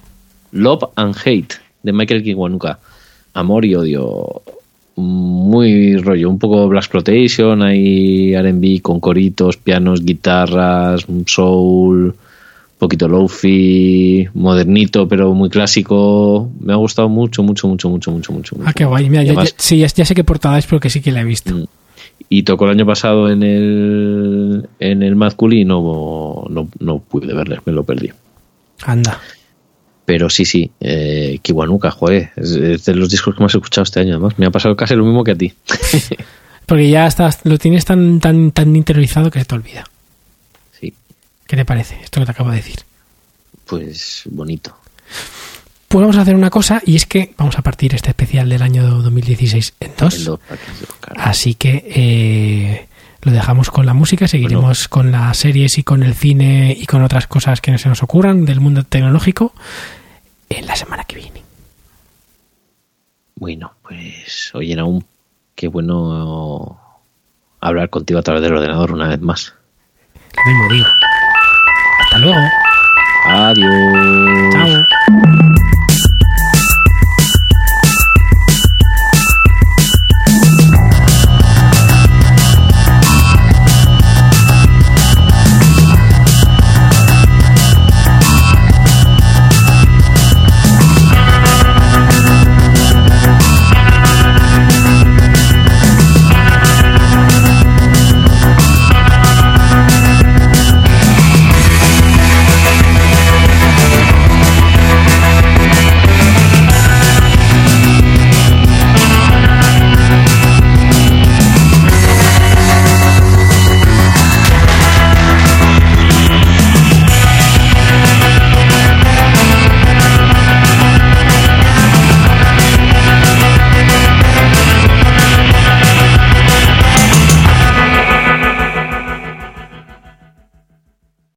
Love 0.51 0.85
and 0.95 1.15
Hate, 1.17 1.55
de 1.83 1.93
Michael 1.93 2.23
Kiwanuka. 2.23 2.79
Amor 3.33 3.65
y 3.65 3.75
odio. 3.75 4.41
Muy 4.95 5.97
rollo, 5.97 6.29
un 6.29 6.39
poco 6.39 6.67
Black 6.67 6.85
Exploitation, 6.85 7.61
hay 7.61 8.33
R&B 8.33 8.81
con 8.81 8.99
coritos, 8.99 9.57
pianos, 9.57 10.03
guitarras, 10.03 11.05
soul, 11.27 12.05
un 12.05 12.79
poquito 12.79 13.07
lofi, 13.07 14.27
modernito, 14.33 15.07
pero 15.07 15.35
muy 15.35 15.49
clásico. 15.49 16.49
Me 16.59 16.73
ha 16.73 16.77
gustado 16.77 17.09
mucho, 17.09 17.43
mucho, 17.43 17.67
mucho, 17.67 17.89
mucho, 17.89 18.11
mucho, 18.11 18.33
mucho. 18.33 18.55
Ah, 18.65 18.73
qué 18.73 18.85
guay. 18.85 19.07
Mira, 19.07 19.23
ya, 19.23 19.35
sí, 19.57 19.77
ya, 19.77 19.87
ya 19.87 20.05
sé 20.05 20.15
qué 20.15 20.23
portada 20.23 20.57
es 20.57 20.65
porque 20.65 20.89
sí 20.89 21.01
que 21.01 21.11
la 21.11 21.21
he 21.21 21.25
visto. 21.25 21.53
Mm. 21.53 21.65
Y 22.29 22.43
tocó 22.43 22.65
el 22.65 22.71
año 22.71 22.85
pasado 22.85 23.29
en 23.31 23.43
el 23.43 24.69
en 24.79 25.03
el 25.03 25.15
Mad 25.15 25.33
Cool 25.33 25.53
y 25.53 25.65
no, 25.65 26.45
no, 26.49 26.67
no 26.79 26.99
pude 26.99 27.33
verle, 27.33 27.59
me 27.65 27.73
lo 27.73 27.83
perdí. 27.83 28.11
Anda. 28.83 29.19
Pero 30.05 30.29
sí, 30.29 30.45
sí, 30.45 30.71
eh, 30.79 31.39
Kiwanuka, 31.41 31.91
joder, 31.91 32.31
es, 32.35 32.51
es 32.51 32.85
de 32.85 32.95
los 32.95 33.09
discos 33.09 33.35
que 33.35 33.43
más 33.43 33.53
he 33.53 33.57
escuchado 33.57 33.83
este 33.83 33.99
año, 33.99 34.13
además. 34.15 34.33
Me 34.37 34.45
ha 34.45 34.51
pasado 34.51 34.75
casi 34.75 34.95
lo 34.95 35.03
mismo 35.03 35.23
que 35.23 35.31
a 35.31 35.35
ti. 35.35 35.53
Porque 36.65 36.89
ya 36.89 37.07
estás, 37.07 37.39
lo 37.43 37.57
tienes 37.57 37.85
tan, 37.85 38.19
tan, 38.19 38.51
tan 38.51 38.75
interiorizado 38.75 39.31
que 39.31 39.39
se 39.39 39.45
te 39.45 39.55
olvida. 39.55 39.85
sí, 40.79 40.93
¿Qué 41.45 41.55
te 41.55 41.65
parece 41.65 41.97
esto 42.03 42.19
que 42.19 42.25
te 42.25 42.31
acabo 42.31 42.49
de 42.51 42.57
decir? 42.57 42.79
pues 43.65 44.23
bonito. 44.25 44.75
Pues 45.87 46.01
vamos 46.01 46.17
a 46.17 46.21
hacer 46.21 46.35
una 46.35 46.49
cosa 46.49 46.81
y 46.85 46.97
es 46.97 47.05
que 47.05 47.33
vamos 47.37 47.57
a 47.57 47.61
partir 47.61 47.95
este 47.95 48.09
especial 48.09 48.49
del 48.49 48.61
año 48.61 48.85
2016 48.87 49.75
en 49.79 49.91
dos. 49.97 50.31
Así 51.15 51.53
que 51.53 51.83
eh, 51.87 52.87
lo 53.21 53.31
dejamos 53.31 53.71
con 53.71 53.85
la 53.85 53.93
música, 53.93 54.27
seguiremos 54.27 54.89
con 54.89 55.11
las 55.11 55.37
series 55.37 55.77
y 55.77 55.83
con 55.83 56.03
el 56.03 56.13
cine 56.13 56.75
y 56.77 56.85
con 56.85 57.03
otras 57.03 57.27
cosas 57.27 57.61
que 57.61 57.71
no 57.71 57.77
se 57.77 57.87
nos 57.87 58.03
ocurran 58.03 58.45
del 58.45 58.59
mundo 58.59 58.83
tecnológico 58.83 59.53
en 60.49 60.65
la 60.65 60.75
semana 60.75 61.05
que 61.05 61.15
viene. 61.15 61.43
Bueno, 63.35 63.73
pues 63.81 64.51
oye, 64.55 64.77
aún 64.77 65.05
qué 65.55 65.67
bueno 65.69 66.79
hablar 67.61 67.89
contigo 67.89 68.19
a 68.19 68.23
través 68.23 68.41
del 68.43 68.53
ordenador 68.53 68.91
una 68.91 69.07
vez 69.07 69.21
más. 69.21 69.53
Lo 70.35 70.51
mismo 70.51 70.73
digo. 70.73 70.87
Hasta 72.01 72.17
luego. 72.19 72.41
Adiós. 73.29 74.53
Chao. 74.53 75.36